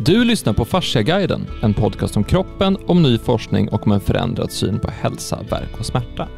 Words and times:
Du 0.00 0.24
lyssnar 0.24 0.52
på 0.52 0.64
Fasciaguiden, 0.64 1.46
en 1.62 1.74
podcast 1.74 2.16
om 2.16 2.24
kroppen, 2.24 2.76
om 2.86 3.02
ny 3.02 3.18
forskning 3.18 3.68
och 3.68 3.86
om 3.86 3.92
en 3.92 4.00
förändrad 4.00 4.52
syn 4.52 4.78
på 4.78 4.90
hälsa, 4.90 5.38
verk 5.50 5.78
och 5.78 5.86
smärta. 5.86 6.28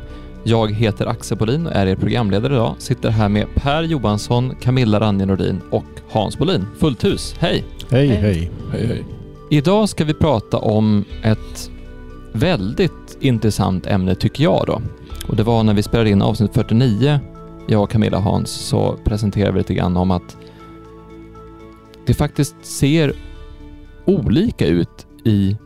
Jag 0.44 0.72
heter 0.72 1.06
Axel 1.06 1.38
Bolin 1.38 1.66
och 1.66 1.72
är 1.72 1.86
er 1.86 1.96
programledare 1.96 2.54
idag. 2.54 2.74
Sitter 2.78 3.10
här 3.10 3.28
med 3.28 3.46
Per 3.54 3.82
Johansson, 3.82 4.54
Camilla 4.60 5.00
Ranje 5.00 5.26
Nordin 5.26 5.60
och 5.70 5.84
Hans 6.10 6.38
Bolin. 6.38 6.66
Fullt 6.78 7.04
hus, 7.04 7.34
hej! 7.38 7.64
Hej, 7.90 8.06
hej. 8.08 8.50
Hej, 8.72 8.86
hej. 8.86 9.04
Idag 9.50 9.88
ska 9.88 10.04
vi 10.04 10.14
prata 10.14 10.58
om 10.58 11.04
ett 11.22 11.70
väldigt 12.32 13.18
intressant 13.20 13.86
ämne 13.86 14.14
tycker 14.14 14.44
jag 14.44 14.64
då. 14.66 14.82
Och 15.28 15.36
det 15.36 15.42
var 15.42 15.62
när 15.62 15.74
vi 15.74 15.82
spelade 15.82 16.10
in 16.10 16.22
avsnitt 16.22 16.54
49, 16.54 17.20
jag, 17.68 17.90
Camilla 17.90 18.16
och 18.16 18.22
Hans, 18.22 18.50
så 18.50 18.98
presenterade 19.04 19.52
vi 19.52 19.58
lite 19.58 19.74
grann 19.74 19.96
om 19.96 20.10
att 20.10 20.36
det 22.06 22.14
faktiskt 22.14 22.56
ser 22.62 23.14
olika 24.04 24.66
ut 24.66 25.06
i 25.24 25.56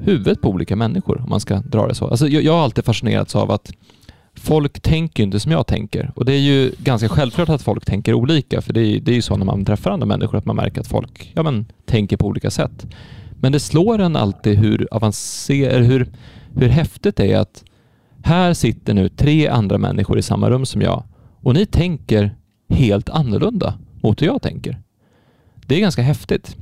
huvudet 0.00 0.40
på 0.40 0.48
olika 0.48 0.76
människor, 0.76 1.20
om 1.20 1.30
man 1.30 1.40
ska 1.40 1.56
dra 1.56 1.86
det 1.86 1.94
så. 1.94 2.06
Alltså, 2.06 2.28
jag, 2.28 2.42
jag 2.42 2.52
har 2.52 2.64
alltid 2.64 2.84
fascinerats 2.84 3.36
av 3.36 3.50
att 3.50 3.72
folk 4.34 4.80
tänker 4.80 5.22
inte 5.22 5.40
som 5.40 5.52
jag 5.52 5.66
tänker. 5.66 6.12
Och 6.14 6.24
det 6.24 6.32
är 6.32 6.40
ju 6.40 6.72
ganska 6.78 7.08
självklart 7.08 7.48
att 7.48 7.62
folk 7.62 7.84
tänker 7.84 8.14
olika, 8.14 8.60
för 8.60 8.72
det 8.72 8.80
är, 8.80 9.00
det 9.00 9.10
är 9.10 9.14
ju 9.14 9.22
så 9.22 9.36
när 9.36 9.44
man 9.44 9.64
träffar 9.64 9.90
andra 9.90 10.06
människor 10.06 10.38
att 10.38 10.44
man 10.44 10.56
märker 10.56 10.80
att 10.80 10.86
folk 10.86 11.32
ja, 11.34 11.42
men, 11.42 11.66
tänker 11.84 12.16
på 12.16 12.26
olika 12.26 12.50
sätt. 12.50 12.86
Men 13.40 13.52
det 13.52 13.60
slår 13.60 13.98
en 13.98 14.16
alltid 14.16 14.58
hur 14.58 14.88
avancerat, 14.90 15.86
hur, 15.86 16.08
hur 16.54 16.68
häftigt 16.68 17.16
det 17.16 17.32
är 17.32 17.38
att 17.38 17.64
här 18.22 18.54
sitter 18.54 18.94
nu 18.94 19.08
tre 19.08 19.48
andra 19.48 19.78
människor 19.78 20.18
i 20.18 20.22
samma 20.22 20.50
rum 20.50 20.66
som 20.66 20.82
jag 20.82 21.04
och 21.42 21.54
ni 21.54 21.66
tänker 21.66 22.36
helt 22.68 23.08
annorlunda 23.08 23.78
mot 24.02 24.22
hur 24.22 24.26
jag 24.26 24.42
tänker. 24.42 24.80
Det 25.66 25.74
är 25.74 25.80
ganska 25.80 26.02
häftigt. 26.02 26.56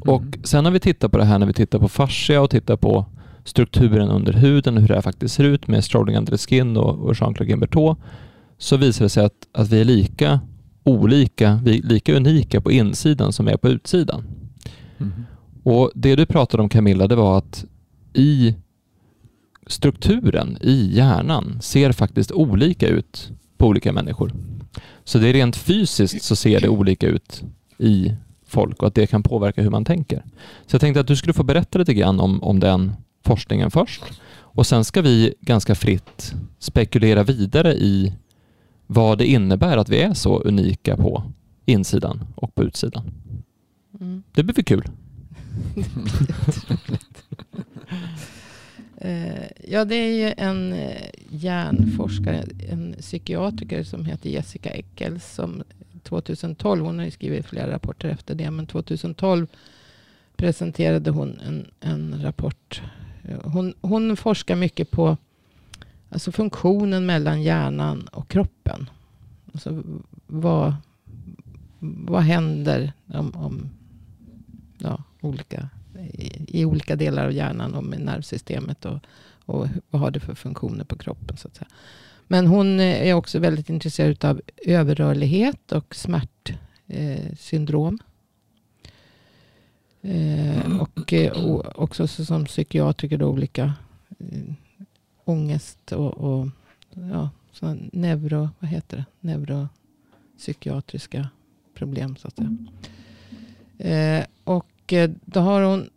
Och 0.00 0.38
sen 0.44 0.64
när 0.64 0.70
vi 0.70 0.80
tittar 0.80 1.08
på 1.08 1.18
det 1.18 1.24
här, 1.24 1.38
när 1.38 1.46
vi 1.46 1.52
tittar 1.52 1.78
på 1.78 1.88
fascia 1.88 2.40
och 2.40 2.50
tittar 2.50 2.76
på 2.76 3.06
strukturen 3.44 4.08
under 4.08 4.32
huden 4.32 4.74
och 4.74 4.80
hur 4.80 4.88
det 4.88 4.94
här 4.94 5.02
faktiskt 5.02 5.34
ser 5.34 5.44
ut 5.44 5.68
med 5.68 5.84
Strolling 5.84 6.16
Under 6.16 6.32
the 6.32 6.38
Skin 6.38 6.76
och, 6.76 6.98
och 6.98 7.14
Jean-Claude 7.14 7.44
Guimbertot 7.48 7.98
så 8.58 8.76
visar 8.76 9.04
det 9.04 9.08
sig 9.08 9.24
att, 9.24 9.48
att 9.52 9.68
vi 9.68 9.80
är 9.80 9.84
lika 9.84 10.40
olika, 10.84 11.60
vi 11.64 11.78
är 11.78 11.82
lika 11.82 12.16
unika 12.16 12.60
på 12.60 12.72
insidan 12.72 13.32
som 13.32 13.46
vi 13.46 13.52
är 13.52 13.56
på 13.56 13.68
utsidan. 13.68 14.24
Mm. 14.98 15.12
Och 15.62 15.90
Det 15.94 16.16
du 16.16 16.26
pratade 16.26 16.62
om 16.62 16.68
Camilla, 16.68 17.08
det 17.08 17.16
var 17.16 17.38
att 17.38 17.64
i 18.12 18.54
strukturen 19.66 20.58
i 20.60 20.90
hjärnan 20.96 21.58
ser 21.62 21.92
faktiskt 21.92 22.32
olika 22.32 22.88
ut 22.88 23.30
på 23.56 23.66
olika 23.66 23.92
människor. 23.92 24.32
Så 25.04 25.18
det 25.18 25.28
är 25.28 25.32
rent 25.32 25.56
fysiskt 25.56 26.22
så 26.22 26.36
ser 26.36 26.60
det 26.60 26.68
olika 26.68 27.06
ut 27.06 27.42
i 27.78 28.12
folk 28.52 28.82
och 28.82 28.88
att 28.88 28.94
det 28.94 29.06
kan 29.06 29.22
påverka 29.22 29.62
hur 29.62 29.70
man 29.70 29.84
tänker. 29.84 30.24
Så 30.66 30.74
jag 30.74 30.80
tänkte 30.80 31.00
att 31.00 31.06
du 31.06 31.16
skulle 31.16 31.32
få 31.32 31.42
berätta 31.42 31.78
lite 31.78 31.94
grann 31.94 32.20
om, 32.20 32.42
om 32.42 32.60
den 32.60 32.92
forskningen 33.24 33.70
först 33.70 34.02
och 34.54 34.66
sen 34.66 34.84
ska 34.84 35.02
vi 35.02 35.34
ganska 35.40 35.74
fritt 35.74 36.34
spekulera 36.58 37.22
vidare 37.22 37.74
i 37.74 38.14
vad 38.86 39.18
det 39.18 39.26
innebär 39.26 39.76
att 39.76 39.88
vi 39.88 40.02
är 40.02 40.14
så 40.14 40.40
unika 40.40 40.96
på 40.96 41.22
insidan 41.66 42.24
och 42.34 42.54
på 42.54 42.64
utsidan. 42.64 43.10
Mm. 44.00 44.22
Det 44.32 44.42
blir 44.42 44.54
väl 44.54 44.64
kul? 44.64 44.84
Eh, 49.04 49.46
ja, 49.68 49.84
det 49.84 49.94
är 49.94 50.26
ju 50.26 50.34
en 50.36 50.72
eh, 50.72 51.08
hjärnforskare, 51.28 52.44
en 52.70 52.94
psykiatriker 53.00 53.84
som 53.84 54.04
heter 54.04 54.30
Jessica 54.30 54.70
Eccles 54.70 55.34
som 55.34 55.62
2012, 56.02 56.84
hon 56.84 56.98
har 56.98 57.04
ju 57.04 57.10
skrivit 57.10 57.46
flera 57.46 57.70
rapporter 57.70 58.08
efter 58.08 58.34
det, 58.34 58.50
men 58.50 58.66
2012 58.66 59.46
presenterade 60.36 61.10
hon 61.10 61.40
en, 61.40 61.70
en 61.80 62.22
rapport. 62.22 62.82
Hon, 63.42 63.74
hon 63.80 64.16
forskar 64.16 64.56
mycket 64.56 64.90
på 64.90 65.16
alltså 66.10 66.32
funktionen 66.32 67.06
mellan 67.06 67.42
hjärnan 67.42 68.08
och 68.12 68.28
kroppen. 68.28 68.90
Alltså 69.52 69.82
vad, 70.26 70.74
vad 71.78 72.22
händer 72.22 72.92
om, 73.06 73.34
om 73.34 73.70
ja, 74.78 75.02
olika, 75.20 75.68
i, 76.12 76.60
i 76.60 76.64
olika 76.64 76.96
delar 76.96 77.24
av 77.24 77.32
hjärnan 77.32 77.74
och 77.74 77.84
med 77.84 78.00
nervsystemet 78.00 78.84
och, 78.84 78.98
och 79.44 79.68
vad 79.90 80.00
har 80.00 80.10
det 80.10 80.20
för 80.20 80.34
funktioner 80.34 80.84
på 80.84 80.96
kroppen 80.96 81.36
så 81.36 81.48
att 81.48 81.56
säga. 81.56 81.68
Men 82.32 82.46
hon 82.46 82.80
eh, 82.80 83.08
är 83.08 83.14
också 83.14 83.38
väldigt 83.38 83.70
intresserad 83.70 84.24
av 84.24 84.40
överrörlighet 84.56 85.72
och 85.72 85.94
smärtsyndrom. 85.94 87.98
Eh, 90.02 90.58
eh, 90.58 90.80
och 90.82 91.12
också 91.82 92.06
som 92.06 92.44
psykiatriker 92.44 93.18
då 93.18 93.26
olika 93.26 93.72
eh, 94.18 94.54
ångest 95.24 95.92
och, 95.92 96.14
och 96.14 96.48
ja, 96.90 97.30
neuro, 97.92 98.48
vad 98.58 98.70
heter 98.70 98.96
det? 98.96 99.04
neuropsykiatriska 99.20 101.28
problem 101.74 102.16
så 102.16 102.28
att 102.28 102.36
säga. 102.36 102.56
Eh, 103.78 104.24
och 104.44 104.94
då 105.24 105.40
har 105.40 105.62
hon 105.62 105.90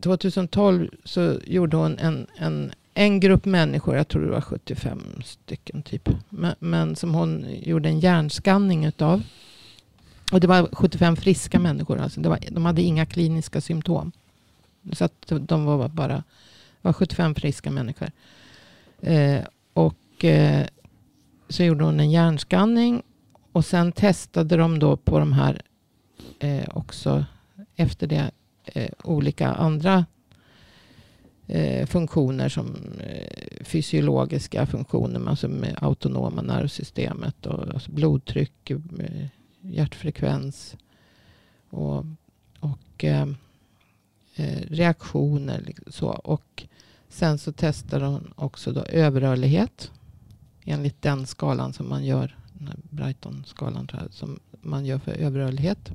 2012 0.00 0.90
så 1.04 1.40
gjorde 1.46 1.76
hon 1.76 1.98
en, 1.98 2.26
en, 2.36 2.72
en 2.94 3.20
grupp 3.20 3.44
människor, 3.44 3.96
jag 3.96 4.08
tror 4.08 4.22
det 4.22 4.30
var 4.30 4.40
75 4.40 5.02
stycken 5.24 5.82
typ. 5.82 6.08
Men, 6.28 6.54
men 6.58 6.96
som 6.96 7.14
hon 7.14 7.46
gjorde 7.62 7.88
en 7.88 8.00
hjärnskanning 8.00 8.84
utav. 8.84 9.22
Och 10.32 10.40
det 10.40 10.46
var 10.46 10.68
75 10.72 11.16
friska 11.16 11.58
människor. 11.58 11.98
Alltså 11.98 12.20
det 12.20 12.28
var, 12.28 12.38
de 12.50 12.64
hade 12.64 12.82
inga 12.82 13.06
kliniska 13.06 13.60
symptom. 13.60 14.12
Så 14.92 15.04
att 15.04 15.32
de 15.40 15.64
var 15.64 15.88
bara 15.88 16.24
var 16.82 16.92
75 16.92 17.34
friska 17.34 17.70
människor. 17.70 18.10
Eh, 19.00 19.40
och 19.72 20.24
eh, 20.24 20.66
så 21.48 21.64
gjorde 21.64 21.84
hon 21.84 22.00
en 22.00 22.10
hjärnskanning. 22.10 23.02
Och 23.52 23.64
sen 23.64 23.92
testade 23.92 24.56
de 24.56 24.78
då 24.78 24.96
på 24.96 25.18
de 25.18 25.32
här 25.32 25.62
eh, 26.38 26.68
också 26.74 27.24
efter 27.76 28.06
det 28.06 28.30
eh, 28.64 28.90
olika 29.04 29.48
andra 29.48 30.06
Eh, 31.52 31.86
funktioner 31.86 32.48
som 32.48 32.76
eh, 33.00 33.64
fysiologiska 33.64 34.66
funktioner, 34.66 35.28
alltså 35.28 35.48
med 35.48 35.78
autonoma 35.80 36.42
nervsystemet 36.42 37.46
och 37.46 37.74
alltså 37.74 37.90
blodtryck, 37.92 38.70
eh, 38.70 39.26
hjärtfrekvens 39.60 40.76
och, 41.70 42.04
och 42.60 43.04
eh, 43.04 43.26
reaktioner. 44.68 45.72
Så. 45.86 46.08
Och 46.08 46.66
sen 47.08 47.38
så 47.38 47.52
testar 47.52 48.00
hon 48.00 48.32
också 48.36 48.72
då 48.72 48.82
överrörlighet 48.82 49.90
enligt 50.64 51.02
den 51.02 51.26
skalan 51.26 51.72
som 51.72 51.88
man 51.88 52.04
gör, 52.04 52.36
den 52.52 52.68
här 52.68 52.78
Brighton-skalan 52.90 53.88
som 54.10 54.40
man 54.62 54.84
gör 54.86 54.98
för 54.98 55.12
överrörlighet. 55.12 55.92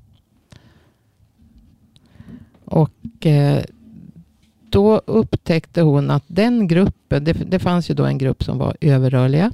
Och 2.65 3.25
eh, 3.25 3.63
då 4.69 5.01
upptäckte 5.05 5.81
hon 5.81 6.11
att 6.11 6.23
den 6.27 6.67
gruppen, 6.67 7.23
det, 7.23 7.33
det 7.33 7.59
fanns 7.59 7.89
ju 7.89 7.93
då 7.93 8.05
en 8.05 8.17
grupp 8.17 8.43
som 8.43 8.57
var 8.57 8.77
överrörliga. 8.81 9.51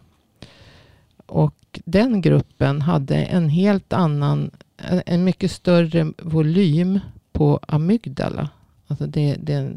Och 1.25 1.79
den 1.85 2.21
gruppen 2.21 2.81
hade 2.81 3.15
en 3.15 3.49
helt 3.49 3.93
annan, 3.93 4.51
en, 4.77 5.01
en 5.05 5.23
mycket 5.23 5.51
större 5.51 6.13
volym 6.17 6.99
på 7.31 7.59
amygdala. 7.67 8.49
Alltså 8.87 9.07
det, 9.07 9.35
det 9.39 9.53
är 9.53 9.73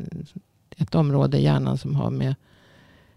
ett 0.77 0.95
område 0.95 1.39
i 1.39 1.43
hjärnan 1.43 1.79
som 1.79 1.95
har 1.95 2.11
med 2.11 2.35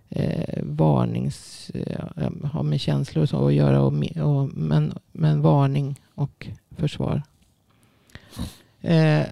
eh, 0.10 0.64
varnings, 0.64 1.70
eh, 1.70 2.30
har 2.44 2.64
med 2.64 2.80
känslor 2.80 3.24
och 3.24 3.30
så 3.30 3.48
att 3.48 3.54
göra. 3.54 3.82
Och, 3.82 3.94
och, 4.24 4.50
men, 4.54 4.94
men 5.12 5.42
varning 5.42 6.00
och 6.16 6.48
försvar. 6.78 7.22
Eh, 8.82 9.26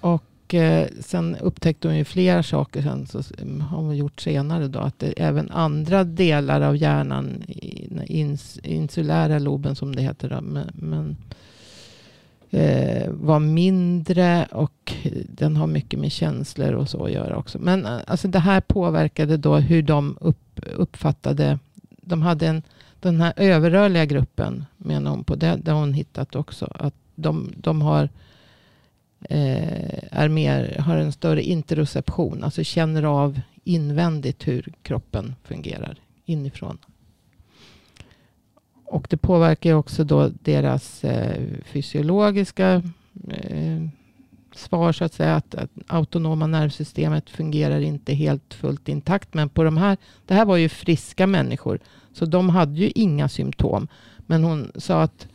och 0.00 0.24
eh, 0.54 0.88
sen 1.00 1.36
upptäckte 1.36 1.88
hon 1.88 1.96
ju 1.96 2.04
flera 2.04 2.42
saker 2.42 2.82
sen, 2.82 3.06
så 3.06 3.22
mm, 3.38 3.60
har 3.60 3.78
hon 3.78 3.96
gjort 3.96 4.20
senare 4.20 4.68
då, 4.68 4.78
att 4.78 4.98
det, 4.98 5.12
även 5.16 5.50
andra 5.50 6.04
delar 6.04 6.60
av 6.60 6.76
hjärnan, 6.76 7.42
ins, 8.06 8.58
insulära 8.62 9.38
loben 9.38 9.76
som 9.76 9.96
det 9.96 10.02
heter 10.02 10.28
då, 10.28 10.40
men, 10.40 10.70
men 10.74 11.16
eh, 12.50 13.10
var 13.10 13.38
mindre 13.38 14.46
och 14.50 14.92
den 15.28 15.56
har 15.56 15.66
mycket 15.66 16.00
med 16.00 16.12
känslor 16.12 16.72
och 16.72 16.88
så 16.88 17.04
att 17.04 17.12
göra 17.12 17.36
också. 17.36 17.58
Men 17.58 17.86
eh, 17.86 17.98
alltså 18.06 18.28
det 18.28 18.38
här 18.38 18.60
påverkade 18.60 19.36
då 19.36 19.56
hur 19.56 19.82
de 19.82 20.16
upp, 20.20 20.60
uppfattade, 20.76 21.58
de 22.00 22.22
hade 22.22 22.46
en, 22.46 22.62
den 23.00 23.20
här 23.20 23.32
överrörliga 23.36 24.04
gruppen 24.04 24.64
menar 24.76 25.10
hon 25.10 25.24
på, 25.24 25.34
det, 25.34 25.58
det 25.62 25.70
har 25.70 25.80
hon 25.80 25.94
hittat 25.94 26.36
också, 26.36 26.72
att 26.74 26.94
de, 27.14 27.52
de 27.56 27.82
har 27.82 28.02
eh, 28.02 28.08
Eh, 29.28 29.98
är 30.10 30.28
mer, 30.28 30.78
har 30.78 30.96
en 30.96 31.12
större 31.12 31.42
interoception, 31.42 32.44
alltså 32.44 32.64
känner 32.64 33.02
av 33.02 33.40
invändigt 33.64 34.48
hur 34.48 34.72
kroppen 34.82 35.34
fungerar 35.44 35.98
inifrån. 36.24 36.78
Och 38.84 39.06
det 39.10 39.16
påverkar 39.16 39.70
ju 39.70 39.76
också 39.76 40.04
då 40.04 40.30
deras 40.42 41.04
eh, 41.04 41.42
fysiologiska 41.64 42.82
eh, 43.28 43.86
svar 44.54 44.92
så 44.92 45.04
att 45.04 45.14
säga 45.14 45.36
att, 45.36 45.54
att 45.54 45.70
autonoma 45.86 46.46
nervsystemet 46.46 47.30
fungerar 47.30 47.80
inte 47.80 48.14
helt 48.14 48.54
fullt 48.54 48.88
intakt. 48.88 49.34
Men 49.34 49.48
på 49.48 49.64
de 49.64 49.76
här, 49.76 49.96
det 50.26 50.34
här 50.34 50.44
var 50.44 50.56
ju 50.56 50.68
friska 50.68 51.26
människor. 51.26 51.78
Så 52.12 52.26
de 52.26 52.48
hade 52.48 52.80
ju 52.80 52.92
inga 52.94 53.28
symptom. 53.28 53.88
Men 54.26 54.44
hon 54.44 54.72
sa 54.74 55.02
att 55.02 55.28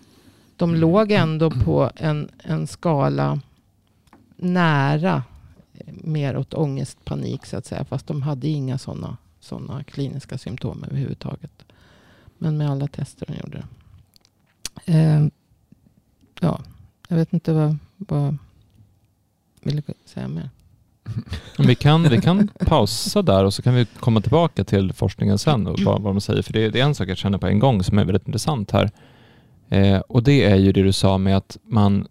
de 0.55 0.75
låg 0.75 1.11
ändå 1.11 1.51
på 1.51 1.91
en, 1.95 2.29
en 2.43 2.67
skala 2.67 3.39
nära 4.37 5.23
eh, 5.73 5.93
mer 5.93 6.37
åt 6.37 6.53
ångest, 6.53 7.05
panik 7.05 7.45
så 7.45 7.57
att 7.57 7.65
säga. 7.65 7.85
Fast 7.85 8.07
de 8.07 8.21
hade 8.21 8.47
inga 8.47 8.77
sådana 8.77 9.17
såna 9.39 9.83
kliniska 9.83 10.37
symptom 10.37 10.83
överhuvudtaget. 10.83 11.65
Men 12.37 12.57
med 12.57 12.69
alla 12.69 12.87
tester 12.87 13.25
de 13.25 13.33
gjorde. 13.33 13.63
Eh, 14.85 15.27
ja, 16.39 16.61
jag 17.07 17.17
vet 17.17 17.33
inte 17.33 17.53
vad, 17.53 17.77
vad 17.95 18.37
vill 19.61 19.75
du 19.75 19.93
säga 20.05 20.27
mer? 20.27 20.49
Vi 21.57 21.75
kan, 21.75 22.03
vi 22.03 22.21
kan 22.21 22.47
pausa 22.47 23.21
där 23.21 23.45
och 23.45 23.53
så 23.53 23.61
kan 23.61 23.75
vi 23.75 23.85
komma 23.85 24.21
tillbaka 24.21 24.63
till 24.63 24.93
forskningen 24.93 25.37
sen 25.37 25.67
och 25.67 25.79
vad, 25.79 26.01
vad 26.01 26.15
de 26.15 26.21
säger. 26.21 26.41
För 26.41 26.53
det, 26.53 26.69
det, 26.69 26.79
är 26.79 26.83
en 26.83 26.95
sak 26.95 27.09
jag 27.09 27.17
känner 27.17 27.37
på 27.37 27.47
en 27.47 27.59
gång 27.59 27.83
som 27.83 27.97
är 27.99 28.05
väldigt 28.05 28.27
intressant 28.27 28.71
här. 28.71 28.91
Eh, 29.69 29.99
och 29.99 30.23
det 30.23 30.43
är 30.43 30.55
ju 30.55 30.71
det 30.71 30.83
du 30.83 30.93
sa 30.93 31.17
med 31.17 31.37
att 31.37 31.57
man 31.63 32.07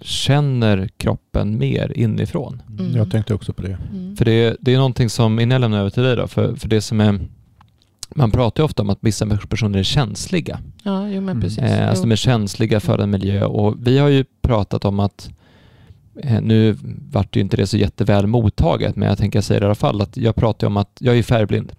känner 0.00 0.88
kroppen 0.96 1.58
mer 1.58 1.92
inifrån. 1.96 2.62
Mm. 2.78 2.96
Jag 2.96 3.10
tänkte 3.10 3.34
också 3.34 3.52
på 3.52 3.62
det. 3.62 3.78
Mm. 3.92 4.16
För 4.16 4.24
det, 4.24 4.56
det 4.60 4.72
är 4.72 4.76
någonting 4.76 5.10
som, 5.10 5.40
innan 5.40 5.50
jag 5.50 5.60
lämnar 5.60 5.80
över 5.80 5.90
till 5.90 6.02
dig 6.02 6.16
då, 6.16 6.26
för, 6.26 6.54
för 6.54 6.68
det 6.68 6.80
som 6.80 7.00
är 7.00 7.20
man 8.14 8.30
pratar 8.30 8.62
ju 8.62 8.64
ofta 8.64 8.82
om 8.82 8.90
att 8.90 8.98
vissa 9.00 9.38
personer 9.48 9.78
är 9.78 9.82
känsliga. 9.82 10.60
Ja, 10.82 11.08
jo, 11.08 11.20
men 11.20 11.40
precis. 11.40 11.58
Eh, 11.58 11.88
alltså 11.88 12.04
de 12.04 12.12
är 12.12 12.16
känsliga 12.16 12.80
för 12.80 12.98
en 12.98 13.10
miljö 13.10 13.44
och 13.44 13.86
vi 13.86 13.98
har 13.98 14.08
ju 14.08 14.24
pratat 14.42 14.84
om 14.84 15.00
att 15.00 15.30
eh, 16.22 16.40
nu 16.40 16.76
vart 17.12 17.36
ju 17.36 17.40
inte 17.40 17.56
det 17.56 17.66
så 17.66 17.76
jätteväl 17.76 18.26
mottaget, 18.26 18.96
men 18.96 19.08
jag 19.08 19.18
tänker 19.18 19.40
säga 19.40 19.60
det 19.60 19.64
i 19.64 19.66
alla 19.66 19.74
fall 19.74 20.00
att 20.00 20.16
jag 20.16 20.36
pratar 20.36 20.66
om 20.66 20.76
att 20.76 20.96
jag 21.00 21.18
är 21.18 21.22
färgblind 21.22 21.72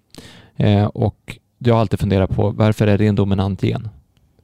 eh, 0.56 0.84
och 0.84 1.38
jag 1.58 1.74
har 1.74 1.80
alltid 1.80 2.00
funderat 2.00 2.30
på 2.30 2.50
varför 2.50 2.86
är 2.86 2.98
det 2.98 3.06
en 3.06 3.14
dominant 3.14 3.62
gen? 3.62 3.88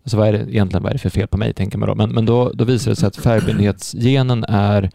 Alltså 0.08 0.16
vad 0.16 0.28
är 0.28 0.32
det 0.32 0.38
egentligen 0.38 0.82
vad 0.82 0.90
är 0.90 0.94
det 0.94 0.98
för 0.98 1.10
fel 1.10 1.28
på 1.28 1.36
mig, 1.36 1.52
tänker 1.52 1.78
man 1.78 1.88
då. 1.88 1.94
Men, 1.94 2.10
men 2.10 2.26
då, 2.26 2.50
då 2.54 2.64
visar 2.64 2.90
det 2.90 2.96
sig 2.96 3.06
att 3.06 3.16
färgblindhetsgenen 3.16 4.44
är 4.44 4.90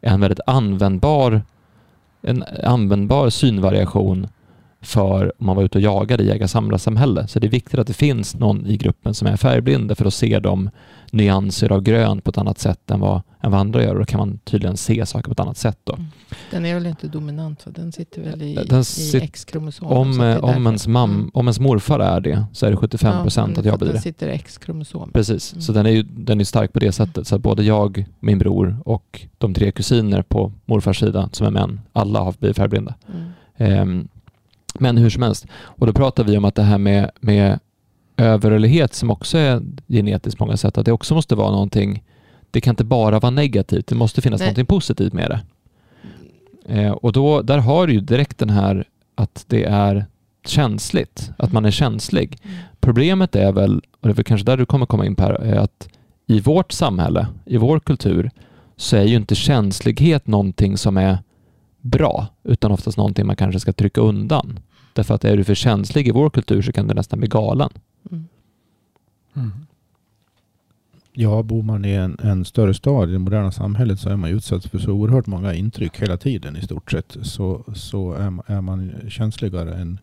en 0.00 0.20
väldigt 0.20 0.40
användbar, 0.46 1.42
en 2.22 2.44
användbar 2.64 3.30
synvariation 3.30 4.28
för 4.80 5.32
om 5.38 5.46
man 5.46 5.56
var 5.56 5.62
ute 5.62 5.78
och 5.78 5.82
jagade 5.82 6.22
i 6.22 6.26
jägar-samlarsamhälle. 6.26 7.28
Så 7.28 7.38
det 7.38 7.46
är 7.46 7.50
viktigt 7.50 7.78
att 7.78 7.86
det 7.86 7.92
finns 7.92 8.34
någon 8.34 8.66
i 8.66 8.76
gruppen 8.76 9.14
som 9.14 9.28
är 9.28 9.36
färgblind, 9.36 9.98
för 9.98 10.04
att 10.04 10.14
se 10.14 10.38
de 10.38 10.70
nyanser 11.12 11.72
av 11.72 11.82
grön 11.82 12.20
på 12.20 12.30
ett 12.30 12.38
annat 12.38 12.58
sätt 12.58 12.90
än 12.90 13.00
vad, 13.00 13.22
än 13.42 13.50
vad 13.50 13.60
andra 13.60 13.82
gör. 13.82 13.92
Och 13.92 13.98
då 13.98 14.04
kan 14.04 14.18
man 14.18 14.38
tydligen 14.38 14.76
se 14.76 15.06
saker 15.06 15.28
på 15.28 15.32
ett 15.32 15.40
annat 15.40 15.56
sätt. 15.56 15.78
Då. 15.84 15.92
Mm. 15.92 16.06
Den 16.50 16.64
är 16.64 16.74
väl 16.74 16.86
inte 16.86 17.08
dominant? 17.08 17.60
Så 17.60 17.70
den 17.70 17.92
sitter 17.92 18.22
väl 18.22 18.42
i, 18.42 18.54
den 18.54 18.84
i 18.98 19.16
X-kromosomen? 19.16 19.96
Om, 19.96 20.38
om, 20.42 20.66
ens 20.66 20.86
mm. 20.86 21.30
om 21.34 21.46
ens 21.46 21.60
morfar 21.60 22.00
är 22.00 22.20
det 22.20 22.46
så 22.52 22.66
är 22.66 22.70
det 22.70 22.76
75 22.76 23.22
procent 23.22 23.52
ja, 23.54 23.60
att 23.60 23.66
jag 23.66 23.78
blir 23.78 23.88
det. 23.88 23.92
Den 23.92 24.02
sitter 24.02 24.28
i 24.28 24.32
X-kromosomen. 24.32 25.10
Precis, 25.12 25.52
mm. 25.52 25.62
så 25.62 25.72
den 25.72 25.86
är, 25.86 25.90
ju, 25.90 26.02
den 26.02 26.40
är 26.40 26.44
stark 26.44 26.72
på 26.72 26.78
det 26.78 26.92
sättet. 26.92 27.26
Så 27.26 27.38
både 27.38 27.64
jag, 27.64 28.04
min 28.20 28.38
bror 28.38 28.76
och 28.84 29.26
de 29.38 29.54
tre 29.54 29.70
kusiner 29.70 30.22
på 30.22 30.52
morfars 30.64 31.00
sida 31.00 31.28
som 31.32 31.46
är 31.46 31.50
män, 31.50 31.80
alla 31.92 32.20
har 32.20 32.34
blivit 32.38 32.56
färgblinda. 32.56 32.94
Mm. 33.08 33.82
Um, 33.82 34.08
men 34.78 34.96
hur 34.96 35.10
som 35.10 35.22
helst, 35.22 35.46
och 35.52 35.86
då 35.86 35.92
pratar 35.92 36.24
vi 36.24 36.36
om 36.36 36.44
att 36.44 36.54
det 36.54 36.62
här 36.62 36.78
med, 36.78 37.10
med 37.20 37.58
överrörlighet 38.18 38.94
som 38.94 39.10
också 39.10 39.38
är 39.38 39.62
genetiskt 39.88 40.38
på 40.38 40.44
många 40.44 40.56
sätt, 40.56 40.78
att 40.78 40.86
det 40.86 40.92
också 40.92 41.14
måste 41.14 41.34
vara 41.34 41.50
någonting, 41.50 42.02
det 42.50 42.60
kan 42.60 42.72
inte 42.72 42.84
bara 42.84 43.20
vara 43.20 43.30
negativt, 43.30 43.86
det 43.86 43.94
måste 43.94 44.20
finnas 44.20 44.38
Nej. 44.40 44.46
någonting 44.46 44.66
positivt 44.66 45.12
med 45.12 45.30
det. 45.30 45.40
Eh, 46.74 46.90
och 46.90 47.12
då, 47.12 47.42
där 47.42 47.58
har 47.58 47.86
du 47.86 47.92
ju 47.92 48.00
direkt 48.00 48.38
den 48.38 48.50
här 48.50 48.84
att 49.14 49.44
det 49.48 49.64
är 49.64 50.06
känsligt, 50.46 51.30
att 51.38 51.52
man 51.52 51.64
är 51.64 51.70
känslig. 51.70 52.38
Mm. 52.42 52.56
Problemet 52.80 53.36
är 53.36 53.52
väl, 53.52 53.76
och 54.00 54.08
det 54.08 54.10
är 54.10 54.14
väl 54.14 54.24
kanske 54.24 54.46
där 54.46 54.56
du 54.56 54.66
kommer 54.66 54.86
komma 54.86 55.06
in 55.06 55.14
på 55.14 55.22
är 55.22 55.56
att 55.56 55.88
i 56.26 56.40
vårt 56.40 56.72
samhälle, 56.72 57.26
i 57.44 57.56
vår 57.56 57.80
kultur, 57.80 58.30
så 58.76 58.96
är 58.96 59.04
ju 59.04 59.16
inte 59.16 59.34
känslighet 59.34 60.26
någonting 60.26 60.76
som 60.78 60.96
är 60.96 61.18
bra, 61.80 62.26
utan 62.44 62.72
oftast 62.72 62.96
någonting 62.96 63.26
man 63.26 63.36
kanske 63.36 63.60
ska 63.60 63.72
trycka 63.72 64.00
undan. 64.00 64.58
Därför 64.92 65.14
att 65.14 65.24
är 65.24 65.36
du 65.36 65.44
för 65.44 65.54
känslig 65.54 66.08
i 66.08 66.10
vår 66.10 66.30
kultur 66.30 66.62
så 66.62 66.72
kan 66.72 66.88
du 66.88 66.94
nästan 66.94 67.18
bli 67.18 67.28
galen. 67.28 67.70
Mm. 69.34 69.52
Ja, 71.12 71.42
bor 71.42 71.62
man 71.62 71.84
i 71.84 71.92
en, 71.92 72.16
en, 72.22 72.44
större 72.44 72.74
stad 72.74 73.08
i 73.08 73.12
det 73.12 73.18
moderna 73.18 73.52
samhället 73.52 74.00
så 74.00 74.08
är 74.08 74.16
man 74.16 74.30
utsatt 74.30 74.64
för 74.64 74.78
så 74.78 74.92
oerhört 74.92 75.26
många 75.26 75.54
intryck 75.54 76.02
hela 76.02 76.16
tiden 76.16 76.56
i 76.56 76.62
stort 76.62 76.90
sett. 76.90 77.16
Så, 77.22 77.64
så 77.74 78.12
är, 78.12 78.52
är 78.52 78.60
man 78.60 78.92
känsligare 79.08 79.74
än, 79.74 79.98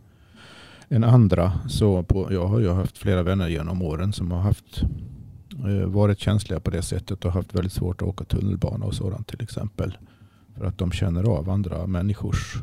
än 0.89 1.03
andra. 1.03 1.51
Så 1.67 2.03
på, 2.03 2.33
jag 2.33 2.47
har 2.47 2.59
ju 2.59 2.69
haft 2.69 2.97
flera 2.97 3.23
vänner 3.23 3.47
genom 3.47 3.81
åren 3.81 4.13
som 4.13 4.31
har 4.31 4.39
haft 4.39 4.83
eh, 5.65 5.87
varit 5.87 6.19
känsliga 6.19 6.59
på 6.59 6.71
det 6.71 6.81
sättet 6.81 7.25
och 7.25 7.31
haft 7.31 7.55
väldigt 7.55 7.73
svårt 7.73 8.01
att 8.01 8.07
åka 8.07 8.23
tunnelbana 8.23 8.85
och 8.85 8.93
sådant 8.93 9.27
till 9.27 9.41
exempel. 9.41 9.97
För 10.57 10.65
att 10.65 10.77
de 10.77 10.91
känner 10.91 11.23
av 11.23 11.49
andra 11.49 11.87
människors 11.87 12.57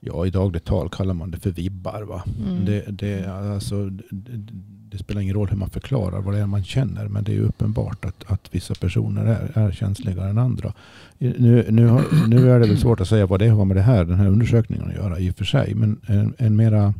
Ja, 0.00 0.26
i 0.26 0.30
dagligt 0.30 0.64
tal 0.64 0.88
kallar 0.88 1.14
man 1.14 1.30
det 1.30 1.38
för 1.38 1.50
vibbar. 1.50 2.02
Va? 2.02 2.24
Mm. 2.40 2.64
Det, 2.64 2.84
det, 2.88 3.26
alltså, 3.26 3.90
det, 3.90 4.52
det, 4.90 4.98
spelar 4.98 5.20
ingen 5.20 5.34
roll 5.34 5.48
hur 5.48 5.56
man 5.56 5.70
förklarar 5.70 6.20
vad 6.20 6.34
det 6.34 6.40
är 6.40 6.46
man 6.46 6.64
känner. 6.64 7.08
Men 7.08 7.24
det 7.24 7.36
är 7.36 7.40
uppenbart 7.40 8.04
att, 8.04 8.24
att 8.32 8.54
vissa 8.54 8.74
personer 8.74 9.24
är, 9.24 9.66
är 9.66 9.72
känsligare 9.72 10.30
än 10.30 10.38
andra. 10.38 10.72
Nu, 11.18 11.66
nu, 11.70 12.02
nu 12.28 12.50
är 12.50 12.60
det 12.60 12.66
väl 12.66 12.78
svårt 12.78 13.00
att 13.00 13.08
säga 13.08 13.26
vad 13.26 13.40
det 13.40 13.48
har 13.48 13.64
med 13.64 13.76
det 13.76 13.82
här, 13.82 14.04
den 14.04 14.16
här 14.16 14.26
undersökningen 14.28 14.88
att 14.88 14.94
göra 14.94 15.18
i 15.18 15.30
och 15.30 15.36
för 15.36 15.44
sig. 15.44 15.74
Men 15.74 16.00
en, 16.06 16.34
en 16.38 16.56
mera 16.56 16.94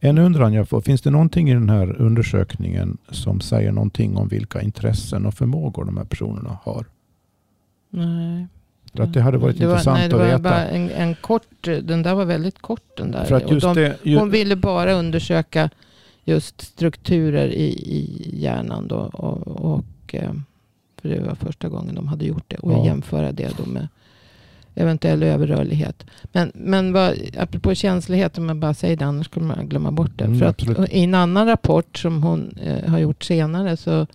en 0.00 0.18
undran 0.18 0.52
jag 0.52 0.68
får, 0.68 0.80
finns 0.80 1.02
det 1.02 1.10
någonting 1.10 1.50
i 1.50 1.54
den 1.54 1.70
här 1.70 2.00
undersökningen 2.00 2.98
som 3.08 3.40
säger 3.40 3.72
någonting 3.72 4.16
om 4.16 4.28
vilka 4.28 4.62
intressen 4.62 5.26
och 5.26 5.34
förmågor 5.34 5.84
de 5.84 5.96
här 5.96 6.04
personerna 6.04 6.58
har? 6.62 6.84
Nej. 7.90 8.46
För 8.94 9.02
att 9.02 9.12
det 9.12 9.20
hade 9.20 9.38
varit 9.38 9.58
det 9.58 9.66
var, 9.66 9.72
intressant 9.72 9.98
nej, 9.98 10.08
det 10.08 10.14
att 10.14 10.20
var 10.20 10.26
veta. 10.26 10.38
Bara 10.38 10.66
en, 10.66 10.90
en 10.90 11.14
kort, 11.14 11.62
den 11.62 12.02
där 12.02 12.14
var 12.14 12.24
väldigt 12.24 12.58
kort 12.58 12.96
den 12.96 13.10
där. 13.10 13.24
För 13.24 13.36
att 13.36 13.50
just 13.50 13.66
de, 13.66 13.76
det, 13.76 13.96
just 14.02 14.20
hon 14.20 14.30
ville 14.30 14.56
bara 14.56 14.92
undersöka 14.92 15.70
just 16.24 16.60
strukturer 16.60 17.48
i, 17.48 17.64
i 17.70 18.30
hjärnan 18.32 18.88
då. 18.88 18.96
Och, 18.96 19.46
och, 19.46 20.14
eh, 20.14 20.32
för 21.02 21.08
det 21.08 21.20
var 21.20 21.34
första 21.34 21.68
gången 21.68 21.94
de 21.94 22.08
hade 22.08 22.24
gjort 22.24 22.44
det. 22.48 22.56
Och 22.56 22.72
ja. 22.72 22.86
jämföra 22.86 23.32
det 23.32 23.56
då 23.58 23.66
med 23.66 23.88
eventuell 24.74 25.22
överrörlighet. 25.22 26.06
Men, 26.32 26.52
men 26.54 26.92
vad, 26.92 27.14
apropå 27.38 27.74
känslighet, 27.74 28.38
om 28.38 28.48
jag 28.48 28.56
bara 28.56 28.74
säger 28.74 28.96
det, 28.96 29.04
annars 29.04 29.26
skulle 29.26 29.46
man 29.46 29.68
glömma 29.68 29.90
bort 29.90 30.10
det. 30.16 30.24
Mm, 30.24 30.38
för 30.38 30.46
att 30.46 30.92
i 30.92 31.04
en 31.04 31.14
annan 31.14 31.46
rapport 31.46 31.98
som 31.98 32.22
hon 32.22 32.58
eh, 32.62 32.90
har 32.90 32.98
gjort 32.98 33.24
senare 33.24 33.76
så 33.76 34.06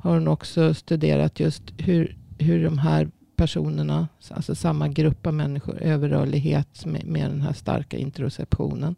har 0.00 0.14
hon 0.14 0.28
också 0.28 0.74
studerat 0.74 1.40
just 1.40 1.62
hur, 1.78 2.16
hur 2.38 2.64
de 2.64 2.78
här 2.78 3.08
personerna, 3.36 4.08
alltså 4.30 4.54
samma 4.54 4.88
grupp 4.88 5.26
av 5.26 5.34
människor, 5.34 5.82
överrörlighet 5.82 6.86
med, 6.86 7.06
med 7.06 7.30
den 7.30 7.40
här 7.40 7.52
starka 7.52 7.96
interoceptionen, 7.96 8.96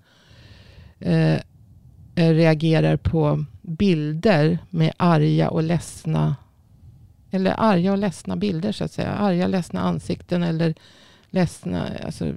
eh, 0.98 1.34
eh, 2.14 2.34
reagerar 2.34 2.96
på 2.96 3.44
bilder 3.62 4.58
med 4.70 4.92
arga 4.96 5.50
och 5.50 5.62
ledsna, 5.62 6.36
eller 7.30 7.54
arga 7.58 7.92
och 7.92 7.98
ledsna 7.98 8.36
bilder 8.36 8.72
så 8.72 8.84
att 8.84 8.92
säga. 8.92 9.10
Arga, 9.10 9.46
ledsna 9.46 9.80
ansikten 9.80 10.42
eller 10.42 10.74
ledsna, 11.30 11.88
alltså 12.04 12.34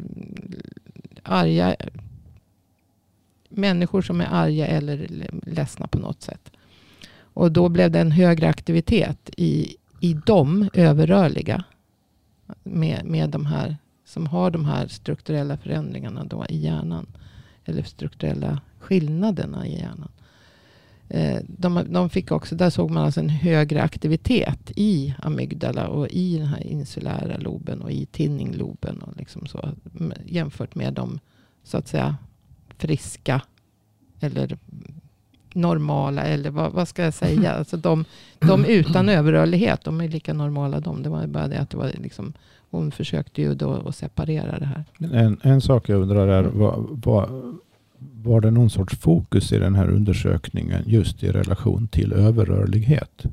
arga 1.24 1.76
människor 3.50 4.02
som 4.02 4.22
är 4.22 4.28
arga 4.32 4.68
eller 4.68 5.28
ledsna 5.46 5.88
på 5.88 6.00
något 6.00 6.22
sätt. 6.22 6.52
Och 7.34 7.52
då 7.52 7.70
blev 7.70 7.92
det 7.92 8.00
en 8.00 8.12
högre 8.12 8.50
aktivitet 8.50 9.30
i, 9.38 9.76
i 10.00 10.14
de 10.26 10.70
överrörliga 10.74 11.64
med, 12.64 13.06
med 13.06 13.30
de 13.30 13.46
här 13.46 13.78
som 14.06 14.28
har 14.28 14.52
de 14.52 14.66
här 14.66 14.88
strukturella 14.88 15.58
förändringarna 15.58 16.24
då 16.24 16.46
i 16.50 16.58
hjärnan. 16.58 17.08
Eller 17.66 17.84
strukturella 17.84 18.62
skillnaderna 18.80 19.68
i 19.68 19.80
hjärnan. 19.80 20.12
Eh, 21.08 21.40
de, 21.48 21.86
de 21.90 22.10
fick 22.10 22.32
också, 22.32 22.56
där 22.56 22.70
såg 22.70 22.92
man 22.92 23.04
alltså 23.04 23.20
en 23.20 23.30
högre 23.30 23.84
aktivitet 23.84 24.72
i 24.76 25.16
amygdala 25.20 25.88
och 25.88 26.08
i 26.08 26.38
den 26.38 26.48
här 26.48 26.68
insulära 26.68 27.38
loben 27.38 27.82
och 27.82 27.92
i 27.92 28.06
tinningloben. 28.06 29.02
Och 29.02 29.18
liksom 29.18 29.48
så, 29.48 29.70
jämfört 30.26 30.76
med 30.76 30.94
de 30.94 31.20
så 31.64 31.78
att 31.78 31.88
säga 31.88 32.18
friska 32.78 33.42
eller 34.20 34.58
normala 35.56 36.22
eller 36.22 36.50
vad, 36.50 36.72
vad 36.72 36.88
ska 36.88 37.04
jag 37.04 37.14
säga? 37.14 37.52
Alltså 37.58 37.78
de, 37.78 38.06
de 38.40 38.66
utan 38.66 39.10
överrörlighet, 39.10 39.84
de 39.84 40.02
är 40.02 40.08
lika 40.08 40.34
normala 40.34 40.80
de. 40.80 41.04
Det 41.04 41.10
var 41.10 41.28
bara 41.28 41.48
det 41.48 41.60
att 41.60 41.70
det 41.70 41.78
var 41.78 41.92
liksom, 41.98 42.34
hon 42.70 42.92
försökte 42.92 43.42
ju 43.42 43.56
då 43.56 43.74
att 43.74 43.96
separera 43.96 44.60
det 44.60 44.66
här. 44.66 44.84
En, 45.14 45.40
en 45.44 45.62
sak 45.62 45.90
jag 45.90 46.02
undrar 46.02 46.28
är, 46.28 46.44
var, 46.44 46.86
var, 46.90 47.30
var 48.24 48.42
det 48.42 48.52
någon 48.52 48.70
sorts 48.70 48.98
fokus 48.98 49.52
i 49.52 49.60
den 49.60 49.76
här 49.76 49.90
undersökningen 49.90 50.84
just 50.86 51.24
i 51.24 51.32
relation 51.32 51.88
till 51.88 52.14
överrörlighet? 52.14 53.24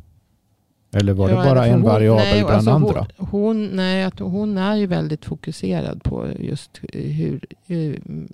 Eller 0.92 1.12
var 1.12 1.28
Ja, 1.30 1.36
det 1.36 1.44
bara 1.44 1.62
för 1.62 1.66
en 1.66 1.72
hon- 1.72 1.82
variabel 1.82 2.24
nej, 2.24 2.40
bland 2.44 2.54
alltså 2.54 2.70
andra? 2.70 3.06
Hon, 3.16 3.28
hon, 3.28 3.66
nej, 3.66 4.04
att 4.04 4.18
hon 4.18 4.58
är 4.58 4.76
ju 4.76 4.86
väldigt 4.86 5.24
fokuserad 5.24 6.02
på 6.02 6.26
just 6.38 6.70
hur, 6.92 7.40
hur 7.66 8.00
mm, 8.06 8.28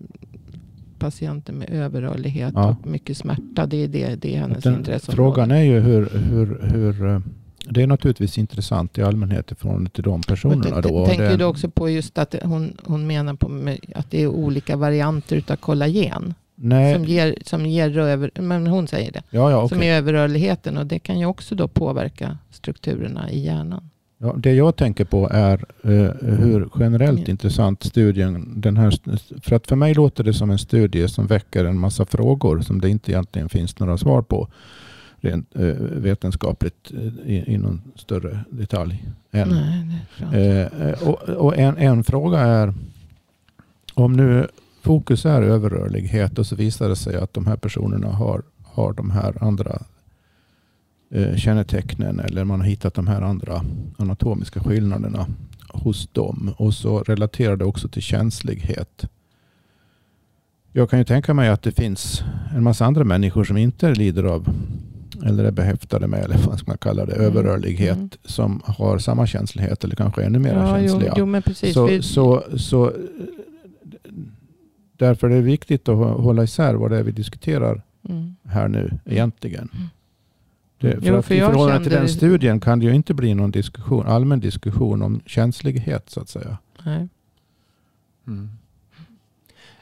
patienter 0.98 1.52
med 1.52 1.70
överrörlighet 1.70 2.52
Ja. 2.56 2.76
och 2.80 2.86
mycket 2.86 3.16
smärta. 3.16 3.66
Det 3.66 3.84
är, 3.84 3.88
det, 3.88 4.14
det 4.14 4.34
är 4.34 4.38
hennes 4.40 4.64
Den, 4.64 4.74
intresse. 4.74 5.12
frågan 5.12 5.50
är 5.50 5.62
ju 5.62 5.80
hur, 5.80 6.08
hur, 6.10 6.60
hur... 6.62 7.06
eh, 7.08 7.20
Det 7.68 7.82
är 7.82 7.86
naturligtvis 7.86 8.38
intressant 8.38 8.98
i 8.98 9.02
allmänhet 9.02 9.52
i 9.52 9.54
förhållande 9.54 9.90
till 9.90 10.02
de 10.04 10.20
personerna 10.22 10.80
då. 10.80 11.06
Tänker 11.06 11.28
det- 11.30 11.36
du 11.36 11.44
också 11.44 11.68
på 11.70 11.90
just 11.90 12.18
att 12.18 12.34
hon, 12.42 12.76
hon 12.84 13.06
menar 13.06 13.34
på 13.34 13.46
att 13.94 14.10
det 14.10 14.22
är 14.22 14.26
olika 14.28 14.76
varianter 14.76 15.36
utav 15.36 15.56
kollagen. 15.56 16.34
Nej, 16.56 16.94
Som 16.94 17.04
ger, 17.04 17.34
som 17.44 17.66
ger 17.66 17.98
över, 17.98 18.30
men 18.40 18.66
hon 18.66 18.88
säger 18.88 19.12
det. 19.12 19.22
ja, 19.30 19.50
ja, 19.50 19.68
Som 19.68 19.78
okej. 19.78 19.90
är 19.90 19.96
överrörligheten. 19.98 20.76
Och 20.76 20.86
det 20.86 20.98
kan 20.98 21.18
ju 21.18 21.26
också 21.26 21.54
då 21.54 21.68
påverka 21.68 22.38
strukturerna 22.50 23.30
i 23.30 23.44
hjärnan. 23.44 23.90
Ja, 24.18 24.34
det 24.36 24.52
jag 24.52 24.76
tänker 24.76 25.04
på 25.04 25.28
är 25.30 25.64
eh, 25.82 26.36
hur 26.36 26.68
generellt 26.80 27.18
Mm. 27.18 27.30
intressant 27.30 27.82
studien 27.82 28.60
den 28.60 28.76
här... 28.76 28.90
För 29.40 29.56
att 29.56 29.66
för 29.66 29.76
mig 29.76 29.94
låter 29.94 30.24
det 30.24 30.34
som 30.34 30.50
en 30.50 30.58
studie 30.58 31.08
som 31.08 31.26
väcker 31.26 31.64
en 31.64 31.78
massa 31.78 32.04
frågor 32.06 32.60
som 32.60 32.80
det 32.80 32.88
inte 32.88 33.10
egentligen 33.12 33.48
finns 33.48 33.78
några 33.78 33.98
svar 33.98 34.22
på 34.22 34.48
rent 35.20 35.56
eh, 35.56 35.62
vetenskapligt 35.78 36.92
eh, 36.94 37.30
i, 37.32 37.44
i 37.46 37.58
någon 37.58 37.82
större 37.96 38.38
detalj. 38.50 39.04
Än. 39.32 39.48
Nej. 40.32 40.32
Eh, 40.32 40.88
eh, 40.88 41.08
och 41.08 41.28
och 41.28 41.56
en, 41.56 41.76
en 41.76 42.04
fråga 42.04 42.38
är 42.38 42.74
om 43.94 44.12
nu 44.12 44.48
fokus 44.82 45.26
är 45.26 45.42
överrörlighet 45.42 46.38
och 46.38 46.46
så 46.46 46.56
visar 46.56 46.88
det 46.88 46.96
sig 46.96 47.16
att 47.16 47.34
de 47.34 47.46
här 47.46 47.56
personerna 47.56 48.08
har, 48.08 48.42
har 48.62 48.92
de 48.92 49.10
här 49.10 49.44
andra 49.44 49.82
kännetecknen 51.36 52.20
eller 52.20 52.44
man 52.44 52.60
har 52.60 52.66
hittat 52.66 52.94
de 52.94 53.06
här 53.06 53.22
andra 53.22 53.64
anatomiska 53.96 54.60
skillnaderna 54.60 55.26
hos 55.68 56.08
dem 56.12 56.54
och 56.56 56.74
så 56.74 56.98
relaterar 57.02 57.56
det 57.56 57.64
också 57.64 57.88
till 57.88 58.02
känslighet. 58.02 59.04
Jag 60.72 60.90
kan 60.90 60.98
ju 60.98 61.04
tänka 61.04 61.34
mig 61.34 61.48
att 61.48 61.62
det 61.62 61.72
finns 61.72 62.22
en 62.56 62.62
massa 62.62 62.84
andra 62.86 63.04
människor 63.04 63.44
som 63.44 63.56
inte 63.56 63.94
lider 63.94 64.24
av 64.24 64.48
eller 65.24 65.44
är 65.44 65.50
behäftade 65.50 66.06
med, 66.06 66.24
eller 66.24 66.38
vad 66.46 66.58
ska 66.58 66.70
man 66.70 66.78
kalla 66.78 67.06
det, 67.06 67.12
Mm. 67.14 67.26
överrörlighet 67.26 67.96
Mm. 67.96 68.10
som 68.24 68.60
har 68.64 68.98
samma 68.98 69.26
känslighet 69.26 69.84
eller 69.84 69.96
kanske 69.96 70.22
ännu 70.24 70.38
mer 70.38 70.52
ja, 70.54 70.80
jo, 70.80 70.88
känsliga. 70.88 71.14
jo, 71.16 71.40
precis. 71.44 71.74
så, 71.74 71.86
Vi- 71.86 72.02
så, 72.02 72.44
så 72.56 72.92
därför 74.96 75.30
är 75.30 75.34
det 75.34 75.40
viktigt 75.40 75.88
att 75.88 75.96
hå- 75.96 76.20
hålla 76.22 76.44
isär 76.44 76.74
vad 76.74 76.90
det 76.90 76.98
är 76.98 77.02
vi 77.02 77.12
diskuterar 77.12 77.82
mm. 78.08 78.36
här 78.44 78.68
nu 78.68 78.98
egentligen. 79.04 79.68
Mm. 79.74 79.86
Det, 80.84 81.00
för 81.00 81.08
Jo, 81.08 81.16
att 81.16 81.26
för 81.26 81.34
I 81.34 81.40
förhållande 81.40 81.82
till 81.82 81.92
den 81.92 82.08
studien 82.08 82.60
kan 82.60 82.78
det 82.78 82.86
ju 82.86 82.94
inte 82.94 83.14
bli 83.14 83.34
någon 83.34 83.50
diskussion, 83.50 84.06
allmän 84.06 84.40
diskussion 84.40 85.02
om 85.02 85.20
känslighet 85.26 86.10
så 86.10 86.20
att 86.20 86.28
säga. 86.28 86.58
Nej. 86.84 87.08
Mm. 88.26 88.50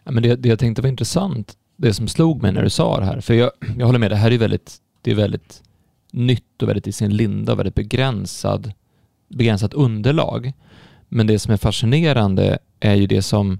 Ja, 0.05 0.13
men 0.13 0.23
det, 0.23 0.37
det 0.37 0.49
jag 0.49 0.59
tänkte 0.59 0.83
var 0.83 0.89
intressant, 0.89 1.57
det 1.77 1.95
som 1.95 2.09
slog 2.09 2.43
mig 2.43 2.53
när 2.53 2.63
du 2.63 2.71
sa 2.71 3.01
det 3.01 3.05
här, 3.05 3.21
för 3.21 3.35
jag, 3.35 3.51
jag 3.79 3.87
håller 3.87 3.99
med, 3.99 4.11
det 4.11 4.17
här 4.17 4.31
är 4.31 4.39
väldigt, 4.39 4.77
det 5.03 5.11
är 5.11 5.15
väldigt 5.15 5.63
nytt 6.11 6.63
och 6.63 6.69
väldigt 6.69 6.87
i 6.87 6.93
sin 6.93 7.17
linda 7.17 7.53
och 7.53 7.59
väldigt 7.59 7.75
begränsad, 7.75 8.73
begränsat 9.29 9.75
underlag. 9.75 10.53
Men 11.09 11.27
det 11.27 11.39
som 11.39 11.53
är 11.53 11.57
fascinerande 11.57 12.59
är 12.81 12.95
ju 12.95 13.07
det 13.07 13.23
som, 13.23 13.59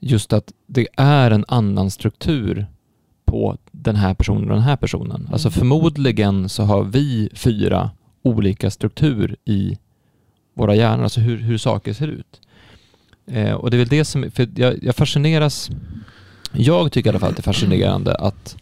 just 0.00 0.32
att 0.32 0.52
det 0.66 0.88
är 0.96 1.30
en 1.30 1.44
annan 1.48 1.90
struktur 1.90 2.66
på 3.24 3.58
den 3.82 3.96
här 3.96 4.14
personen 4.14 4.50
och 4.50 4.56
den 4.56 4.64
här 4.64 4.76
personen. 4.76 5.28
Alltså 5.32 5.48
Mm. 5.48 5.58
förmodligen 5.58 6.48
så 6.48 6.62
har 6.62 6.84
vi 6.84 7.28
fyra 7.34 7.90
olika 8.22 8.70
struktur 8.70 9.36
i 9.44 9.78
våra 10.54 10.74
hjärnor, 10.74 11.04
alltså 11.04 11.20
hur, 11.20 11.36
hur 11.38 11.58
saker 11.58 11.92
ser 11.92 12.08
ut. 12.08 12.40
Eh, 13.26 13.52
och 13.52 13.70
det 13.70 13.76
är 13.76 13.78
väl 13.78 13.88
det 13.88 14.04
som, 14.04 14.30
för 14.30 14.48
jag, 14.56 14.82
jag 14.82 14.96
fascineras, 14.96 15.70
jag 16.52 16.92
tycker 16.92 17.08
i 17.08 17.10
alla 17.10 17.18
fall 17.18 17.30
att 17.30 17.36
det 17.36 17.40
är 17.40 17.52
fascinerande 17.52 18.14
att, 18.14 18.56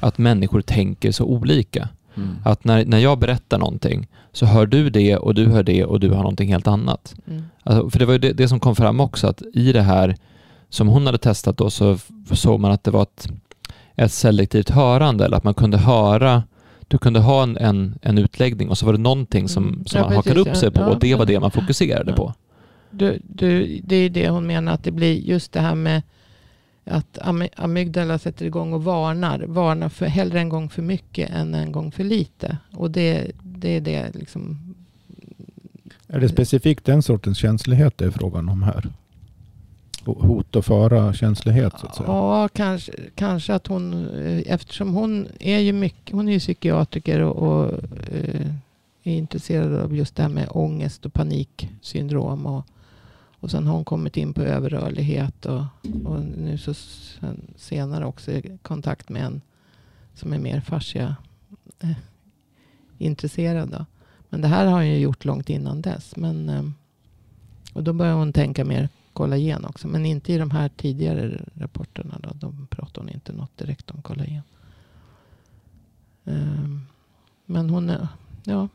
att 0.00 0.18
människor 0.18 0.60
tänker 0.60 1.12
så 1.12 1.24
olika. 1.24 1.88
Mm. 2.14 2.36
Att 2.44 2.64
när, 2.64 2.84
när 2.84 2.98
jag 2.98 3.18
berättar 3.18 3.58
någonting 3.58 4.08
så 4.32 4.46
hör 4.46 4.66
du 4.66 4.90
det 4.90 5.16
och 5.16 5.34
du 5.34 5.46
hör 5.46 5.62
det 5.62 5.84
och 5.84 6.00
du 6.00 6.10
har 6.10 6.16
någonting 6.22 6.52
helt 6.52 6.66
annat. 6.66 7.14
Mm. 7.26 7.44
Alltså, 7.62 7.90
för 7.90 7.98
det 7.98 8.06
var 8.06 8.12
ju 8.12 8.18
det, 8.18 8.32
det 8.32 8.48
som 8.48 8.60
kom 8.60 8.76
fram 8.76 9.00
också, 9.00 9.26
att 9.26 9.42
i 9.54 9.72
det 9.72 9.82
här 9.82 10.16
som 10.68 10.88
hon 10.88 11.06
hade 11.06 11.18
testat 11.18 11.56
då 11.56 11.70
så 11.70 11.98
såg 12.32 12.60
man 12.60 12.70
att 12.72 12.84
det 12.84 12.90
var 12.90 13.02
ett, 13.02 13.28
ett 13.96 14.12
selektivt 14.12 14.70
hörande, 14.70 15.24
eller 15.24 15.36
att 15.36 15.44
man 15.44 15.54
kunde 15.54 15.78
höra, 15.78 16.42
du 16.88 16.98
kunde 16.98 17.20
ha 17.20 17.42
en, 17.42 17.56
en, 17.56 17.98
en 18.02 18.18
utläggning 18.18 18.68
och 18.68 18.78
så 18.78 18.86
var 18.86 18.92
det 18.92 18.98
någonting 18.98 19.48
som, 19.48 19.64
Mm. 19.68 19.84
som 19.86 19.98
Ja, 20.00 20.06
man 20.06 20.16
hakade 20.16 20.40
upp 20.40 20.56
sig 20.56 20.70
på 20.70 20.80
ja. 20.80 20.86
och 20.86 20.98
det 20.98 21.14
var 21.14 21.26
det 21.26 21.40
man 21.40 21.50
fokuserade 21.50 22.10
Ja. 22.10 22.16
på. 22.16 22.34
Du, 22.90 23.18
du, 23.28 23.80
det 23.84 23.96
är 23.96 24.10
det 24.10 24.28
hon 24.28 24.46
menar 24.46 24.72
att 24.72 24.84
det 24.84 24.90
blir 24.90 25.14
just 25.20 25.52
det 25.52 25.60
här 25.60 25.74
med 25.74 26.02
att 26.84 27.18
amy- 27.22 27.48
amygdala 27.56 28.18
sätter 28.18 28.46
igång 28.46 28.72
och 28.72 28.84
varnar. 28.84 29.44
Varnar 29.46 29.88
för, 29.88 30.06
hellre 30.06 30.38
en 30.40 30.48
gång 30.48 30.68
för 30.70 30.82
mycket 30.82 31.30
än 31.30 31.54
en 31.54 31.72
gång 31.72 31.92
för 31.92 32.04
lite. 32.04 32.58
Och 32.72 32.90
det, 32.90 33.30
det 33.42 33.76
är 33.76 33.80
det 33.80 34.10
liksom. 34.14 34.74
Är 36.08 36.20
det 36.20 36.28
specifikt 36.28 36.84
den 36.84 37.02
sortens 37.02 37.38
känslighet 37.38 37.98
det 37.98 38.04
är 38.04 38.10
frågan 38.10 38.48
om 38.48 38.62
här? 38.62 38.88
Hot 40.12 40.56
och 40.56 40.64
fara 40.64 41.12
känslighet 41.12 41.72
så 41.80 41.86
att 41.86 41.96
säga. 41.96 42.08
Ja, 42.08 42.48
kanske, 42.48 42.92
kanske 43.14 43.54
att 43.54 43.66
hon, 43.66 44.08
eh, 44.08 44.42
eftersom 44.46 44.94
hon 44.94 45.28
är 45.40 45.58
ju 45.58 45.72
mycket, 45.72 46.14
hon 46.14 46.28
är 46.28 46.32
ju 46.32 46.38
psykiatriker 46.38 47.20
och, 47.20 47.36
och 47.36 47.72
eh, 48.12 48.46
är 49.02 49.16
intresserad 49.16 49.74
av 49.74 49.96
just 49.96 50.16
det 50.16 50.22
här 50.22 50.30
med 50.30 50.48
ångest 50.50 51.06
och 51.06 51.12
paniksyndrom. 51.12 52.46
Och, 52.46 52.66
och 53.40 53.50
sen 53.50 53.66
har 53.66 53.74
hon 53.74 53.84
kommit 53.84 54.16
in 54.16 54.32
på 54.32 54.42
överrörlighet 54.42 55.46
och, 55.46 55.64
och 56.04 56.20
nu 56.20 56.58
så 56.58 56.74
sen, 56.74 57.40
senare 57.56 58.04
också 58.04 58.32
i 58.32 58.58
kontakt 58.62 59.08
med 59.08 59.22
en 59.22 59.40
som 60.14 60.32
är 60.32 60.38
mer 60.38 60.60
fascia 60.60 61.16
eh, 61.80 61.96
intresserad. 62.98 63.68
Då. 63.68 63.86
Men 64.28 64.40
det 64.40 64.48
här 64.48 64.66
har 64.66 64.72
hon 64.72 64.86
ju 64.86 64.98
gjort 64.98 65.24
långt 65.24 65.50
innan 65.50 65.82
dess. 65.82 66.16
Men, 66.16 66.48
eh, 66.48 66.64
och 67.72 67.82
då 67.82 67.92
börjar 67.92 68.14
hon 68.14 68.32
tänka 68.32 68.64
mer 68.64 68.88
kollagen 69.16 69.64
också. 69.64 69.88
Men 69.88 70.06
inte 70.06 70.32
i 70.32 70.38
de 70.38 70.50
här 70.50 70.68
tidigare 70.68 71.40
rapporterna. 71.54 72.20
Då. 72.22 72.30
De 72.34 72.66
pratar 72.66 73.02
hon 73.02 73.10
inte 73.10 73.32
något 73.32 73.58
direkt 73.58 73.90
om 73.90 74.02
kollagen. 74.02 74.42
Ehm, 76.24 76.80
men 77.46 77.70
hon 77.70 77.90
är, 77.90 78.08
ja. 78.44 78.68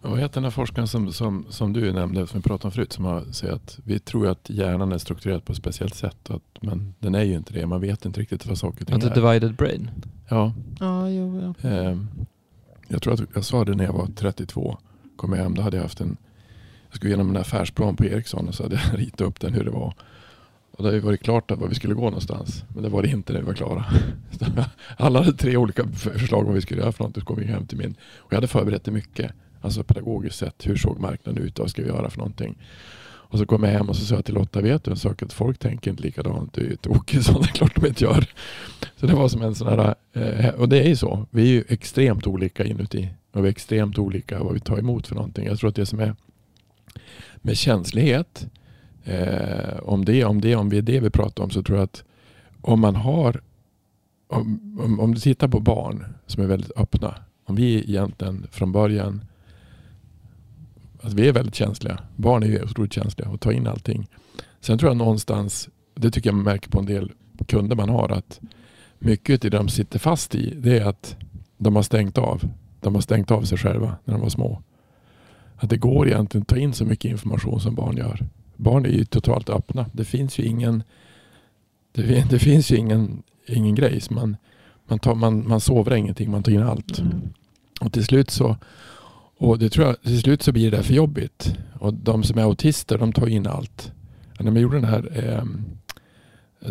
Men 0.00 0.10
vad 0.10 0.20
heter 0.20 0.34
den 0.34 0.44
här 0.44 0.50
forskaren 0.50 0.88
som, 0.88 1.12
som, 1.12 1.46
som 1.48 1.72
du 1.72 1.92
nämnde, 1.92 2.26
som 2.26 2.40
vi 2.40 2.42
pratade 2.42 2.66
om 2.66 2.72
förut, 2.72 2.92
som 2.92 3.04
har 3.04 3.24
sagt 3.32 3.52
att 3.52 3.78
vi 3.84 3.98
tror 3.98 4.26
att 4.28 4.50
hjärnan 4.50 4.92
är 4.92 4.98
strukturerad 4.98 5.44
på 5.44 5.52
ett 5.52 5.58
speciellt 5.58 5.94
sätt. 5.94 6.30
Att, 6.30 6.42
men 6.62 6.94
den 6.98 7.14
är 7.14 7.22
ju 7.22 7.34
inte 7.36 7.52
det. 7.52 7.66
Man 7.66 7.80
vet 7.80 8.04
inte 8.04 8.20
riktigt 8.20 8.46
vad 8.46 8.58
saker 8.58 8.80
och 8.80 8.86
ting 8.86 8.96
Att 8.96 9.02
the 9.02 9.08
är. 9.08 9.14
divided 9.14 9.54
brain. 9.54 9.90
Ja, 10.28 10.52
Ja, 10.80 11.08
jo, 11.08 11.40
ja. 11.62 11.68
Ehm, 11.68 12.08
jag 12.88 13.02
tror 13.02 13.14
att 13.14 13.20
jag 13.34 13.44
sa 13.44 13.64
det 13.64 13.74
när 13.74 13.84
jag 13.84 13.92
var 13.92 14.06
32. 14.06 14.78
Kom 15.16 15.32
jag 15.32 15.42
hem, 15.42 15.54
då 15.54 15.62
hade 15.62 15.76
jag 15.76 15.82
haft 15.84 16.00
en... 16.00 16.16
Jag 16.92 16.96
skulle 16.96 17.10
igenom 17.10 17.30
en 17.30 17.36
affärsplan 17.36 17.96
på 17.96 18.04
Ericsson 18.04 18.48
och 18.48 18.54
så 18.54 18.62
hade 18.62 18.74
jag 18.74 18.98
ritat 19.00 19.20
upp 19.20 19.40
den 19.40 19.54
hur 19.54 19.64
det 19.64 19.70
var. 19.70 19.94
Och 20.70 20.82
det 20.82 20.84
hade 20.84 20.96
ju 20.96 21.00
varit 21.00 21.22
klart 21.22 21.50
att 21.50 21.58
var 21.58 21.68
vi 21.68 21.74
skulle 21.74 21.94
gå 21.94 22.04
någonstans. 22.04 22.64
Men 22.74 22.82
det 22.82 22.88
var 22.88 23.02
det 23.02 23.08
inte 23.08 23.32
när 23.32 23.40
vi 23.40 23.46
var 23.46 23.54
klara. 23.54 23.84
Alla 24.96 25.18
hade 25.18 25.36
tre 25.36 25.56
olika 25.56 25.88
förslag 25.88 26.40
om 26.40 26.46
vad 26.46 26.54
vi 26.54 26.60
skulle 26.60 26.80
göra 26.80 26.92
för 26.92 27.04
något. 27.04 27.14
Så 27.14 27.20
kom 27.20 27.36
vi 27.36 27.44
hem 27.44 27.66
till 27.66 27.78
min. 27.78 27.94
Och 28.16 28.32
jag 28.32 28.36
hade 28.36 28.46
förberett 28.46 28.84
det 28.84 28.90
mycket. 28.90 29.32
Alltså 29.60 29.84
pedagogiskt 29.84 30.38
sett. 30.38 30.66
Hur 30.66 30.76
såg 30.76 31.00
marknaden 31.00 31.44
ut? 31.44 31.58
Vad 31.58 31.70
ska 31.70 31.82
vi 31.82 31.88
göra 31.88 32.10
för 32.10 32.18
någonting? 32.18 32.58
Och 33.04 33.38
så 33.38 33.46
kom 33.46 33.62
jag 33.62 33.70
hem 33.70 33.88
och 33.88 33.96
så 33.96 34.04
sa 34.04 34.14
jag 34.14 34.24
till 34.24 34.34
Lotta, 34.34 34.60
vet 34.60 34.84
du 34.84 34.90
en 34.90 34.96
sak? 34.96 35.22
Att 35.22 35.32
folk 35.32 35.58
tänker 35.58 35.90
inte 35.90 36.02
likadant. 36.02 36.52
Du 36.52 36.60
är 36.60 36.70
ju 36.70 36.76
tokig. 36.76 37.24
Så 37.24 37.32
det 37.32 37.48
är 37.48 37.52
klart 37.52 37.74
de 37.74 37.86
inte 37.86 38.04
gör. 38.04 38.26
Så 38.96 39.06
det 39.06 39.14
var 39.14 39.28
som 39.28 39.42
en 39.42 39.54
sån 39.54 39.68
här, 39.68 39.94
eh, 40.12 40.48
och 40.48 40.68
det 40.68 40.80
är 40.82 40.88
ju 40.88 40.96
så. 40.96 41.26
Vi 41.30 41.42
är 41.42 41.46
ju 41.46 41.64
extremt 41.68 42.26
olika 42.26 42.64
inuti. 42.64 43.08
Och 43.32 43.44
vi 43.44 43.48
är 43.48 43.50
extremt 43.50 43.98
olika 43.98 44.42
vad 44.42 44.54
vi 44.54 44.60
tar 44.60 44.78
emot 44.78 45.06
för 45.06 45.14
någonting. 45.14 45.46
Jag 45.46 45.58
tror 45.58 45.68
att 45.68 45.76
det 45.76 45.86
som 45.86 46.00
är 46.00 46.14
med 47.36 47.56
känslighet, 47.56 48.46
eh, 49.04 49.78
om, 49.82 50.04
det, 50.04 50.24
om, 50.24 50.40
det, 50.40 50.56
om 50.56 50.70
det 50.70 50.78
är 50.78 50.82
det 50.82 51.00
vi 51.00 51.10
pratar 51.10 51.44
om 51.44 51.50
så 51.50 51.62
tror 51.62 51.78
jag 51.78 51.84
att 51.84 52.04
om 52.60 52.80
man 52.80 52.96
har, 52.96 53.40
om, 54.28 54.78
om, 54.84 55.00
om 55.00 55.14
du 55.14 55.20
tittar 55.20 55.48
på 55.48 55.60
barn 55.60 56.04
som 56.26 56.42
är 56.42 56.46
väldigt 56.46 56.72
öppna. 56.76 57.14
Om 57.44 57.56
vi 57.56 57.78
egentligen 57.78 58.46
från 58.50 58.72
början, 58.72 59.20
Alltså 61.02 61.16
vi 61.16 61.28
är 61.28 61.32
väldigt 61.32 61.54
känsliga. 61.54 61.98
Barn 62.16 62.42
är 62.42 62.46
ju 62.46 62.62
otroligt 62.62 62.92
känsliga 62.92 63.28
och 63.28 63.40
tar 63.40 63.52
in 63.52 63.66
allting. 63.66 64.08
Sen 64.60 64.78
tror 64.78 64.90
jag 64.90 64.96
någonstans, 64.96 65.68
det 65.94 66.10
tycker 66.10 66.30
jag 66.30 66.34
man 66.34 66.44
märker 66.44 66.70
på 66.70 66.78
en 66.78 66.86
del 66.86 67.12
kunder 67.46 67.76
man 67.76 67.88
har, 67.88 68.08
att 68.08 68.40
mycket 68.98 69.44
i 69.44 69.48
det 69.48 69.56
de 69.56 69.68
sitter 69.68 69.98
fast 69.98 70.34
i, 70.34 70.54
det 70.56 70.78
är 70.78 70.86
att 70.86 71.16
de 71.58 71.76
har 71.76 71.82
stängt 71.82 72.18
av. 72.18 72.42
De 72.80 72.94
har 72.94 73.02
stängt 73.02 73.30
av 73.30 73.42
sig 73.42 73.58
själva 73.58 73.96
när 74.04 74.14
de 74.14 74.22
var 74.22 74.28
små. 74.28 74.62
Att 75.62 75.70
det 75.70 75.76
går 75.76 76.08
egentligen 76.08 76.42
att 76.42 76.48
ta 76.48 76.56
in 76.56 76.72
så 76.72 76.84
mycket 76.84 77.10
information 77.10 77.60
som 77.60 77.74
barn 77.74 77.96
gör. 77.96 78.26
Barn 78.56 78.84
är 78.84 78.90
ju 78.90 79.04
totalt 79.04 79.50
öppna. 79.50 79.86
Det 79.92 80.04
finns 80.04 80.38
ju 80.38 80.44
ingen 80.44 80.82
det, 81.92 82.30
det 82.30 82.38
finns 82.38 82.70
ingen, 82.70 83.22
ingen 83.46 83.74
grej. 83.74 84.00
Så 84.00 84.14
man, 84.14 84.36
Man, 84.86 84.98
tar, 84.98 85.14
man, 85.14 85.48
man 85.48 85.60
sover 85.60 85.94
ingenting, 85.94 86.30
man 86.30 86.42
tar 86.42 86.52
in 86.52 86.62
allt. 86.62 86.98
Mm. 86.98 87.20
Och 87.80 87.92
till 87.92 88.04
slut 88.04 88.30
så 88.30 88.56
och 89.38 89.58
det 89.58 89.70
tror 89.70 89.86
jag, 89.86 90.02
till 90.02 90.20
slut 90.20 90.42
så 90.42 90.52
blir 90.52 90.70
det 90.70 90.76
där 90.76 90.82
för 90.82 90.94
jobbigt. 90.94 91.56
Och 91.80 91.94
de 91.94 92.22
som 92.22 92.38
är 92.38 92.42
autister, 92.42 92.98
de 92.98 93.12
tar 93.12 93.26
in 93.26 93.46
allt. 93.46 93.92
När 94.40 94.50
man 94.50 94.62
gjorde 94.62 94.76
den 94.76 94.84
här, 94.84 95.28
eh, 95.28 95.44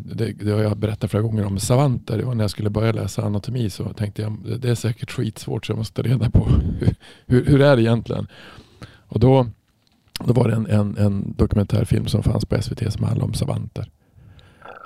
det, 0.02 0.32
det 0.32 0.52
har 0.52 0.62
jag 0.62 0.78
berättat 0.78 1.12
flera 1.12 1.24
gånger 1.24 1.46
om 1.46 1.60
savanter. 1.60 2.18
Det 2.18 2.26
var 2.26 2.36
när 2.36 2.44
jag 2.44 2.52
skulle 2.52 2.70
börja 2.70 2.92
läsa 2.92 3.22
anatomi 3.22 3.70
så 3.70 3.94
tänkte 3.94 4.22
jag 4.22 4.60
det 4.60 4.70
är 4.70 4.76
säkert 4.76 5.12
skitsvårt 5.12 5.66
så 5.66 5.72
jag 5.72 5.78
måste 5.78 6.02
reda 6.02 6.30
på 6.30 6.48
hur, 6.80 6.96
hur, 7.26 7.46
hur 7.46 7.62
är 7.62 7.76
det 7.76 7.82
egentligen. 7.82 8.28
Och 9.12 9.20
då, 9.20 9.48
då 10.26 10.34
var 10.34 10.48
det 10.48 10.56
en, 10.56 10.68
en, 10.68 10.98
en 10.98 11.34
dokumentärfilm 11.38 12.08
som 12.08 12.24
fanns 12.24 12.46
på 12.46 12.62
SVT 12.62 12.94
som 12.94 13.04
handlade 13.04 13.28
om 13.28 13.34
savanter. 13.34 13.90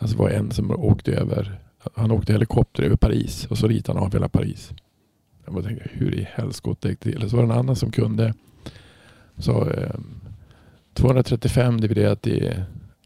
Alltså 0.01 0.17
det 0.17 0.23
var 0.23 0.29
en 0.29 0.51
som 0.51 0.71
åkte 0.71 1.11
över, 1.11 1.59
han 1.95 2.11
åkte 2.11 2.33
helikopter 2.33 2.83
över 2.83 2.95
Paris 2.95 3.45
och 3.45 3.57
så 3.57 3.67
ritade 3.67 3.99
han 3.99 4.07
av 4.07 4.13
hela 4.13 4.29
Paris. 4.29 4.73
Jag 5.45 5.53
bara 5.53 5.63
tänkte, 5.63 5.89
hur 5.93 6.13
i 6.13 6.27
helskotta 6.31 6.89
gick 6.89 6.99
det 6.99 7.11
till? 7.11 7.29
Så 7.29 7.35
var 7.35 7.43
det 7.43 7.53
en 7.53 7.59
annan 7.59 7.75
som 7.75 7.91
kunde 7.91 8.33
så, 9.37 9.69
eh, 9.69 9.95
235 10.93 11.81
dividerat 11.81 12.27
i 12.27 12.53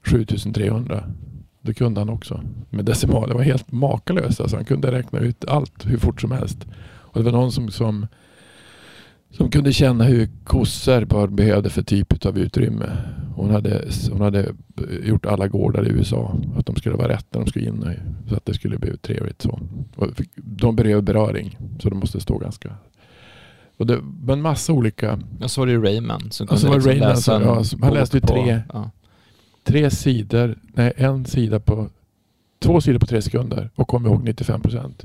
7300. 0.06 1.04
Det 1.62 1.74
kunde 1.74 2.02
han 2.02 2.10
också 2.10 2.44
med 2.70 2.86
decimaler. 2.86 3.28
Det 3.28 3.34
var 3.34 3.44
helt 3.44 3.72
makalöst. 3.72 4.42
Alltså, 4.42 4.56
han 4.56 4.66
kunde 4.66 4.92
räkna 4.92 5.20
ut 5.20 5.46
allt 5.46 5.86
hur 5.86 5.98
fort 5.98 6.22
som 6.22 6.32
helst. 6.32 6.68
Och 6.82 7.20
det 7.20 7.32
var 7.32 7.40
någon 7.40 7.52
som, 7.52 7.72
som, 7.72 8.08
som 9.32 9.52
kunde 9.52 9.74
känna 9.74 10.04
hur 10.04 10.30
kossor 10.44 11.28
behövde 11.28 11.70
för 11.70 11.82
typ 11.82 12.26
av 12.26 12.38
utrymme. 12.38 12.98
Hon 13.36 13.50
hade, 13.50 13.88
hon 14.12 14.22
hade 14.22 14.46
gjort 15.04 15.26
alla 15.26 15.48
gårdar 15.48 15.88
i 15.88 15.90
USA. 15.90 16.38
Att 16.58 16.66
de 16.66 16.76
skulle 16.76 16.96
vara 16.96 17.10
rätt 17.10 17.26
när 17.32 17.42
de 17.42 17.50
skulle 17.50 17.66
in. 17.66 17.86
Så 18.30 18.36
att 18.36 18.46
det 18.46 18.54
skulle 18.54 18.78
bli 18.78 18.98
trevligt. 18.98 19.42
Så. 19.42 19.60
Och 19.96 20.08
de 20.36 20.76
behöver 20.76 21.02
beröring. 21.02 21.58
Så 21.80 21.90
de 21.90 22.00
måste 22.00 22.20
stå 22.20 22.38
ganska 22.38 22.76
och 23.80 23.86
det 23.86 24.00
var 24.04 24.34
en 24.34 24.42
massa 24.42 24.74
olika... 24.74 25.20
Och 25.42 25.52
så 25.52 25.62
var 25.62 25.66
det 25.66 25.72
ju 25.72 25.84
Rayman 25.84 26.32
som 26.32 26.48
kunde 26.48 26.68
var 26.68 26.76
liksom 26.76 26.92
Rayman, 26.92 27.10
läsa 27.10 27.42
ja, 27.42 27.64
Han 27.82 27.94
läste 27.94 28.18
ju 28.18 28.22
tre, 28.22 28.62
ja. 28.74 28.92
tre 29.64 29.90
sidor, 29.90 30.58
nej 30.74 30.94
en 30.96 31.26
sida 31.26 31.60
på, 31.60 31.90
två 32.60 32.82
sidor 32.82 33.00
på 33.00 33.06
tre 33.06 33.22
sekunder 33.22 33.70
och 33.76 33.88
kom 33.88 34.06
ihåg 34.06 34.24
95 34.24 34.62
procent. 34.62 35.04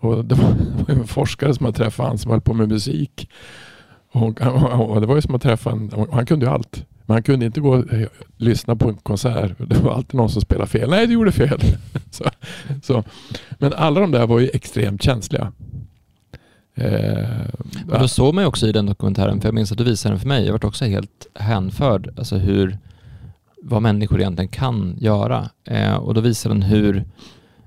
Och 0.00 0.24
det 0.24 0.34
var, 0.34 0.54
det 0.78 0.92
var 0.92 1.00
en 1.00 1.06
forskare 1.06 1.54
som 1.54 1.66
hade 1.66 1.78
träffat 1.78 2.06
han 2.06 2.18
som 2.18 2.30
höll 2.30 2.40
på 2.40 2.54
med 2.54 2.68
musik. 2.68 3.30
Och, 4.12 4.40
och 4.90 5.00
det 5.00 5.06
var 5.06 5.14
ju 5.14 5.22
som 5.22 5.34
att 5.34 5.42
träffa 5.42 5.70
en, 5.70 5.92
han 6.12 6.26
kunde 6.26 6.46
ju 6.46 6.52
allt. 6.52 6.84
Men 7.06 7.14
han 7.14 7.22
kunde 7.22 7.46
inte 7.46 7.60
gå 7.60 7.76
och 7.76 7.84
lyssna 8.36 8.76
på 8.76 8.88
en 8.88 8.96
konsert. 8.96 9.52
Det 9.58 9.80
var 9.80 9.94
alltid 9.94 10.14
någon 10.14 10.30
som 10.30 10.42
spelade 10.42 10.70
fel. 10.70 10.90
Nej, 10.90 11.06
du 11.06 11.12
gjorde 11.12 11.32
fel. 11.32 11.60
så, 12.10 12.24
så. 12.82 13.04
Men 13.58 13.72
alla 13.72 14.00
de 14.00 14.10
där 14.10 14.26
var 14.26 14.40
ju 14.40 14.50
extremt 14.54 15.02
känsliga. 15.02 15.52
Eh, 16.74 17.48
och 17.88 17.98
då 18.00 18.08
såg 18.08 18.34
man 18.34 18.44
ju 18.44 18.48
också 18.48 18.66
i 18.66 18.72
den 18.72 18.86
dokumentären, 18.86 19.40
för 19.40 19.48
jag 19.48 19.54
minns 19.54 19.72
att 19.72 19.78
du 19.78 19.84
visade 19.84 20.12
den 20.12 20.20
för 20.20 20.28
mig, 20.28 20.44
jag 20.44 20.52
varit 20.52 20.64
också 20.64 20.84
helt 20.84 21.26
hänförd, 21.34 22.14
alltså 22.18 22.36
hur, 22.36 22.78
vad 23.62 23.82
människor 23.82 24.20
egentligen 24.20 24.48
kan 24.48 24.96
göra. 24.98 25.50
Eh, 25.64 25.94
och 25.94 26.14
då 26.14 26.20
visade 26.20 26.54
den 26.54 26.62
hur, 26.62 27.04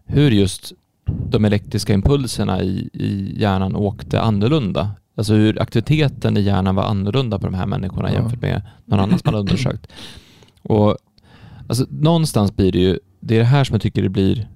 hur 0.06 0.32
just 0.32 0.74
de 1.06 1.46
elektriska 1.46 1.94
impulserna 1.94 2.64
i, 2.64 2.90
i 2.94 3.36
hjärnan 3.42 3.76
åkte 3.76 4.22
annorlunda. 4.22 4.92
Alltså 5.16 5.34
hur 5.34 5.62
aktiviteten 5.62 6.38
i 6.38 6.42
hjärnan 6.42 6.76
var 6.76 6.84
annorlunda 6.84 7.40
på 7.40 7.46
de 7.46 7.54
här 7.54 7.66
människorna 7.66 8.10
ja. 8.10 8.16
jämfört 8.16 8.42
med 8.42 8.62
någon 8.86 9.00
annan 9.00 9.20
som 9.20 9.32
man 9.32 9.40
undersökt. 9.40 9.88
Och 10.62 10.98
alltså, 11.68 11.86
någonstans 11.90 12.56
blir 12.56 12.72
det 12.72 12.80
ju, 12.80 13.00
det 13.20 13.36
är 13.36 13.40
det 13.40 13.46
här 13.46 13.64
som 13.64 13.74
jag 13.74 13.82
tycker 13.82 14.02
det 14.02 14.10
blir 14.10 14.48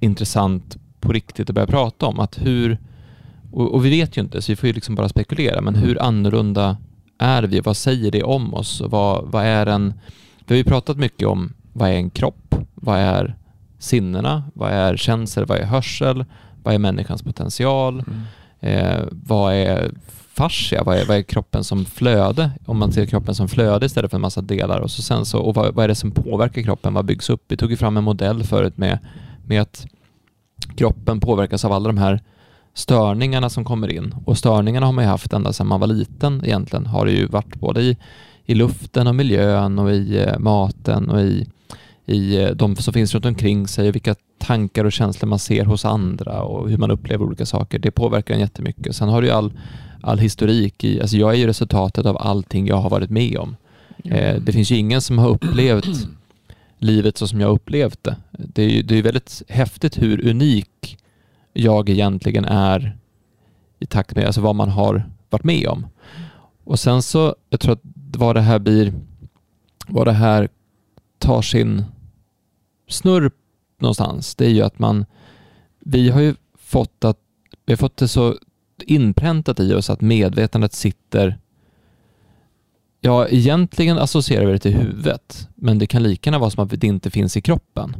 intressant 0.00 0.76
på 1.00 1.12
riktigt 1.12 1.50
att 1.50 1.54
börja 1.54 1.66
prata 1.66 2.06
om. 2.06 2.20
Att 2.20 2.38
hur, 2.46 2.78
och, 3.52 3.74
och, 3.74 3.84
vi 3.84 3.90
vet 3.90 4.16
ju 4.16 4.20
inte, 4.20 4.42
så 4.42 4.52
vi 4.52 4.56
får 4.56 4.66
ju 4.66 4.72
liksom 4.72 4.94
bara 4.94 5.08
spekulera, 5.08 5.60
men 5.60 5.74
hur 5.74 6.02
annorlunda 6.02 6.76
är 7.18 7.42
vi? 7.42 7.60
Vad 7.60 7.76
säger 7.76 8.10
det 8.10 8.22
om 8.22 8.54
oss? 8.54 8.82
Vad, 8.86 9.24
vad 9.24 9.44
är 9.44 9.66
en... 9.66 9.94
Vi 10.46 10.54
har 10.54 10.56
ju 10.56 10.64
pratat 10.64 10.96
mycket 10.96 11.28
om 11.28 11.52
vad 11.72 11.88
är 11.88 11.94
en 11.94 12.10
kropp? 12.10 12.54
Vad 12.74 12.98
är 12.98 13.36
sinnena? 13.78 14.42
Vad 14.54 14.70
är 14.70 14.96
känsel? 14.96 15.46
Vad 15.46 15.58
är 15.58 15.64
hörsel? 15.64 16.24
Vad 16.62 16.74
är 16.74 16.78
människans 16.78 17.22
potential? 17.22 18.04
Mm. 18.06 18.22
Eh, 18.60 19.04
vad 19.10 19.54
är 19.54 19.90
fascia? 20.36 20.82
Vad 20.82 20.96
är, 20.96 21.06
vad 21.06 21.16
är 21.16 21.22
kroppen 21.22 21.64
som 21.64 21.84
flöde? 21.84 22.50
Om 22.66 22.78
man 22.78 22.92
ser 22.92 23.06
kroppen 23.06 23.34
som 23.34 23.48
flöde 23.48 23.86
istället 23.86 24.10
för 24.10 24.18
en 24.18 24.22
massa 24.22 24.40
delar. 24.40 24.80
Och, 24.80 24.90
så 24.90 25.02
sen 25.02 25.24
så, 25.24 25.38
och 25.38 25.54
vad, 25.54 25.74
vad 25.74 25.84
är 25.84 25.88
det 25.88 25.94
som 25.94 26.10
påverkar 26.10 26.62
kroppen? 26.62 26.94
Vad 26.94 27.04
byggs 27.04 27.30
upp? 27.30 27.44
Vi 27.48 27.56
tog 27.56 27.70
ju 27.70 27.76
fram 27.76 27.96
en 27.96 28.04
modell 28.04 28.44
förut 28.44 28.76
med, 28.78 28.98
med 29.44 29.62
att 29.62 29.86
kroppen 30.76 31.20
påverkas 31.20 31.64
av 31.64 31.72
alla 31.72 31.86
de 31.86 31.98
här 31.98 32.20
störningarna 32.74 33.50
som 33.50 33.64
kommer 33.64 33.88
in. 33.88 34.14
Och 34.24 34.38
störningarna 34.38 34.86
har 34.86 34.92
man 34.92 35.04
ju 35.04 35.10
haft 35.10 35.32
ända 35.32 35.52
sedan 35.52 35.66
man 35.66 35.80
var 35.80 35.86
liten 35.86 36.44
egentligen. 36.44 36.86
Har 36.86 37.06
det 37.06 37.12
ju 37.12 37.26
varit 37.26 37.56
både 37.56 37.80
i, 37.82 37.96
i 38.44 38.54
luften 38.54 39.06
och 39.06 39.14
miljön 39.14 39.78
och 39.78 39.92
i 39.92 40.18
eh, 40.18 40.38
maten 40.38 41.10
och 41.10 41.20
i, 41.20 41.46
i 42.06 42.42
eh, 42.42 42.50
de 42.50 42.76
som 42.76 42.94
finns 42.94 43.14
runt 43.14 43.24
omkring 43.24 43.68
sig 43.68 43.88
och 43.88 43.94
vilka 43.94 44.14
tankar 44.38 44.84
och 44.84 44.92
känslor 44.92 45.28
man 45.28 45.38
ser 45.38 45.64
hos 45.64 45.84
andra 45.84 46.42
och 46.42 46.70
hur 46.70 46.76
man 46.76 46.90
upplever 46.90 47.24
olika 47.24 47.46
saker. 47.46 47.78
Det 47.78 47.90
påverkar 47.90 48.34
en 48.34 48.40
jättemycket. 48.40 48.96
Sen 48.96 49.08
har 49.08 49.22
du 49.22 49.28
ju 49.28 49.34
all, 49.34 49.52
all 50.00 50.18
historik 50.18 50.84
i, 50.84 51.00
alltså 51.00 51.16
jag 51.16 51.30
är 51.30 51.36
ju 51.36 51.46
resultatet 51.46 52.06
av 52.06 52.16
allting 52.16 52.66
jag 52.66 52.76
har 52.76 52.90
varit 52.90 53.10
med 53.10 53.38
om. 53.38 53.56
Eh, 54.04 54.40
det 54.40 54.52
finns 54.52 54.70
ju 54.70 54.76
ingen 54.76 55.00
som 55.00 55.18
har 55.18 55.28
upplevt 55.28 56.08
livet 56.78 57.18
så 57.18 57.28
som 57.28 57.40
jag 57.40 57.50
upplevt 57.50 58.04
det. 58.04 58.16
Det 58.30 58.62
är 58.62 58.68
ju 58.68 58.82
det 58.82 58.98
är 58.98 59.02
väldigt 59.02 59.42
häftigt 59.48 60.02
hur 60.02 60.28
unik 60.28 60.98
jag 61.52 61.88
egentligen 61.88 62.44
är 62.44 62.96
i 63.78 63.86
takt 63.86 64.16
med 64.16 64.26
alltså 64.26 64.40
vad 64.40 64.54
man 64.54 64.68
har 64.68 65.04
varit 65.30 65.44
med 65.44 65.68
om. 65.68 65.86
Och 66.64 66.78
sen 66.78 67.02
så, 67.02 67.36
jag 67.50 67.60
tror 67.60 67.72
att 67.72 67.82
vad 68.16 68.36
det 68.36 68.40
här 68.40 68.58
blir, 68.58 68.92
vad 69.86 70.06
det 70.06 70.12
här 70.12 70.48
tar 71.18 71.42
sin 71.42 71.84
snurr 72.88 73.30
någonstans, 73.78 74.34
det 74.34 74.44
är 74.46 74.50
ju 74.50 74.62
att 74.62 74.78
man, 74.78 75.04
vi 75.78 76.10
har 76.10 76.20
ju 76.20 76.34
fått 76.58 77.04
att, 77.04 77.18
vi 77.66 77.72
har 77.72 77.76
fått 77.76 77.96
det 77.96 78.08
så 78.08 78.36
inpräntat 78.82 79.60
i 79.60 79.74
oss 79.74 79.90
att 79.90 80.00
medvetandet 80.00 80.72
sitter 80.72 81.38
Ja, 83.00 83.28
egentligen 83.28 83.98
associerar 83.98 84.46
vi 84.46 84.52
det 84.52 84.58
till 84.58 84.76
huvudet, 84.76 85.48
men 85.54 85.78
det 85.78 85.86
kan 85.86 86.02
lika 86.02 86.28
gärna 86.28 86.38
vara 86.38 86.50
som 86.50 86.64
att 86.64 86.80
det 86.80 86.84
inte 86.84 87.10
finns 87.10 87.36
i 87.36 87.40
kroppen. 87.40 87.96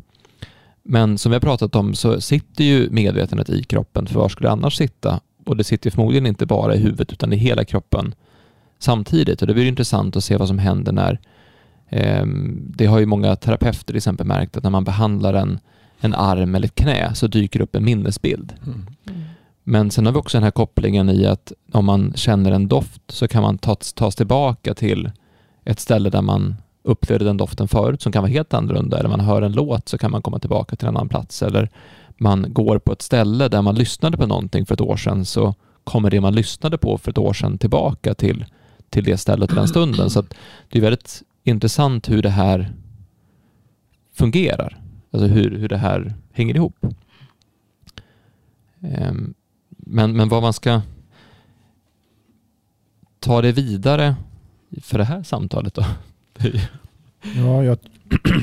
Men 0.83 1.19
som 1.19 1.31
vi 1.31 1.37
har 1.37 1.41
pratat 1.41 1.77
om 1.77 1.95
så 1.95 2.21
sitter 2.21 2.65
ju 2.65 2.91
medvetandet 2.91 3.51
i 3.51 3.63
kroppen, 3.63 4.07
för 4.07 4.21
var 4.21 4.29
skulle 4.29 4.49
det 4.49 4.53
annars 4.53 4.77
sitta? 4.77 5.21
Och 5.47 5.57
det 5.57 5.65
sitter 5.65 5.91
förmodligen 5.91 6.27
inte 6.27 6.47
bara 6.47 6.75
i 6.75 6.79
huvudet 6.79 7.13
utan 7.13 7.33
i 7.33 7.37
hela 7.37 7.65
kroppen 7.65 8.15
samtidigt. 8.79 9.41
Och 9.41 9.49
det 9.49 9.55
blir 9.55 9.67
intressant 9.67 10.17
att 10.17 10.25
se 10.25 10.37
vad 10.37 10.49
som 10.49 10.59
händer 10.59 10.93
när 10.93 11.21
det 12.77 12.87
har 12.87 12.99
ju 12.99 13.07
många 13.07 13.37
terapeuter 13.37 13.85
till 13.85 13.97
exempel 13.97 14.27
märkt 14.27 14.57
att 14.57 14.63
när 14.63 14.71
man 14.71 14.85
behandlar 14.85 15.35
en, 15.35 15.59
en 16.01 16.15
arm 16.15 16.55
eller 16.55 16.67
ett 16.67 16.75
knä 16.75 17.15
så 17.15 17.27
dyker 17.27 17.61
upp 17.61 17.77
en 17.77 17.85
minnesbild. 17.85 18.55
Mm. 18.67 18.87
Men 19.69 19.91
sen 19.91 20.07
har 20.07 20.13
vi 20.13 20.19
också 20.19 20.37
den 20.37 20.45
här 20.45 20.51
kopplingen 20.51 21.11
i 21.11 21.27
att 21.27 21.53
om 21.73 21.85
man 21.85 22.13
känner 22.17 22.53
en 22.53 22.69
doft 22.69 23.03
så 23.09 23.29
kan 23.29 23.43
man 23.43 23.59
tas, 23.59 23.93
tas 23.93 24.17
tillbaka 24.17 24.75
till 24.75 25.11
ett 25.65 25.81
ställe 25.81 26.11
där 26.11 26.23
man 26.23 26.57
upplevde 26.83 27.25
den 27.25 27.37
doften 27.37 27.69
förut 27.69 28.03
som 28.03 28.13
kan 28.13 28.23
vara 28.23 28.33
helt 28.33 28.55
annorlunda. 28.55 28.99
Eller 28.99 29.09
man 29.09 29.21
hör 29.21 29.43
en 29.43 29.53
låt 29.53 29.89
så 29.89 29.99
kan 29.99 30.11
man 30.11 30.23
komma 30.23 30.39
tillbaka 30.39 30.77
till 30.77 30.89
en 30.89 30.97
annan 30.97 31.09
plats. 31.09 31.43
Eller 31.43 31.71
man 32.17 32.47
går 32.49 32.79
på 32.79 32.93
ett 32.93 33.03
ställe 33.03 33.49
där 33.49 33.63
man 33.63 33.75
lyssnade 33.75 34.17
på 34.17 34.27
någonting 34.27 34.67
för 34.67 34.75
ett 34.75 34.81
år 34.81 34.97
sedan 34.97 35.25
så 35.25 35.55
kommer 35.85 36.11
det 36.11 36.21
man 36.21 36.35
lyssnade 36.35 36.79
på 36.79 36.99
för 36.99 37.11
ett 37.11 37.19
år 37.19 37.33
sedan 37.33 37.59
tillbaka 37.59 38.15
till, 38.15 38.45
till 38.91 39.05
det 39.05 39.17
stället 39.17 39.51
och 39.51 39.57
den 39.57 39.69
stunden. 39.69 40.11
Så 40.11 40.25
det 40.71 40.79
är 40.79 40.83
väldigt 40.83 41.23
intressant 41.47 42.09
hur 42.09 42.23
det 42.23 42.31
här 42.31 42.73
fungerar. 44.13 44.81
Alltså 45.11 45.27
hur, 45.27 45.59
hur 45.59 45.69
det 45.69 45.77
här 45.77 46.15
hänger 46.33 46.57
ihop. 46.57 46.87
Ehm, 48.81 49.35
men, 49.69 50.17
men 50.17 50.29
vad 50.29 50.43
man 50.43 50.53
ska 50.53 50.81
ta 53.19 53.43
det 53.43 53.53
vidare 53.53 54.17
för 54.83 54.99
det 54.99 55.05
här 55.05 55.23
samtalet 55.23 55.75
då? 55.75 55.85
ja, 57.37 57.65
jag, 57.65 57.79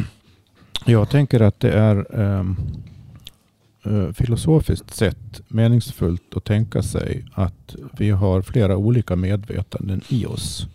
jag 0.86 1.10
tänker 1.10 1.40
att 1.40 1.60
det 1.60 1.72
är 1.72 2.20
um, 2.20 2.58
filosofiskt 4.14 4.94
sett 4.94 5.42
meningsfullt 5.48 6.38
att 6.38 6.44
tänka 6.44 6.84
sig 6.84 7.26
att 7.34 7.76
vi 7.98 8.10
har 8.10 8.42
flera 8.42 8.78
olika 8.78 9.16
medvetanden 9.16 10.02
i 10.10 10.26
oss. 10.26 10.68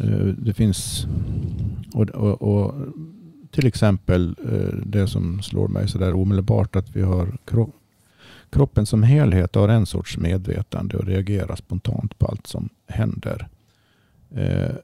Eh, 0.00 0.26
det 0.38 0.54
finns 0.54 1.06
och, 1.94 2.08
och, 2.10 2.42
och 2.42 2.74
till 3.50 3.66
exempel 3.66 4.36
eh, 4.52 4.78
det 4.86 5.08
som 5.08 5.42
slår 5.42 5.68
mig 5.68 5.88
sådär 5.88 6.14
omedelbart 6.14 6.76
att 6.76 6.96
vi 6.96 7.02
har 7.02 7.38
kro 7.44 7.72
kroppen 8.50 8.86
som 8.86 9.02
helhet 9.02 9.54
har 9.54 9.68
en 9.68 9.86
sorts 9.86 10.18
medvetande 10.18 10.96
och 10.96 11.06
reagerar 11.06 11.56
spontant 11.56 12.18
på 12.18 12.26
allt 12.26 12.46
som 12.46 12.68
händer 12.86 13.48
eh, 14.34 14.76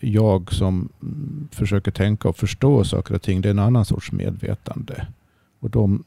jag 0.00 0.52
som 0.52 0.88
mm, 1.02 1.48
försöker 1.52 1.90
tänka 1.90 2.28
och 2.28 2.36
förstå 2.36 2.84
saker 2.84 3.14
och 3.14 3.22
ting, 3.22 3.40
det 3.40 3.48
är 3.48 3.50
en 3.50 3.58
annan 3.58 3.84
sorts 3.84 4.12
medvetande. 4.12 5.06
Och 5.60 5.70
de, 5.70 6.04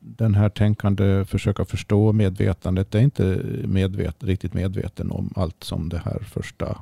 den 0.00 0.34
här 0.34 0.48
tänkande 0.48 1.24
försöka 1.24 1.64
förstå 1.64 2.12
medvetandet 2.12 2.94
är 2.94 3.00
inte 3.00 3.42
medvet, 3.64 4.24
riktigt 4.24 4.54
medveten 4.54 5.10
om 5.10 5.32
allt 5.36 5.64
som 5.64 5.88
det 5.88 6.02
här 6.04 6.18
första 6.18 6.78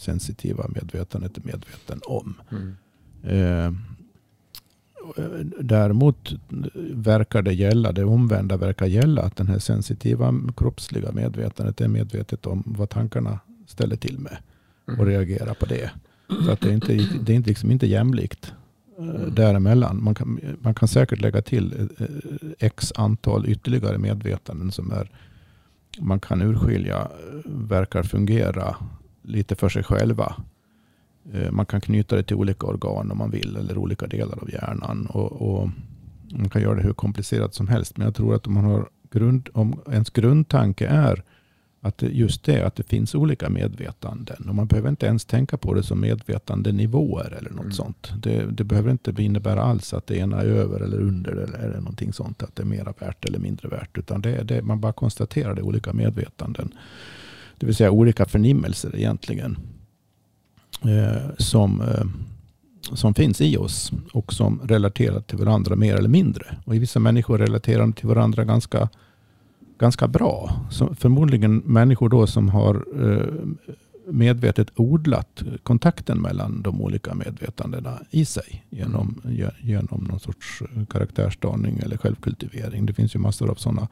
sensitiva 0.00 0.68
medvetandet 0.68 1.36
är 1.36 1.42
medveten 1.42 2.00
om. 2.06 2.34
Mm. 2.50 2.74
Eh, 3.22 3.72
däremot 5.60 6.32
verkar 6.94 7.42
det 7.42 7.52
gälla, 7.52 7.92
det 7.92 8.04
omvända 8.04 8.56
verkar 8.56 8.86
gälla, 8.86 9.22
att 9.22 9.36
den 9.36 9.46
här 9.48 9.58
sensitiva 9.58 10.34
kroppsliga 10.56 11.12
medvetandet 11.12 11.80
är 11.80 11.88
medvetet 11.88 12.46
om 12.46 12.62
vad 12.66 12.90
tankarna 12.90 13.38
ställer 13.66 13.96
till 13.96 14.18
med 14.18 14.36
och 14.84 14.92
Mm. 14.92 15.06
reagerar 15.06 15.54
på 15.54 15.66
det. 15.66 15.90
Så 16.44 16.50
att 16.52 16.60
det 16.60 16.68
är 16.68 16.72
inte, 16.72 16.92
det 17.22 17.32
är 17.32 17.36
inte, 17.36 17.48
liksom 17.50 17.70
inte 17.70 17.86
jämlikt 17.86 18.52
eh, 18.98 19.32
däremellan. 19.32 20.02
Man 20.04 20.14
kan, 20.14 20.40
man 20.60 20.74
kan 20.74 20.88
säkert 20.88 21.20
lägga 21.20 21.42
till 21.42 21.88
eh, 21.98 22.06
x 22.58 22.92
antal 22.96 23.46
ytterligare 23.48 23.98
medvetanden 23.98 24.72
som 24.72 24.92
är, 24.92 25.10
man 26.00 26.20
kan 26.20 26.42
urskilja, 26.42 26.98
eh, 26.98 27.08
verkar 27.44 28.02
fungera 28.02 28.76
lite 29.22 29.56
för 29.56 29.68
sig 29.68 29.82
själva. 29.82 30.36
Eh, 31.32 31.50
Man 31.50 31.66
kan 31.66 31.80
knyta 31.80 32.16
det 32.16 32.22
till 32.22 32.36
olika 32.36 32.66
organ 32.66 33.10
om 33.10 33.18
man 33.18 33.30
vill 33.30 33.56
eller 33.56 33.78
olika 33.78 34.06
delar 34.06 34.38
av 34.42 34.50
hjärnan. 34.50 35.06
Och, 35.06 35.32
och 35.32 35.68
man 36.32 36.50
kan 36.50 36.62
göra 36.62 36.74
det 36.74 36.82
hur 36.82 36.92
komplicerat 36.92 37.54
som 37.54 37.68
helst. 37.68 37.96
Men 37.96 38.04
jag 38.04 38.14
tror 38.14 38.34
att 38.34 38.46
om, 38.46 38.54
man 38.54 38.64
har 38.64 38.88
grund, 39.10 39.48
om 39.52 39.80
ens 39.92 40.10
grundtanke 40.10 40.86
är 40.86 41.22
att 41.82 42.02
just 42.02 42.44
det, 42.44 42.66
att 42.66 42.76
det 42.76 42.82
finns 42.82 43.14
olika 43.14 43.48
medvetanden. 43.50 44.48
Och 44.48 44.54
man 44.54 44.66
behöver 44.66 44.88
inte 44.88 45.06
ens 45.06 45.24
tänka 45.24 45.56
på 45.56 45.74
det 45.74 45.82
som 45.82 46.00
medvetandenivåer 46.00 47.34
eller 47.38 47.50
något 47.50 47.60
Mm. 47.60 47.72
sånt. 47.72 48.12
Det, 48.22 48.46
det 48.50 48.64
behöver 48.64 48.90
inte 48.90 49.14
innebära 49.22 49.62
alls 49.62 49.94
att 49.94 50.06
det 50.06 50.16
ena 50.16 50.40
är 50.40 50.46
över 50.46 50.80
eller 50.80 51.00
under 51.00 51.30
eller, 51.32 51.58
eller 51.58 51.78
någonting 51.78 52.12
sånt. 52.12 52.42
Att 52.42 52.56
det 52.56 52.62
är 52.62 52.66
mera 52.66 52.94
värt 52.98 53.24
eller 53.24 53.38
mindre 53.38 53.68
värt. 53.68 53.98
Utan 53.98 54.20
det, 54.22 54.42
det, 54.42 54.62
man 54.62 54.80
bara 54.80 54.92
konstaterar 54.92 55.54
det 55.54 55.62
olika 55.62 55.92
medvetanden. 55.92 56.72
Det 57.60 57.66
vill 57.66 57.74
säga 57.74 57.90
olika 57.90 58.24
förnimmelser 58.24 58.96
egentligen. 58.96 59.58
Eh, 60.82 61.30
som, 61.38 61.80
eh, 61.80 62.04
som 62.92 63.14
finns 63.14 63.40
i 63.40 63.56
oss 63.56 63.92
och 64.12 64.32
som 64.32 64.60
relaterar 64.64 65.20
till 65.20 65.38
varandra 65.38 65.76
mer 65.76 65.94
eller 65.94 66.08
mindre. 66.08 66.44
Och 66.64 66.76
i 66.76 66.78
vissa 66.78 67.00
människor 67.00 67.38
relaterar 67.38 67.80
de 67.80 67.92
till 67.92 68.08
varandra 68.08 68.44
ganska, 68.44 68.88
ganska 69.78 70.08
bra. 70.08 70.50
Så 70.70 70.94
förmodligen 70.94 71.56
människor 71.56 72.08
då 72.08 72.26
som 72.26 72.48
har 72.48 72.74
eh, 72.74 73.74
medvetet 74.10 74.68
odlat 74.76 75.42
kontakten 75.62 76.18
mellan 76.20 76.62
de 76.62 76.80
olika 76.80 77.14
medvetandena 77.14 77.98
i 78.10 78.24
sig 78.24 78.64
genom, 78.70 79.20
ge- 79.24 79.50
genom 79.62 80.04
någon 80.04 80.20
sorts 80.20 80.62
karaktärsdaning 80.90 81.78
eller 81.78 81.96
självkultivering. 81.96 82.86
Det 82.86 82.92
finns 82.92 83.14
ju 83.14 83.18
massor 83.18 83.50
av 83.50 83.54
sådana 83.54 83.88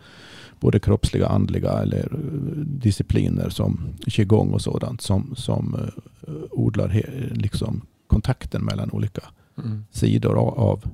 både 0.61 0.79
kroppsliga, 0.81 1.27
andliga 1.29 1.71
eller 1.73 2.13
eh, 2.13 2.59
discipliner 2.65 3.49
som 3.49 3.81
qigong 4.07 4.51
och 4.53 4.63
sådant 4.63 5.01
som, 5.01 5.35
som 5.37 5.75
eh, 5.75 6.33
odlar 6.51 6.89
he, 6.89 7.03
liksom 7.31 7.81
kontakten 8.07 8.65
mellan 8.65 8.91
olika 8.91 9.23
Mm. 9.65 9.85
sidor 9.91 10.35
av, 10.39 10.59
av, 10.59 10.85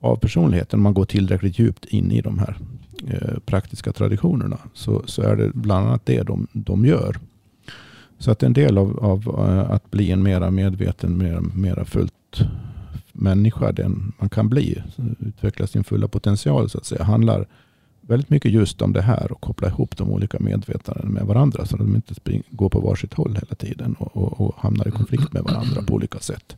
av 0.00 0.16
personligheten. 0.16 0.78
Om 0.78 0.82
man 0.82 0.94
går 0.94 1.04
tillräckligt 1.04 1.58
djupt 1.58 1.84
in 1.84 2.12
i 2.12 2.20
de 2.20 2.38
här 2.38 2.56
eh, 3.06 3.38
praktiska 3.46 3.92
traditionerna 3.92 4.58
så, 4.74 5.02
så 5.06 5.22
är 5.22 5.36
det 5.36 5.50
bland 5.54 5.86
annat 5.86 6.06
det 6.06 6.22
de, 6.22 6.46
de 6.52 6.84
gör. 6.84 7.16
Så 8.20 8.30
att 8.30 8.42
en 8.42 8.52
del 8.52 8.78
av, 8.78 8.98
av 9.04 9.46
eh, 9.48 9.70
att 9.70 9.90
bli 9.90 10.10
en 10.10 10.22
mera 10.22 10.50
medveten, 10.50 11.18
mera, 11.18 11.40
mera 11.40 11.84
fullt 11.84 12.40
människa 13.12 13.72
den 13.72 14.12
man 14.18 14.28
kan 14.28 14.48
bli, 14.48 14.82
utveckla 15.18 15.66
sin 15.66 15.84
fulla 15.84 16.08
potential 16.08 16.70
så 16.70 16.78
att 16.78 16.84
säga, 16.84 17.04
handlar 17.04 17.46
väldigt 18.00 18.30
mycket 18.30 18.52
just 18.52 18.82
om 18.82 18.92
det 18.92 19.02
här 19.02 19.32
och 19.32 19.40
koppla 19.40 19.68
ihop 19.68 19.96
de 19.96 20.10
olika 20.10 20.38
medvetandena 20.40 21.10
med 21.10 21.26
varandra 21.26 21.66
så 21.66 21.76
att 21.76 21.80
de 21.80 21.94
inte 21.94 22.14
spring, 22.14 22.42
går 22.50 22.68
på 22.68 22.80
varsitt 22.80 23.14
håll 23.14 23.34
hela 23.34 23.54
tiden 23.54 23.96
och, 23.98 24.16
och, 24.16 24.40
och 24.40 24.54
hamnar 24.58 24.88
i 24.88 24.90
konflikt 24.90 25.32
med 25.32 25.42
varandra 25.42 25.82
på 25.82 25.94
olika 25.94 26.18
sätt. 26.18 26.56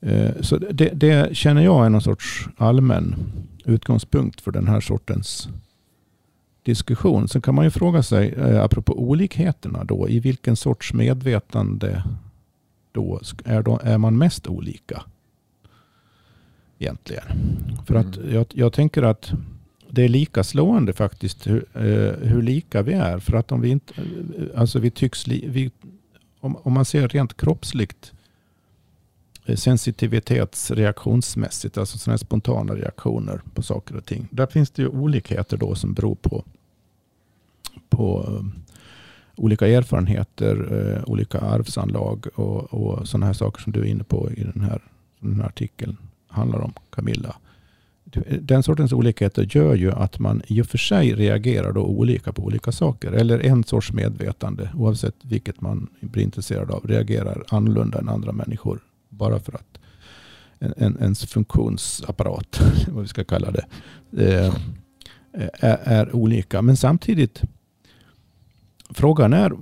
Eh, 0.00 0.30
Så 0.40 0.56
det, 0.58 0.90
det 0.94 1.36
känner 1.36 1.64
jag 1.64 1.86
är 1.86 1.90
någon 1.90 2.02
sorts 2.02 2.48
allmän 2.56 3.14
utgångspunkt 3.64 4.40
för 4.40 4.52
den 4.52 4.68
här 4.68 4.80
sortens 4.80 5.48
diskussion. 6.66 7.28
Sen 7.28 7.42
kan 7.42 7.54
man 7.54 7.64
ju 7.64 7.70
fråga 7.70 8.02
sig, 8.02 8.32
eh, 8.32 8.62
apropå 8.64 8.98
olikheterna 8.98 9.84
då, 9.84 10.08
i 10.08 10.20
vilken 10.20 10.56
sorts 10.56 10.92
medvetande 10.92 12.02
då 12.92 13.20
är, 13.44 13.62
då, 13.62 13.80
är 13.82 13.98
man 13.98 14.18
mest 14.18 14.46
olika? 14.46 15.02
Egentligen. 16.78 17.22
För 17.86 17.94
att 17.94 18.16
Mm. 18.16 18.34
jag, 18.34 18.46
jag 18.50 18.72
tänker 18.72 19.02
att 19.02 19.32
det 19.90 20.04
är 20.04 20.08
lika 20.08 20.44
slående 20.44 20.92
faktiskt 20.92 21.46
hur, 21.46 21.64
eh, 21.74 22.28
hur 22.28 22.42
lika 22.42 22.82
vi 22.82 22.92
är. 22.92 23.18
För 23.18 23.36
att 23.36 23.52
om 23.52 23.60
vi 23.60 23.68
inte, 23.68 23.94
eh, 23.96 24.60
alltså 24.60 24.78
vi 24.78 24.90
tycks, 24.90 25.26
li, 25.26 25.44
vi, 25.48 25.70
om, 26.40 26.56
om 26.56 26.72
man 26.72 26.84
ser 26.84 27.08
rent 27.08 27.36
kroppsligt 27.36 28.12
eh, 29.46 29.56
sensitivitetsreaktionsmässigt, 29.56 31.78
alltså 31.78 31.98
sådana 31.98 32.12
här 32.12 32.18
spontana 32.18 32.74
reaktioner 32.74 33.40
på 33.54 33.62
saker 33.62 33.96
och 33.96 34.04
ting. 34.04 34.28
Där 34.30 34.46
finns 34.46 34.70
det 34.70 34.82
ju 34.82 34.88
olikheter 34.88 35.56
då 35.56 35.74
som 35.74 35.94
beror 35.94 36.14
på, 36.14 36.44
på 37.88 38.24
eh, 38.28 38.62
olika 39.36 39.68
erfarenheter, 39.68 40.56
eh, 40.72 41.10
olika 41.10 41.38
arvsanlag 41.38 42.26
och, 42.34 42.74
och 42.74 43.08
sådana 43.08 43.26
här 43.26 43.32
saker 43.32 43.62
som 43.62 43.72
du 43.72 43.80
är 43.80 43.84
inne 43.84 44.04
på 44.04 44.30
i 44.30 44.42
den 44.42 44.62
här, 44.62 44.82
den 45.20 45.40
här 45.40 45.46
artikeln 45.46 45.96
handlar 46.28 46.60
om, 46.60 46.72
Camilla. 46.90 47.36
Eh, 48.12 48.38
den 48.40 48.62
sortens 48.62 48.92
olikheter 48.92 49.48
gör 49.50 49.74
ju 49.74 49.92
att 49.92 50.18
man 50.18 50.42
i 50.46 50.62
och 50.62 50.66
för 50.66 50.78
sig 50.78 51.14
reagerar 51.14 51.72
då 51.72 51.82
olika 51.82 52.32
på 52.32 52.42
olika 52.42 52.72
saker. 52.72 53.12
Eller 53.12 53.38
en 53.38 53.64
sorts 53.64 53.92
medvetande, 53.92 54.70
oavsett 54.74 55.14
vilket 55.22 55.60
man 55.60 55.88
blir 56.00 56.22
intresserad 56.22 56.70
av, 56.70 56.86
reagerar 56.86 57.44
annorlunda 57.48 57.98
än 57.98 58.08
andra 58.08 58.32
människor. 58.32 58.80
Bara 59.08 59.40
för 59.40 59.54
att 59.54 59.78
en, 60.58 60.74
en, 60.76 60.96
ens 61.00 61.26
funktionsapparat, 61.26 62.60
vad 62.88 63.02
vi 63.02 63.08
ska 63.08 63.24
kalla 63.24 63.50
det, 63.50 63.66
eh, 64.18 64.54
är, 65.60 65.78
är 65.84 66.16
olika. 66.16 66.62
Men 66.62 66.76
samtidigt, 66.76 67.42
frågan 68.96 69.32
är, 69.32 69.52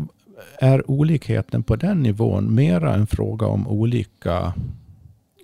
är 0.59 0.90
olikheten 0.90 1.62
på 1.62 1.77
den 1.77 2.03
nivån 2.03 2.55
mera 2.55 2.94
en 2.94 3.07
fråga 3.07 3.47
om 3.47 3.68
olika 3.68 4.55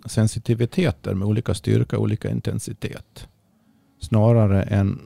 sensitiviteter 0.06 1.14
med 1.14 1.28
olika 1.28 1.54
styrka 1.54 1.96
och 1.96 2.02
olika 2.02 2.30
intensitet. 2.30 3.28
Snarare 4.00 4.62
än 4.62 5.00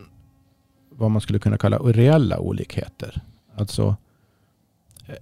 vad 0.91 1.11
man 1.11 1.21
skulle 1.21 1.39
kunna 1.39 1.59
kalla 1.59 1.79
reella 1.79 2.39
olikheter. 2.39 3.23
Alltså, 3.57 3.97
eh, 5.07 5.15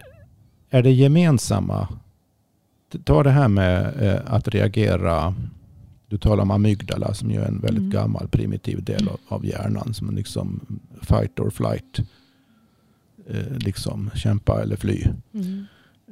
är 0.70 0.82
det 0.82 0.90
gemensamma 0.90 1.88
Ta 3.04 3.22
det 3.22 3.30
här 3.30 3.48
med 3.48 4.02
eh, 4.02 4.20
att 4.26 4.48
reagera. 4.48 5.34
Du 6.08 6.18
talar 6.18 6.42
om 6.42 6.50
amygdala 6.50 7.14
som 7.14 7.30
är 7.30 7.40
en 7.40 7.60
väldigt 7.60 7.78
Mm. 7.78 7.90
gammal 7.90 8.28
primitiv 8.28 8.84
del 8.84 9.08
av, 9.08 9.20
av 9.28 9.46
hjärnan. 9.46 9.94
Som 9.94 10.16
liksom 10.16 10.60
fight 11.02 11.40
or 11.40 11.50
flight. 11.50 12.00
Eh, 13.30 13.58
liksom 13.58 14.10
kämpa 14.14 14.62
eller 14.62 14.76
fly. 14.76 15.04
Mm. 15.34 15.64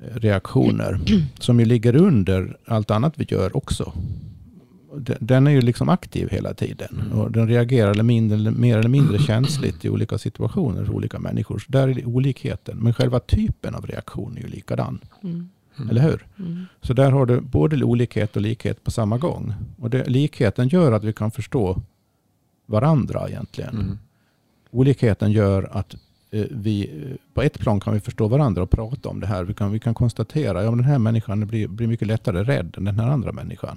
Eh, 0.03 0.16
reaktioner. 0.16 1.01
Som 1.40 1.61
ju 1.61 1.66
ligger 1.66 1.96
under 1.96 2.57
allt 2.66 2.90
annat 2.90 3.12
vi 3.16 3.27
gör 3.29 3.57
också. 3.57 3.92
Den- 5.20 5.46
är 5.46 5.51
ju 5.51 5.61
liksom 5.61 5.88
aktiv 5.88 6.29
hela 6.31 6.55
tiden. 6.55 7.01
Mm. 7.07 7.18
Och 7.18 7.31
den 7.33 7.49
reagerar 7.49 7.90
eller 7.90 8.03
mindre, 8.03 8.51
mer 8.51 8.79
eller 8.79 8.88
mindre 8.88 9.18
känsligt 9.27 9.85
i 9.85 9.88
olika 9.90 10.18
situationer 10.18 10.85
för 10.85 10.92
olika 10.94 11.18
människor. 11.18 11.59
Så 11.59 11.73
där 11.73 11.88
är 11.88 11.94
det 11.94 12.05
olikheten. 12.05 12.79
Men 12.79 12.94
själva 12.94 13.20
typen 13.20 13.75
av 13.75 13.87
reaktion 13.87 14.37
är 14.37 14.40
ju 14.40 14.49
likadan. 14.49 15.01
Mm. 15.23 15.49
Mm. 15.79 15.90
Eller 15.90 16.03
hur? 16.03 16.27
Mm. 16.38 16.64
Så 16.83 16.92
där 16.92 17.11
har 17.11 17.27
du 17.27 17.40
både 17.40 17.85
olikhet 17.85 18.37
och 18.37 18.42
likhet 18.42 18.85
på 18.85 18.90
samma 18.90 19.18
gång. 19.18 19.55
Och 19.79 19.90
det, 19.90 20.09
likheten 20.09 20.68
gör 20.68 20.92
att 20.92 21.05
vi 21.05 21.12
kan 21.12 21.31
förstå 21.31 21.83
varandra 22.66 23.29
egentligen. 23.29 23.75
Mm. 23.75 23.99
Olikheten 24.70 25.33
gör 25.33 25.68
att 25.73 25.96
vi 26.31 26.90
eh, 27.11 27.16
på 27.35 27.43
ett 27.43 27.59
plan 27.59 27.81
kan 27.81 27.95
vi 27.95 28.01
förstå 28.01 28.29
varandra 28.29 28.62
och 28.62 28.71
prata 28.71 29.09
om 29.09 29.21
det 29.21 29.27
här. 29.27 29.45
Vi 29.45 29.55
kan, 29.55 29.73
vi 29.73 29.81
kan 29.81 29.95
konstatera 29.95 30.59
att 30.59 30.64
ja, 30.64 30.71
den 30.71 30.85
här 30.85 30.99
människan 30.99 31.47
blir, 31.47 31.69
blir 31.69 31.87
mycket 31.87 32.09
lättare 32.09 32.43
rädd 32.45 32.75
än 32.77 32.85
den 32.85 32.99
här 32.99 33.09
andra 33.09 33.33
människan. 33.33 33.77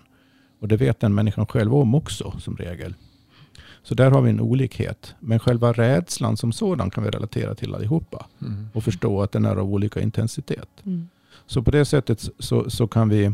Och 0.59 0.67
det 0.67 0.77
vet 0.77 0.99
den 0.99 1.15
människan 1.15 1.45
själv 1.45 1.75
om 1.75 1.95
också 1.95 2.33
som 2.39 2.57
regel. 2.57 2.93
Så 3.83 3.95
där 3.95 4.11
har 4.11 4.21
vi 4.21 4.29
en 4.29 4.39
olikhet. 4.39 5.15
Men 5.19 5.39
själva 5.39 5.73
rädslan 5.73 6.37
som 6.37 6.51
sådan 6.51 6.89
kan 6.89 7.03
vi 7.03 7.09
relatera 7.09 7.55
till 7.55 7.75
allihopa. 7.75 8.25
Mm. 8.41 8.67
Och 8.73 8.83
förstå 8.83 9.21
att 9.21 9.31
den 9.31 9.45
är 9.45 9.55
av 9.55 9.73
olika 9.73 10.01
intensitet. 10.01 10.69
Mm. 10.83 11.09
Så 11.45 11.63
på 11.63 11.71
det 11.71 11.85
sättet 11.85 12.29
så, 12.39 12.69
så 12.69 12.87
kan 12.87 13.09
vi, 13.09 13.31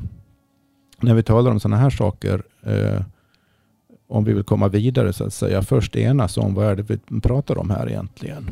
när 1.00 1.16
vi 1.16 1.24
talar 1.24 1.52
om 1.52 1.60
sådana 1.60 1.78
här 1.78 1.90
saker, 1.90 2.44
eh, 2.62 3.02
om 4.08 4.24
vi 4.24 4.34
vill 4.34 4.44
komma 4.44 4.68
vidare 4.68 5.14
så 5.14 5.26
att 5.26 5.34
säga, 5.34 5.62
först 5.62 5.96
enas 5.96 6.38
om 6.38 6.54
vad 6.54 6.66
är 6.66 6.76
det 6.76 6.84
vi 6.84 7.22
pratar 7.22 7.58
om 7.58 7.70
här 7.70 7.90
egentligen. 7.90 8.50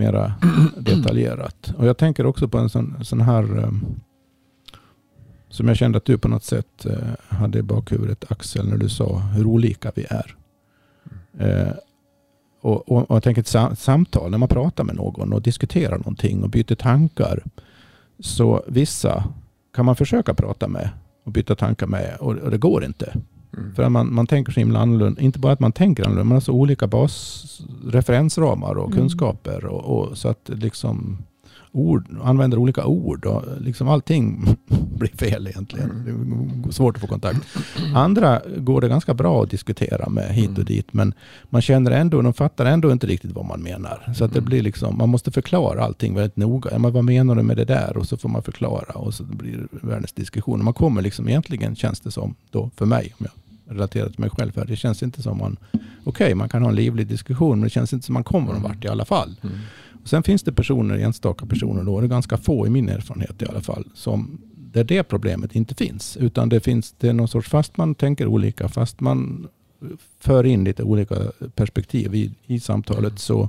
Mera 0.00 0.32
detaljerat. 0.76 1.74
Och 1.76 1.86
jag 1.86 1.96
tänker 1.98 2.26
också 2.26 2.48
på 2.48 2.58
en 2.58 2.68
sån, 2.68 3.04
sån 3.04 3.20
här, 3.20 3.58
eh, 3.58 3.70
som 5.48 5.68
jag 5.68 5.76
kände 5.76 5.98
att 5.98 6.04
du 6.04 6.18
på 6.18 6.28
något 6.28 6.44
sätt 6.44 6.86
eh, 6.86 7.36
hade 7.36 7.58
i 7.58 7.62
bakhuvudet 7.62 8.32
Axel, 8.32 8.68
när 8.68 8.76
du 8.76 8.88
sa 8.88 9.18
hur 9.18 9.46
olika 9.46 9.92
vi 9.94 10.06
är. 10.10 10.36
Eh, 11.38 11.72
och, 12.60 12.88
och, 12.88 13.10
och 13.10 13.16
jag 13.16 13.22
tänker 13.22 13.40
ett 13.40 13.48
sam 13.48 13.76
samtal, 13.76 14.30
när 14.30 14.38
man 14.38 14.48
pratar 14.48 14.84
med 14.84 14.96
någon 14.96 15.32
och 15.32 15.42
diskuterar 15.42 15.98
någonting 15.98 16.42
och 16.42 16.50
byter 16.50 16.74
tankar. 16.74 17.44
Så 18.20 18.62
vissa 18.66 19.24
kan 19.74 19.84
man 19.84 19.96
försöka 19.96 20.34
prata 20.34 20.68
med 20.68 20.90
och 21.24 21.32
byta 21.32 21.54
tankar 21.54 21.86
med 21.86 22.16
och, 22.20 22.34
och 22.34 22.50
det 22.50 22.58
går 22.58 22.84
inte. 22.84 23.16
Mm. 23.56 23.74
För 23.74 23.82
att 23.82 23.92
man, 23.92 24.14
man 24.14 24.26
tänker 24.26 24.52
så 24.52 24.60
himla 24.60 24.78
annorlunda. 24.78 25.20
Inte 25.20 25.38
bara 25.38 25.52
att 25.52 25.60
man 25.60 25.72
tänker 25.72 26.02
annorlunda, 26.04 26.24
men 26.28 26.34
alltså 26.36 26.52
olika 26.52 26.86
basreferensramar 26.86 28.74
och 28.74 28.86
Mm. 28.86 28.98
kunskaper. 28.98 29.64
Och, 29.64 29.98
och, 29.98 30.18
så 30.18 30.28
att 30.28 30.50
liksom 30.52 31.18
ord, 31.72 32.06
använder 32.22 32.58
olika 32.58 32.84
ord 32.86 33.26
och 33.26 33.42
liksom 33.60 33.88
allting 33.88 34.44
blir 34.98 35.10
fel 35.16 35.46
egentligen. 35.46 35.90
Det 36.04 36.68
är 36.68 36.72
svårt 36.72 36.94
att 36.96 37.00
få 37.00 37.06
kontakt. 37.06 37.40
Andra 37.94 38.42
går 38.56 38.80
det 38.80 38.88
ganska 38.88 39.14
bra 39.14 39.42
att 39.42 39.50
diskutera 39.50 40.08
med 40.08 40.34
hit 40.34 40.48
och 40.50 40.54
Mm. 40.56 40.64
dit, 40.64 40.92
men 40.92 41.14
man 41.48 41.62
känner 41.62 41.90
ändå, 41.90 42.22
de 42.22 42.32
fattar 42.32 42.64
ändå 42.66 42.92
inte 42.92 43.06
riktigt 43.06 43.32
vad 43.32 43.44
man 43.46 43.62
menar. 43.62 44.12
Så 44.16 44.24
att 44.24 44.32
det 44.32 44.38
Mm. 44.38 44.48
blir 44.48 44.62
liksom, 44.62 44.98
man 44.98 45.08
måste 45.08 45.30
förklara 45.30 45.84
allting 45.84 46.14
väldigt 46.14 46.36
noga. 46.36 46.78
Men 46.78 46.92
vad 46.92 47.04
menar 47.04 47.34
du 47.34 47.42
med 47.42 47.56
det 47.56 47.64
där? 47.64 47.96
Och 47.96 48.06
så 48.06 48.16
får 48.16 48.28
man 48.28 48.42
förklara 48.42 48.92
och 48.92 49.14
så 49.14 49.24
blir 49.24 49.66
det 49.72 49.86
världens 49.86 50.12
diskussion. 50.12 50.64
Man 50.64 50.74
kommer 50.74 51.02
liksom 51.02 51.28
egentligen, 51.28 51.76
känns 51.76 52.00
det 52.00 52.10
som, 52.10 52.34
då 52.50 52.70
för 52.76 52.86
mig, 52.86 53.14
om 53.18 53.26
jag 53.26 53.32
relaterar 53.70 54.08
till 54.08 54.20
mig 54.20 54.30
själv, 54.30 54.56
här, 54.56 54.64
det 54.64 54.76
känns 54.76 55.02
inte 55.02 55.22
som 55.22 55.38
man, 55.38 55.56
okej 56.04 56.34
man 56.34 56.48
kan 56.48 56.62
ha 56.62 56.68
en 56.68 56.76
livlig 56.76 57.06
diskussion, 57.06 57.58
men 57.58 57.64
det 57.64 57.70
känns 57.70 57.92
inte 57.92 58.06
som 58.06 58.12
man 58.12 58.24
kommer 58.24 58.52
någon 58.52 58.62
vart 58.62 58.84
i 58.84 58.88
alla 58.88 59.04
fall. 59.04 59.36
Mm. 59.42 59.56
Sen 60.04 60.22
finns 60.22 60.42
det 60.42 60.52
personer, 60.52 60.98
enstaka 60.98 61.46
personer 61.46 61.84
då, 61.84 62.00
det 62.00 62.06
är 62.06 62.08
ganska 62.08 62.36
få 62.36 62.66
i 62.66 62.70
min 62.70 62.88
erfarenhet 62.88 63.42
i 63.42 63.46
alla 63.46 63.60
fall, 63.60 63.84
som 63.94 64.40
där 64.54 64.84
det 64.84 65.02
problemet 65.02 65.56
inte 65.56 65.74
finns. 65.74 66.16
Utan 66.16 66.48
det 66.48 66.60
finns, 66.60 66.94
det 66.98 67.08
är 67.08 67.12
någon 67.12 67.28
sorts, 67.28 67.48
fast 67.48 67.76
man 67.76 67.94
tänker 67.94 68.26
olika, 68.26 68.68
fast 68.68 69.00
man 69.00 69.48
för 70.18 70.46
in 70.46 70.64
lite 70.64 70.82
olika 70.82 71.16
perspektiv 71.54 72.14
i, 72.14 72.34
i 72.46 72.60
samtalet 72.60 73.18
så, 73.18 73.48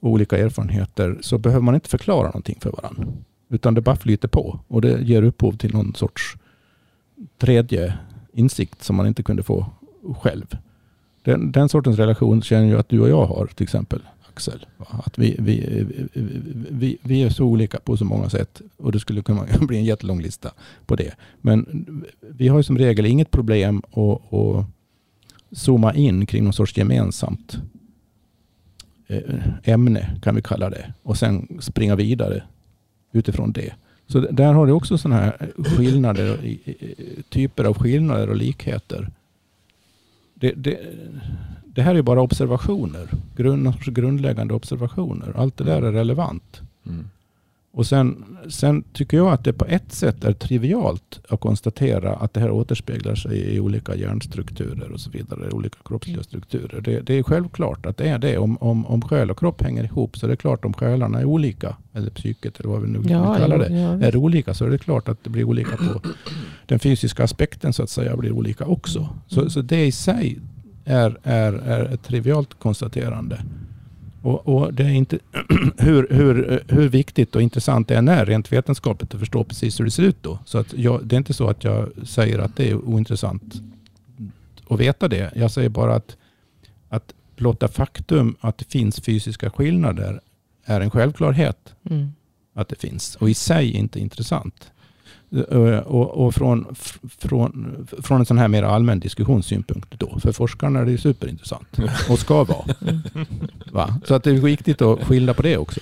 och 0.00 0.10
olika 0.10 0.38
erfarenheter, 0.38 1.18
så 1.20 1.38
behöver 1.38 1.62
man 1.62 1.74
inte 1.74 1.88
förklara 1.88 2.26
någonting 2.26 2.58
för 2.60 2.70
varandra. 2.70 3.06
Utan 3.48 3.74
det 3.74 3.80
bara 3.80 3.96
flyter 3.96 4.28
på 4.28 4.60
och 4.68 4.80
det 4.80 5.02
ger 5.02 5.22
upphov 5.22 5.56
till 5.56 5.72
någon 5.72 5.94
sorts 5.94 6.36
tredje 7.38 7.98
insikt 8.36 8.82
som 8.82 8.96
man 8.96 9.06
inte 9.06 9.22
kunde 9.22 9.42
få 9.42 9.66
själv. 10.22 10.56
Den, 11.22 11.52
den 11.52 11.68
sortens 11.68 11.98
relation 11.98 12.42
känner 12.42 12.70
jag 12.70 12.80
att 12.80 12.88
du 12.88 13.00
och 13.00 13.08
jag 13.08 13.26
har 13.26 13.46
till 13.46 13.64
exempel. 13.64 14.00
Axel. 14.28 14.66
Att 14.78 15.18
vi, 15.18 15.36
vi, 15.38 15.86
vi, 16.12 16.68
vi, 16.70 16.98
vi 17.02 17.22
är 17.22 17.30
så 17.30 17.44
olika 17.44 17.78
på 17.78 17.96
så 17.96 18.04
många 18.04 18.30
sätt 18.30 18.60
och 18.76 18.92
det 18.92 19.00
skulle 19.00 19.22
kunna 19.22 19.46
bli 19.60 19.76
en 19.76 19.84
jättelång 19.84 20.20
lista 20.20 20.50
på 20.86 20.96
det. 20.96 21.14
Men 21.40 21.84
vi 22.20 22.48
har 22.48 22.56
ju 22.56 22.62
som 22.62 22.78
regel 22.78 23.06
inget 23.06 23.30
problem 23.30 23.82
att, 23.92 24.34
att 24.34 24.66
zooma 25.52 25.94
in 25.94 26.26
kring 26.26 26.44
någon 26.44 26.52
sorts 26.52 26.76
gemensamt 26.76 27.58
eh, 29.06 29.20
ämne 29.64 30.18
kan 30.22 30.34
vi 30.34 30.42
kalla 30.42 30.70
det 30.70 30.94
och 31.02 31.16
sen 31.16 31.58
springa 31.60 31.96
vidare 31.96 32.42
utifrån 33.12 33.52
det. 33.52 33.72
Så 34.06 34.20
där 34.20 34.52
har 34.52 34.66
du 34.66 34.72
också 34.72 34.98
sådana 34.98 35.20
här 35.20 35.36
eh, 35.40 35.64
skillnader, 35.64 36.56
typer 37.28 37.64
av 37.64 37.78
skillnader 37.78 38.30
och 38.30 38.36
likheter. 38.36 39.10
Det, 40.34 40.52
det, 40.52 40.78
det 41.64 41.82
här 41.82 41.94
är 41.94 42.02
bara 42.02 42.20
observationer, 42.20 43.08
grund, 43.36 43.94
grundläggande 43.94 44.54
observationer. 44.54 45.32
Allt 45.36 45.56
det 45.56 45.64
där 45.64 45.82
är 45.82 45.92
relevant. 45.92 46.60
Mm. 46.86 47.08
Och 47.76 47.86
sen, 47.86 48.24
sen 48.48 48.84
tycker 48.92 49.16
jag 49.16 49.32
att 49.32 49.44
det 49.44 49.52
på 49.52 49.64
ett 49.64 49.92
sätt 49.92 50.24
är 50.24 50.32
trivialt 50.32 51.20
att 51.28 51.40
konstatera 51.40 52.14
att 52.14 52.34
det 52.34 52.40
här 52.40 52.50
återspeglar 52.50 53.14
sig 53.14 53.54
i 53.54 53.60
olika 53.60 53.94
hjärnstrukturer 53.94 54.92
och 54.92 55.00
så 55.00 55.10
vidare, 55.10 55.50
olika 55.50 55.76
kroppsliga 55.84 56.22
strukturer. 56.22 56.80
Det, 56.80 57.00
det 57.00 57.18
är 57.18 57.22
självklart 57.22 57.86
att 57.86 57.96
det 57.96 58.08
är 58.08 58.18
det. 58.18 58.38
Om, 58.38 58.56
om, 58.56 58.86
om 58.86 59.02
själ 59.02 59.30
och 59.30 59.38
kropp 59.38 59.62
hänger 59.62 59.84
ihop 59.84 60.18
så 60.18 60.26
är 60.26 60.30
det 60.30 60.36
klart 60.36 60.64
om 60.64 60.72
själarna 60.72 61.20
är 61.20 61.24
olika, 61.24 61.76
eller 61.92 62.10
psyket 62.10 62.60
eller 62.60 62.70
vad 62.70 62.82
vi 62.82 62.88
nu 62.88 62.98
vill 62.98 63.08
kalla 63.08 63.58
det, 63.58 63.68
ja, 63.68 64.06
är 64.06 64.16
olika 64.16 64.54
så 64.54 64.64
är 64.64 64.70
det 64.70 64.78
klart 64.78 65.08
att 65.08 65.24
det 65.24 65.30
blir 65.30 65.44
olika 65.44 65.76
på 65.76 66.00
den 66.66 66.78
fysiska 66.78 67.24
aspekten 67.24 67.72
så 67.72 67.82
att 67.82 67.90
säga 67.90 68.16
blir 68.16 68.32
olika 68.32 68.64
också. 68.66 69.08
Så, 69.26 69.50
så 69.50 69.62
det 69.62 69.86
i 69.86 69.92
sig 69.92 70.38
är, 70.84 71.18
är, 71.22 71.52
är 71.52 71.84
ett 71.84 72.02
trivialt 72.02 72.54
konstaterande. 72.58 73.40
Och, 74.26 74.48
och 74.48 74.74
det 74.74 74.84
är 74.84 74.88
inte 74.90 75.18
hur, 75.78 76.06
hur, 76.10 76.62
hur 76.68 76.88
viktigt 76.88 77.36
och 77.36 77.42
intressant 77.42 77.88
det 77.88 77.96
än 77.96 78.08
är 78.08 78.26
rent 78.26 78.52
vetenskapligt 78.52 79.14
att 79.14 79.20
förstå 79.20 79.44
precis 79.44 79.80
hur 79.80 79.84
det 79.84 79.90
ser 79.90 80.02
ut 80.02 80.22
då. 80.22 80.38
Så 80.44 80.58
att 80.58 80.72
jag, 80.72 81.06
det 81.06 81.14
är 81.14 81.18
inte 81.18 81.34
så 81.34 81.48
att 81.48 81.64
jag 81.64 81.88
säger 82.06 82.38
att 82.38 82.56
det 82.56 82.70
är 82.70 82.74
ointressant 82.74 83.54
att 84.68 84.80
veta 84.80 85.08
det. 85.08 85.32
Jag 85.36 85.50
säger 85.50 85.68
bara 85.68 85.94
att, 85.94 86.16
att 86.88 87.14
blotta 87.36 87.68
faktum 87.68 88.36
att 88.40 88.58
det 88.58 88.64
finns 88.64 89.00
fysiska 89.00 89.50
skillnader 89.50 90.20
är 90.64 90.80
en 90.80 90.90
självklarhet 90.90 91.74
Mm. 91.90 92.12
att 92.54 92.68
det 92.68 92.80
finns 92.80 93.16
och 93.16 93.30
i 93.30 93.34
sig 93.34 93.70
inte 93.70 94.00
intressant. 94.00 94.70
Eh, 95.36 95.78
Och, 95.78 96.26
och 96.26 96.34
från, 96.34 96.66
från, 97.18 97.86
från 98.02 98.20
en 98.20 98.26
sån 98.26 98.38
här 98.38 98.48
mer 98.48 98.62
allmän 98.62 99.00
diskussionssynpunkt 99.00 99.94
då, 99.98 100.18
för 100.20 100.32
forskarna 100.32 100.80
är 100.80 100.84
det 100.84 100.90
ju 100.90 100.98
superintressant 100.98 101.78
och 102.10 102.18
ska 102.18 102.44
vara. 102.44 102.64
Va? 103.72 104.00
Så 104.04 104.14
att 104.14 104.24
det 104.24 104.30
är 104.30 104.34
viktigt 104.34 104.82
att 104.82 105.04
skilja 105.04 105.34
på 105.34 105.42
det 105.42 105.56
också. 105.56 105.80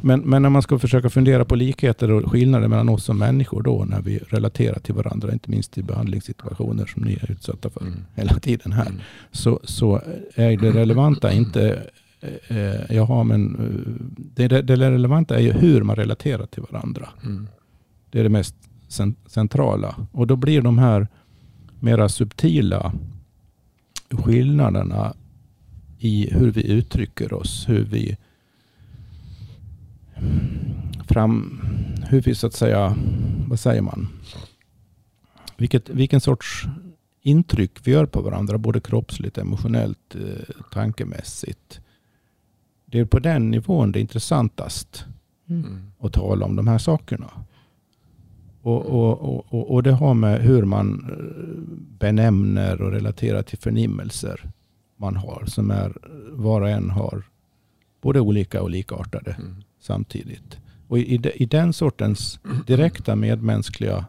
Men, 0.00 0.20
men 0.20 0.42
när 0.42 0.50
man 0.50 0.62
ska 0.62 0.78
försöka 0.78 1.10
fundera 1.10 1.44
på 1.44 1.54
likheter 1.54 2.10
och 2.10 2.30
skillnader 2.32 2.68
mellan 2.68 2.88
oss 2.88 3.04
som 3.04 3.18
människor 3.18 3.62
då 3.62 3.84
när 3.84 4.00
vi 4.00 4.18
relaterar 4.18 4.78
till 4.78 4.94
varandra, 4.94 5.32
inte 5.32 5.50
minst 5.50 5.78
i 5.78 5.82
behandlingssituationer 5.82 6.86
som 6.86 7.02
ni 7.02 7.12
är 7.22 7.30
utsatta 7.30 7.70
för 7.70 7.80
Mm. 7.80 7.94
hela 8.14 8.34
tiden 8.34 8.72
här 8.72 8.86
Mm. 8.86 9.00
så, 9.32 9.60
så 9.64 10.00
är 10.34 10.56
det 10.56 10.70
relevanta 10.72 11.32
inte 11.32 11.82
eh, 12.48 12.96
jaha, 12.96 13.24
men 13.24 13.54
eh, 13.54 13.92
det, 14.34 14.48
det, 14.48 14.62
det 14.62 14.76
relevanta 14.90 15.36
är 15.36 15.40
ju 15.42 15.52
hur 15.52 15.82
man 15.82 15.96
relaterar 15.96 16.46
till 16.46 16.62
varandra. 16.70 17.08
Mm. 17.24 17.48
Det 18.10 18.18
är 18.20 18.22
det 18.22 18.28
mest 18.28 18.54
cen- 18.88 19.16
centrala. 19.26 20.06
Och 20.12 20.26
då 20.26 20.36
blir 20.36 20.62
de 20.62 20.78
här 20.78 21.08
mera 21.80 22.08
subtila 22.08 22.92
skillnaderna 24.10 25.14
i 25.98 26.34
hur 26.34 26.50
vi 26.50 26.70
uttrycker 26.72 27.32
oss, 27.32 27.68
hur 27.68 27.84
vi 27.84 28.16
fram, 31.08 31.60
hur 32.08 32.22
vi 32.22 32.34
så 32.34 32.46
att 32.46 32.54
säga, 32.54 32.96
vad 33.46 33.60
säger 33.60 33.82
man? 33.82 34.08
Vilket, 35.56 35.88
vilken 35.88 36.20
sorts 36.20 36.64
intryck 37.22 37.72
vi 37.84 37.92
gör 37.92 38.06
på 38.06 38.22
varandra, 38.22 38.58
både 38.58 38.80
kroppsligt, 38.80 39.38
emotionellt, 39.38 40.14
eh, 40.14 40.54
tankemässigt. 40.72 41.80
Det 42.84 42.98
är 42.98 43.04
på 43.04 43.18
den 43.18 43.50
nivån 43.50 43.92
det 43.92 43.98
är 43.98 44.00
intressantast. 44.00 45.04
Mm. 45.48 45.90
att 46.00 46.12
tala 46.12 46.46
om 46.46 46.56
de 46.56 46.68
här 46.68 46.78
sakerna. 46.78 47.30
Och, 48.68 48.86
och, 48.86 49.54
och, 49.54 49.70
och, 49.74 49.82
det 49.82 49.92
har 49.92 50.14
med 50.14 50.40
hur 50.40 50.62
man 50.64 51.06
eh, 51.10 51.98
benämner 51.98 52.82
och 52.82 52.92
relaterar 52.92 53.42
till 53.42 53.58
förnimmelser 53.58 54.50
man 54.96 55.16
har, 55.16 55.44
som 55.46 55.70
är 55.70 55.92
var 56.30 56.60
och 56.60 56.68
en 56.68 56.90
har 56.90 57.22
både 58.00 58.20
olika 58.20 58.62
och 58.62 58.70
likartade 58.70 59.36
Mm. 59.38 59.54
samtidigt. 59.80 60.58
Och 60.88 60.98
i, 60.98 61.32
i 61.34 61.46
den 61.46 61.72
sortens 61.72 62.40
direkta 62.66 63.16
medmänskliga 63.16 64.06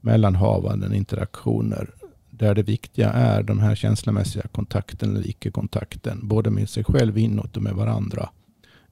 mellanhavanden, 0.00 0.94
interaktioner, 0.94 1.90
där 2.30 2.54
det 2.54 2.62
viktiga 2.62 3.10
är 3.10 3.42
de 3.42 3.58
här 3.58 3.74
känslomässiga 3.74 4.48
kontakten 4.52 5.16
eller 5.16 5.28
icke-kontakten, 5.28 6.20
både 6.22 6.50
med 6.50 6.68
sig 6.68 6.84
själv 6.84 7.18
inåt 7.18 7.56
och 7.56 7.62
med 7.62 7.74
varandra 7.74 8.28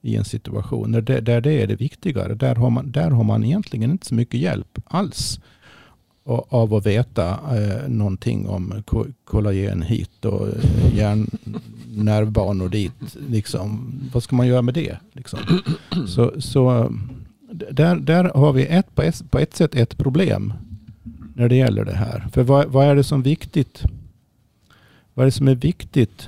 i 0.01 0.15
en 0.15 0.25
situation. 0.25 0.91
Där 0.91 1.01
det, 1.01 1.19
där 1.19 1.41
det 1.41 1.61
är 1.61 1.67
det 1.67 1.75
viktigare, 1.75 2.35
där 2.35 2.55
har, 2.55 2.69
man, 2.69 2.91
där 2.91 3.09
har 3.09 3.23
man 3.23 3.43
egentligen 3.43 3.91
inte 3.91 4.05
så 4.05 4.15
mycket 4.15 4.39
hjälp 4.39 4.79
alls 4.85 5.39
av 6.27 6.73
att 6.73 6.85
veta 6.85 7.29
eh, 7.29 7.89
någonting 7.89 8.47
om 8.47 8.83
kollagen 9.25 9.81
hit 9.81 10.25
och 10.25 10.47
eh, 10.47 10.95
hjärnnervbanor 10.95 12.69
dit. 12.69 13.17
Liksom. 13.29 13.93
Vad 14.13 14.23
ska 14.23 14.35
man 14.35 14.47
göra 14.47 14.61
med 14.61 14.73
det? 14.73 14.97
Liksom? 15.13 15.39
Så, 16.07 16.41
så 16.41 16.93
där, 17.51 17.95
där 17.95 18.23
har 18.23 18.53
vi 18.53 18.65
ett, 18.65 18.95
på, 18.95 19.01
ett, 19.01 19.31
på 19.31 19.39
ett 19.39 19.55
sätt 19.55 19.75
ett 19.75 19.97
problem 19.97 20.53
när 21.33 21.49
det 21.49 21.55
gäller 21.55 21.85
det 21.85 21.95
här. 21.95 22.27
För 22.33 22.43
vad, 22.43 22.65
vad 22.65 22.85
är 22.85 22.95
det 22.95 23.03
som 23.03 23.21
viktigt? 23.21 23.83
Vad 25.13 25.23
är 25.23 25.27
det 25.27 25.31
som 25.31 25.47
är 25.47 25.55
viktigt 25.55 26.27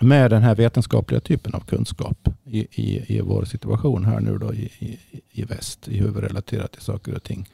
med 0.00 0.30
den 0.30 0.42
här 0.42 0.54
vetenskapliga 0.54 1.20
typen 1.20 1.54
av 1.54 1.60
kunskap 1.60 2.28
i, 2.44 2.58
i, 2.58 3.16
i 3.16 3.20
vår 3.20 3.44
situation 3.44 4.04
här 4.04 4.20
nu 4.20 4.38
då 4.38 4.54
i, 4.54 4.70
i, 4.78 4.98
i 5.30 5.44
väst, 5.44 5.88
i 5.88 5.98
hur 5.98 6.10
vi 6.10 6.20
relaterar 6.20 6.66
till 6.66 6.82
saker 6.82 7.14
och 7.14 7.22
ting. 7.22 7.48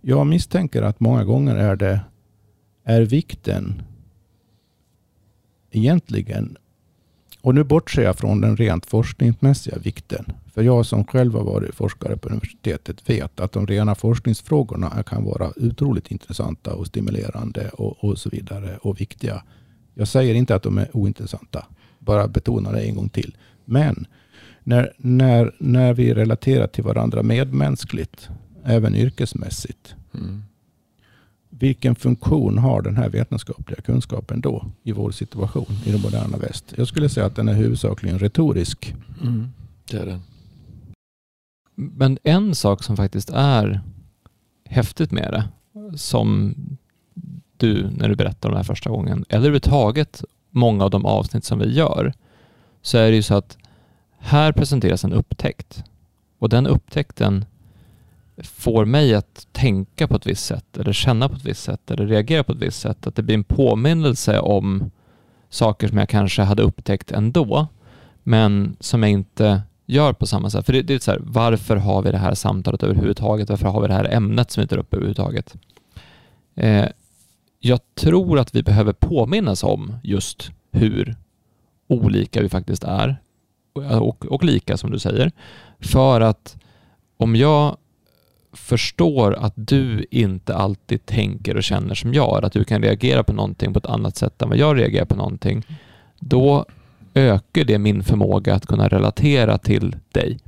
Jag 0.00 0.26
misstänker 0.26 0.82
att 0.82 1.00
många 1.00 1.24
gånger 1.24 1.56
är 1.56 1.76
det 1.76 2.00
är 2.84 3.02
vikten 3.02 3.82
egentligen, 5.70 6.56
och 7.40 7.54
nu 7.54 7.64
bortser 7.64 8.02
jag 8.02 8.18
från 8.18 8.40
den 8.40 8.56
rent 8.56 8.86
forskningsmässiga 8.86 9.78
vikten, 9.78 10.24
för 10.54 10.62
jag 10.62 10.86
som 10.86 11.04
själv 11.04 11.34
har 11.34 11.44
varit 11.44 11.74
forskare 11.74 12.16
på 12.16 12.28
universitetet 12.28 13.10
vet 13.10 13.40
att 13.40 13.52
de 13.52 13.66
rena 13.66 13.94
forskningsfrågorna 13.94 15.02
kan 15.02 15.24
vara 15.24 15.52
otroligt 15.56 16.10
intressanta 16.10 16.74
och 16.74 16.86
stimulerande 16.86 17.68
och, 17.68 18.04
och 18.04 18.18
så 18.18 18.28
vidare 18.28 18.76
och 18.76 19.00
viktiga 19.00 19.42
jag 19.94 20.08
säger 20.08 20.34
inte 20.34 20.54
att 20.54 20.62
de 20.62 20.78
är 20.78 20.96
ointressanta. 20.96 21.66
Bara 21.98 22.28
betona 22.28 22.72
det 22.72 22.80
en 22.82 22.94
gång 22.94 23.08
till. 23.08 23.36
Men 23.64 24.06
när, 24.64 24.92
när, 24.96 25.54
när 25.58 25.94
vi 25.94 26.14
relaterar 26.14 26.66
till 26.66 26.84
varandra 26.84 27.22
medmänskligt, 27.22 28.28
även 28.64 28.94
yrkesmässigt, 28.94 29.94
Mm. 30.14 30.42
vilken 31.50 31.94
funktion 31.94 32.58
har 32.58 32.82
den 32.82 32.96
här 32.96 33.08
vetenskapliga 33.08 33.80
kunskapen 33.80 34.40
då 34.40 34.66
i 34.82 34.92
vår 34.92 35.10
situation 35.10 35.76
i 35.86 35.92
det 35.92 35.98
moderna 35.98 36.36
väst? 36.38 36.74
Jag 36.76 36.88
skulle 36.88 37.08
säga 37.08 37.26
att 37.26 37.36
den 37.36 37.48
är 37.48 37.54
huvudsakligen 37.54 38.18
retorisk. 38.18 38.94
Mm. 39.22 39.48
Det 39.90 39.96
är 39.96 40.06
den. 40.06 40.20
Men 41.74 42.18
en 42.22 42.54
sak 42.54 42.82
som 42.82 42.96
faktiskt 42.96 43.30
är 43.34 43.80
häftigt 44.64 45.10
med 45.10 45.32
det, 45.32 45.48
som 45.98 46.54
du, 47.62 47.90
när 47.90 48.08
du 48.08 48.16
berättar 48.16 48.48
om 48.48 48.52
det 48.52 48.58
här 48.58 48.64
första 48.64 48.90
gången, 48.90 49.24
eller 49.28 49.38
överhuvudtaget 49.38 50.24
många 50.50 50.84
av 50.84 50.90
de 50.90 51.06
avsnitt 51.06 51.44
som 51.44 51.58
vi 51.58 51.74
gör, 51.74 52.12
så 52.82 52.98
är 52.98 53.10
det 53.10 53.16
ju 53.16 53.22
så 53.22 53.34
att 53.34 53.58
här 54.18 54.52
presenteras 54.52 55.04
en 55.04 55.12
upptäckt. 55.12 55.84
Och 56.38 56.48
den 56.48 56.66
upptäckten 56.66 57.44
får 58.42 58.84
mig 58.84 59.14
att 59.14 59.46
tänka 59.52 60.08
på 60.08 60.16
ett 60.16 60.26
visst 60.26 60.44
sätt, 60.44 60.76
eller 60.76 60.92
känna 60.92 61.28
på 61.28 61.36
ett 61.36 61.44
visst 61.44 61.62
sätt, 61.62 61.90
eller 61.90 62.06
reagera 62.06 62.44
på 62.44 62.52
ett 62.52 62.58
visst 62.58 62.80
sätt. 62.80 63.06
Att 63.06 63.16
det 63.16 63.22
blir 63.22 63.34
en 63.34 63.44
påminnelse 63.44 64.38
om 64.38 64.90
saker 65.48 65.88
som 65.88 65.98
jag 65.98 66.08
kanske 66.08 66.42
hade 66.42 66.62
upptäckt 66.62 67.12
ändå, 67.12 67.66
men 68.22 68.76
som 68.80 69.02
jag 69.02 69.12
inte 69.12 69.62
gör 69.86 70.12
på 70.12 70.26
samma 70.26 70.50
sätt. 70.50 70.66
För 70.66 70.72
det, 70.72 70.82
det 70.82 70.94
är 70.94 70.98
så 70.98 71.10
här, 71.10 71.20
varför 71.22 71.76
har 71.76 72.02
vi 72.02 72.10
det 72.10 72.18
här 72.18 72.34
samtalet 72.34 72.82
överhuvudtaget? 72.82 73.50
Varför 73.50 73.68
har 73.68 73.80
vi 73.80 73.88
det 73.88 73.94
här 73.94 74.14
ämnet 74.14 74.50
som 74.50 74.60
vi 74.60 74.66
tar 74.66 74.78
upp 74.78 74.94
överhuvudtaget? 74.94 75.54
Eh, 76.54 76.86
jag 77.64 77.80
tror 77.94 78.38
att 78.38 78.54
vi 78.54 78.62
behöver 78.62 78.92
påminnas 78.92 79.64
om 79.64 79.94
just 80.02 80.50
hur 80.72 81.16
olika 81.88 82.42
vi 82.42 82.48
faktiskt 82.48 82.84
är 82.84 83.16
och, 83.72 84.26
och, 84.26 84.44
lika 84.44 84.76
som 84.76 84.90
du 84.90 84.98
säger. 84.98 85.32
För 85.80 86.20
att 86.20 86.56
om 87.16 87.36
jag 87.36 87.76
förstår 88.52 89.34
att 89.34 89.52
du 89.56 90.06
inte 90.10 90.54
alltid 90.54 91.06
tänker 91.06 91.56
och 91.56 91.62
känner 91.62 91.94
som 91.94 92.14
jag, 92.14 92.44
att 92.44 92.52
du 92.52 92.64
kan 92.64 92.82
reagera 92.82 93.24
på 93.24 93.32
någonting 93.32 93.72
på 93.72 93.78
ett 93.78 93.86
annat 93.86 94.16
sätt 94.16 94.42
än 94.42 94.48
vad 94.48 94.58
jag 94.58 94.78
reagerar 94.78 95.06
på 95.06 95.16
någonting, 95.16 95.64
då 96.18 96.66
ökar 97.14 97.64
det 97.64 97.78
min 97.78 98.02
förmåga 98.02 98.54
att 98.54 98.66
kunna 98.66 98.88
relatera 98.88 99.58
till 99.58 99.96
dig. 100.12 100.38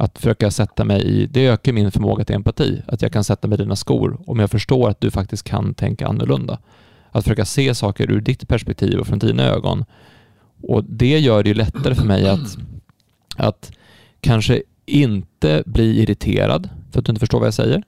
Att 0.00 0.18
försöka 0.18 0.50
sätta 0.50 0.84
mig 0.84 1.02
i, 1.02 1.26
det 1.26 1.46
ökar 1.46 1.72
min 1.72 1.90
förmåga 1.90 2.24
till 2.24 2.36
empati. 2.36 2.82
Att 2.86 3.02
jag 3.02 3.12
kan 3.12 3.24
sätta 3.24 3.48
mig 3.48 3.58
i 3.58 3.62
dina 3.62 3.76
skor 3.76 4.20
om 4.26 4.38
jag 4.38 4.50
förstår 4.50 4.90
att 4.90 5.00
du 5.00 5.10
faktiskt 5.10 5.44
kan 5.44 5.74
tänka 5.74 6.06
annorlunda. 6.06 6.58
Att 7.10 7.24
försöka 7.24 7.44
se 7.44 7.74
saker 7.74 8.10
ur 8.10 8.20
ditt 8.20 8.48
perspektiv 8.48 8.98
och 8.98 9.06
från 9.06 9.18
dina 9.18 9.42
ögon. 9.42 9.84
Och 10.62 10.84
det 10.84 11.18
gör 11.18 11.42
det 11.42 11.48
ju 11.48 11.54
lättare 11.54 11.94
för 11.94 12.04
mig 12.04 12.28
att, 12.28 12.58
att 13.36 13.72
kanske 14.20 14.62
inte 14.86 15.62
bli 15.66 16.02
irriterad 16.02 16.68
för 16.90 16.98
att 16.98 17.04
du 17.04 17.10
inte 17.10 17.20
förstår 17.20 17.38
vad 17.38 17.46
jag 17.46 17.54
säger. 17.54 17.82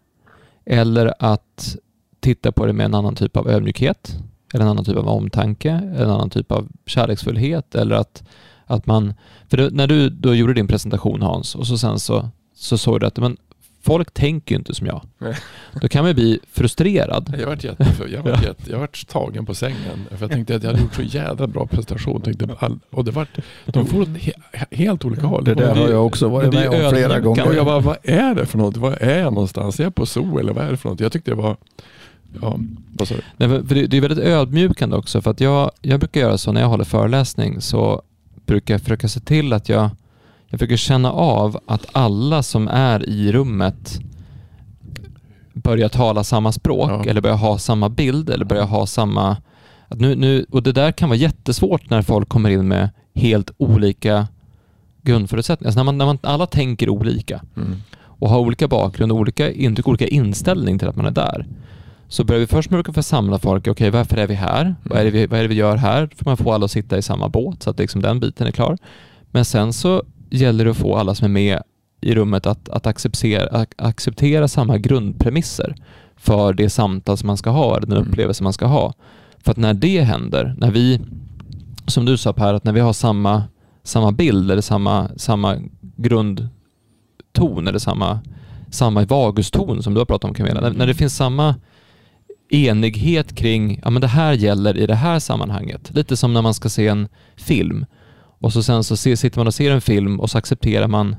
Eller 0.65 1.15
att 1.19 1.77
titta 2.21 2.53
på 2.53 2.67
det 2.67 2.73
med 2.73 2.85
en 2.85 2.95
annan 2.95 3.15
typ 3.15 3.37
av 3.37 3.49
ödmjukhet 3.49 4.19
eller 4.55 4.65
en 4.65 4.71
annan 4.71 4.85
typ 4.85 4.97
av 4.97 5.09
omtanke, 5.09 5.71
eller 5.71 6.05
en 6.05 6.11
annan 6.11 6.31
typ 6.31 6.53
av 6.53 6.69
kärleksfullhet 6.87 7.75
eller 7.75 7.97
att, 7.97 8.23
att 8.71 8.87
man... 8.87 9.15
För 9.49 9.57
det, 9.57 9.71
när 9.71 9.87
du 9.87 10.09
då 10.09 10.35
gjorde 10.35 10.55
din 10.55 10.69
presentation 10.69 11.23
Hans 11.23 11.55
och 11.55 11.67
så 11.67 11.79
sen 11.79 11.99
så, 11.99 12.29
så 12.55 12.79
såg 12.79 13.01
du 13.01 13.07
att 13.07 13.17
men, 13.17 13.37
folk 13.83 14.15
tänker 14.15 14.55
ju 14.55 14.59
inte 14.59 14.75
som 14.75 14.87
jag. 14.87 15.03
Nej. 15.19 15.37
Då 15.81 15.89
kan 15.89 16.03
man 16.03 16.11
ju 16.11 16.15
bli 16.15 16.41
frustrerad. 16.53 17.35
Jag 17.39 17.47
varit 17.47 17.65
jätte, 17.65 17.87
jag 18.09 18.27
jätte, 18.43 18.71
jag 18.71 18.93
tagen 19.09 19.47
på 19.47 19.55
sängen. 19.55 20.07
För 20.11 20.21
jag 20.21 20.31
tänkte 20.31 20.57
att 20.57 20.63
jag 20.63 20.71
hade 20.71 20.83
gjort 20.83 20.95
så 20.95 21.03
jävla 21.03 21.47
bra 21.47 21.67
presentation. 21.67 22.21
Tänkte, 22.21 22.49
all, 22.59 22.79
och 22.91 23.05
det 23.05 23.11
var, 23.11 23.27
de 23.67 23.87
får 23.87 24.01
åt 24.01 24.09
he, 24.09 24.33
helt 24.71 25.05
olika 25.05 25.27
håll. 25.27 25.45
Det 25.45 25.55
där 25.55 25.75
har 25.75 25.89
jag 25.89 26.07
också 26.07 26.29
varit 26.29 26.55
med 26.55 26.69
om 26.69 26.91
flera 26.91 27.21
gånger. 27.21 27.47
Och 27.47 27.55
jag 27.55 27.67
bara, 27.67 27.81
vad 27.81 27.97
är 28.03 28.35
det 28.35 28.47
för 28.47 28.59
något? 28.59 28.77
Vad 28.77 29.03
är 29.03 29.19
jag 29.19 29.33
någonstans? 29.33 29.81
Är 29.81 29.85
jag 29.85 29.95
på 29.95 30.07
zoo 30.07 30.39
eller 30.39 30.53
vad 30.53 30.65
är 30.65 30.71
det 30.71 30.77
för 30.77 30.89
något? 30.89 31.01
Jag 31.01 31.13
tyckte 31.13 31.31
det 31.31 31.35
var... 31.35 31.57
Ja, 32.43 32.59
vad 32.93 33.09
sa 33.09 33.15
du? 33.15 33.21
Nej, 33.37 33.49
för 33.49 33.63
för 33.63 33.75
det, 33.75 33.87
det 33.87 33.97
är 33.97 34.01
väldigt 34.01 34.25
ödmjukande 34.25 34.97
också 34.97 35.23
för 35.23 35.31
att 35.31 35.41
jag, 35.41 35.71
jag 35.83 36.01
brukar 36.01 36.21
göra 36.21 36.39
så 36.39 36.53
när 36.53 36.61
jag 36.61 36.69
håller 36.69 36.85
föreläsning 36.85 37.61
så 37.61 38.03
brukar 38.51 38.75
jag 38.75 38.81
försöka 38.81 39.09
se 39.09 39.21
till 39.21 39.53
att 39.53 39.69
jag, 39.69 39.91
jag 40.49 40.61
försöker 40.61 40.77
känna 40.77 41.13
av 41.13 41.61
att 41.67 41.87
alla 41.93 42.43
som 42.43 42.69
är 42.69 43.09
i 43.09 43.33
rummet 43.33 44.01
börjar 45.55 45.89
tala 45.89 46.25
samma 46.25 46.53
språk 46.53 46.91
Ja. 46.91 47.05
eller 47.11 47.21
börjar 47.21 47.37
ha 47.37 47.59
samma 47.59 47.89
bild 47.89 48.31
eller 48.31 48.45
börjar 48.45 48.65
ha 48.67 48.87
samma... 48.87 49.37
Att 49.89 50.01
nu, 50.01 50.15
nu, 50.15 50.47
och 50.51 50.63
det 50.63 50.73
där 50.73 50.93
kan 50.93 51.09
vara 51.09 51.19
jättesvårt 51.19 51.91
när 51.91 52.03
folk 52.03 52.29
kommer 52.29 52.51
in 52.51 52.69
med 52.69 52.91
helt 53.15 53.51
olika 53.57 54.29
grundförutsättningar. 55.03 55.69
Alltså 55.69 55.79
när, 55.79 55.85
man, 55.85 55.99
när 55.99 56.07
man 56.07 56.19
alla 56.23 56.47
tänker 56.47 56.89
olika 56.89 57.41
Mm. 57.57 57.77
och 58.03 58.29
har 58.31 58.39
olika 58.39 58.69
bakgrund, 58.69 59.13
olika 59.13 59.51
intryck, 59.53 59.89
olika 59.89 60.07
inställning 60.07 60.79
till 60.79 60.89
att 60.89 60.97
man 60.97 61.07
är 61.07 61.11
där. 61.11 61.47
Så 62.13 62.25
börjar 62.25 62.41
vi 62.41 62.47
först 62.47 62.71
med 62.71 62.89
att 62.89 63.07
samla 63.07 63.39
folk. 63.39 63.69
Okej, 63.69 63.91
varför 63.91 64.17
är 64.17 64.27
vi 64.27 64.35
här? 64.35 64.75
Vad, 64.83 64.99
är 65.01 65.05
det 65.05 65.11
vi, 65.11 65.27
vad 65.27 65.39
är 65.39 65.43
det 65.43 65.49
vi 65.49 65.55
gör 65.55 65.77
här? 65.77 66.09
För 66.17 66.25
man 66.25 66.37
får 66.37 66.55
alla 66.55 66.65
att 66.65 66.71
sitta 66.71 66.99
i 66.99 67.03
samma 67.03 67.29
båt 67.29 67.63
så 67.63 67.71
att 67.71 67.79
liksom 67.79 68.03
den 68.03 68.21
biten 68.21 68.47
är 68.47 68.51
klar. 68.51 68.79
Men 69.31 69.45
sen 69.45 69.73
så 69.73 70.03
gäller 70.31 70.65
det 70.65 70.71
att 70.71 70.77
få 70.77 70.97
alla 70.97 71.15
som 71.15 71.25
är 71.25 71.29
med 71.29 71.63
i 72.01 72.15
rummet 72.15 72.47
att, 72.47 72.69
att 72.69 72.87
acceptera, 72.87 73.49
ac- 73.49 73.75
acceptera 73.77 74.49
samma 74.49 74.79
grundpremisser 74.79 75.75
för 76.17 76.53
det 76.53 76.71
samtal 76.71 77.17
som 77.17 77.27
man 77.27 77.37
ska 77.37 77.51
ha, 77.51 77.77
eller 77.77 77.87
den 77.87 77.97
Mm. 77.97 78.09
upplevelse 78.09 78.43
man 78.43 78.53
ska 78.53 78.67
ha. 78.67 78.95
För 79.39 79.51
att 79.51 79.57
när 79.59 79.75
det 79.75 80.01
händer, 80.01 80.55
när 80.59 80.71
vi, 80.71 81.01
som 81.87 82.05
du 82.05 82.17
sa 82.17 82.33
Per, 82.33 82.55
att 82.55 82.65
när 82.65 82.73
vi 82.73 82.81
har 82.81 82.93
samma, 82.93 83.43
samma 83.83 84.13
bild 84.13 84.51
eller 84.51 84.63
samma, 84.63 85.09
samma 85.17 85.57
grundton 85.97 87.69
eller 87.69 87.79
samma, 87.79 88.21
samma 88.71 89.05
vaguston 89.05 89.83
som 89.83 89.95
du 89.95 90.01
har 90.01 90.05
pratat 90.07 90.29
om 90.29 90.35
Camilla, 90.35 90.61
när, 90.61 90.71
när 90.71 90.87
det 90.87 90.95
finns 90.95 91.17
samma 91.17 91.55
enighet 92.51 93.35
kring, 93.37 93.81
ja 93.83 93.91
men 93.91 94.01
det 94.01 94.09
här 94.09 94.33
gäller 94.33 94.77
i 94.77 94.87
det 94.87 94.95
här 94.95 95.19
sammanhanget. 95.19 95.91
Lite 95.95 96.17
som 96.17 96.33
när 96.33 96.43
man 96.43 96.55
ska 96.55 96.69
se 96.69 96.89
en 96.89 97.09
film 97.37 97.87
och 98.41 98.53
så 98.53 98.63
sen 98.63 98.85
så 98.85 98.97
sitter 98.97 99.39
man 99.39 99.47
och 99.47 99.55
ser 99.55 99.71
en 99.71 99.81
film 99.81 100.21
och 100.21 100.31
så 100.31 100.39
accepterar 100.39 100.89
man 100.89 101.17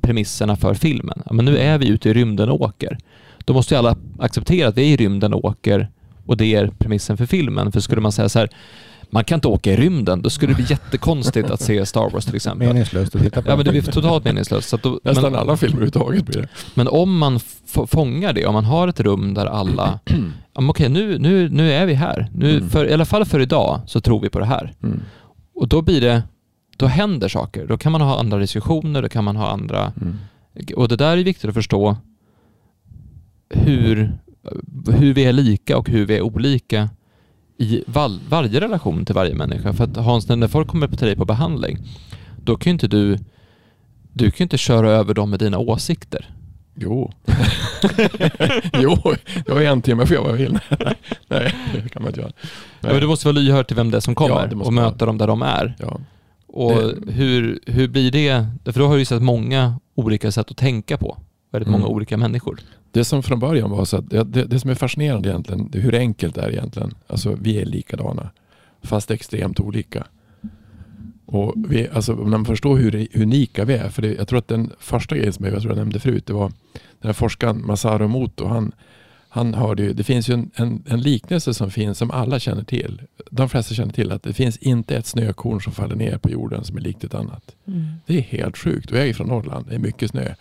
premisserna 0.00 0.56
för 0.56 0.74
filmen. 0.74 1.22
Ja, 1.26 1.32
men 1.32 1.44
nu 1.44 1.58
är 1.58 1.78
vi 1.78 1.88
ute 1.88 2.10
i 2.10 2.14
rymden 2.14 2.48
och 2.48 2.60
åker. 2.60 2.98
Då 3.44 3.52
måste 3.52 3.74
ju 3.74 3.78
alla 3.78 3.96
acceptera 4.18 4.68
att 4.68 4.76
vi 4.76 4.82
är 4.82 4.94
i 4.94 4.96
rymden 4.96 5.34
och 5.34 5.44
åker 5.44 5.88
och 6.26 6.36
det 6.36 6.54
är 6.54 6.66
premissen 6.78 7.16
för 7.16 7.26
filmen. 7.26 7.72
För 7.72 7.80
skulle 7.80 8.00
man 8.00 8.12
säga 8.12 8.28
så 8.28 8.38
här, 8.38 8.48
man 9.14 9.24
kan 9.24 9.36
inte 9.36 9.48
åka 9.48 9.72
i 9.72 9.76
rymden, 9.76 10.22
då 10.22 10.30
skulle 10.30 10.52
det 10.52 10.56
bli 10.56 10.64
jättekonstigt 10.68 11.50
att 11.50 11.60
se 11.60 11.86
Star 11.86 12.10
Wars 12.10 12.24
till 12.24 12.34
exempel. 12.36 12.68
Meningslöst 12.68 13.14
att 13.16 13.22
titta 13.22 13.42
på. 13.42 13.50
Ja 13.50 13.56
men 13.56 13.64
det 13.64 13.70
blir 13.70 13.82
totalt 13.82 14.24
meningslöst. 14.24 14.68
Så 14.68 14.76
då, 14.76 15.00
Nästan 15.04 15.32
men, 15.32 15.40
alla 15.40 15.56
filmer 15.56 15.76
överhuvudtaget 15.76 16.26
blir 16.26 16.42
det. 16.42 16.48
men 16.74 16.88
om 16.88 17.18
man 17.18 17.40
fångar 17.86 18.32
det, 18.32 18.46
om 18.46 18.54
man 18.54 18.64
har 18.64 18.88
ett 18.88 19.00
rum 19.00 19.34
där 19.34 19.46
alla, 19.46 19.98
okej 20.52 20.88
nu, 20.88 21.18
nu, 21.18 21.48
nu 21.48 21.72
är 21.72 21.86
vi 21.86 21.94
här. 21.94 22.28
Nu, 22.34 22.56
Mm. 22.56 22.68
för, 22.70 22.88
I 22.90 22.92
alla 22.92 23.04
fall 23.04 23.24
för 23.24 23.40
idag 23.40 23.80
så 23.86 24.00
tror 24.00 24.20
vi 24.20 24.28
på 24.28 24.38
det 24.38 24.44
här. 24.46 24.72
Mm. 24.82 25.00
Och 25.54 25.68
då 25.68 25.82
blir 25.82 26.00
det, 26.00 26.22
då 26.76 26.86
händer 26.86 27.28
saker. 27.28 27.66
Då 27.66 27.78
kan 27.78 27.92
man 27.92 28.00
ha 28.00 28.18
andra 28.18 28.38
diskussioner, 28.38 29.02
då 29.02 29.08
kan 29.08 29.24
man 29.24 29.36
ha 29.36 29.48
andra... 29.48 29.92
Mm. 30.00 30.16
Och 30.76 30.88
det 30.88 30.96
där 30.96 31.16
är 31.16 31.24
viktigt 31.24 31.48
att 31.48 31.54
förstå 31.54 31.96
hur, 33.50 34.12
hur 34.98 35.14
vi 35.14 35.24
är 35.24 35.32
lika 35.32 35.78
och 35.78 35.88
hur 35.88 36.06
vi 36.06 36.16
är 36.16 36.22
olika 36.22 36.90
i 37.58 37.82
val, 37.86 38.20
varje 38.28 38.60
relation 38.60 39.04
till 39.04 39.14
varje 39.14 39.34
människa. 39.34 39.72
För 39.72 39.84
att 39.84 39.96
Hans, 39.96 40.28
när 40.28 40.48
folk 40.48 40.68
kommer 40.68 40.88
till 40.88 41.06
dig 41.06 41.16
på 41.16 41.24
behandling, 41.24 41.78
då 42.42 42.56
kan 42.56 42.70
ju 42.70 42.72
inte 42.72 42.88
du 42.88 43.18
du 44.12 44.30
kan 44.30 44.44
inte 44.44 44.58
köra 44.58 44.90
över 44.90 45.14
dem 45.14 45.30
med 45.30 45.38
dina 45.38 45.58
åsikter. 45.58 46.30
Jo. 46.74 47.12
jo, 48.72 48.98
jag 49.46 49.54
har 49.54 49.62
en 49.62 49.82
timme 49.82 50.06
för 50.06 50.14
jag 50.14 50.22
vad 50.22 50.30
jag 50.32 50.36
vill. 50.36 50.58
Nej, 51.28 51.54
det 51.74 51.88
kan 51.88 52.02
man 52.02 52.08
inte 52.10 52.20
göra. 52.20 52.32
Ja, 52.80 52.88
men 52.88 53.00
du 53.00 53.06
måste 53.06 53.26
vara 53.26 53.32
lyhörd 53.38 53.66
till 53.66 53.76
vem 53.76 53.90
det 53.90 53.96
är 53.96 54.00
som 54.00 54.14
kommer 54.14 54.48
Ja, 54.52 54.58
och 54.64 54.72
möta 54.72 55.06
dem 55.06 55.18
där 55.18 55.26
de 55.26 55.42
är. 55.42 55.74
Ja. 55.78 56.00
Och 56.46 56.72
Det- 56.74 57.12
hur, 57.12 57.60
hur 57.66 57.88
blir 57.88 58.10
det? 58.10 58.46
För 58.72 58.80
då 58.80 58.86
har 58.86 58.92
du 58.94 58.98
ju 58.98 59.04
sett 59.04 59.22
många 59.22 59.74
olika 59.94 60.32
sätt 60.32 60.50
att 60.50 60.56
tänka 60.56 60.96
på. 60.96 61.16
Väldigt 61.52 61.68
Mm. 61.68 61.80
många 61.80 61.90
olika 61.92 62.16
människor. 62.16 62.58
Det 62.94 63.04
som 63.04 63.22
från 63.22 63.38
början 63.38 63.70
var 63.70 63.84
så 63.84 63.96
att 63.96 64.10
det, 64.10 64.24
det, 64.24 64.60
som 64.60 64.70
är 64.70 64.74
fascinerande 64.74 65.28
egentligen, 65.28 65.68
det 65.70 65.78
är 65.78 65.82
hur 65.82 65.94
enkelt 65.94 66.34
det 66.34 66.42
är 66.42 66.50
egentligen. 66.50 66.94
Alltså 67.06 67.36
vi 67.40 67.60
är 67.60 67.64
likadana, 67.64 68.30
fast 68.82 69.10
extremt 69.10 69.60
olika. 69.60 70.06
Och 71.26 71.54
vi, 71.56 71.88
alltså, 71.88 72.14
när 72.14 72.24
man 72.24 72.44
förstår 72.44 72.76
hur 72.76 73.08
unika 73.14 73.64
vi 73.64 73.74
är, 73.74 73.88
för 73.88 74.02
det, 74.02 74.14
jag 74.14 74.28
tror 74.28 74.38
att 74.38 74.48
den 74.48 74.70
första 74.78 75.16
grejen 75.16 75.32
som 75.32 75.44
jag, 75.44 75.54
jag 75.54 75.62
tror 75.62 75.72
jag 75.72 75.78
nämnde 75.78 76.00
förut, 76.00 76.26
det 76.26 76.32
var 76.32 76.52
den 76.72 77.08
här 77.08 77.12
forskaren 77.12 77.66
Masaru 77.66 78.04
Emoto, 78.04 78.46
han, 78.46 78.72
han 79.28 79.54
hörde 79.54 79.82
ju, 79.82 79.92
det 79.92 80.04
finns 80.04 80.28
ju 80.28 80.34
en, 80.34 80.50
en, 80.54 80.82
en 80.86 81.00
liknelse 81.00 81.54
som 81.54 81.70
finns 81.70 81.98
som 81.98 82.10
alla 82.10 82.38
känner 82.38 82.64
till. 82.64 83.02
De 83.30 83.48
flesta 83.48 83.74
känner 83.74 83.92
till 83.92 84.12
att 84.12 84.22
det 84.22 84.32
finns 84.32 84.56
inte 84.56 84.96
ett 84.96 85.06
snökorn 85.06 85.60
som 85.60 85.72
faller 85.72 85.96
ner 85.96 86.18
på 86.18 86.30
jorden 86.30 86.64
som 86.64 86.76
är 86.76 86.80
likt 86.80 87.04
ett 87.04 87.14
annat. 87.14 87.54
Det 88.06 88.16
är 88.18 88.22
helt 88.22 88.58
sjukt. 88.58 88.90
Och 88.90 88.98
jag 88.98 89.08
är 89.08 89.14
från 89.14 89.28
Norrland. 89.28 89.66
Det 89.68 89.74
är 89.74 89.78
mycket 89.78 90.10
snö. 90.10 90.34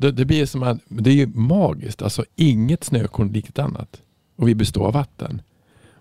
Det, 0.00 0.12
det 0.12 0.24
blir 0.24 0.46
som 0.46 0.62
att, 0.62 0.78
det 0.88 1.10
är 1.10 1.14
ju 1.14 1.26
magiskt. 1.26 2.02
Alltså 2.02 2.24
inget 2.36 2.84
snökorn 2.84 3.32
likt 3.32 3.58
annat. 3.58 4.00
Och 4.36 4.48
vi 4.48 4.54
består 4.54 4.86
av 4.86 4.92
vatten. 4.92 5.42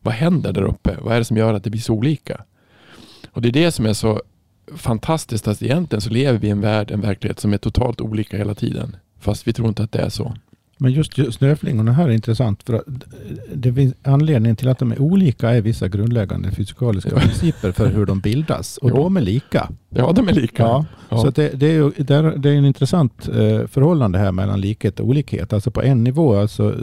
Vad 0.01 0.13
händer 0.13 0.53
där 0.53 0.63
uppe? 0.63 0.97
Vad 1.01 1.13
är 1.13 1.19
det 1.19 1.25
som 1.25 1.37
gör 1.37 1.53
att 1.53 1.63
det 1.63 1.69
blir 1.69 1.81
så 1.81 1.93
olika? 1.93 2.41
Och 3.31 3.41
det 3.41 3.49
är 3.49 3.53
det 3.53 3.71
som 3.71 3.85
är 3.85 3.93
så 3.93 4.21
fantastiskt 4.75 5.47
att 5.47 5.63
egentligen 5.63 6.01
så 6.01 6.09
lever 6.09 6.39
vi 6.39 6.47
i 6.47 6.51
en 6.51 6.61
värld, 6.61 6.91
en 6.91 7.01
verklighet 7.01 7.39
som 7.39 7.53
är 7.53 7.57
totalt 7.57 8.01
olika 8.01 8.37
hela 8.37 8.55
tiden. 8.55 8.95
Fast 9.19 9.47
vi 9.47 9.53
tror 9.53 9.67
inte 9.67 9.83
att 9.83 9.91
det 9.91 9.99
är 9.99 10.09
så. 10.09 10.33
Men 10.77 10.91
just 10.91 11.33
snöflingorna 11.33 11.91
här 11.91 12.09
är 12.09 12.13
intressant. 12.13 12.63
för 12.63 12.73
att 12.73 12.83
det 13.53 13.73
finns 13.73 13.93
Anledningen 14.03 14.55
till 14.55 14.67
att 14.67 14.79
de 14.79 14.91
är 14.91 15.01
olika 15.01 15.49
är 15.49 15.61
vissa 15.61 15.87
grundläggande 15.87 16.51
fysikaliska 16.51 17.09
principer 17.19 17.71
för 17.71 17.89
hur 17.89 18.05
de 18.05 18.19
bildas. 18.19 18.77
Och 18.77 18.91
de 18.91 19.17
är 19.17 19.21
lika. 19.21 19.69
Ja, 19.89 20.11
de 20.11 20.27
är 20.27 20.33
lika. 20.33 20.63
Ja, 20.63 20.85
ja. 21.09 21.17
Så 21.17 21.29
det, 21.29 21.49
det, 21.59 21.67
är 21.67 21.73
ju, 21.73 21.91
det 22.37 22.49
är 22.49 22.53
en 22.53 22.65
intressant 22.65 23.27
eh, 23.27 23.67
förhållande 23.67 24.19
här 24.19 24.31
mellan 24.31 24.61
likhet 24.61 24.99
och 24.99 25.07
olikhet. 25.07 25.53
Alltså 25.53 25.71
på 25.71 25.81
en 25.81 26.03
nivå, 26.03 26.35
alltså, 26.35 26.75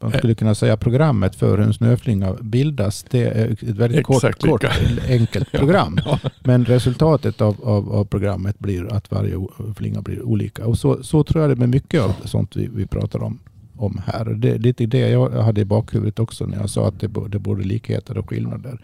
man 0.00 0.12
skulle 0.12 0.34
kunna 0.34 0.54
säga 0.54 0.76
programmet 0.76 1.34
för 1.34 1.50
hur 1.50 1.60
en 1.60 1.74
snöflinga 1.74 2.32
bildas. 2.40 3.04
Det 3.10 3.24
är 3.24 3.52
ett 3.52 3.62
väldigt 3.62 4.06
kort, 4.06 4.40
kort, 4.40 4.64
enkelt 5.08 5.52
program. 5.58 6.00
ja. 6.04 6.18
Men 6.40 6.64
resultatet 6.64 7.40
av, 7.40 7.56
av, 7.64 7.92
av, 7.92 8.04
programmet 8.04 8.58
blir 8.58 8.92
att 8.92 9.10
varje 9.10 9.46
flinga 9.76 10.02
blir 10.02 10.22
olika. 10.22 10.66
Och 10.66 10.78
så, 10.78 11.02
så 11.02 11.24
tror 11.24 11.40
jag 11.40 11.50
det 11.50 11.54
är 11.54 11.56
med 11.56 11.68
mycket 11.68 12.02
av 12.02 12.14
sånt 12.24 12.56
vi, 12.56 12.68
vi 12.74 12.86
pratar 12.86 13.22
om 13.22 13.38
om 13.82 14.00
här. 14.06 14.24
Det 14.24 14.50
är 14.50 14.58
lite 14.58 14.86
det 14.86 15.08
jag 15.08 15.30
hade 15.30 15.60
i 15.60 15.64
bakhuvudet 15.64 16.18
också 16.18 16.46
när 16.46 16.56
jag 16.56 16.70
sa 16.70 16.88
att 16.88 17.00
det, 17.00 17.06
det 17.06 17.36
är 17.36 17.38
både 17.38 17.62
likheter 17.62 18.18
och 18.18 18.30
skillnader. 18.30 18.78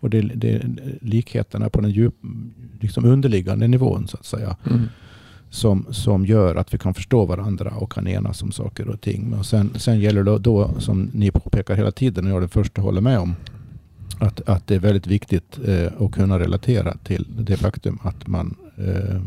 Och 0.00 0.10
det, 0.10 0.20
det 0.20 0.62
likheterna 1.00 1.70
på 1.70 1.80
den 1.80 1.90
djup, 1.90 2.14
liksom 2.80 3.04
underliggande 3.04 3.68
nivån 3.68 4.08
så 4.08 4.16
att 4.16 4.24
säga. 4.24 4.56
Mm. 4.70 4.80
Som, 5.50 5.86
som 5.90 6.26
gör 6.26 6.56
att 6.56 6.74
vi 6.74 6.78
kan 6.78 6.94
förstå 6.94 7.24
varandra 7.24 7.70
och 7.70 7.92
kan 7.92 8.08
enas 8.08 8.42
om 8.42 8.52
saker 8.52 8.88
och 8.88 9.00
ting. 9.00 9.30
Men 9.30 9.44
sen, 9.44 9.70
sen 9.76 10.00
gäller 10.00 10.22
det 10.22 10.38
då, 10.38 10.70
som 10.78 11.10
ni 11.12 11.30
påpekar 11.30 11.76
hela 11.76 11.90
tiden, 11.90 12.24
och 12.24 12.30
jag 12.30 12.36
är 12.36 12.40
den 12.40 12.48
första 12.48 12.82
hålla 12.82 13.00
med 13.00 13.18
om, 13.18 13.34
att, 14.18 14.48
att 14.48 14.66
det 14.66 14.74
är 14.74 14.78
väldigt 14.78 15.06
viktigt 15.06 15.58
eh, 15.66 16.02
att 16.02 16.12
kunna 16.12 16.38
relatera 16.38 16.96
till 17.04 17.26
det 17.38 17.56
faktum 17.56 17.98
att 18.02 18.26
man 18.26 18.56
eh, 18.78 19.20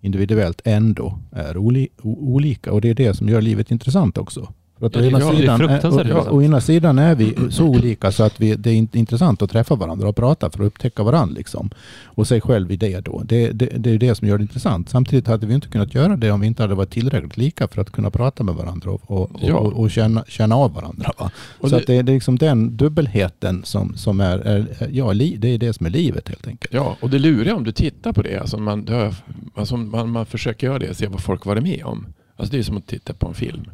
individuellt 0.00 0.60
ändå 0.64 1.18
är 1.32 1.56
oli, 1.56 1.88
olika. 2.02 2.72
Och 2.72 2.80
det 2.80 2.90
är 2.90 2.94
det 2.94 3.14
som 3.14 3.28
gör 3.28 3.40
livet 3.40 3.70
intressant 3.70 4.18
också. 4.18 4.52
Att 4.82 4.96
å, 4.96 5.00
ena 5.00 5.20
sidan, 5.20 5.60
är, 5.60 6.16
å, 6.16 6.26
å 6.30 6.42
ena 6.42 6.60
sidan 6.60 6.98
är 6.98 7.14
vi 7.14 7.36
så 7.50 7.64
olika 7.64 8.12
så 8.12 8.22
att 8.22 8.40
vi, 8.40 8.54
det 8.54 8.70
är 8.70 8.96
intressant 8.96 9.42
att 9.42 9.50
träffa 9.50 9.74
varandra 9.74 10.08
och 10.08 10.16
prata 10.16 10.50
för 10.50 10.60
att 10.60 10.66
upptäcka 10.66 11.02
varandra. 11.02 11.34
Liksom. 11.34 11.70
Och 12.04 12.26
sig 12.26 12.40
själv 12.40 12.72
i 12.72 12.76
det 12.76 13.00
då. 13.00 13.22
Det, 13.24 13.50
det, 13.50 13.66
det 13.66 13.90
är 13.90 13.98
det 13.98 14.14
som 14.14 14.28
gör 14.28 14.38
det 14.38 14.42
intressant. 14.42 14.88
Samtidigt 14.88 15.26
hade 15.26 15.46
vi 15.46 15.54
inte 15.54 15.68
kunnat 15.68 15.94
göra 15.94 16.16
det 16.16 16.30
om 16.30 16.40
vi 16.40 16.46
inte 16.46 16.62
hade 16.62 16.74
varit 16.74 16.90
tillräckligt 16.90 17.36
lika 17.36 17.68
för 17.68 17.80
att 17.80 17.90
kunna 17.90 18.10
prata 18.10 18.42
med 18.42 18.54
varandra 18.54 18.90
och, 18.90 19.10
och, 19.10 19.30
ja. 19.42 19.54
och, 19.54 19.72
och 19.72 19.90
känna, 19.90 20.24
känna 20.28 20.56
av 20.56 20.74
varandra. 20.74 21.12
Va? 21.18 21.30
så 21.60 21.68
det, 21.68 21.76
att 21.76 21.86
det, 21.86 22.02
det 22.02 22.12
är 22.12 22.14
liksom 22.14 22.38
den 22.38 22.76
dubbelheten 22.76 23.62
som, 23.64 23.96
som 23.96 24.20
är, 24.20 24.38
är, 24.38 24.88
ja, 24.92 25.12
li, 25.12 25.36
det 25.36 25.48
är 25.48 25.58
det 25.58 25.72
som 25.72 25.86
är 25.86 25.90
livet 25.90 26.28
helt 26.28 26.46
enkelt. 26.46 26.74
Ja, 26.74 26.96
och 27.00 27.10
det 27.10 27.18
luriga 27.18 27.56
om 27.56 27.64
du 27.64 27.72
tittar 27.72 28.12
på 28.12 28.22
det, 28.22 28.40
alltså 28.40 28.58
man, 28.58 29.12
alltså 29.54 29.76
man, 29.76 30.10
man 30.10 30.26
försöker 30.26 30.66
göra 30.66 30.78
det, 30.78 30.94
se 30.94 31.06
vad 31.06 31.20
folk 31.20 31.46
varit 31.46 31.62
med 31.62 31.84
om. 31.84 32.06
Alltså 32.36 32.52
det 32.52 32.58
är 32.58 32.62
som 32.62 32.76
att 32.76 32.86
titta 32.86 33.12
på 33.12 33.28
en 33.28 33.34
film. 33.34 33.64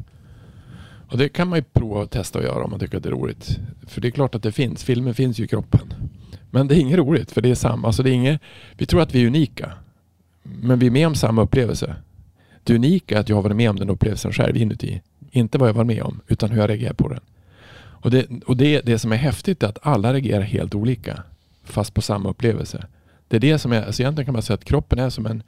Och 1.09 1.17
det 1.17 1.29
kan 1.29 1.47
man 1.47 1.59
ju 1.59 1.63
prova 1.73 2.01
och 2.01 2.09
testa 2.09 2.39
att 2.39 2.45
göra 2.45 2.63
om 2.63 2.71
man 2.71 2.79
tycker 2.79 2.97
att 2.97 3.03
det 3.03 3.09
är 3.09 3.13
roligt. 3.13 3.59
För 3.87 4.01
det 4.01 4.07
är 4.07 4.11
klart 4.11 4.35
att 4.35 4.43
det 4.43 4.51
finns. 4.51 4.83
Filmen 4.83 5.13
finns 5.13 5.39
ju 5.39 5.43
i 5.43 5.47
kroppen. 5.47 5.93
Men 6.51 6.67
det 6.67 6.75
är 6.75 6.79
inget 6.79 6.97
roligt 6.97 7.31
för 7.31 7.41
det 7.41 7.49
är 7.49 7.55
samma. 7.55 7.87
Alltså 7.87 8.03
det 8.03 8.09
är 8.09 8.13
inget, 8.13 8.41
vi 8.77 8.85
tror 8.85 9.01
att 9.01 9.15
vi 9.15 9.23
är 9.23 9.27
unika. 9.27 9.71
Men 10.43 10.79
vi 10.79 10.87
är 10.87 10.91
med 10.91 11.07
om 11.07 11.15
samma 11.15 11.41
upplevelse. 11.41 11.95
Det 12.63 12.75
unika 12.75 13.15
är 13.15 13.19
att 13.19 13.29
jag 13.29 13.35
har 13.35 13.43
varit 13.43 13.55
med 13.55 13.69
om 13.69 13.75
den 13.75 13.89
upplevelsen 13.89 14.31
själv 14.31 14.57
inuti. 14.57 15.01
Inte 15.31 15.57
vad 15.57 15.69
jag 15.69 15.73
var 15.73 15.83
med 15.83 16.01
om 16.01 16.21
utan 16.27 16.49
hur 16.51 16.59
jag 16.61 16.69
reagerar 16.69 16.93
på 16.93 17.07
den. 17.07 17.19
Och 17.79 18.11
det, 18.11 18.43
och 18.45 18.57
det, 18.57 18.81
det 18.81 18.99
som 18.99 19.11
är 19.11 19.15
häftigt 19.17 19.63
är 19.63 19.67
att 19.67 19.79
alla 19.81 20.13
reagerar 20.13 20.41
helt 20.41 20.75
olika. 20.75 21.23
Fast 21.63 21.93
på 21.93 22.01
samma 22.01 22.29
upplevelse. 22.29 22.85
Det 23.27 23.35
är 23.35 23.39
det 23.39 23.59
som 23.59 23.71
är, 23.71 23.85
alltså 23.85 24.01
egentligen 24.01 24.25
kan 24.25 24.33
man 24.33 24.41
säga 24.41 24.55
att 24.55 24.65
kroppen 24.65 24.99
är 24.99 25.09
som 25.09 25.25
en 25.25 25.43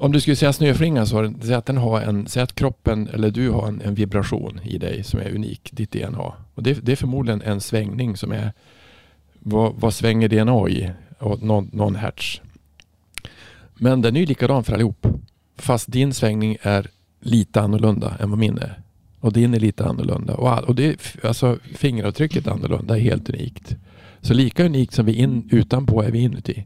om 0.00 0.12
du 0.12 0.20
skulle 0.20 0.36
säga 0.36 0.52
snöflingan 0.52 1.06
så 1.06 1.34
säg 1.42 1.54
att 1.54 1.66
den 1.66 1.76
har 1.76 2.00
en, 2.00 2.26
säg 2.26 2.42
att 2.42 2.54
kroppen 2.54 3.08
eller 3.08 3.30
du 3.30 3.50
har 3.50 3.68
en, 3.68 3.80
en, 3.80 3.94
vibration 3.94 4.60
i 4.64 4.78
dig 4.78 5.04
som 5.04 5.20
är 5.20 5.34
unik, 5.34 5.70
ditt 5.72 5.92
DNA. 5.92 6.32
Och 6.54 6.62
det, 6.62 6.86
det 6.86 6.92
är 6.92 6.96
förmodligen 6.96 7.42
en 7.42 7.60
svängning 7.60 8.16
som 8.16 8.32
är, 8.32 8.52
vad, 9.38 9.74
vad 9.74 9.94
svänger 9.94 10.28
DNA 10.28 10.68
i? 10.68 10.90
Och 11.18 11.42
någon, 11.42 11.70
någon 11.72 11.96
hertz. 11.96 12.40
Men 13.74 14.02
den 14.02 14.16
är 14.16 14.20
ju 14.20 14.26
likadan 14.26 14.64
för 14.64 14.72
allihop. 14.72 15.06
Fast 15.56 15.92
din 15.92 16.14
svängning 16.14 16.56
är 16.62 16.86
lite 17.20 17.60
annorlunda 17.60 18.16
än 18.20 18.30
vad 18.30 18.38
min 18.38 18.58
är. 18.58 18.80
Och 19.20 19.32
din 19.32 19.54
är 19.54 19.60
lite 19.60 19.86
annorlunda. 19.86 20.34
Och, 20.34 20.68
och 20.68 20.74
det, 20.74 21.16
alltså, 21.22 21.58
fingeravtrycket 21.74 22.46
är 22.46 22.50
annorlunda, 22.50 22.96
är 22.96 23.00
helt 23.00 23.30
unikt. 23.30 23.76
Så 24.20 24.34
lika 24.34 24.64
unikt 24.64 24.94
som 24.94 25.06
vi 25.06 25.12
in, 25.12 25.48
utanpå 25.52 26.02
är 26.02 26.10
vi 26.10 26.18
inuti. 26.18 26.64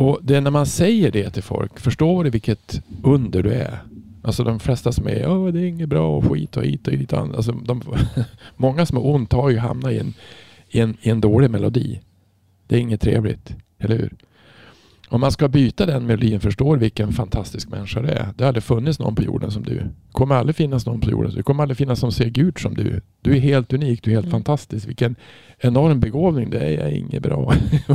Och 0.00 0.18
det 0.22 0.36
är 0.36 0.40
när 0.40 0.50
man 0.50 0.66
säger 0.66 1.10
det 1.10 1.30
till 1.30 1.42
folk, 1.42 1.80
förstår 1.80 2.24
du 2.24 2.30
vilket 2.30 2.82
under 3.02 3.42
du 3.42 3.52
är? 3.52 3.78
Alltså 4.22 4.44
de 4.44 4.60
flesta 4.60 4.92
som 4.92 5.08
är, 5.08 5.28
Åh, 5.28 5.52
det 5.52 5.60
är 5.60 5.64
inget 5.64 5.88
bra 5.88 6.16
och 6.16 6.24
skit 6.24 6.56
och 6.56 6.64
hit 6.64 6.86
och 6.86 6.92
dit. 6.92 7.12
Alltså 7.12 7.52
de, 7.52 7.82
många 8.56 8.86
som 8.86 8.96
har 8.96 9.06
ont 9.06 9.32
har 9.32 9.50
ju 9.50 9.58
hamnat 9.58 9.92
i 9.92 9.98
en, 9.98 10.14
i, 10.68 10.80
en, 10.80 10.96
i 11.02 11.10
en 11.10 11.20
dålig 11.20 11.50
melodi. 11.50 12.00
Det 12.66 12.76
är 12.76 12.80
inget 12.80 13.00
trevligt, 13.00 13.54
eller 13.78 13.96
hur? 13.96 14.12
Om 15.08 15.20
man 15.20 15.32
ska 15.32 15.48
byta 15.48 15.86
den 15.86 16.06
melodin 16.06 16.40
förstår 16.40 16.76
vilken 16.76 17.12
fantastisk 17.12 17.68
människa 17.68 18.02
det 18.02 18.12
är. 18.12 18.28
Det 18.36 18.44
har 18.44 18.48
aldrig 18.48 18.64
funnits 18.64 18.98
någon 18.98 19.14
på 19.14 19.22
jorden 19.22 19.50
som 19.50 19.62
du. 19.62 19.74
Det 19.74 20.12
kommer 20.12 20.34
aldrig 20.34 20.56
finnas 20.56 20.86
någon 20.86 21.00
på 21.00 21.10
jorden. 21.10 21.34
Det 21.34 21.42
kommer 21.42 21.62
aldrig 21.62 21.76
finnas 21.76 22.02
någon 22.02 22.12
ser 22.12 22.40
ut 22.40 22.58
som 22.58 22.74
du. 22.74 23.00
Du 23.20 23.36
är 23.36 23.40
helt 23.40 23.72
unik. 23.72 24.02
Du 24.02 24.10
är 24.10 24.14
helt 24.14 24.26
mm. 24.26 24.32
fantastisk. 24.32 24.88
Vilken 24.88 25.16
enorm 25.60 26.00
begåvning. 26.00 26.50
Det 26.50 26.58
är 26.58 26.70
jag 26.70 26.92
inget 26.92 27.22
bra. 27.22 27.54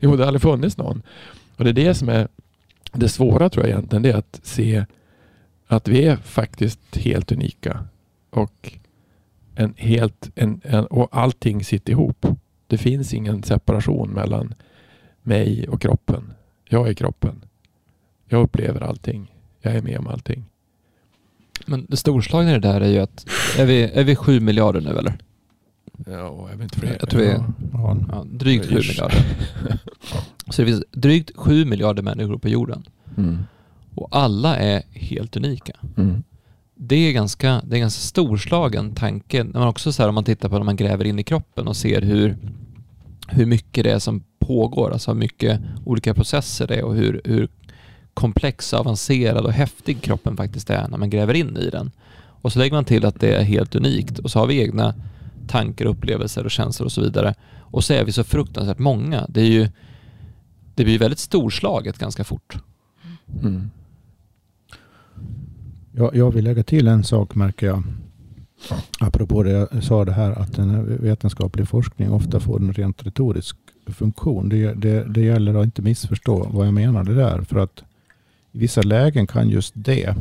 jo, 0.00 0.16
det 0.16 0.22
har 0.22 0.26
aldrig 0.26 0.42
funnits 0.42 0.76
någon. 0.76 1.02
Och 1.56 1.64
det 1.64 1.70
är 1.70 1.74
det 1.74 1.94
som 1.94 2.08
är 2.08 2.28
det 2.92 3.08
svåra 3.08 3.50
tror 3.50 3.66
jag 3.66 3.72
egentligen. 3.72 4.02
Det 4.02 4.10
är 4.10 4.16
att 4.16 4.40
se 4.42 4.84
att 5.66 5.88
vi 5.88 6.04
är 6.04 6.16
faktiskt 6.16 6.96
helt 6.96 7.32
unika. 7.32 7.84
Och, 8.30 8.72
en 9.54 9.74
helt, 9.76 10.30
en, 10.34 10.60
en, 10.64 10.86
och 10.86 11.08
allting 11.10 11.64
sitter 11.64 11.92
ihop. 11.92 12.26
Det 12.66 12.78
finns 12.78 13.14
ingen 13.14 13.42
separation 13.42 14.10
mellan 14.10 14.54
mig 15.22 15.68
och 15.68 15.80
kroppen. 15.80 16.32
Jag 16.68 16.88
är 16.88 16.94
kroppen. 16.94 17.44
Jag 18.28 18.42
upplever 18.42 18.80
allting. 18.80 19.32
Jag 19.60 19.74
är 19.74 19.82
med 19.82 19.98
om 19.98 20.06
allting. 20.06 20.44
Men 21.66 21.86
det 21.88 21.96
storslagna 21.96 22.50
i 22.50 22.54
det 22.54 22.60
där 22.60 22.80
är 22.80 22.88
ju 22.88 22.98
att, 22.98 23.26
är 23.58 23.66
vi, 23.66 23.82
är 23.82 24.04
vi 24.04 24.16
sju 24.16 24.40
miljarder 24.40 24.80
nu 24.80 24.90
eller? 24.90 25.14
Ja, 26.06 26.48
jag 26.50 26.56
vet 26.56 26.60
inte 26.60 26.78
fler. 26.78 26.96
Jag 27.00 27.10
tror 27.10 27.20
vi 27.20 27.28
är 27.28 27.44
ja, 27.72 28.24
drygt 28.30 28.66
sju 28.66 28.74
miljarder. 28.74 29.24
Så 30.50 30.62
det 30.62 30.66
finns 30.66 30.84
drygt 30.92 31.30
sju 31.36 31.64
miljarder 31.64 32.02
människor 32.02 32.38
på 32.38 32.48
jorden. 32.48 32.84
Mm. 33.16 33.38
Och 33.94 34.08
alla 34.10 34.56
är 34.56 34.82
helt 34.92 35.36
unika. 35.36 35.72
Mm. 35.96 36.22
Det 36.74 36.96
är 36.96 37.12
ganska, 37.12 37.62
det 37.64 37.76
är 37.76 37.80
ganska 37.80 38.00
storslagen 38.00 38.94
tanke. 38.94 39.44
När 39.44 39.60
man 39.60 39.68
också 39.68 39.92
så 39.92 40.02
här, 40.02 40.08
om 40.08 40.14
man 40.14 40.24
tittar 40.24 40.48
på 40.48 40.58
när 40.58 40.64
man 40.64 40.76
gräver 40.76 41.04
in 41.04 41.18
i 41.18 41.22
kroppen 41.22 41.68
och 41.68 41.76
ser 41.76 42.02
hur, 42.02 42.36
hur 43.28 43.46
mycket 43.46 43.84
det 43.84 43.90
är 43.90 43.98
som 43.98 44.24
pågår, 44.38 44.90
alltså 44.92 45.10
hur 45.10 45.18
mycket 45.18 45.60
olika 45.84 46.14
processer 46.14 46.66
det 46.66 46.74
är 46.74 46.84
och 46.84 46.94
hur, 46.94 47.20
hur 47.24 47.48
komplex, 48.14 48.74
avancerad 48.74 49.44
och 49.44 49.52
häftig 49.52 50.02
kroppen 50.02 50.36
faktiskt 50.36 50.70
är 50.70 50.88
när 50.88 50.98
man 50.98 51.10
gräver 51.10 51.34
in 51.34 51.56
i 51.56 51.70
den. 51.70 51.90
Och 52.18 52.52
så 52.52 52.58
lägger 52.58 52.74
man 52.74 52.84
till 52.84 53.06
att 53.06 53.20
det 53.20 53.34
är 53.34 53.42
helt 53.42 53.74
unikt 53.74 54.18
och 54.18 54.30
så 54.30 54.38
har 54.38 54.46
vi 54.46 54.62
egna 54.62 54.94
tankar, 55.48 55.84
upplevelser 55.84 56.44
och 56.44 56.50
känslor 56.50 56.84
och 56.84 56.92
så 56.92 57.00
vidare. 57.00 57.34
Och 57.60 57.84
så 57.84 57.92
är 57.92 58.04
vi 58.04 58.12
så 58.12 58.24
fruktansvärt 58.24 58.78
många. 58.78 59.26
Det 59.28 59.40
är 59.40 59.50
ju 59.50 59.68
det 60.74 60.84
blir 60.84 60.98
väldigt 60.98 61.18
storslaget 61.18 61.98
ganska 61.98 62.24
fort. 62.24 62.56
Mm. 63.42 63.70
Jag, 65.92 66.16
jag 66.16 66.30
vill 66.30 66.44
lägga 66.44 66.62
till 66.62 66.88
en 66.88 67.04
sak 67.04 67.34
märker 67.34 67.66
jag. 67.66 67.82
Apropå 69.00 69.42
det 69.42 69.50
jag 69.50 69.84
sa 69.84 70.04
det 70.04 70.12
här 70.12 70.32
att 70.32 70.58
en 70.58 71.02
vetenskaplig 71.02 71.68
forskning 71.68 72.12
ofta 72.12 72.40
får 72.40 72.60
en 72.60 72.72
rent 72.72 73.06
retorisk 73.06 73.56
funktion. 73.86 74.48
Det, 74.48 74.74
det, 74.74 75.04
det 75.04 75.20
gäller 75.20 75.54
att 75.54 75.64
inte 75.64 75.82
missförstå 75.82 76.48
vad 76.52 76.66
jag 76.66 76.74
menade 76.74 77.14
där. 77.14 77.42
För 77.42 77.58
att 77.58 77.84
i 78.52 78.58
vissa 78.58 78.82
lägen 78.82 79.26
kan 79.26 79.48
just 79.48 79.72
det, 79.76 80.14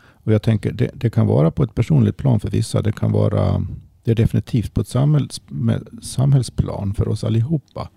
och 0.00 0.32
jag 0.32 0.42
tänker 0.42 0.72
det, 0.72 0.90
det 0.94 1.10
kan 1.10 1.26
vara 1.26 1.50
på 1.50 1.62
ett 1.62 1.74
personligt 1.74 2.16
plan 2.16 2.40
för 2.40 2.50
vissa. 2.50 2.82
Det 2.82 2.92
kan 2.92 3.12
vara, 3.12 3.66
det 4.08 4.12
är 4.12 4.24
definitivt 4.24 4.74
på 4.74 4.80
ett 4.80 4.88
samhälls, 4.88 5.40
samhällsplan 6.02 6.94
för 6.94 7.08
oss 7.08 7.24
allihopa. 7.24 7.88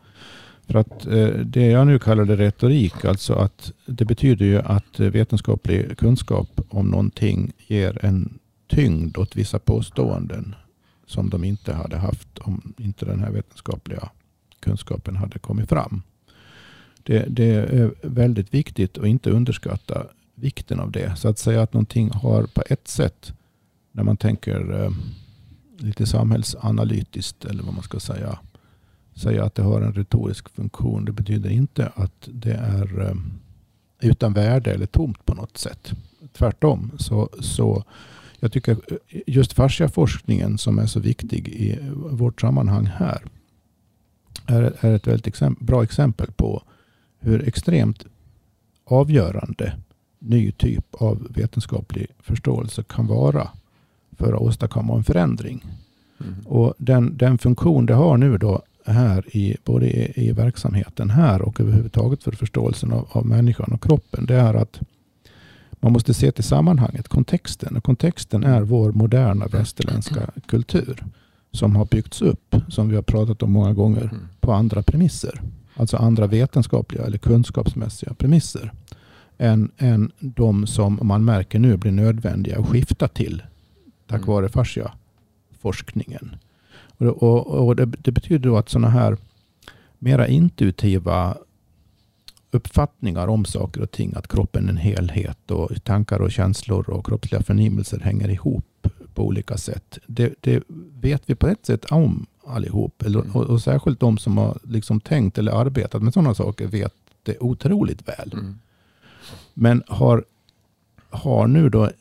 För 0.67 0.79
att 0.79 1.05
eh, 1.05 1.27
det 1.27 1.65
jag 1.65 1.87
nu 1.87 1.99
kallar 1.99 2.25
det 2.25 2.35
retorik, 2.35 3.05
alltså 3.05 3.33
att 3.33 3.71
det 3.85 4.05
betyder 4.05 4.45
ju 4.45 4.59
att 4.59 4.99
eh, 4.99 5.07
vetenskaplig 5.07 5.97
kunskap 5.97 6.61
om 6.69 6.87
någonting 6.87 7.53
ger 7.67 8.05
en 8.05 8.39
tyngd 8.67 9.17
åt 9.17 9.35
vissa 9.35 9.59
påståenden 9.59 10.55
som 11.05 11.29
de 11.29 11.43
inte 11.43 11.73
hade 11.73 11.97
haft 11.97 12.39
om 12.39 12.73
inte 12.77 13.05
den 13.05 13.19
här 13.19 13.31
vetenskapliga 13.31 14.09
kunskapen 14.59 15.15
hade 15.15 15.39
kommit 15.39 15.69
fram. 15.69 16.01
Det, 17.03 17.25
det, 17.29 17.53
är 17.53 17.93
väldigt 18.01 18.53
viktigt 18.53 18.97
att 18.97 19.05
inte 19.07 19.29
underskatta 19.29 20.07
vikten 20.35 20.79
av 20.79 20.91
det. 20.91 21.15
Så 21.15 21.27
att 21.27 21.39
säga 21.39 21.61
att 21.61 21.73
någonting 21.73 22.09
har 22.09 22.43
på 22.43 22.63
ett 22.69 22.87
sätt, 22.87 23.33
när 23.91 24.03
man 24.03 24.17
tänker 24.17 24.83
eh, 24.83 24.91
lite 25.81 26.05
samhällsanalytiskt 26.05 27.45
eller 27.45 27.63
vad 27.63 27.73
man 27.73 27.83
ska 27.83 27.99
säga. 27.99 28.39
Säga 29.15 29.45
att 29.45 29.55
det 29.55 29.63
har 29.63 29.81
en 29.81 29.93
retorisk 29.93 30.49
funktion. 30.49 31.05
Det 31.05 31.11
betyder 31.11 31.49
inte 31.49 31.91
att 31.95 32.29
det 32.31 32.53
är 32.53 33.01
eh, 33.01 33.15
utan 34.01 34.33
värde 34.33 34.73
eller 34.73 34.85
tomt 34.85 35.25
på 35.25 35.33
något 35.33 35.57
sätt. 35.57 35.91
Tvärtom. 36.33 36.91
Så, 36.97 37.29
så 37.39 37.83
jag 38.39 38.51
tycker 38.51 38.77
just 39.27 39.53
fasciaforskningen 39.53 40.57
som 40.57 40.79
är 40.79 40.85
så 40.85 40.99
viktig 40.99 41.47
i 41.47 41.79
vårt 41.95 42.41
sammanhang 42.41 42.85
här 42.85 43.23
är, 44.45 44.75
är 44.79 44.95
ett 44.95 45.07
väldigt 45.07 45.27
exempel, 45.27 45.65
bra 45.65 45.83
exempel 45.83 46.31
på 46.31 46.63
hur 47.19 47.47
extremt 47.47 48.05
avgörande 48.85 49.77
ny 50.19 50.51
typ 50.51 50.95
av 50.95 51.27
vetenskaplig 51.29 52.07
förståelse 52.19 52.83
kan 52.83 53.07
vara 53.07 53.49
för 54.21 54.33
att 54.33 54.41
åstadkomma 54.41 54.95
en 54.95 55.03
förändring. 55.03 55.65
Mm. 56.19 56.33
Och 56.45 56.73
den, 56.77 57.17
den 57.17 57.37
funktion 57.37 57.85
det 57.85 57.93
har 57.93 58.17
nu 58.17 58.37
då 58.37 58.61
här 58.85 59.35
i 59.37 59.57
både 59.65 59.85
i, 59.85 60.27
i 60.27 60.31
verksamheten 60.31 61.09
här 61.09 61.41
och 61.41 61.59
överhuvudtaget 61.59 62.23
för 62.23 62.31
förståelsen 62.31 62.93
av, 62.93 63.07
av 63.11 63.25
människan 63.25 63.71
och 63.73 63.83
kroppen. 63.83 64.25
Det 64.25 64.35
är 64.35 64.53
att 64.53 64.79
man 65.71 65.91
måste 65.91 66.13
se 66.13 66.31
till 66.31 66.43
sammanhanget, 66.43 67.07
kontexten. 67.07 67.77
Och 67.77 67.83
kontexten 67.83 68.43
är 68.43 68.61
vår 68.61 68.91
moderna 68.91 69.47
västerländska 69.47 70.31
kultur 70.47 71.03
som 71.51 71.75
har 71.75 71.85
byggts 71.85 72.21
upp, 72.21 72.55
som 72.67 72.89
vi 72.89 72.95
har 72.95 73.03
pratat 73.03 73.43
om 73.43 73.51
många 73.51 73.73
gånger, 73.73 74.03
mm. 74.03 74.27
på 74.39 74.53
andra 74.53 74.83
premisser. 74.83 75.41
Alltså 75.75 75.97
andra 75.97 76.27
vetenskapliga 76.27 77.03
eller 77.03 77.17
kunskapsmässiga 77.17 78.13
premisser 78.13 78.71
än, 79.37 79.71
än 79.77 80.11
de 80.19 80.67
som 80.67 80.99
man 81.01 81.25
märker 81.25 81.59
nu 81.59 81.77
blir 81.77 81.91
nödvändiga 81.91 82.59
att 82.59 82.67
skifta 82.67 83.07
till 83.07 83.43
tack 84.11 84.21
mm. 84.21 84.33
vare 84.33 84.49
fascia-forskningen. 84.49 86.35
Och, 86.97 87.23
och, 87.23 87.67
och 87.67 87.75
det, 87.75 87.85
det, 87.85 88.11
betyder 88.11 88.49
då 88.49 88.57
att 88.57 88.69
sådana 88.69 88.89
här 88.89 89.17
mera 89.99 90.27
intuitiva 90.27 91.37
uppfattningar 92.51 93.27
om 93.27 93.45
saker 93.45 93.81
och 93.81 93.91
ting, 93.91 94.13
att 94.15 94.27
kroppen 94.27 94.65
är 94.65 94.69
en 94.69 94.77
helhet 94.77 95.51
och 95.51 95.83
tankar 95.83 96.19
och 96.19 96.31
känslor 96.31 96.89
och 96.89 97.05
kroppsliga 97.05 97.43
förnimmelser 97.43 97.99
hänger 97.99 98.29
ihop 98.29 98.87
på 99.13 99.25
olika 99.25 99.57
sätt. 99.57 99.97
Det, 100.07 100.33
det 100.41 100.63
vet 101.01 101.23
vi 101.25 101.35
på 101.35 101.47
ett 101.47 101.65
sätt 101.65 101.85
om 101.85 102.25
allihop. 102.45 103.01
Eller, 103.01 103.19
mm. 103.19 103.35
och, 103.35 103.43
och, 103.43 103.61
särskilt 103.61 103.99
de 103.99 104.17
som 104.17 104.37
har 104.37 104.57
liksom 104.63 105.01
tänkt 105.01 105.37
eller 105.37 105.51
arbetat 105.51 106.01
med 106.01 106.13
sådana 106.13 106.33
saker 106.33 106.67
vet 106.67 106.93
det 107.23 107.37
otroligt 107.39 108.07
väl. 108.07 108.33
Mm. 108.33 108.59
Men 109.53 109.83
har, 109.87 110.25
har 111.09 111.47
nu 111.47 111.69
då 111.69 111.91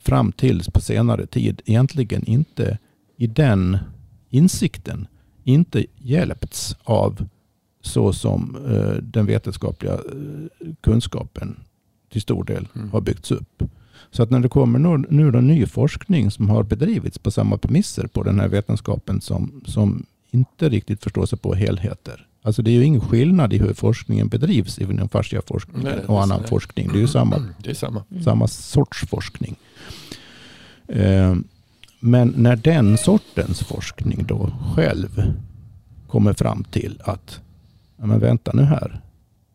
fram 0.00 0.32
tills 0.32 0.68
på 0.68 0.80
senare 0.80 1.26
tid 1.26 1.62
egentligen 1.64 2.24
inte 2.24 2.78
i 3.16 3.26
den 3.26 3.78
insikten 4.30 5.06
inte 5.44 5.86
hjälpts 5.98 6.76
av 6.84 7.28
så 7.80 8.12
som 8.12 8.56
eh, 8.68 9.02
den 9.02 9.26
vetenskapliga 9.26 9.92
eh, 9.94 10.68
kunskapen 10.80 11.60
till 12.12 12.22
stor 12.22 12.44
del 12.44 12.68
mm. 12.74 12.90
har 12.90 13.00
byggts 13.00 13.30
upp. 13.30 13.62
Så 14.10 14.22
att 14.22 14.30
när 14.30 14.40
det 14.40 14.48
kommer 14.48 14.78
nu, 14.78 15.06
nu 15.10 15.30
då 15.30 15.40
ny 15.40 15.66
forskning 15.66 16.30
som 16.30 16.50
har 16.50 16.62
bedrivits 16.62 17.18
på 17.18 17.30
samma 17.30 17.58
premisser 17.58 18.06
på 18.06 18.22
den 18.22 18.40
här 18.40 18.48
vetenskapen 18.48 19.20
som, 19.20 19.62
som 19.66 20.06
inte 20.30 20.68
riktigt 20.68 21.02
förstår 21.02 21.26
sig 21.26 21.38
på 21.38 21.54
helheter. 21.54 22.26
Alltså 22.46 22.62
det 22.62 22.70
är 22.70 22.74
ju 22.74 22.84
ingen 22.84 23.00
skillnad 23.00 23.52
i 23.52 23.58
hur 23.58 23.74
forskningen 23.74 24.28
bedrivs 24.28 24.78
inom 24.78 25.08
fasciaforskning 25.08 25.86
och 26.06 26.22
annan 26.22 26.42
det. 26.42 26.48
forskning. 26.48 26.88
Det 26.92 26.98
är 26.98 27.00
ju 27.00 27.08
samma, 27.08 27.42
det 27.58 27.70
är 27.70 27.74
samma. 27.74 28.04
samma 28.24 28.48
sorts 28.48 29.06
forskning. 29.06 29.56
Eh, 30.88 31.34
men 32.00 32.34
när 32.36 32.56
den 32.56 32.98
sortens 32.98 33.60
forskning 33.60 34.24
då 34.28 34.50
själv 34.74 35.22
kommer 36.08 36.32
fram 36.32 36.64
till 36.64 37.00
att, 37.04 37.40
men 37.96 38.20
vänta 38.20 38.50
nu 38.54 38.62
här, 38.62 39.00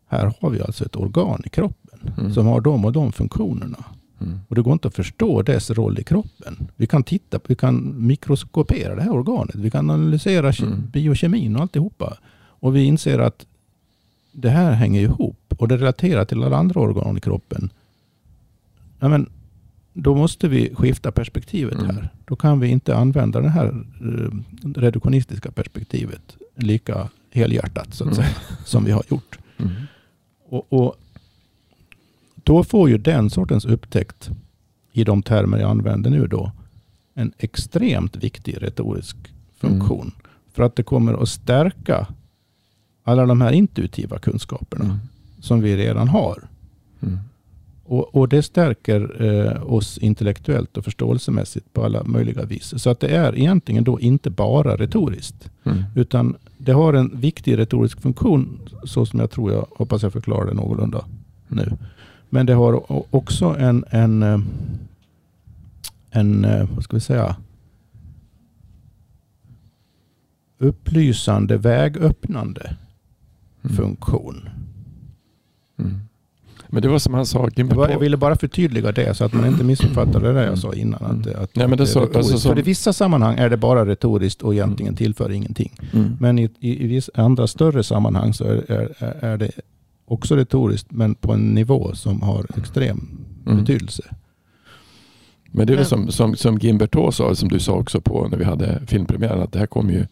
här 0.08 0.34
har 0.40 0.50
vi 0.50 0.60
alltså 0.60 0.84
ett 0.84 0.96
organ 0.96 1.42
i 1.44 1.48
kroppen 1.48 2.12
mm. 2.18 2.34
som 2.34 2.46
har 2.46 2.60
de 2.60 2.84
och 2.84 2.92
de 2.92 3.12
funktionerna. 3.12 3.84
Mm. 4.20 4.40
Och 4.48 4.54
det 4.54 4.62
går 4.62 4.72
inte 4.72 4.88
att 4.88 4.94
förstå 4.94 5.42
dess 5.42 5.70
roll 5.70 5.98
i 5.98 6.04
kroppen. 6.04 6.68
Vi 6.76 6.86
kan 6.86 7.02
titta, 7.02 7.40
vi 7.46 7.54
kan 7.54 8.06
mikroskopera 8.06 8.94
det 8.94 9.02
här 9.02 9.12
organet. 9.12 9.54
Vi 9.54 9.70
kan 9.70 9.90
analysera 9.90 10.52
mm. 10.52 10.90
biokemin 10.92 11.56
och 11.56 11.62
alltihopa. 11.62 12.18
Och 12.62 12.76
vi 12.76 12.84
inser 12.84 13.18
att 13.18 13.46
det 14.32 14.50
här 14.50 14.72
hänger 14.72 15.00
ihop 15.00 15.54
och 15.58 15.68
det 15.68 15.76
relaterar 15.76 16.24
till 16.24 16.42
alla 16.42 16.56
andra 16.56 16.80
organ 16.80 17.16
i 17.16 17.20
kroppen. 17.20 17.70
Ja, 18.98 19.08
men 19.08 19.30
då 19.92 20.14
måste 20.14 20.48
vi 20.48 20.74
skifta 20.74 21.12
perspektivet 21.12 21.74
mm. 21.74 21.86
här. 21.86 22.08
Då 22.24 22.36
kan 22.36 22.60
vi 22.60 22.68
inte 22.68 22.96
använda 22.96 23.40
det 23.40 23.48
här 23.48 23.66
eh, 23.66 24.60
reduktionistiska 24.80 25.50
perspektivet 25.50 26.36
lika 26.54 27.08
helhjärtat 27.30 27.94
så 27.94 28.04
att 28.04 28.12
mm. 28.12 28.24
säga, 28.24 28.36
som 28.64 28.84
vi 28.84 28.92
har 28.92 29.02
gjort. 29.08 29.38
Mm. 29.58 29.72
Och, 30.48 30.72
och, 30.72 30.94
Då 32.34 32.64
får 32.64 32.88
ju 32.88 32.98
den 32.98 33.30
sortens 33.30 33.64
upptäckt 33.64 34.30
i 34.92 35.04
de 35.04 35.22
termer 35.22 35.58
jag 35.58 35.70
använder 35.70 36.10
nu 36.10 36.26
då 36.26 36.52
en 37.14 37.32
extremt 37.38 38.16
viktig 38.16 38.62
retorisk 38.62 39.16
funktion. 39.58 40.00
Mm. 40.00 40.14
För 40.52 40.62
att 40.62 40.76
det 40.76 40.82
kommer 40.82 41.22
att 41.22 41.28
stärka 41.28 42.06
alla 43.04 43.26
de 43.26 43.40
här 43.40 43.52
intuitiva 43.52 44.18
kunskaperna 44.18 44.84
mm. 44.84 44.96
som 45.40 45.60
vi 45.60 45.76
redan 45.76 46.08
har. 46.08 46.48
Mm. 47.00 47.18
Och, 47.84 48.14
och, 48.14 48.28
det 48.28 48.42
stärker 48.42 49.22
eh, 49.22 49.72
oss 49.72 49.98
intellektuellt 49.98 50.76
och 50.76 50.84
förståelsemässigt 50.84 51.72
på 51.72 51.84
alla 51.84 52.04
möjliga 52.04 52.44
vis. 52.44 52.74
Så 52.82 52.90
att 52.90 53.00
det 53.00 53.08
är 53.08 53.38
egentligen 53.38 53.84
då 53.84 54.00
inte 54.00 54.30
bara 54.30 54.76
retoriskt. 54.76 55.50
Mm. 55.64 55.84
Utan 55.94 56.36
det 56.58 56.72
har 56.72 56.92
en 56.92 57.20
viktig 57.20 57.58
retorisk 57.58 58.00
funktion, 58.00 58.60
så 58.84 59.06
som 59.06 59.20
jag 59.20 59.30
tror 59.30 59.52
jag, 59.52 59.66
hoppas 59.70 60.02
jag 60.02 60.12
förklarar 60.12 60.46
det 60.46 60.54
någorlunda 60.54 61.04
nu. 61.48 61.72
Men 62.30 62.46
det 62.46 62.54
har 62.54 62.82
också 63.14 63.56
en, 63.58 63.84
en, 63.90 64.22
eh, 64.22 64.40
en 66.10 66.44
eh, 66.44 66.68
vad 66.74 66.84
ska 66.84 66.96
vi 66.96 67.00
säga, 67.00 67.36
upplysande, 70.58 71.56
vägöppnande 71.56 72.76
mm. 73.64 73.76
funktion. 73.76 74.48
Mm. 75.78 76.00
Men 76.72 76.82
det 76.82 76.88
var 76.88 76.98
som 76.98 77.14
han 77.14 77.26
sa. 77.26 77.48
Jag 77.56 77.98
ville 77.98 78.16
bara 78.16 78.36
förtydliga 78.36 78.92
det 78.92 79.14
så 79.14 79.24
att 79.24 79.32
man 79.32 79.46
inte 79.46 79.64
missuppfattade 79.64 80.32
det 80.32 80.44
jag 80.44 80.58
sa 80.58 80.74
innan. 80.74 81.04
Att, 81.04 81.34
att, 81.34 81.56
Nej, 81.56 81.68
men 81.68 81.78
det 81.78 81.86
så, 81.86 82.00
alltså, 82.00 82.38
så, 82.38 82.48
För 82.48 82.58
i 82.58 82.62
vissa 82.62 82.92
sammanhang 82.92 83.38
är 83.38 83.50
det 83.50 83.56
bara 83.56 83.86
retoriskt 83.86 84.42
och 84.42 84.54
egentligen 84.54 84.88
mm. 84.88 84.96
tillför 84.96 85.30
ingenting. 85.30 85.72
Mm. 85.92 86.16
Men 86.20 86.38
i, 86.38 86.50
i, 86.60 86.84
i 86.84 86.86
vissa 86.86 87.12
andra 87.14 87.46
större 87.46 87.82
sammanhang 87.82 88.34
så 88.34 88.44
är, 88.44 88.64
är, 88.68 89.24
är, 89.24 89.36
det 89.36 89.50
också 90.04 90.36
retoriskt 90.36 90.92
men 90.92 91.14
på 91.14 91.32
en 91.32 91.54
nivå 91.54 91.94
som 91.94 92.22
har 92.22 92.46
extrem 92.56 93.08
mm. 93.46 93.58
betydelse. 93.58 94.02
Men 95.50 95.66
det 95.66 95.74
är 95.74 95.84
som, 95.84 96.12
som, 96.12 96.36
som 96.36 96.58
Gimberto 96.58 97.12
sa, 97.12 97.34
som 97.34 97.48
du 97.48 97.58
sa 97.58 97.72
också 97.72 98.00
på 98.00 98.28
när 98.28 98.38
vi 98.38 98.44
hade 98.44 98.86
filmpremiären, 98.86 99.42
att 99.42 99.52
det 99.52 99.58
här 99.58 99.66
kommer 99.66 99.92
ju, 99.92 100.06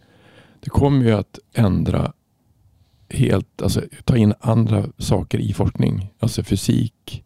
det 0.61 0.71
kommer 0.71 1.05
ju 1.05 1.13
att 1.13 1.39
ändra 1.55 2.13
helt, 3.11 3.63
alltså 3.63 3.83
ta 4.05 4.17
in 4.17 4.35
andra 4.41 4.85
saker 4.99 5.39
i 5.39 5.53
forskning. 5.53 6.11
Alltså 6.19 6.43
fysik, 6.43 7.23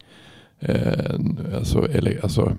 eh, 0.61 1.15
alltså, 1.55 1.89
eller, 1.93 2.21
alltså, 2.23 2.57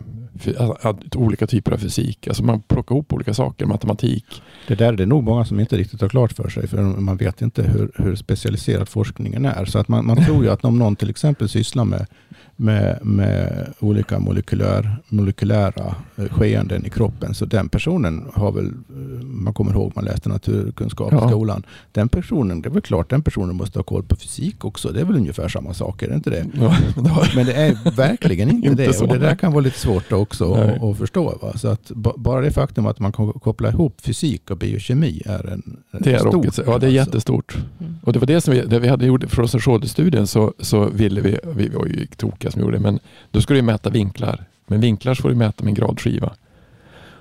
olika 1.15 1.47
typer 1.47 1.71
av 1.71 1.77
fysik. 1.77 2.27
Alltså 2.27 2.43
man 2.43 2.61
plockar 2.61 2.95
ihop 2.95 3.13
olika 3.13 3.33
saker, 3.33 3.65
matematik. 3.65 4.25
Det 4.67 4.75
där 4.75 4.93
är 4.93 4.97
det 4.97 5.05
nog 5.05 5.23
många 5.23 5.45
som 5.45 5.59
inte 5.59 5.77
riktigt 5.77 6.01
har 6.01 6.09
klart 6.09 6.33
för 6.33 6.49
sig, 6.49 6.67
för 6.67 6.81
man 6.81 7.17
vet 7.17 7.41
inte 7.41 7.63
hur, 7.63 7.91
hur 7.95 8.15
specialiserad 8.15 8.89
forskningen 8.89 9.45
är. 9.45 9.65
Så 9.65 9.79
att 9.79 9.87
man, 9.87 10.05
man 10.05 10.25
tror 10.25 10.43
ju 10.43 10.49
att 10.51 10.65
om 10.65 10.79
någon 10.79 10.95
till 10.95 11.09
exempel 11.09 11.49
sysslar 11.49 11.85
med 11.85 12.07
med, 12.55 12.99
med 13.05 13.73
olika 13.79 14.19
molekylär, 14.19 14.97
molekylära 15.09 15.95
eh, 16.15 16.25
skeenden 16.25 16.85
i 16.85 16.89
kroppen. 16.89 17.33
Så 17.33 17.45
den 17.45 17.69
personen 17.69 18.25
har 18.33 18.51
väl, 18.51 18.65
eh, 18.65 19.25
man 19.25 19.53
kommer 19.53 19.71
ihåg 19.71 19.91
man 19.95 20.05
läste 20.05 20.29
naturkunskap 20.29 21.11
ja. 21.11 21.25
i 21.25 21.29
skolan. 21.29 21.63
Den 21.91 22.09
personen, 22.09 22.61
det 22.61 22.69
är 22.69 22.71
väl 22.71 22.81
klart 22.81 23.09
den 23.09 23.21
personen 23.21 23.55
måste 23.55 23.79
ha 23.79 23.83
koll 23.83 24.03
på 24.03 24.15
fysik 24.15 24.65
också. 24.65 24.89
Det 24.89 25.01
är 25.01 25.05
väl 25.05 25.15
ungefär 25.15 25.47
samma 25.47 25.73
sak, 25.73 26.03
är 26.03 26.07
det 26.07 26.15
inte 26.15 26.29
det? 26.29 26.45
Ja, 26.53 26.77
Men 27.35 27.45
det 27.45 27.53
är 27.53 27.95
verkligen 27.95 28.49
inte, 28.49 28.67
inte 28.67 28.85
det. 28.85 28.93
Så, 28.93 29.05
och 29.05 29.13
det 29.13 29.19
där 29.19 29.35
kan 29.35 29.51
vara 29.51 29.61
lite 29.61 29.79
svårt 29.79 30.11
också 30.11 30.53
att, 30.53 30.83
att, 30.83 30.97
förstå. 30.97 31.37
Va? 31.41 31.57
Så 31.57 31.67
att 31.67 31.91
bara 32.15 32.41
det 32.41 32.51
faktum 32.51 32.85
att 32.85 32.99
man 32.99 33.11
kan 33.11 33.33
koppla 33.33 33.69
ihop 33.69 34.01
fysik 34.01 34.51
och 34.51 34.57
biokemi 34.57 35.21
är 35.25 35.49
en, 35.49 35.77
det 35.91 36.13
är 36.13 36.19
stort. 36.19 36.57
Ja, 36.57 36.63
det 36.65 36.71
är 36.71 36.73
alltså. 36.73 36.87
jättestort. 36.87 37.57
Mm. 37.79 37.95
Och 38.03 38.13
det 38.13 38.19
var 38.19 38.27
det 38.27 38.41
som 38.41 38.53
vi, 38.53 38.61
det 38.61 38.79
vi 38.79 38.87
hade 38.87 39.05
gjort 39.05 39.23
för 39.29 39.41
oss 39.41 39.55
studien 39.89 40.27
så, 40.27 40.53
så 40.59 40.89
ville 40.89 41.21
vi, 41.21 41.37
vi 41.55 41.69
var 41.69 41.85
ju 41.85 42.07
tokiga 42.17 42.44
vilka 42.45 42.51
som 42.51 42.61
gjorde 42.61 42.77
det. 42.77 42.83
Men 42.83 42.99
då 43.31 43.41
ska 43.41 43.53
du 43.53 43.61
mäta 43.61 43.89
vinklar. 43.89 44.45
Men 44.67 44.81
vinklar 44.81 45.15
får 45.15 45.29
du 45.29 45.35
mäta 45.35 45.63
med 45.63 45.69
en 45.69 45.75
gradskiva. 45.75 46.35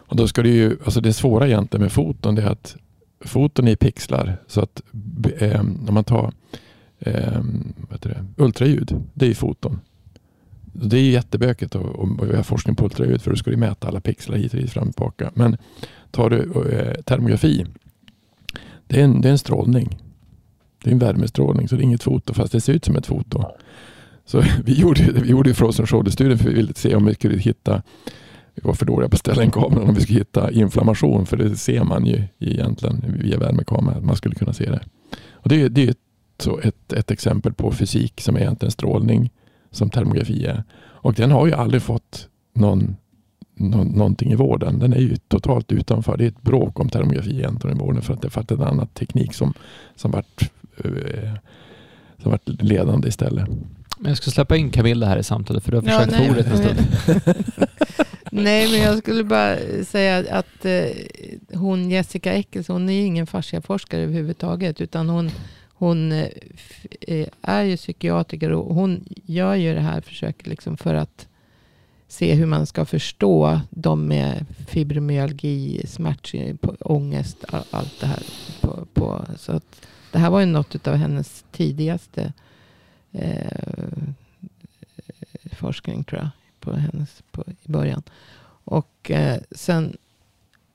Och 0.09 0.17
då 0.17 0.29
ska 0.29 0.43
du 0.43 0.51
ju, 0.51 0.77
alltså 0.85 1.01
det 1.01 1.13
svåra 1.13 1.47
egentligen 1.47 1.83
med 1.83 1.93
foton 1.93 2.39
är 2.39 2.47
att 2.47 2.77
foton 3.21 3.69
är 3.69 3.77
pixlar. 3.77 4.37
Så 4.47 4.61
att 4.61 4.83
eh, 5.39 5.61
om 5.61 5.95
man 5.95 6.05
tar 6.05 6.33
eh, 6.99 7.43
vad 7.91 8.01
det, 8.01 8.25
ultraljud, 8.37 8.97
det 9.15 9.27
är 9.27 9.35
foton. 9.35 9.81
det 10.73 10.97
är 10.97 11.01
ju 11.01 11.11
jättebökigt 11.11 11.75
att 11.75 12.29
göra 12.29 12.43
forskning 12.43 12.77
på 12.77 12.85
ultraljud 12.85 13.23
för 13.23 13.31
då 13.31 13.37
ska 13.37 13.51
du 13.51 13.57
mäta 13.57 13.89
alla 13.89 14.01
pixlar 14.01 14.37
hit 14.37 14.55
och 14.55 14.61
dit 14.61 14.71
fram 14.71 14.89
och 14.89 14.95
tillbaka. 14.95 15.31
Men 15.35 15.57
tar 16.11 16.31
du 16.31 16.43
eh, 16.71 17.03
termografi, 17.03 17.67
det 18.87 19.01
är, 19.01 19.05
en, 19.05 19.21
det 19.21 19.29
är 19.29 19.33
en 19.33 19.39
strålning. 19.39 19.99
Det 20.83 20.91
är 20.91 20.93
en 20.93 20.99
värmestrålning 20.99 21.69
så 21.69 21.77
det 21.77 21.83
är 21.83 21.85
inget 21.85 22.03
foto 22.03 22.35
fast 22.35 22.53
det 22.53 22.61
ser 22.61 22.73
ut 22.73 22.85
som 22.85 22.97
ett 22.97 23.07
foto. 23.07 23.45
Så 24.27 24.43
vi 24.65 24.81
gjorde, 24.81 25.13
vi 25.13 25.29
gjorde 25.29 25.55
Frozen 25.55 25.87
Shoulder-studien 25.87 26.39
för 26.39 26.49
vi 26.49 26.55
ville 26.55 26.75
se 26.75 26.95
om 26.95 27.05
vi 27.05 27.15
skulle 27.15 27.39
hitta 27.39 27.83
vi 28.55 28.63
var 28.65 28.75
för 28.75 28.87
dåliga 28.87 29.09
på 29.09 29.15
att 29.15 29.21
ställa 29.21 29.45
in 29.45 29.51
kameran 29.51 29.89
om 29.89 29.95
vi 29.95 30.01
skulle 30.01 30.19
hitta 30.19 30.51
inflammation 30.51 31.27
för 31.27 31.37
det 31.37 31.57
ser 31.57 31.85
man 31.85 32.07
ju 32.07 32.23
egentligen 32.39 33.05
via 33.19 33.39
värmekamera. 33.39 34.01
Man 34.01 34.17
skulle 34.17 34.35
kunna 34.35 34.53
se 34.53 34.71
det. 34.71 34.81
Och 35.33 35.49
det, 35.49 35.69
det 35.69 35.85
är 35.85 35.91
ett, 35.91 36.65
ett, 36.65 36.93
ett 36.93 37.11
exempel 37.11 37.53
på 37.53 37.73
fysik 37.73 38.21
som 38.21 38.37
är 38.37 38.41
egentligen 38.41 38.73
strålning 38.73 39.31
som 39.71 39.91
termografi 39.91 40.47
är. 40.47 40.65
Och 40.77 41.15
den 41.15 41.31
har 41.31 41.47
ju 41.47 41.53
aldrig 41.53 41.83
fått 41.83 42.29
någon, 42.53 42.97
någonting 43.57 44.33
i 44.33 44.35
vården. 44.35 44.79
Den 44.79 44.93
är 44.93 45.01
ju 45.01 45.17
totalt 45.17 45.73
utanför. 45.73 46.17
Det 46.17 46.25
är 46.25 46.29
ett 46.29 46.43
bråk 46.43 46.81
om 46.81 46.89
termografi 46.89 47.31
egentligen 47.31 47.77
i 47.77 47.81
vården 47.81 48.03
för 48.03 48.15
att 48.15 48.49
det 48.49 48.51
är 48.51 48.55
en 48.55 48.63
annan 48.63 48.87
teknik 48.87 49.35
som, 49.35 49.55
som 49.97 50.11
varit, 50.11 50.51
eh, 50.85 51.35
som 52.23 52.31
varit 52.31 52.63
ledande 52.63 53.09
istället. 53.09 53.49
Men 53.99 54.11
jag 54.11 54.17
ska 54.17 54.31
släppa 54.31 54.57
in 54.57 54.71
Camilla 54.71 55.07
här 55.07 55.17
i 55.17 55.23
samtalet 55.23 55.65
för 55.65 55.71
du 55.71 55.77
har 55.77 55.83
försökt 55.83 56.13
ja, 56.13 56.19
få 56.19 56.31
ordet 56.31 56.47
en 56.47 56.57
stund. 56.57 56.79
nej, 58.31 58.71
men 58.71 58.81
jag 58.81 58.99
skulle 58.99 59.25
bara 59.25 59.57
säga 59.85 60.39
att 60.39 60.65
eh, 60.65 60.89
hon 61.59 61.91
Jessica 61.91 62.33
Eckels, 62.33 62.69
hon 62.69 62.89
är 62.89 62.93
ju 62.93 63.03
ingen 63.03 63.27
fasciaforskare 63.27 64.03
överhuvudtaget. 64.03 64.81
Utan 64.81 65.09
hon, 65.09 65.31
hon 65.69 66.13
eh, 66.13 66.29
eh, 67.01 67.29
är 67.43 67.63
ju 67.63 67.77
psykiatriker 67.77 68.53
och 68.53 68.75
hon 68.75 69.05
gör 69.25 69.55
ju 69.55 69.75
det 69.75 69.81
här 69.81 70.01
försöket 70.01 70.47
liksom 70.47 70.77
för 70.77 70.95
att 70.95 71.27
se 72.09 72.35
hur 72.35 72.47
man 72.47 72.67
ska 72.67 72.85
förstå 72.85 73.61
de 73.71 74.07
med 74.07 74.47
fibromyalgi, 74.69 75.87
smärta, 75.87 76.39
ångest, 76.81 77.45
allt 77.71 78.01
det 78.01 78.07
här. 78.07 78.23
På, 78.61 78.87
på, 78.95 79.25
så 79.39 79.53
att 79.53 79.87
det 80.13 80.19
här 80.19 80.31
var 80.31 80.41
ju 80.41 80.47
något 80.47 80.87
av 80.87 80.95
hennes 80.95 81.45
tidigaste 81.53 82.33
Eh, 83.15 84.05
forskning 85.53 86.05
tror 86.05 86.21
jag. 86.21 86.31
På 86.61 86.73
hennes, 86.73 87.23
på, 87.31 87.45
I 87.63 87.73
början. 87.73 88.03
Och 88.65 89.11
eh, 89.11 89.41
sen, 89.51 89.97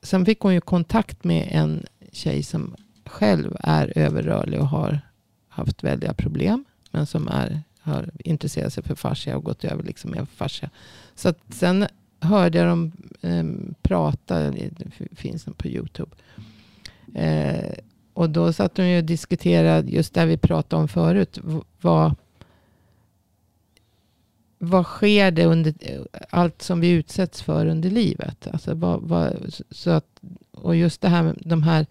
sen 0.02 0.26
fick 0.26 0.40
hon 0.40 0.54
ju 0.54 0.62
kontakt 0.62 1.24
med 1.24 1.48
en 1.52 1.86
tjej 2.12 2.44
som 2.44 2.76
själv 3.06 3.58
är 3.60 3.98
överrörlig 3.98 4.60
och 4.60 4.68
har 4.68 5.02
haft 5.48 5.84
väldiga 5.84 6.14
problem. 6.14 6.66
Men 6.92 7.06
som 7.06 7.28
är, 7.28 7.62
har 7.80 8.10
intresserat 8.24 8.74
sig 8.74 8.84
för 8.84 8.96
fascia 8.96 9.38
och 9.38 9.44
gått 9.44 9.64
över 9.64 9.84
liksom 9.84 10.12
med 10.12 10.30
fascia. 10.30 10.70
Så 11.16 11.30
att 11.30 11.40
sen 11.50 11.88
hörde 12.20 12.58
jag 12.58 12.68
dem 12.68 12.92
eh, 13.22 13.44
prata, 13.82 14.52
det 14.52 14.72
finns 15.12 15.44
den 15.44 15.54
på 15.54 15.68
YouTube. 15.68 16.12
Eh, 17.16 17.74
och 18.14 18.30
då 18.30 18.54
satt 18.54 18.76
de 18.76 18.98
och 18.98 19.04
diskuterade 19.04 19.92
just 19.92 20.14
det 20.14 20.26
vi 20.26 20.38
pratade 20.38 20.82
om 20.82 20.88
förut. 20.88 21.40
Vad, 21.82 22.16
vad 24.60 24.86
sker 24.86 25.32
det 25.32 25.46
under 25.46 25.74
allt 26.30 26.62
som 26.62 26.80
vi 26.80 26.90
utsätts 26.90 27.42
för 27.42 27.66
under 27.66 27.90
livet? 27.90 28.48
Alltså 28.52 28.74
vad, 28.74 29.02
vad, 29.02 29.56
så 29.70 29.90
att, 29.90 30.20
och 30.52 30.76
just 30.76 31.02
det 31.02 31.10
här 31.10 31.24
med 31.24 31.38
de 31.46 31.64
här 31.64 31.86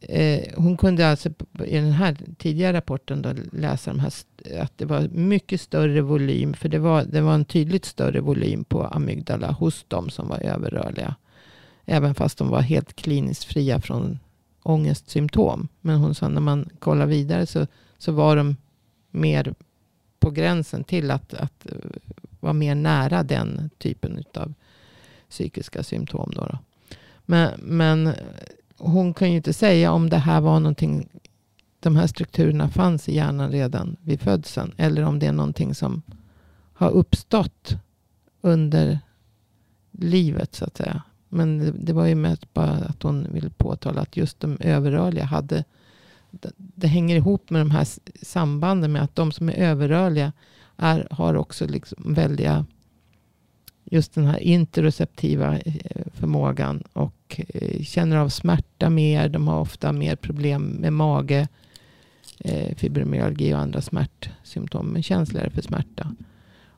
Eh, 0.00 0.54
hon 0.56 0.76
kunde 0.76 1.08
alltså 1.08 1.28
i 1.64 1.74
den 1.76 1.92
här 1.92 2.16
tidiga 2.38 2.72
rapporten 2.72 3.22
då 3.22 3.32
läsa 3.52 3.90
de 3.90 4.00
här, 4.00 4.12
att 4.60 4.78
det 4.78 4.84
var 4.84 5.08
mycket 5.08 5.60
större 5.60 6.00
volym. 6.00 6.54
För 6.54 6.68
det 6.68 6.78
var, 6.78 7.04
det 7.04 7.20
var 7.20 7.34
en 7.34 7.44
tydligt 7.44 7.84
större 7.84 8.20
volym 8.20 8.64
på 8.64 8.84
amygdala 8.84 9.50
hos 9.50 9.84
de 9.88 10.10
som 10.10 10.28
var 10.28 10.38
överrörliga. 10.38 11.14
Även 11.84 12.14
fast 12.14 12.38
de 12.38 12.48
var 12.48 12.60
helt 12.60 12.96
kliniskt 12.96 13.44
fria 13.44 13.80
från 13.80 14.18
ångestsymptom. 14.62 15.68
Men 15.80 15.98
hon 15.98 16.14
sa 16.14 16.28
när 16.28 16.40
man 16.40 16.68
kollar 16.78 17.06
vidare 17.06 17.46
så, 17.46 17.66
så 17.98 18.12
var 18.12 18.36
de 18.36 18.56
mer 19.10 19.54
på 20.20 20.30
gränsen 20.30 20.84
till 20.84 21.10
att, 21.10 21.34
att 21.34 21.66
eh, 21.66 21.90
vara 22.40 22.52
mer 22.52 22.74
nära 22.74 23.22
den 23.22 23.70
typen 23.78 24.24
av 24.34 24.54
psykiska 25.30 25.82
symptom. 25.82 26.30
Då, 26.34 26.46
då. 26.46 26.58
Men, 27.26 27.60
men 27.60 28.06
eh, 28.06 28.14
hon 28.76 29.14
kan 29.14 29.30
ju 29.30 29.36
inte 29.36 29.52
säga 29.52 29.92
om 29.92 30.10
det 30.10 30.16
här 30.16 30.40
var 30.40 30.60
någonting, 30.60 31.08
de 31.80 31.96
här 31.96 32.06
strukturerna 32.06 32.68
fanns 32.68 33.08
i 33.08 33.14
hjärnan 33.14 33.50
redan 33.50 33.96
vid 34.00 34.20
födseln. 34.20 34.74
Eller 34.76 35.02
om 35.02 35.18
det 35.18 35.26
är 35.26 35.32
någonting 35.32 35.74
som 35.74 36.02
har 36.72 36.90
uppstått 36.90 37.76
under 38.40 38.98
livet 39.90 40.54
så 40.54 40.64
att 40.64 40.76
säga. 40.76 41.02
Men 41.28 41.58
det, 41.58 41.70
det 41.70 41.92
var 41.92 42.06
ju 42.06 42.14
mest 42.14 42.54
bara 42.54 42.70
att 42.70 43.02
hon 43.02 43.26
ville 43.32 43.50
påtala 43.50 44.00
att 44.00 44.16
just 44.16 44.40
de 44.40 44.56
överrörliga 44.60 45.24
hade 45.24 45.64
det, 46.56 46.86
hänger 46.86 47.16
ihop 47.16 47.50
med 47.50 47.60
de 47.60 47.70
här 47.70 47.86
sambanden 48.22 48.92
med 48.92 49.02
att 49.02 49.16
de 49.16 49.32
som 49.32 49.48
är 49.48 49.52
överrörliga 49.52 50.32
är, 50.76 51.08
har 51.10 51.34
också 51.34 51.66
liksom 51.66 52.14
väldiga 52.14 52.66
just 53.84 54.14
den 54.14 54.24
här 54.24 54.38
interoceptiva 54.38 55.58
eh, 55.58 56.02
förmågan 56.12 56.82
och 56.92 57.40
eh, 57.48 57.82
känner 57.82 58.16
av 58.16 58.28
smärta 58.28 58.90
mer. 58.90 59.28
De 59.28 59.48
har 59.48 59.60
ofta 59.60 59.92
mer 59.92 60.16
problem 60.16 60.62
med 60.62 60.92
mage, 60.92 61.48
eh, 62.38 62.74
fibromyalgi 62.76 63.54
och 63.54 63.58
andra 63.58 63.80
smärtsymptom. 63.80 64.86
Men 64.86 65.02
känsligare 65.02 65.50
för 65.50 65.62
smärta. 65.62 66.14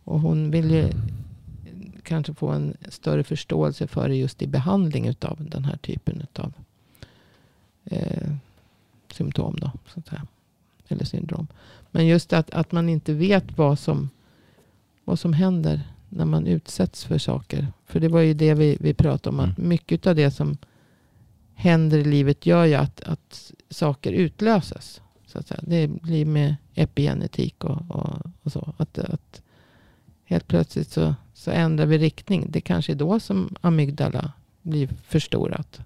Och 0.05 0.21
hon 0.21 0.51
vill 0.51 0.71
ju 0.71 0.91
kanske 2.03 2.35
få 2.35 2.49
en 2.49 2.77
större 2.89 3.25
förståelse 3.25 3.87
för 3.87 4.09
det 4.09 4.17
just 4.17 4.43
i 4.43 4.47
behandling 4.47 5.15
av 5.21 5.37
den 5.51 5.65
här 5.65 5.77
typen 5.77 6.27
av 6.35 6.53
eh, 7.85 8.33
symptom. 9.13 9.57
Då, 9.61 9.71
så. 9.95 10.03
Eller 10.89 11.05
syndrom. 11.05 11.47
Men 11.91 12.07
just 12.07 12.33
att, 12.33 12.51
att 12.51 12.73
man 12.73 12.89
inte 12.89 13.13
vet 13.13 13.59
vad 13.59 13.79
som, 13.79 14.11
vad 15.05 15.19
som 15.19 15.33
händer 15.33 15.83
när 16.09 16.25
man 16.25 16.47
utsätts 16.47 17.05
för 17.05 17.19
saker. 17.19 17.67
För 17.87 18.01
det 18.01 18.09
var 18.09 18.21
ju 18.21 18.35
det 18.35 18.55
vi, 18.55 18.77
vi 18.81 18.95
pratade 18.95 19.37
om. 19.37 19.41
Att 19.41 19.59
mm. 19.59 19.69
mycket 19.69 20.07
av 20.07 20.15
det 20.15 20.31
som 20.31 20.57
händer 21.55 21.99
i 21.99 22.05
livet 22.05 22.47
gör 22.47 22.65
ju 22.65 22.75
att, 22.75 23.01
att 23.01 23.53
saker 23.71 24.13
utlöses. 24.13 25.01
Så 25.27 25.39
att 25.39 25.47
säga. 25.47 25.61
Det 25.63 25.89
blir 25.89 26.25
med 26.27 26.57
epigenetik 26.75 27.65
och, 27.65 27.83
och, 27.89 28.33
och 28.43 28.53
så. 28.53 28.75
Att, 28.77 28.99
att 28.99 29.43
helt 30.25 30.47
plötsligt 30.47 30.91
så, 30.91 31.15
så 31.35 31.51
ändrar 31.51 31.87
vi 31.87 31.99
riktning. 31.99 32.47
Det 32.49 32.61
kanske 32.61 32.93
är 32.93 32.97
då 32.97 33.21
som 33.21 33.55
amygdala 33.61 34.33
blir 34.63 34.87
förstorat. 34.87 35.81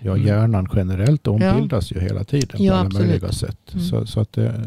Ja, 0.00 0.10
mm. 0.10 0.26
hjärnan 0.26 0.68
generellt 0.74 1.26
ombildas 1.26 1.92
ja. 1.92 2.00
ju 2.00 2.06
hela 2.06 2.24
tiden 2.24 2.64
ja, 2.64 2.72
på 2.72 2.78
alla 2.78 2.98
möjliga 2.98 3.32
sätt. 3.32 3.72
Mm. 3.72 3.84
Så, 3.84 4.06
så, 4.06 4.20
att 4.20 4.32
det, 4.32 4.66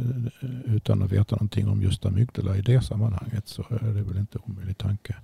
utan 0.66 1.04
att 1.04 1.12
veta 1.12 1.36
någonting 1.36 1.68
om 1.68 1.82
just 1.82 2.06
amygdala 2.06 2.58
i 2.58 2.62
det 2.62 2.82
sammanhanget 2.82 3.48
så 3.48 3.62
är 3.70 3.94
det 3.94 4.02
väl 4.02 4.18
inte 4.18 4.40
omöjlig 4.44 4.78
tanke. 4.78 5.16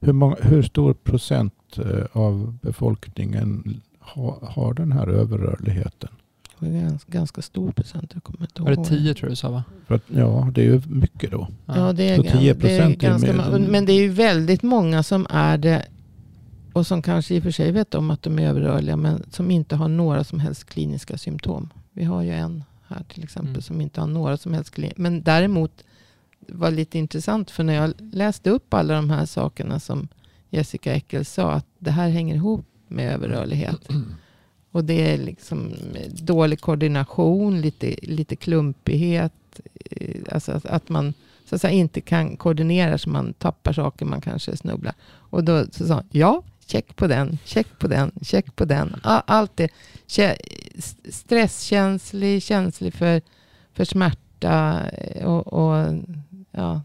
Hur, 0.00 0.12
många, 0.12 0.36
hur 0.40 0.62
stor 0.62 0.94
procent 0.94 1.54
eh, 1.78 2.04
av 2.12 2.58
befolkningen 2.62 3.80
har, 3.98 4.38
har 4.42 4.74
den 4.74 4.92
här 4.92 5.06
överrörligheten? 5.08 6.10
Ganska, 6.70 7.12
ganska 7.12 7.42
stor 7.42 7.72
procent. 7.72 8.10
Jag 8.14 8.22
kommer 8.22 8.40
inte 8.42 8.62
Var 8.62 8.70
det 8.70 8.84
10 8.84 9.14
tror 9.14 9.30
du 9.30 9.36
sa 9.36 9.50
va? 9.50 9.64
För 9.86 9.94
att, 9.94 10.02
ja, 10.06 10.50
det 10.54 10.60
är 10.60 10.64
ju 10.64 10.82
mycket 10.86 11.30
då. 11.30 11.48
Ja, 11.66 11.92
det 11.92 12.08
är, 12.08 12.16
så 12.16 12.22
10 12.22 12.54
procent 12.54 13.02
är 13.02 13.08
ganska, 13.08 13.32
är 13.32 13.58
Men 13.58 13.86
det 13.86 13.92
är 13.92 14.00
ju 14.02 14.08
väldigt 14.08 14.62
många 14.62 15.02
som 15.02 15.26
är 15.30 15.58
det 15.58 15.86
och 16.72 16.86
som 16.86 17.02
kanske 17.02 17.34
i 17.34 17.38
och 17.38 17.42
för 17.42 17.50
sig 17.50 17.72
vet 17.72 17.94
om 17.94 18.10
att 18.10 18.22
de 18.22 18.38
är 18.38 18.48
överrörliga 18.48 18.96
men 18.96 19.22
som 19.30 19.50
inte 19.50 19.76
har 19.76 19.88
några 19.88 20.24
som 20.24 20.40
helst 20.40 20.64
kliniska 20.64 21.18
symptom. 21.18 21.68
Vi 21.92 22.04
har 22.04 22.22
ju 22.22 22.30
en 22.30 22.64
här 22.86 23.04
till 23.08 23.24
exempel 23.24 23.50
mm. 23.50 23.62
som 23.62 23.80
inte 23.80 24.00
har 24.00 24.08
några 24.08 24.36
som 24.36 24.54
helst 24.54 24.70
kliniska. 24.70 25.02
Men 25.02 25.22
däremot 25.22 25.84
var 26.48 26.70
lite 26.70 26.98
intressant 26.98 27.50
för 27.50 27.64
när 27.64 27.74
jag 27.74 27.92
läste 27.98 28.50
upp 28.50 28.74
alla 28.74 28.94
de 28.94 29.10
här 29.10 29.26
sakerna 29.26 29.80
som 29.80 30.08
Jessica 30.50 30.94
Eckel 30.94 31.24
sa 31.24 31.52
att 31.52 31.66
det 31.78 31.90
här 31.90 32.08
hänger 32.08 32.34
ihop 32.34 32.66
med 32.88 33.12
överrörlighet. 33.14 33.88
Och 34.70 34.84
det 34.84 35.12
är 35.12 35.18
liksom 35.18 35.72
dålig 36.08 36.60
koordination, 36.60 37.60
lite, 37.60 37.94
lite 38.02 38.36
klumpighet. 38.36 39.60
Eh, 39.90 40.20
alltså 40.30 40.52
att, 40.52 40.66
att 40.66 40.88
man 40.88 41.14
så 41.44 41.54
att 41.54 41.60
säga, 41.60 41.72
inte 41.72 42.00
kan 42.00 42.36
koordinera 42.36 42.98
så 42.98 43.10
man 43.10 43.32
tappar 43.32 43.72
saker, 43.72 44.06
man 44.06 44.20
kanske 44.20 44.56
snubblar. 44.56 44.94
Och 45.02 45.44
då 45.44 45.64
så 45.72 45.86
sa 45.86 46.02
ja, 46.10 46.42
check 46.66 46.96
på 46.96 47.06
den, 47.06 47.38
check 47.44 47.78
på 47.78 47.86
den, 47.88 48.12
check 48.22 48.56
på 48.56 48.64
den. 48.64 48.96
Allt 49.02 49.56
det. 49.56 49.68
Stresskänslig, 51.10 52.42
känslig 52.42 52.94
för, 52.94 53.22
för 53.74 53.84
smärta 53.84 54.80
eh, 54.90 55.24
och, 55.24 55.52
och 55.52 55.94
ja. 56.50 56.80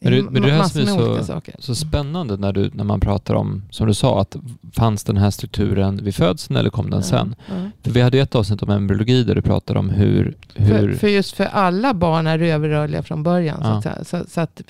Men 0.00 0.12
det, 0.12 0.22
men 0.22 0.42
det 0.42 0.50
här 0.50 0.62
som 0.62 0.80
är 0.80 1.22
så, 1.22 1.40
så 1.58 1.74
spännande 1.74 2.36
när, 2.36 2.52
du, 2.52 2.70
när 2.74 2.84
man 2.84 3.00
pratar 3.00 3.34
om, 3.34 3.62
som 3.70 3.86
du 3.86 3.94
sa, 3.94 4.20
att 4.20 4.36
fanns 4.72 5.04
den 5.04 5.16
här 5.16 5.30
strukturen 5.30 5.96
vid 6.04 6.14
födseln 6.14 6.56
eller 6.56 6.70
kom 6.70 6.90
den 6.90 7.02
sen? 7.02 7.34
Ja. 7.48 7.70
För 7.82 7.90
vi 7.90 8.00
hade 8.00 8.18
ett 8.18 8.34
avsnitt 8.34 8.62
om 8.62 8.70
embryologi 8.70 9.24
där 9.24 9.34
du 9.34 9.42
pratade 9.42 9.78
om 9.78 9.90
hur... 9.90 10.36
hur 10.54 10.68
För, 10.68 10.98
för 10.98 11.08
just 11.08 11.36
för 11.36 11.44
alla 11.44 11.94
barn 11.94 12.26
är 12.26 12.38
överrörliga 12.38 13.02
från 13.02 13.22
början. 13.22 13.60
Ja. 13.62 13.82
Så, 13.82 13.88
att, 13.88 14.08
så, 14.08 14.24
så 14.30 14.40
att 14.40 14.62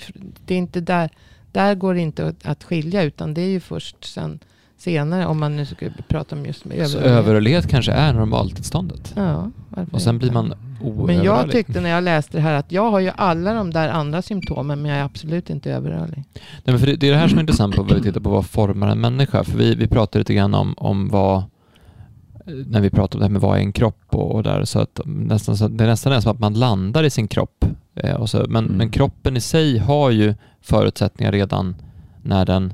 det 0.45 0.53
är 0.53 0.57
inte 0.57 0.81
där, 0.81 1.09
där 1.51 1.75
går 1.75 1.93
det 1.93 1.99
inte 2.01 2.27
att, 2.27 2.45
att 2.45 2.63
skilja 2.63 3.03
utan 3.03 3.33
det 3.33 3.41
är 3.41 3.49
ju 3.49 3.59
först 3.59 4.05
sen 4.13 4.39
senare 4.77 5.25
om 5.25 5.39
man 5.39 5.55
nu 5.55 5.65
ska 5.65 5.87
prata 6.07 6.35
om 6.35 6.45
just 6.45 6.65
med 6.65 6.77
så 6.89 6.97
överrörlighet. 6.97 7.19
överrörlighet 7.25 7.67
kanske 7.69 7.91
är 7.91 8.13
normaltillståndet. 8.13 9.13
Ja, 9.15 9.51
Och 9.91 10.01
sen 10.01 10.15
inte? 10.15 10.23
blir 10.25 10.33
man 10.33 10.45
Men 10.47 10.55
jag 10.81 10.97
oöverrörlig. 10.99 11.51
tyckte 11.51 11.81
när 11.81 11.89
jag 11.89 12.03
läste 12.03 12.37
det 12.37 12.41
här 12.41 12.53
att 12.53 12.71
jag 12.71 12.91
har 12.91 12.99
ju 12.99 13.11
alla 13.15 13.53
de 13.53 13.71
där 13.71 13.89
andra 13.89 14.21
symptomen 14.21 14.81
men 14.81 14.91
jag 14.91 14.99
är 14.99 15.03
absolut 15.03 15.49
inte 15.49 15.71
överrörlig. 15.73 16.23
Nej, 16.33 16.43
men 16.63 16.79
för 16.79 16.87
det, 16.87 16.95
det 16.95 17.07
är 17.07 17.11
det 17.11 17.17
här 17.17 17.27
som 17.27 17.37
är 17.37 17.41
intressant 17.41 17.75
på 17.75 17.83
vad 17.83 17.93
vi 17.97 18.01
tittar 18.03 18.21
på 18.21 18.29
vad 18.29 18.45
formar 18.45 18.87
en 18.87 19.01
människa. 19.01 19.43
För 19.43 19.57
vi, 19.57 19.75
vi 19.75 19.87
pratar 19.87 20.19
lite 20.19 20.33
grann 20.33 20.53
om, 20.53 20.73
om 20.77 21.09
vad 21.09 21.43
när 22.65 22.81
vi 22.81 22.89
pratar 22.89 23.15
om 23.15 23.19
det 23.19 23.25
här 23.25 23.31
med 23.31 23.41
vad 23.41 23.57
är 23.57 23.61
en 23.61 23.71
kropp 23.73 24.01
och, 24.07 24.35
och 24.35 24.43
där 24.43 24.65
så 24.65 24.79
att 24.79 24.99
nästan, 25.05 25.57
så, 25.57 25.67
det 25.67 25.83
är 25.83 25.87
nästan 25.87 26.21
som 26.21 26.31
att 26.31 26.39
man 26.39 26.53
landar 26.53 27.03
i 27.03 27.09
sin 27.09 27.27
kropp. 27.27 27.65
Eh, 27.95 28.15
och 28.15 28.29
så, 28.29 28.45
men, 28.49 28.65
Mm. 28.65 28.77
men 28.77 28.89
kroppen 28.89 29.37
i 29.37 29.41
sig 29.41 29.77
har 29.77 30.09
ju 30.09 30.35
förutsättningar 30.61 31.31
redan 31.31 31.75
när 32.23 32.45
den 32.45 32.73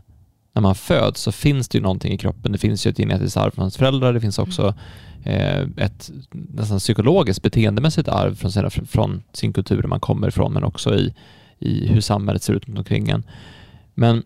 när 0.56 0.62
man 0.62 0.76
föds 0.76 1.22
så 1.22 1.32
finns 1.32 1.68
det 1.68 1.78
ju 1.78 1.82
någonting 1.82 2.14
i 2.14 2.18
kroppen. 2.18 2.52
Det 2.52 2.58
finns 2.58 2.88
ju 2.88 2.92
ett 2.92 2.98
genetiskt 2.98 3.38
arv 3.38 3.52
från 3.52 3.64
ens 3.64 3.78
föräldrar. 3.78 4.14
Det 4.14 4.22
finns 4.22 4.40
också 4.40 4.74
eh, 5.24 5.62
ett 5.78 6.12
nästan 6.32 6.80
psykologiskt 6.80 7.42
beteendemässigt 7.42 8.08
arv 8.08 8.36
från, 8.36 8.52
sina, 8.52 8.70
från 8.70 9.24
sin 9.34 9.54
kultur 9.54 9.82
där 9.82 9.88
man 9.88 10.00
kommer 10.00 10.28
ifrån 10.28 10.54
men 10.54 10.64
också 10.64 10.96
i, 10.96 11.14
i 11.60 11.88
hur 11.88 12.02
samhället 12.02 12.44
ser 12.44 12.54
ut 12.54 12.68
runt 12.68 12.78
omkring 12.78 13.10
en. 13.10 13.24
Men 13.94 14.24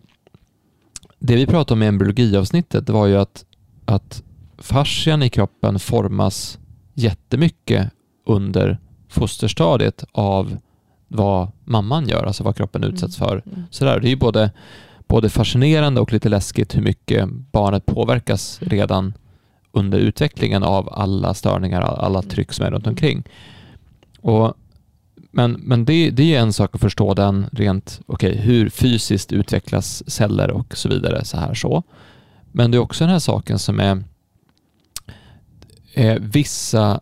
det 1.18 1.36
vi 1.36 1.46
pratade 1.46 1.72
om 1.72 1.82
i 1.82 1.86
embryologiavsnittet 1.86 2.88
var 2.88 3.06
ju 3.06 3.16
att, 3.16 3.44
att 3.84 4.22
fascian 4.58 5.22
i 5.22 5.28
kroppen 5.28 5.78
formas 5.78 6.58
jättemycket 6.94 7.90
under 8.26 8.78
fosterstadiet 9.08 10.04
av 10.12 10.58
vad 11.12 11.48
mamman 11.64 12.08
gör, 12.08 12.24
alltså 12.24 12.44
vad 12.44 12.56
kroppen 12.56 12.84
utsätts 12.84 13.16
för. 13.16 13.42
Mm. 13.46 13.62
Sådär, 13.70 14.00
det 14.00 14.08
är 14.08 14.10
ju 14.10 14.16
både, 14.16 14.50
både 15.06 15.28
fascinerande 15.28 16.00
och 16.00 16.12
lite 16.12 16.28
läskigt 16.28 16.76
hur 16.76 16.82
mycket 16.82 17.28
barnet 17.28 17.86
påverkas 17.86 18.58
redan 18.62 19.14
under 19.72 19.98
utvecklingen 19.98 20.62
av 20.62 20.88
alla 20.92 21.34
störningar, 21.34 21.80
alla 21.80 22.22
tryck 22.22 22.52
som 22.52 22.66
är 22.66 22.70
runt 22.70 22.86
omkring. 22.86 23.24
Och, 24.20 24.54
men 25.30 25.52
men 25.52 25.84
det, 25.84 26.10
det 26.10 26.34
är 26.34 26.40
en 26.40 26.52
sak 26.52 26.74
att 26.74 26.80
förstå 26.80 27.14
den 27.14 27.46
rent, 27.52 28.00
okej, 28.06 28.36
hur 28.36 28.68
fysiskt 28.70 29.32
utvecklas 29.32 30.10
celler 30.10 30.50
och 30.50 30.76
så 30.76 30.88
vidare 30.88 31.24
så 31.24 31.36
här 31.36 31.54
så. 31.54 31.82
Men 32.52 32.70
det 32.70 32.76
är 32.76 32.80
också 32.80 33.04
den 33.04 33.12
här 33.12 33.18
saken 33.18 33.58
som 33.58 33.80
är 33.80 34.02
eh, 35.94 36.16
vissa 36.20 37.00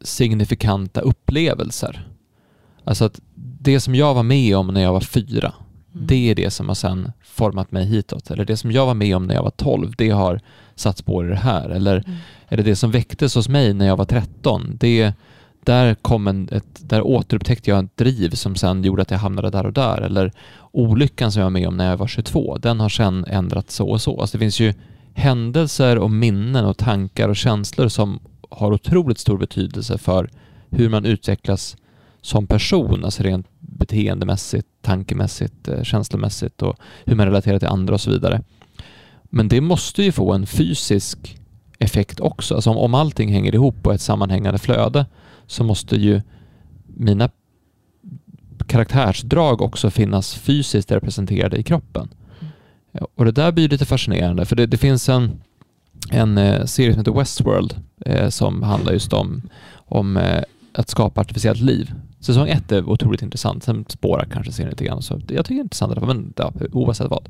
signifikanta 0.00 1.00
upplevelser. 1.00 2.08
Alltså 2.84 3.04
att 3.04 3.20
det 3.58 3.80
som 3.80 3.94
jag 3.94 4.14
var 4.14 4.22
med 4.22 4.56
om 4.56 4.66
när 4.66 4.80
jag 4.82 4.92
var 4.92 5.00
fyra, 5.00 5.52
Mm. 5.94 6.06
det 6.06 6.30
är 6.30 6.34
det 6.34 6.50
som 6.50 6.68
har 6.68 6.74
sen 6.74 7.12
format 7.24 7.72
mig 7.72 7.84
hitåt. 7.84 8.30
Eller 8.30 8.44
det 8.44 8.56
som 8.56 8.72
jag 8.72 8.86
var 8.86 8.94
med 8.94 9.16
om 9.16 9.26
när 9.26 9.34
jag 9.34 9.42
var 9.42 9.50
12, 9.50 9.92
det 9.98 10.10
har 10.10 10.40
satt 10.74 10.98
spår 10.98 11.26
i 11.26 11.28
det 11.28 11.36
här. 11.36 11.68
Eller, 11.70 11.96
Mm. 12.06 12.18
eller 12.48 12.62
det 12.64 12.76
som 12.76 12.90
väcktes 12.90 13.34
hos 13.34 13.48
mig 13.48 13.74
när 13.74 13.86
jag 13.86 13.96
var 13.96 14.04
13, 14.04 14.76
det, 14.80 15.12
där, 15.64 15.94
kom 15.94 16.26
en, 16.28 16.48
ett, 16.52 16.64
där 16.88 17.02
återupptäckte 17.02 17.70
jag 17.70 17.84
ett 17.84 17.96
driv 17.96 18.30
som 18.30 18.54
sen 18.56 18.84
gjorde 18.84 19.02
att 19.02 19.10
jag 19.10 19.18
hamnade 19.18 19.50
där 19.50 19.66
och 19.66 19.72
där. 19.72 20.00
Eller 20.00 20.32
olyckan 20.72 21.32
som 21.32 21.40
jag 21.40 21.46
var 21.46 21.50
med 21.50 21.68
om 21.68 21.76
när 21.76 21.90
jag 21.90 21.96
var 21.96 22.06
22, 22.06 22.58
den 22.58 22.80
har 22.80 22.88
sen 22.88 23.24
ändrats 23.24 23.74
så 23.74 23.88
och 23.90 24.00
så. 24.02 24.20
Alltså 24.20 24.36
det 24.38 24.40
finns 24.40 24.60
ju 24.60 24.74
händelser 25.14 25.98
och 25.98 26.10
minnen 26.10 26.64
och 26.64 26.76
tankar 26.78 27.28
och 27.28 27.36
känslor 27.36 27.88
som 27.88 28.20
har 28.50 28.72
otroligt 28.72 29.18
stor 29.18 29.38
betydelse 29.38 29.98
för 29.98 30.30
hur 30.70 30.88
man 30.88 31.04
utvecklas 31.04 31.76
som 32.28 32.46
person, 32.46 33.04
alltså 33.04 33.22
rent 33.22 33.46
beteendemässigt, 33.60 34.68
tankemässigt, 34.82 35.68
eh, 35.68 35.82
känslomässigt 35.82 36.62
och 36.62 36.76
hur 37.04 37.16
man 37.16 37.26
relaterar 37.26 37.58
till 37.58 37.68
andra 37.68 37.94
och 37.94 38.00
så 38.00 38.10
vidare. 38.10 38.42
Men 39.22 39.48
det 39.48 39.60
måste 39.60 40.02
ju 40.02 40.12
få 40.12 40.32
en 40.32 40.46
fysisk 40.46 41.38
effekt 41.78 42.20
också. 42.20 42.54
Alltså 42.54 42.70
om, 42.70 42.76
om 42.76 42.94
allting 42.94 43.32
hänger 43.32 43.54
ihop 43.54 43.82
på 43.82 43.92
ett 43.92 44.00
sammanhängande 44.00 44.58
flöde 44.58 45.06
så 45.46 45.64
måste 45.64 45.96
ju 45.96 46.22
mina 46.86 47.30
karaktärsdrag 48.66 49.62
också 49.62 49.90
finnas 49.90 50.34
fysiskt 50.34 50.90
representerade 50.90 51.56
i 51.56 51.62
kroppen. 51.62 52.08
Ja, 52.92 53.06
Och 53.14 53.24
det 53.24 53.32
där 53.32 53.52
blir 53.52 53.68
lite 53.68 53.86
fascinerande 53.86 54.46
för 54.46 54.56
det, 54.56 54.66
det 54.66 54.76
finns 54.76 55.08
en, 55.08 55.40
en 56.10 56.38
eh, 56.38 56.64
serie 56.64 56.92
som 56.92 57.00
heter 57.00 57.18
Westworld 57.18 57.76
eh, 58.06 58.28
som 58.28 58.62
handlar 58.62 58.92
just 58.92 59.12
om, 59.12 59.42
om 59.74 60.16
eh, 60.16 60.42
att 60.72 60.88
skapa 60.88 61.20
artificiellt 61.20 61.60
liv. 61.60 61.94
Säsong 62.20 62.48
ett 62.48 62.72
är 62.72 62.88
otroligt 62.88 63.22
intressant, 63.22 63.64
sen 63.64 63.84
spårar 63.88 64.24
kanske 64.32 64.52
serien 64.52 64.70
lite 64.70 64.84
grann. 64.84 65.02
Så 65.02 65.14
jag 65.14 65.44
tycker 65.44 65.54
det 65.54 65.60
är 65.60 65.62
intressant, 65.62 65.90
i 65.90 65.96
alla 65.96 66.06
fall, 66.06 66.16
men 66.16 66.32
ja, 66.36 66.52
oavsett 66.72 67.10
vad. 67.10 67.28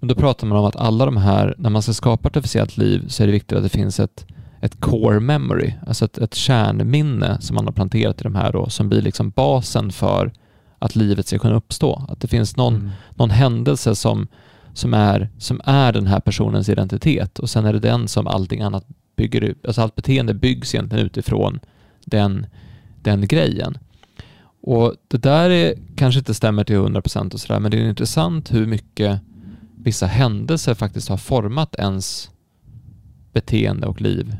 Men 0.00 0.08
då 0.08 0.14
pratar 0.14 0.46
man 0.46 0.58
om 0.58 0.64
att 0.64 0.76
alla 0.76 1.04
de 1.04 1.16
här, 1.16 1.54
när 1.58 1.70
man 1.70 1.82
ska 1.82 1.92
skapa 1.92 2.28
artificiellt 2.28 2.76
liv 2.76 3.04
så 3.08 3.22
är 3.22 3.26
det 3.26 3.32
viktigt 3.32 3.56
att 3.58 3.62
det 3.62 3.68
finns 3.68 4.00
ett, 4.00 4.26
ett 4.60 4.80
core 4.80 5.20
memory, 5.20 5.72
alltså 5.86 6.04
ett, 6.04 6.18
ett 6.18 6.34
kärnminne 6.34 7.40
som 7.40 7.54
man 7.54 7.64
har 7.64 7.72
planterat 7.72 8.20
i 8.20 8.24
de 8.24 8.34
här 8.34 8.52
då, 8.52 8.68
som 8.68 8.88
blir 8.88 9.02
liksom 9.02 9.30
basen 9.30 9.92
för 9.92 10.32
att 10.78 10.96
livet 10.96 11.26
ska 11.26 11.38
kunna 11.38 11.54
uppstå. 11.54 12.06
Att 12.08 12.20
det 12.20 12.28
finns 12.28 12.56
någon, 12.56 12.74
Mm. 12.74 12.90
någon 13.14 13.30
händelse 13.30 13.94
som, 13.94 14.28
som, 14.74 14.94
är, 14.94 15.28
som 15.38 15.60
är 15.64 15.92
den 15.92 16.06
här 16.06 16.20
personens 16.20 16.68
identitet 16.68 17.38
och 17.38 17.50
sen 17.50 17.64
är 17.64 17.72
det 17.72 17.78
den 17.80 18.08
som 18.08 18.26
allting 18.26 18.60
annat 18.60 18.86
bygger 19.16 19.40
ut. 19.40 19.66
Alltså 19.66 19.82
allt 19.82 19.94
beteende 19.94 20.34
byggs 20.34 20.74
egentligen 20.74 21.06
utifrån 21.06 21.60
den, 22.04 22.46
den 23.02 23.26
grejen. 23.26 23.78
Och 24.60 24.94
det 25.08 25.18
där 25.18 25.50
är, 25.50 25.74
kanske 25.96 26.18
inte 26.18 26.34
stämmer 26.34 26.64
till 26.64 26.76
100% 26.76 27.34
och 27.34 27.40
sådär, 27.40 27.60
men 27.60 27.70
det 27.70 27.76
är 27.76 27.88
intressant 27.88 28.54
hur 28.54 28.66
mycket 28.66 29.20
vissa 29.76 30.06
händelser 30.06 30.74
faktiskt 30.74 31.08
har 31.08 31.16
format 31.16 31.74
ens 31.78 32.30
beteende 33.32 33.86
och 33.86 34.00
liv. 34.00 34.36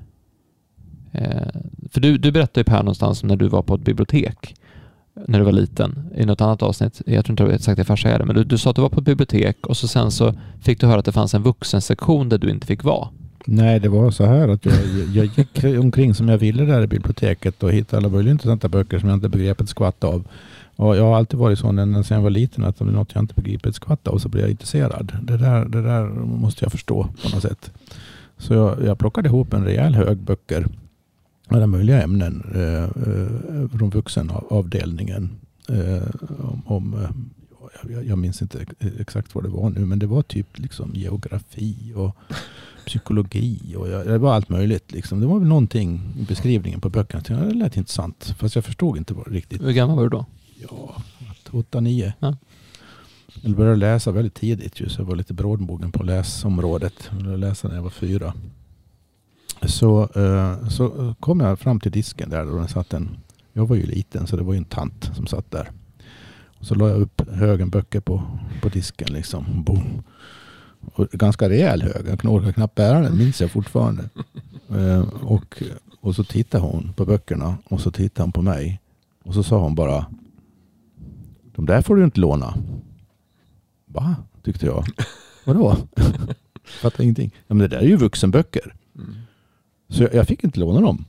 Eh, 1.12 1.48
för 1.90 2.00
du, 2.00 2.18
du 2.18 2.32
berättade 2.32 2.60
ju 2.60 2.64
Per 2.64 2.78
någonstans 2.78 3.22
om 3.22 3.28
när 3.28 3.36
du 3.36 3.48
var 3.48 3.62
på 3.62 3.74
ett 3.74 3.80
bibliotek 3.80 4.54
när 5.26 5.38
du 5.38 5.44
var 5.44 5.52
liten 5.52 6.10
i 6.16 6.26
något 6.26 6.40
annat 6.40 6.62
avsnitt. 6.62 7.02
Jag 7.06 7.24
tror 7.24 7.32
inte 7.32 7.44
du 7.44 7.50
har 7.50 7.58
sagt 7.58 7.76
det 7.76 7.84
farsa 7.84 8.18
det, 8.18 8.24
men 8.24 8.36
du, 8.36 8.44
du 8.44 8.58
sa 8.58 8.70
att 8.70 8.76
du 8.76 8.82
var 8.82 8.88
på 8.88 9.00
ett 9.00 9.06
bibliotek 9.06 9.66
och 9.66 9.76
så 9.76 9.88
sen 9.88 10.10
så 10.10 10.34
fick 10.60 10.80
du 10.80 10.86
höra 10.86 10.98
att 10.98 11.04
det 11.04 11.12
fanns 11.12 11.34
en 11.34 11.42
vuxensektion 11.42 12.28
där 12.28 12.38
du 12.38 12.50
inte 12.50 12.66
fick 12.66 12.84
vara. 12.84 13.08
Nej, 13.50 13.80
det 13.80 13.88
var 13.88 14.10
så 14.10 14.24
här 14.24 14.48
att 14.48 14.64
jag, 14.64 14.74
jag 15.14 15.26
gick 15.36 15.64
omkring 15.64 16.14
som 16.14 16.28
jag 16.28 16.38
ville 16.38 16.64
där 16.64 16.82
i 16.82 16.86
biblioteket 16.86 17.62
och 17.62 17.72
hittade 17.72 17.96
alla 17.96 18.08
möjliga 18.08 18.32
intressanta 18.32 18.68
böcker 18.68 18.98
som 18.98 19.08
jag 19.08 19.16
inte 19.16 19.28
begrep 19.28 19.60
ett 19.60 19.68
skvatt 19.68 20.04
av. 20.04 20.24
Och 20.76 20.96
jag 20.96 21.04
har 21.04 21.16
alltid 21.16 21.38
varit 21.38 21.58
sån 21.58 21.78
ända 21.78 22.02
sedan 22.02 22.14
jag 22.14 22.22
var 22.22 22.30
liten 22.30 22.64
att 22.64 22.80
om 22.80 22.86
det 22.86 22.92
är 22.92 22.94
något 22.94 23.14
jag 23.14 23.22
inte 23.22 23.34
begriper 23.34 23.68
ett 23.68 23.74
skvatt 23.74 24.08
av 24.08 24.18
så 24.18 24.28
blir 24.28 24.42
jag 24.42 24.50
intresserad. 24.50 25.12
Det 25.22 25.36
där, 25.36 25.64
det 25.64 25.82
där 25.82 26.04
måste 26.24 26.64
jag 26.64 26.72
förstå 26.72 27.08
på 27.22 27.28
något 27.28 27.42
sätt. 27.42 27.70
Så 28.38 28.54
jag, 28.54 28.82
jag 28.84 28.98
plockade 28.98 29.28
ihop 29.28 29.52
en 29.52 29.64
rejäl 29.64 29.94
hög 29.94 30.18
böcker. 30.18 30.66
Alla 31.48 31.66
möjliga 31.66 32.02
ämnen 32.02 32.44
eh, 32.54 32.84
eh 32.84 33.78
från 33.78 33.90
vuxenavdelningen. 33.90 35.30
Eh, 35.68 36.08
om, 36.38 36.62
om, 36.66 36.94
eh, 36.94 37.10
jag, 37.92 38.04
jag 38.06 38.18
minns 38.18 38.42
inte 38.42 38.66
exakt 38.98 39.34
vad 39.34 39.44
det 39.44 39.50
var 39.50 39.70
nu 39.70 39.86
men 39.86 39.98
det 39.98 40.06
var 40.06 40.22
typ 40.22 40.58
liksom 40.58 40.90
geografi 40.94 41.92
och 41.96 42.16
psykologi 42.88 43.74
och 43.76 43.88
jag, 43.88 44.06
det 44.06 44.18
var 44.18 44.34
allt 44.34 44.48
möjligt. 44.48 44.92
Liksom. 44.92 45.20
Det 45.20 45.26
var 45.26 45.38
väl 45.38 45.48
någonting 45.48 46.00
i 46.18 46.22
beskrivningen 46.22 46.80
på 46.80 46.88
böckerna. 46.88 47.18
Jag 47.18 47.24
tänkte, 47.24 47.46
Det 47.46 47.54
lät 47.54 47.76
intressant 47.76 48.34
fast 48.38 48.54
jag 48.54 48.64
förstod 48.64 48.96
inte 48.96 49.14
vad 49.14 49.32
riktigt. 49.32 49.62
Hur 49.62 49.72
gammal 49.72 49.96
var 49.96 50.02
du 50.02 50.08
då? 50.08 50.26
Ja, 50.70 51.02
åtta, 51.50 51.80
nio. 51.80 52.12
Ja. 52.18 52.36
Jag 53.42 53.56
började 53.56 53.76
läsa 53.76 54.12
väldigt 54.12 54.34
tidigt 54.34 54.80
ju, 54.80 54.88
så 54.88 55.00
jag 55.00 55.06
var 55.06 55.16
lite 55.16 55.34
brådmogen 55.34 55.92
på 55.92 56.02
läsområdet. 56.02 57.10
Jag 57.10 57.18
började 57.18 57.36
läsa 57.36 57.68
när 57.68 57.74
jag 57.74 57.82
var 57.82 57.90
fyra. 57.90 58.34
Så, 59.62 60.02
eh, 60.14 60.68
så 60.68 61.14
kom 61.20 61.40
jag 61.40 61.58
fram 61.58 61.80
till 61.80 61.92
disken 61.92 62.30
där 62.30 62.50
och 62.50 62.58
den 62.58 62.68
satt 62.68 62.92
en, 62.92 63.16
jag 63.52 63.66
var 63.66 63.76
ju 63.76 63.86
liten 63.86 64.26
så 64.26 64.36
det 64.36 64.42
var 64.42 64.52
ju 64.52 64.58
en 64.58 64.64
tant 64.64 65.10
som 65.16 65.26
satt 65.26 65.50
där. 65.50 65.70
Och 66.58 66.66
så 66.66 66.74
la 66.74 66.88
jag 66.88 67.00
upp 67.00 67.30
högen 67.30 67.70
böcker 67.70 68.00
på, 68.00 68.22
på 68.62 68.68
disken 68.68 69.12
liksom. 69.12 69.64
Boom. 69.64 70.02
Och 70.94 71.08
ganska 71.08 71.48
rejäl 71.48 71.82
hög, 71.82 72.06
jag 72.06 72.32
orkar 72.32 72.52
knappt 72.52 72.74
bära 72.74 73.00
den, 73.00 73.18
minns 73.18 73.40
jag 73.40 73.50
fortfarande. 73.50 74.08
Eh, 74.68 75.00
och, 75.08 75.62
och 76.00 76.14
så 76.14 76.24
tittade 76.24 76.64
hon 76.64 76.92
på 76.96 77.04
böckerna 77.04 77.58
och 77.64 77.80
så 77.80 77.90
tittade 77.90 78.24
hon 78.24 78.32
på 78.32 78.42
mig. 78.42 78.80
Och 79.24 79.34
så 79.34 79.42
sa 79.42 79.58
hon 79.58 79.74
bara 79.74 80.06
De 81.54 81.66
där 81.66 81.82
får 81.82 81.96
du 81.96 82.04
inte 82.04 82.20
låna. 82.20 82.54
Va? 83.86 84.16
Tyckte 84.42 84.66
jag. 84.66 84.84
Vadå? 85.44 85.76
Fattar 86.64 87.04
ingenting. 87.04 87.34
Ja, 87.34 87.54
men 87.54 87.58
det 87.58 87.68
där 87.68 87.78
är 87.78 87.86
ju 87.86 87.96
vuxenböcker. 87.96 88.74
Mm. 88.94 89.14
Så 89.88 90.02
jag, 90.02 90.14
jag 90.14 90.26
fick 90.26 90.44
inte 90.44 90.60
låna 90.60 90.80
dem. 90.80 91.04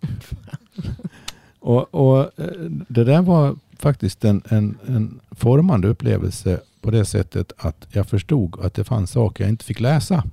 och, 1.58 1.94
och 1.94 2.40
eh, 2.40 2.70
det 2.88 3.04
där 3.04 3.22
var 3.22 3.56
faktiskt 3.78 4.24
en, 4.24 4.42
en, 4.48 4.78
en 4.86 5.20
formande 5.30 5.88
upplevelse 5.88 6.60
på 6.82 6.90
det 6.90 7.04
sättet 7.04 7.52
att 7.56 7.86
jag 7.90 8.06
förstod 8.06 8.60
att 8.60 8.74
det 8.74 8.84
fanns 8.84 9.10
saker 9.10 9.44
jag 9.44 9.48
inte 9.48 9.64
fick 9.64 9.80
läsa. 9.80 10.24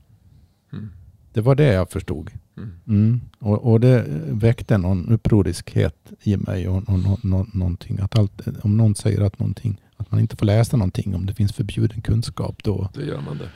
Mm. 0.74 0.89
Det 1.34 1.41
var 1.41 1.56
det 1.56 1.74
jag 1.74 1.91
förstod. 1.91 2.32
Mm. 2.58 2.72
Mm. 2.88 3.22
Och, 3.39 3.72
och 3.72 3.80
det 3.80 4.06
väckte 4.28 4.78
någon 4.78 5.10
upproriskhet 5.12 6.12
i 6.24 6.38
mig. 6.38 6.68
Och, 6.68 6.78
och, 6.89 7.12
och, 7.12 7.26
nå- 7.26 7.45
någonting, 7.54 8.00
att 8.00 8.18
allt, 8.20 8.41
om 8.62 8.78
någon 8.78 8.95
säger 8.95 9.22
att, 9.22 9.39
någonting, 9.39 9.82
att 9.97 10.12
man 10.12 10.20
inte 10.20 10.36
får 10.36 10.45
läsa 10.45 10.78
någonting, 10.78 11.16
om 11.16 11.26
det 11.26 11.34
finns 11.34 11.54
förbjuden 11.54 12.02
kunskap, 12.02 12.64
då 12.64 12.89
Då 12.93 13.02
gör 13.02 13.22
man 13.22 13.38
det. 13.38 13.50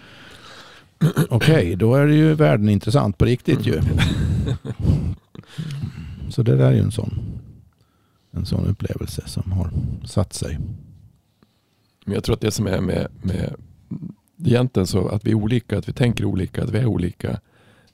okej, 1.29 1.75
då 1.75 1.95
är 1.95 2.07
det 2.07 2.15
ju 2.15 2.33
världen 2.33 2.69
intressant 2.69 3.17
på 3.17 3.25
riktigt 3.25 3.67
ju. 3.67 3.81
Så 6.29 6.43
det 6.43 6.55
där 6.55 6.65
är 6.65 6.71
ju 6.71 6.79
en 6.79 6.91
sån, 6.91 7.19
en 8.31 8.45
sån 8.45 8.65
upplevelse 8.67 9.23
som 9.25 9.51
har 9.51 9.69
satt 10.05 10.33
sig. 10.33 10.59
Men 12.05 12.13
jag 12.13 12.23
tror 12.23 12.35
att 12.35 12.41
det 12.41 12.51
som 12.51 12.67
är 12.67 12.81
med, 12.81 13.07
med 13.21 13.55
egentligen 14.45 14.87
så 14.87 15.07
att 15.07 15.25
vi 15.25 15.31
är 15.31 15.35
olika, 15.35 15.77
att 15.77 15.89
vi 15.89 15.93
tänker 15.93 16.25
olika, 16.25 16.63
att 16.63 16.69
vi 16.69 16.77
är 16.77 16.85
olika. 16.85 17.39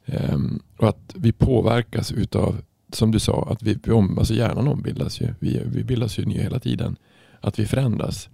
Um, 0.06 0.62
och 0.78 0.90
att 0.90 1.14
vi 1.16 1.32
påverkas 1.32 2.12
utav, 2.12 2.62
som 2.94 3.12
du 3.12 3.20
sa, 3.20 3.48
att 3.52 3.64
vi, 3.64 3.80
vi 3.84 3.92
om, 3.92 4.20
alltså 4.20 4.34
hjärnan 4.34 4.68
ombildas 4.68 5.22
ju. 5.22 5.34
Vi, 5.40 5.62
vi 5.66 5.84
bildas 5.84 6.20
ju 6.20 6.26
nya 6.26 6.42
hela 6.42 6.60
tiden. 6.60 6.96
Att 7.42 7.60
vi 7.60 7.66
förändras. 7.66 8.30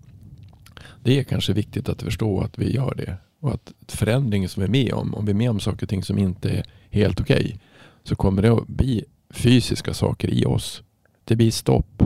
Det 1.03 1.19
är 1.19 1.23
kanske 1.23 1.53
viktigt 1.53 1.89
att 1.89 2.01
förstå 2.01 2.41
att 2.41 2.57
vi 2.57 2.73
gör 2.75 2.95
det. 2.95 3.17
Och 3.39 3.53
att 3.53 3.73
förändringen 3.87 4.49
som 4.49 4.61
vi 4.61 4.67
är 4.67 4.71
med 4.71 4.93
om, 4.93 5.15
om 5.15 5.25
vi 5.25 5.31
är 5.31 5.35
med 5.35 5.49
om 5.49 5.59
saker 5.59 5.85
och 5.85 5.89
ting 5.89 6.03
som 6.03 6.17
inte 6.17 6.49
är 6.49 6.65
helt 6.89 7.21
okej, 7.21 7.59
så 8.03 8.15
kommer 8.15 8.41
det 8.41 8.51
att 8.51 8.67
bli 8.67 9.05
fysiska 9.29 9.93
saker 9.93 10.27
i 10.27 10.45
oss. 10.45 10.83
Det 11.23 11.35
blir 11.35 11.51
stopp. 11.51 12.03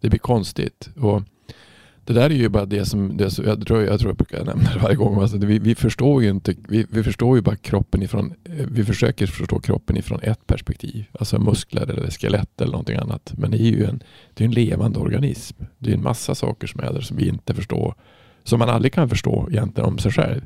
Det 0.00 0.08
blir 0.08 0.18
konstigt. 0.18 0.90
Och 0.96 1.22
det 2.04 2.12
där 2.12 2.30
är 2.30 2.34
ju 2.34 2.48
bara 2.48 2.66
det 2.66 2.84
som, 2.84 3.16
det 3.16 3.30
som 3.30 3.44
jag, 3.44 3.66
tror, 3.66 3.82
jag 3.82 4.00
tror 4.00 4.10
jag 4.10 4.16
brukar 4.16 4.44
nämna 4.44 4.70
det 4.74 4.78
varje 4.78 4.96
gång. 4.96 5.20
Alltså, 5.22 5.38
vi, 5.38 5.58
vi 5.58 5.74
förstår 5.74 6.22
ju 6.22 6.30
inte, 6.30 6.54
vi, 6.68 6.86
vi 6.90 7.02
förstår 7.02 7.36
ju 7.36 7.42
bara 7.42 7.56
kroppen 7.56 8.02
ifrån, 8.02 8.34
vi 8.70 8.84
försöker 8.84 9.26
förstå 9.26 9.60
kroppen 9.60 9.96
ifrån 9.96 10.20
ett 10.22 10.46
perspektiv. 10.46 11.04
Alltså 11.12 11.38
muskler 11.38 11.90
eller 11.90 12.10
skelett 12.10 12.60
eller 12.60 12.72
någonting 12.72 12.96
annat. 12.96 13.32
Men 13.36 13.50
det 13.50 13.60
är 13.60 13.70
ju 13.70 13.84
en, 13.84 14.02
det 14.34 14.44
är 14.44 14.48
en 14.48 14.54
levande 14.54 14.98
organism. 14.98 15.64
Det 15.78 15.90
är 15.90 15.94
en 15.94 16.02
massa 16.02 16.34
saker 16.34 16.66
som 16.66 16.80
är 16.80 16.92
där 16.92 17.00
som 17.00 17.16
vi 17.16 17.28
inte 17.28 17.54
förstår. 17.54 17.94
Som 18.44 18.58
man 18.58 18.68
aldrig 18.68 18.92
kan 18.92 19.08
förstå 19.08 19.48
egentligen 19.50 19.88
om 19.88 19.98
sig 19.98 20.12
själv. 20.12 20.40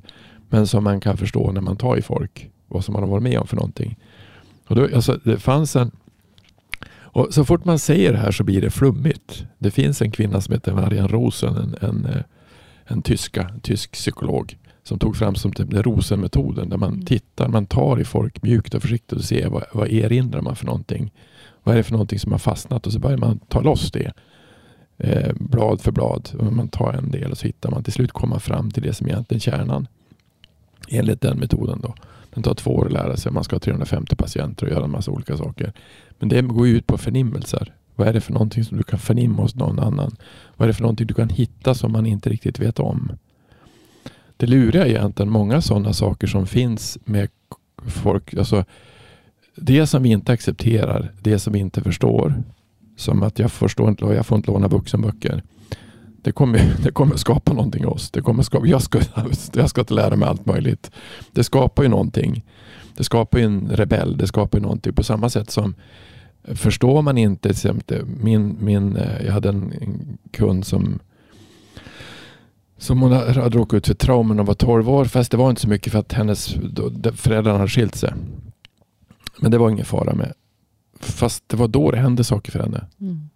Men 0.48 0.66
som 0.66 0.84
man 0.84 1.00
kan 1.00 1.16
förstå 1.16 1.52
när 1.52 1.60
man 1.60 1.76
tar 1.76 1.96
i 1.96 2.02
folk. 2.02 2.50
Vad 2.68 2.84
som 2.84 2.92
man 2.92 3.02
har 3.02 3.10
varit 3.10 3.22
med 3.22 3.38
om 3.38 3.46
för 3.46 3.56
någonting. 3.56 3.96
Och 4.68 4.76
då, 4.76 4.88
alltså, 4.94 5.20
det 5.24 5.38
fanns 5.38 5.76
en 5.76 5.90
och 7.16 7.34
så 7.34 7.44
fort 7.44 7.64
man 7.64 7.78
säger 7.78 8.12
det 8.12 8.18
här 8.18 8.30
så 8.30 8.44
blir 8.44 8.60
det 8.60 8.70
flummigt. 8.70 9.44
Det 9.58 9.70
finns 9.70 10.02
en 10.02 10.10
kvinna 10.10 10.40
som 10.40 10.54
heter 10.54 10.74
Marianne 10.74 11.08
Rosen, 11.08 11.56
en, 11.56 11.88
en, 11.88 12.04
eh, 12.06 12.22
en 12.84 13.02
tyska, 13.02 13.48
en 13.54 13.60
tysk 13.60 13.92
psykolog 13.92 14.56
som 14.82 14.98
tog 14.98 15.16
fram 15.16 15.34
som 15.34 15.52
typ 15.52 15.70
den 15.70 15.82
Rosen-metoden 15.82 16.68
där 16.68 16.76
man 16.76 16.92
Mm. 16.92 17.04
tittar, 17.04 17.48
man 17.48 17.66
tar 17.66 18.00
i 18.00 18.04
folk 18.04 18.42
mjukt 18.42 18.74
och 18.74 18.82
försiktigt 18.82 19.18
och 19.18 19.24
ser 19.24 19.48
vad, 19.48 19.64
vad 19.72 19.88
erinrar 19.88 20.40
man 20.40 20.56
för 20.56 20.66
någonting. 20.66 21.12
Vad 21.64 21.72
är 21.72 21.76
det 21.76 21.82
för 21.82 21.92
någonting 21.92 22.18
som 22.18 22.32
har 22.32 22.38
fastnat 22.38 22.86
och 22.86 22.92
så 22.92 22.98
börjar 22.98 23.18
man 23.18 23.38
ta 23.38 23.60
loss 23.60 23.90
det. 23.92 24.12
Eh, 24.98 25.32
blad 25.34 25.80
för 25.80 25.92
blad. 25.92 26.30
Och 26.38 26.52
man 26.52 26.68
tar 26.68 26.92
en 26.92 27.10
del 27.10 27.30
och 27.30 27.38
så 27.38 27.46
hittar 27.46 27.70
man 27.70 27.84
till 27.84 27.92
slut 27.92 28.12
komma 28.12 28.40
fram 28.40 28.70
till 28.70 28.82
det 28.82 28.94
som 28.94 29.06
egentligen 29.06 29.38
är 29.38 29.40
kärnan. 29.40 29.86
Enligt 30.88 31.20
den 31.20 31.38
metoden 31.38 31.80
då. 31.82 31.94
Den 32.36 32.42
tar 32.42 32.54
två 32.54 32.74
år 32.74 32.86
att 32.86 32.92
lära 32.92 33.16
sig. 33.16 33.32
Man 33.32 33.44
ska 33.44 33.56
ha 33.56 33.60
350 33.60 34.16
patienter 34.16 34.66
och 34.66 34.72
göra 34.72 34.84
en 34.84 34.90
massa 34.90 35.10
olika 35.10 35.36
saker. 35.36 35.72
Men 36.18 36.28
det 36.28 36.42
går 36.42 36.66
ju 36.66 36.76
ut 36.76 36.86
på 36.86 36.98
förnimmelser. 36.98 37.74
Vad 37.94 38.08
är 38.08 38.12
det 38.12 38.20
för 38.20 38.32
någonting 38.32 38.64
som 38.64 38.76
du 38.76 38.82
kan 38.82 38.98
förnimma 38.98 39.42
hos 39.42 39.54
någon 39.54 39.78
annan? 39.78 40.16
Vad 40.56 40.66
är 40.66 40.68
det 40.68 40.74
för 40.74 40.82
någonting 40.82 41.06
du 41.06 41.14
kan 41.14 41.28
hitta 41.28 41.74
som 41.74 41.92
man 41.92 42.06
inte 42.06 42.30
riktigt 42.30 42.58
vet 42.58 42.78
om? 42.78 43.12
Det 44.36 44.46
luriga 44.46 44.86
är 44.86 44.90
egentligen 44.90 45.32
många 45.32 45.60
sådana 45.60 45.92
saker 45.92 46.26
som 46.26 46.46
finns 46.46 46.98
med 47.04 47.28
folk. 47.86 48.34
Alltså, 48.34 48.64
det 49.56 49.86
som 49.86 50.02
vi 50.02 50.08
inte 50.08 50.32
accepterar, 50.32 51.12
det 51.20 51.38
som 51.38 51.52
vi 51.52 51.58
inte 51.58 51.82
förstår. 51.82 52.34
Som 52.96 53.22
att 53.22 53.38
jag, 53.38 53.52
förstår 53.52 53.88
inte, 53.88 54.04
jag 54.04 54.26
får 54.26 54.36
inte 54.36 54.50
låna 54.50 54.68
vuxenböcker. 54.68 55.42
Det 56.26 56.32
kommer, 56.32 56.74
det 56.82 56.90
kommer 56.90 57.16
skapa 57.16 57.52
någonting 57.52 57.82
i 57.82 57.86
oss. 57.86 58.10
Det 58.10 58.20
kommer 58.20 58.42
skapa, 58.42 58.66
jag, 58.66 58.82
ska, 58.82 59.00
jag 59.52 59.70
ska 59.70 59.80
inte 59.80 59.94
lära 59.94 60.16
mig 60.16 60.28
allt 60.28 60.46
möjligt. 60.46 60.90
Det 61.32 61.44
skapar 61.44 61.82
ju 61.82 61.88
någonting. 61.88 62.44
Det 62.96 63.04
skapar 63.04 63.38
ju 63.38 63.44
en 63.44 63.68
rebell. 63.68 64.16
Det 64.16 64.26
skapar 64.26 64.58
ju 64.58 64.62
någonting 64.62 64.92
på 64.92 65.02
samma 65.02 65.30
sätt 65.30 65.50
som 65.50 65.74
förstår 66.44 67.02
man 67.02 67.18
inte, 67.18 67.42
till 67.42 67.50
exempel, 67.50 68.04
min, 68.06 68.56
min, 68.60 68.96
eh, 68.96 69.26
jag 69.26 69.32
hade 69.32 69.48
en, 69.48 69.72
en 69.80 70.18
kund 70.30 70.66
som 70.66 70.98
som 72.78 73.02
hon 73.02 73.12
hade 73.12 73.48
råkat 73.48 73.76
ut 73.76 73.86
för 73.86 73.94
trauma 73.94 74.34
när 74.34 74.38
hon 74.38 74.46
var 74.46 74.54
12 74.54 74.90
år. 74.90 75.04
Fast 75.04 75.30
det 75.30 75.36
var 75.36 75.50
inte 75.50 75.62
så 75.62 75.68
mycket 75.68 75.92
för 75.92 75.98
att 75.98 76.12
hennes 76.12 76.54
då, 76.54 76.90
hade 77.24 77.68
skilt 77.68 77.94
sig. 77.94 78.12
Men 79.40 79.50
det 79.50 79.58
var 79.58 79.70
ingen 79.70 79.84
fara 79.84 80.14
med. 80.14 80.32
Fast 81.00 81.48
det 81.48 81.56
var 81.56 81.68
då 81.68 81.90
det 81.90 81.98
hände 81.98 82.24
saker 82.24 82.52
för 82.52 82.60
henne. 82.60 82.86
Mm. 83.00 83.28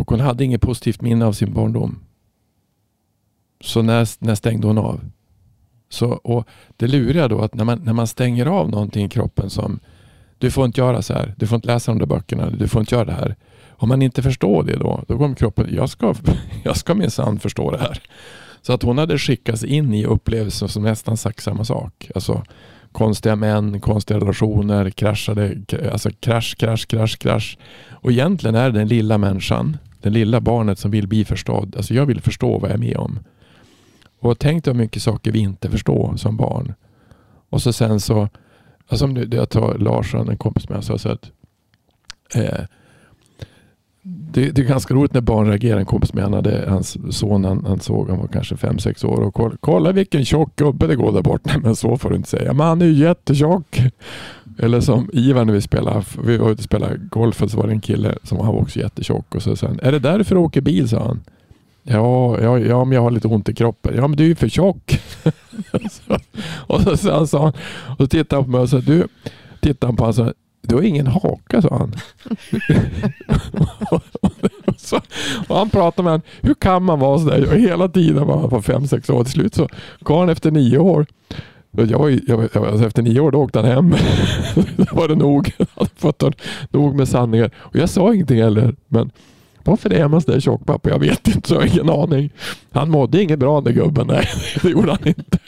Och 0.00 0.10
hon 0.10 0.20
hade 0.20 0.44
inget 0.44 0.60
positivt 0.60 1.00
minne 1.00 1.24
av 1.24 1.32
sin 1.32 1.52
barndom. 1.52 1.98
Så 3.60 3.82
när, 3.82 4.24
när 4.24 4.34
stängde 4.34 4.66
hon 4.66 4.78
av? 4.78 5.00
Så, 5.88 6.10
och 6.10 6.48
det 6.76 6.86
luriga 6.86 7.28
då 7.28 7.40
att 7.40 7.54
när 7.54 7.64
man, 7.64 7.80
när 7.84 7.92
man 7.92 8.06
stänger 8.06 8.46
av 8.46 8.70
någonting 8.70 9.04
i 9.06 9.08
kroppen 9.08 9.50
som 9.50 9.80
du 10.38 10.50
får 10.50 10.66
inte 10.66 10.80
göra 10.80 11.02
så 11.02 11.14
här, 11.14 11.34
du 11.36 11.46
får 11.46 11.56
inte 11.56 11.68
läsa 11.68 11.92
de 11.92 11.98
där 11.98 12.06
böckerna, 12.06 12.50
du 12.50 12.68
får 12.68 12.80
inte 12.80 12.94
göra 12.94 13.04
det 13.04 13.12
här. 13.12 13.36
Om 13.68 13.88
man 13.88 14.02
inte 14.02 14.22
förstår 14.22 14.62
det 14.62 14.76
då, 14.76 15.04
då 15.08 15.18
kommer 15.18 15.34
kroppen, 15.34 15.68
jag 15.74 15.90
ska, 15.90 16.14
jag 16.64 16.76
ska 16.76 16.94
minsann 16.94 17.38
förstå 17.38 17.70
det 17.70 17.78
här. 17.78 18.02
Så 18.62 18.72
att 18.72 18.82
hon 18.82 18.98
hade 18.98 19.18
skickats 19.18 19.64
in 19.64 19.94
i 19.94 20.04
upplevelser 20.04 20.66
som 20.66 20.82
nästan 20.82 21.16
sagt 21.16 21.42
samma 21.42 21.64
sak. 21.64 22.10
Alltså 22.14 22.42
konstiga 22.92 23.36
män, 23.36 23.80
konstiga 23.80 24.20
relationer, 24.20 24.90
kraschade, 24.90 25.56
alltså 25.92 26.10
krasch, 26.20 26.56
krasch, 26.58 26.86
krasch, 26.88 27.18
krasch. 27.18 27.58
Och 27.90 28.10
egentligen 28.10 28.54
är 28.54 28.70
det 28.70 28.78
den 28.78 28.88
lilla 28.88 29.18
människan, 29.18 29.76
det 30.00 30.10
lilla 30.10 30.40
barnet 30.40 30.78
som 30.78 30.90
vill 30.90 31.08
bli 31.08 31.24
förstådd. 31.24 31.76
Alltså 31.76 31.94
jag 31.94 32.06
vill 32.06 32.20
förstå 32.20 32.58
vad 32.58 32.70
jag 32.70 32.74
är 32.74 32.78
med 32.78 32.96
om. 32.96 33.20
Och 34.20 34.38
tänk 34.38 34.64
dig 34.64 34.74
hur 34.74 34.80
mycket 34.80 35.02
saker 35.02 35.32
vi 35.32 35.38
inte 35.38 35.70
förstår 35.70 36.16
som 36.16 36.36
barn. 36.36 36.74
Och 37.50 37.62
så 37.62 37.72
sen 37.72 38.00
så, 38.00 38.28
alltså 38.88 39.04
om 39.04 39.14
du, 39.14 39.36
jag 39.36 39.50
tar 39.50 39.78
Larsson, 39.78 40.28
en 40.28 40.36
kompis 40.36 40.68
med 40.68 40.76
mig, 40.76 40.84
sa 40.84 40.98
så 40.98 41.08
att 41.08 41.30
eh, 42.34 42.64
det, 44.02 44.50
det 44.50 44.62
är 44.62 44.66
ganska 44.66 44.94
roligt 44.94 45.14
när 45.14 45.20
barn 45.20 45.48
reagerar. 45.48 45.78
En 45.78 45.86
kompis 45.86 46.12
med 46.12 46.24
han 46.24 46.32
hade 46.32 46.64
hans 46.68 47.16
son, 47.18 47.44
han, 47.44 47.64
han 47.64 47.80
såg, 47.80 48.08
han 48.08 48.18
var 48.18 48.26
kanske 48.26 48.54
5-6 48.54 49.06
år 49.06 49.20
och 49.20 49.34
kolla, 49.34 49.56
kolla 49.60 49.92
vilken 49.92 50.24
tjock 50.24 50.56
gubbe 50.56 50.86
det 50.86 50.96
går 50.96 51.12
där 51.12 51.22
bort. 51.22 51.40
Nej 51.44 51.56
men 51.62 51.76
så 51.76 51.96
får 51.96 52.10
du 52.10 52.16
inte 52.16 52.28
säga. 52.28 52.52
Men 52.52 52.66
han 52.66 52.82
är 52.82 52.86
ju 52.86 52.92
jättetjock. 52.92 53.80
Eller 54.58 54.80
som 54.80 55.10
Ivar 55.12 55.44
när 55.44 55.52
vi 55.52 55.60
spelade, 55.60 56.04
vi 56.24 56.36
var 56.36 56.50
ute 56.50 56.60
och 56.60 56.64
spelade 56.64 56.96
golf 56.96 57.42
och 57.42 57.50
så 57.50 57.56
var 57.56 57.66
det 57.66 57.72
en 57.72 57.80
kille 57.80 58.14
som 58.22 58.38
han 58.38 58.46
var 58.46 58.62
också 58.62 58.78
jättetjock. 58.78 59.34
Och 59.34 59.42
så 59.42 59.56
sa 59.56 59.66
han, 59.66 59.80
är 59.82 59.92
det 59.92 59.98
därför 59.98 60.34
du 60.34 60.40
åker 60.40 60.60
bil? 60.60 60.88
sa 60.88 61.04
han. 61.06 61.20
Ja, 61.82 62.40
ja, 62.40 62.58
ja, 62.58 62.84
men 62.84 62.94
jag 62.94 63.02
har 63.02 63.10
lite 63.10 63.28
ont 63.28 63.48
i 63.48 63.54
kroppen. 63.54 63.96
Ja, 63.96 64.08
men 64.08 64.16
du 64.16 64.24
är 64.24 64.28
ju 64.28 64.34
för 64.34 64.48
tjock. 64.48 65.00
så, 65.90 66.18
och 66.74 66.80
så, 66.80 66.96
så, 66.96 67.26
sa 67.26 67.42
han, 67.42 67.52
och 67.88 67.96
så 67.96 68.06
tittade 68.06 68.42
han 68.42 68.44
på 68.44 68.50
mig 68.50 68.60
och 68.60 68.68
sa, 68.68 68.78
du, 68.78 69.08
tittade 69.60 69.88
han 69.88 69.96
på 69.96 70.02
honom 70.04 70.08
och 70.08 70.14
sa, 70.14 70.32
du 70.62 70.74
har 70.74 70.82
ingen 70.82 71.06
haka, 71.06 71.62
sa 71.62 71.78
han. 71.78 71.94
så, 74.76 75.00
och 75.48 75.56
han 75.56 75.70
pratade 75.70 76.04
med 76.04 76.12
honom, 76.12 76.26
hur 76.40 76.54
kan 76.54 76.82
man 76.82 76.98
vara 76.98 77.18
sådär? 77.18 77.48
Och 77.52 77.58
hela 77.58 77.88
tiden 77.88 78.26
var 78.26 78.38
han 78.38 78.48
var 78.48 78.60
fem, 78.62 78.86
sex 78.86 79.10
år. 79.10 79.24
Till 79.24 79.32
slut 79.32 79.54
så 79.54 79.68
kom 80.02 80.18
han 80.18 80.28
efter 80.28 80.50
nio 80.50 80.78
år. 80.78 81.06
Jag 81.70 82.20
jag, 82.26 82.56
alltså 82.56 82.86
efter 82.86 83.02
nio 83.02 83.20
år 83.20 83.30
då 83.30 83.38
åkte 83.38 83.58
han 83.58 83.68
hem. 83.68 83.90
då 84.76 84.84
var 84.92 85.08
det 85.08 85.14
nog. 85.14 85.52
Han 85.58 85.66
hade 85.74 85.90
fått 85.96 86.22
nog 86.70 86.94
med 86.94 87.08
sanningar. 87.08 87.50
Och 87.56 87.76
jag 87.76 87.88
sa 87.88 88.14
ingenting 88.14 88.42
heller. 88.42 88.74
Men 88.88 89.10
varför 89.64 89.92
är 89.92 90.08
man 90.08 90.20
sådär 90.20 90.40
tjock 90.40 90.66
pappa? 90.66 90.88
Jag 90.88 90.98
vet 90.98 91.28
inte, 91.28 91.48
så 91.48 91.54
jag 91.54 91.60
har 91.60 91.66
ingen 91.66 91.90
aning. 91.90 92.30
Han 92.70 92.90
mådde 92.90 93.22
inget 93.22 93.38
bra 93.38 93.60
den 93.60 93.74
gubben. 93.74 94.06
Nej, 94.06 94.28
det 94.62 94.68
gjorde 94.68 94.90
han 94.90 95.08
inte. 95.08 95.38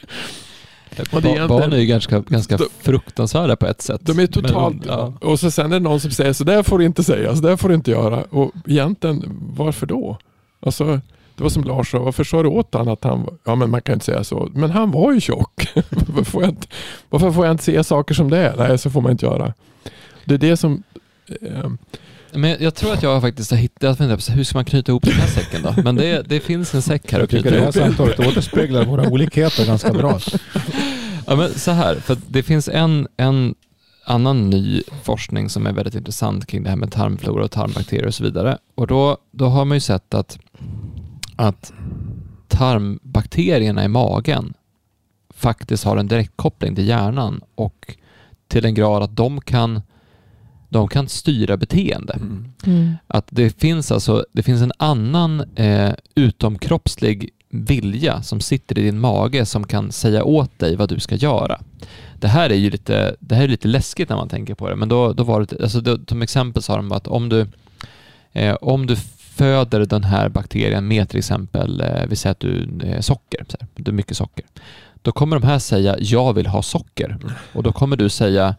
Ba- 0.96 1.48
Barn 1.48 1.72
är 1.72 1.76
ju 1.78 1.86
ganska, 1.86 2.20
ganska 2.20 2.56
De- 2.56 2.68
fruktansvärda 2.80 3.56
på 3.56 3.66
ett 3.66 3.82
sätt. 3.82 4.00
De 4.04 4.18
är 4.18 4.26
totalt... 4.26 4.74
Men, 4.76 4.88
ja. 4.88 5.12
Och 5.20 5.40
så 5.40 5.50
sen 5.50 5.66
är 5.72 5.76
det 5.76 5.80
någon 5.80 6.00
som 6.00 6.10
säger 6.10 6.32
så 6.32 6.44
där 6.44 6.62
får 6.62 6.78
du 6.78 6.84
inte 6.84 7.04
säga, 7.04 7.36
så 7.36 7.42
där 7.42 7.56
får 7.56 7.68
du 7.68 7.74
inte 7.74 7.90
göra. 7.90 8.24
Och 8.30 8.52
egentligen, 8.66 9.38
varför 9.56 9.86
då? 9.86 10.18
Alltså, 10.66 11.00
det 11.36 11.42
var 11.42 11.50
som 11.50 11.64
Lars 11.64 11.90
sa, 11.90 11.98
varför 11.98 12.24
sa 12.24 12.42
du 12.42 12.48
åt 12.48 12.74
han 12.74 12.88
att 12.88 13.04
han 13.04 13.26
Ja 13.44 13.54
men 13.54 13.70
man 13.70 13.82
kan 13.82 13.92
inte 13.92 14.04
säga 14.04 14.24
så. 14.24 14.48
Men 14.54 14.70
han 14.70 14.90
var 14.90 15.12
ju 15.12 15.20
tjock. 15.20 15.68
varför, 15.90 16.24
får 16.24 16.42
jag 16.42 16.50
inte, 16.50 16.66
varför 17.10 17.30
får 17.30 17.46
jag 17.46 17.52
inte 17.54 17.64
se 17.64 17.84
saker 17.84 18.14
som 18.14 18.30
det 18.30 18.38
är? 18.38 18.56
Nej, 18.56 18.78
så 18.78 18.90
får 18.90 19.00
man 19.00 19.12
inte 19.12 19.26
göra. 19.26 19.54
Det 20.24 20.34
är 20.34 20.38
det 20.38 20.56
som... 20.56 20.82
Eh, 21.42 21.70
Men 22.34 22.56
jag 22.60 22.74
tror 22.74 22.92
att 22.92 23.02
jag 23.02 23.22
faktiskt 23.22 23.50
har 23.50 23.58
hittat, 23.58 24.00
jag 24.00 24.34
hur 24.34 24.44
ska 24.44 24.58
man 24.58 24.64
knyta 24.64 24.92
ihop 24.92 25.02
den 25.02 25.12
här 25.12 25.26
säcken 25.26 25.62
då? 25.62 25.74
Men 25.82 25.96
det, 25.96 26.22
det 26.22 26.40
finns 26.40 26.74
en 26.74 26.82
säck 26.82 27.12
här 27.12 27.18
Jag 27.18 27.24
att 27.24 27.30
tycker 27.30 27.42
knyta 27.42 27.56
det 27.56 27.72
här 27.72 27.84
ihop. 27.84 27.96
samtalet 27.96 28.20
återspeglar 28.20 28.84
våra 28.84 29.08
olikheter 29.08 29.66
ganska 29.66 29.92
bra. 29.92 30.20
Ja, 31.26 31.36
men 31.36 31.54
så 31.54 31.70
här, 31.70 31.94
för 31.94 32.16
det 32.28 32.42
finns 32.42 32.68
en, 32.68 33.08
en 33.16 33.54
annan 34.04 34.50
ny 34.50 34.82
forskning 35.02 35.48
som 35.48 35.66
är 35.66 35.72
väldigt 35.72 35.94
intressant 35.94 36.46
kring 36.46 36.62
det 36.62 36.68
här 36.70 36.76
med 36.76 36.92
tarmflora 36.92 37.44
och 37.44 37.50
tarmbakterier 37.50 38.06
och 38.06 38.14
så 38.14 38.24
vidare. 38.24 38.58
Och 38.74 38.86
då, 38.86 39.16
då 39.30 39.46
har 39.46 39.64
man 39.64 39.76
ju 39.76 39.80
sett 39.80 40.14
att, 40.14 40.38
att 41.36 41.72
tarmbakterierna 42.48 43.84
i 43.84 43.88
magen 43.88 44.54
faktiskt 45.34 45.84
har 45.84 45.96
en 45.96 46.08
direktkoppling 46.08 46.74
till 46.74 46.88
hjärnan 46.88 47.40
och 47.54 47.96
till 48.48 48.64
en 48.64 48.74
grad 48.74 49.02
att 49.02 49.16
de 49.16 49.40
kan, 49.40 49.82
de 50.72 50.88
kan 50.88 51.08
styra 51.08 51.56
beteende. 51.56 52.12
Mm. 52.12 52.52
Mm. 52.66 52.94
Att 53.06 53.26
det 53.30 53.60
finns 53.60 53.92
alltså 53.92 54.24
det 54.32 54.42
finns 54.42 54.62
en 54.62 54.72
annan 54.76 55.40
eh, 55.54 55.92
utomkroppslig 56.14 57.30
vilja 57.48 58.22
som 58.22 58.40
sitter 58.40 58.78
i 58.78 58.82
din 58.82 59.00
mage 59.00 59.46
som 59.46 59.66
kan 59.66 59.92
säga 59.92 60.24
åt 60.24 60.58
dig 60.58 60.76
vad 60.76 60.88
du 60.88 61.00
ska 61.00 61.14
göra. 61.14 61.60
Det 62.14 62.28
här 62.28 62.50
är 62.50 62.54
ju 62.54 62.70
lite, 62.70 63.16
det 63.20 63.34
här 63.34 63.44
är 63.44 63.48
lite 63.48 63.68
läskigt 63.68 64.08
när 64.08 64.16
man 64.16 64.28
tänker 64.28 64.54
på 64.54 64.68
det, 64.68 64.76
men 64.76 64.88
då, 64.88 65.12
då 65.12 65.24
var 65.24 65.40
det, 65.40 65.62
alltså 65.62 65.80
då, 65.80 65.98
som 66.08 66.22
exempel 66.22 66.62
sa 66.62 66.76
de 66.76 66.92
att 66.92 67.08
om 67.08 67.28
du, 67.28 67.46
eh, 68.32 68.54
om 68.54 68.86
du 68.86 68.96
föder 69.18 69.86
den 69.86 70.04
här 70.04 70.28
bakterien 70.28 70.88
med 70.88 71.08
till 71.08 71.18
exempel, 71.18 71.80
eh, 71.80 72.06
vi 72.08 72.16
säger 72.16 72.32
att 72.32 72.40
du 72.40 72.68
eh, 72.84 73.00
socker, 73.00 73.44
så 73.48 73.56
här, 73.60 73.68
du 73.74 73.92
mycket 73.92 74.16
socker, 74.16 74.44
då 75.02 75.12
kommer 75.12 75.38
de 75.38 75.46
här 75.46 75.58
säga 75.58 75.96
jag 75.98 76.32
vill 76.32 76.46
ha 76.46 76.62
socker 76.62 77.18
och 77.52 77.62
då 77.62 77.72
kommer 77.72 77.96
du 77.96 78.08
säga 78.08 78.54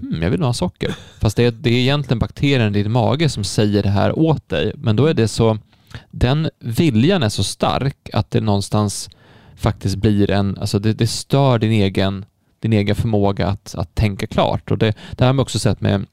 hmm, 0.00 0.22
jag 0.22 0.30
vill 0.30 0.40
nog 0.40 0.46
ha 0.46 0.54
socker. 0.54 0.94
Fast 1.20 1.36
det 1.36 1.44
är, 1.44 1.50
det 1.50 1.70
är 1.70 1.80
egentligen 1.80 2.18
bakterien 2.18 2.76
i 2.76 2.82
din 2.82 2.92
mage 2.92 3.28
som 3.28 3.44
säger 3.44 3.82
det 3.82 3.88
här 3.88 4.18
åt 4.18 4.48
dig, 4.48 4.72
men 4.76 4.96
då 4.96 5.06
är 5.06 5.14
det 5.14 5.28
så, 5.28 5.58
den 6.10 6.50
viljan 6.58 7.22
är 7.22 7.28
så 7.28 7.44
stark 7.44 8.10
att 8.12 8.30
det 8.30 8.40
någonstans 8.40 9.10
faktiskt 9.56 9.96
blir 9.96 10.30
en, 10.30 10.58
alltså 10.58 10.78
det, 10.78 10.92
det 10.92 11.06
stör 11.06 11.58
din 11.58 11.72
egen, 11.72 12.24
din 12.60 12.72
egen 12.72 12.96
förmåga 12.96 13.48
att, 13.48 13.74
att 13.74 13.94
tänka 13.94 14.26
klart. 14.26 14.70
Och 14.70 14.78
det, 14.78 14.94
det 15.10 15.24
här 15.24 15.26
har 15.26 15.32
man 15.32 15.42
också 15.42 15.58
sett 15.58 15.80
med, 15.80 16.06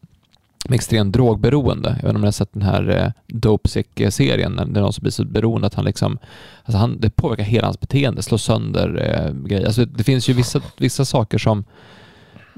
med 0.68 0.76
extremt 0.76 1.14
drogberoende. 1.14 1.90
Jag 1.90 1.96
vet 1.96 2.04
inte 2.04 2.16
om 2.16 2.22
ni 2.22 2.28
har 2.28 2.32
sett 2.32 2.54
den 2.54 2.62
här 2.62 2.90
eh, 2.90 3.12
Dopesick-serien, 3.28 4.52
när 4.52 4.66
det 4.66 4.80
är 4.80 4.82
någon 4.82 4.94
som 4.94 5.02
blir 5.02 5.12
så 5.12 5.26
beroende 5.26 5.68
att 5.68 5.74
han 5.74 5.86
liksom, 5.86 6.18
alltså 6.64 6.78
han, 6.78 7.00
det 7.00 7.10
påverkar 7.10 7.44
hela 7.44 7.68
hans 7.68 7.80
beteende, 7.80 8.22
slår 8.22 8.38
sönder 8.38 8.88
eh, 8.88 9.48
grejer. 9.48 9.66
Alltså 9.66 9.86
det 9.86 10.04
finns 10.04 10.30
ju 10.30 10.34
vissa, 10.34 10.62
vissa 10.78 11.06
saker 11.06 11.38
som 11.38 11.64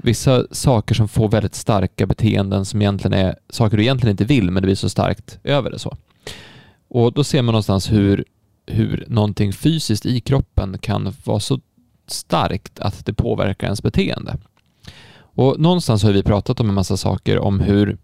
vissa 0.04 0.46
saker 0.52 0.96
som 0.96 1.08
får 1.08 1.30
väldigt 1.30 1.56
starka 1.56 2.06
beteenden 2.06 2.66
som 2.66 2.82
egentligen 2.82 3.14
är 3.14 3.36
saker 3.50 3.78
du 3.78 3.84
egentligen 3.84 4.12
inte 4.12 4.26
vill, 4.26 4.52
men 4.52 4.62
det 4.64 4.68
blir 4.68 4.76
så 4.76 4.90
starkt 4.90 5.40
över 5.44 5.72
det 5.72 5.80
så. 5.80 5.98
Och 6.88 7.14
då 7.14 7.24
ser 7.24 7.42
man 7.42 7.54
någonstans 7.54 7.92
hur, 7.92 8.26
hur 8.66 9.06
någonting 9.08 9.54
fysiskt 9.54 10.06
i 10.06 10.20
kroppen 10.20 10.78
kan 10.78 11.14
vara 11.24 11.40
så 11.40 11.60
starkt 12.08 12.80
att 12.80 13.06
det 13.06 13.14
påverkar 13.14 13.68
ens 13.68 13.84
beteende. 13.84 14.38
Och 15.34 15.60
någonstans 15.60 16.04
har 16.04 16.12
vi 16.12 16.24
pratat 16.24 16.60
om 16.60 16.70
en 16.70 16.76
massa 16.76 16.98
saker 16.98 17.40
om 17.40 17.60
hur 17.60 17.98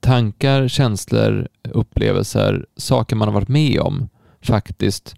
tankar, 0.00 0.68
känslor, 0.68 1.48
upplevelser, 1.62 2.66
saker 2.76 3.16
man 3.16 3.28
har 3.28 3.34
varit 3.34 3.48
med 3.48 3.80
om 3.80 4.08
faktiskt 4.40 5.14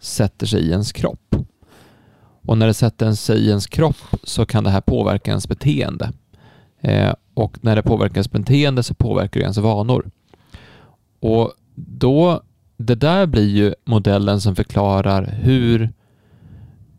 sätter 0.00 0.46
sig 0.46 0.60
i 0.60 0.70
ens 0.70 0.92
kropp. 0.92 1.36
Och 2.46 2.58
när 2.58 2.66
det 2.66 2.74
sätter 2.74 3.12
sig 3.12 3.38
i 3.38 3.48
ens 3.48 3.66
kropp 3.66 3.96
så 4.24 4.46
kan 4.46 4.64
det 4.64 4.70
här 4.70 4.80
påverka 4.80 5.30
ens 5.30 5.48
beteende. 5.48 6.12
Eh, 6.80 7.12
och 7.34 7.58
när 7.60 7.76
det 7.76 7.82
påverkar 7.82 8.14
ens 8.14 8.30
beteende 8.30 8.82
så 8.82 8.94
påverkar 8.94 9.40
det 9.40 9.44
ens 9.44 9.58
vanor. 9.58 10.10
Och 11.20 11.52
då, 11.74 12.42
det 12.76 12.94
där 12.94 13.26
blir 13.26 13.48
ju 13.48 13.74
modellen 13.84 14.40
som 14.40 14.56
förklarar 14.56 15.38
hur 15.42 15.92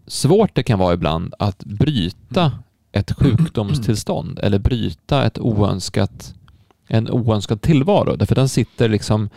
svårt 0.07 0.55
det 0.55 0.63
kan 0.63 0.79
vara 0.79 0.93
ibland 0.93 1.33
att 1.39 1.63
bryta 1.63 2.51
ett 2.91 3.11
sjukdomstillstånd 3.11 4.39
eller 4.43 4.59
bryta 4.59 5.25
ett 5.25 5.39
oönskat, 5.39 6.33
en 6.87 7.09
oönskad 7.09 7.61
tillvaro. 7.61 8.15
Därför 8.15 8.35
den 8.35 8.49
sitter 8.49 8.89
liksom, 8.89 9.29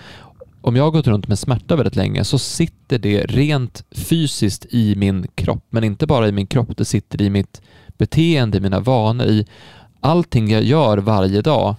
om 0.67 0.77
jag 0.77 0.85
har 0.85 0.91
gått 0.91 1.07
runt 1.07 1.29
med 1.29 1.39
smärta 1.39 1.77
väldigt 1.77 1.97
länge 1.97 2.25
så 2.25 2.39
sitter 2.39 2.99
det 2.99 3.27
rent 3.27 3.85
fysiskt 3.91 4.67
i 4.71 4.95
min 4.97 5.27
kropp, 5.35 5.65
men 5.71 5.85
inte 5.85 6.07
bara 6.07 6.29
i 6.29 6.33
min 6.33 6.47
kropp, 6.47 6.77
det 6.77 6.85
sitter 6.85 7.23
i 7.23 7.31
mitt 7.31 7.63
beteende, 7.99 8.59
i 8.59 8.61
mina 8.61 8.81
vanor, 8.81 9.27
i 9.27 9.47
allting 10.01 10.51
jag 10.51 10.63
gör 10.63 10.99
varje 10.99 11.43
dag 11.43 11.75